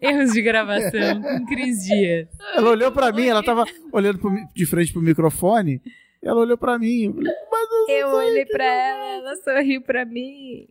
Erros 0.00 0.32
de 0.32 0.42
gravação 0.42 1.22
com 1.22 1.46
Cris 1.46 1.84
Dias. 1.84 2.28
Ela 2.54 2.70
olhou 2.70 2.92
pra 2.92 3.12
mim, 3.12 3.26
ela 3.26 3.42
tava 3.42 3.64
olhando 3.92 4.18
pro 4.18 4.30
de 4.54 4.66
frente 4.66 4.92
pro 4.92 5.00
microfone. 5.02 5.80
Ela 6.22 6.40
olhou 6.40 6.56
pra 6.58 6.78
mim. 6.78 7.06
Eu 7.06 7.14
falei, 7.14 7.32
mas 7.50 7.68
não 7.70 7.88
Eu 7.88 8.08
olhei 8.08 8.46
pra 8.46 8.64
ela, 8.64 9.04
ela 9.04 9.36
sorriu 9.36 9.82
pra 9.82 10.04
mim. 10.04 10.68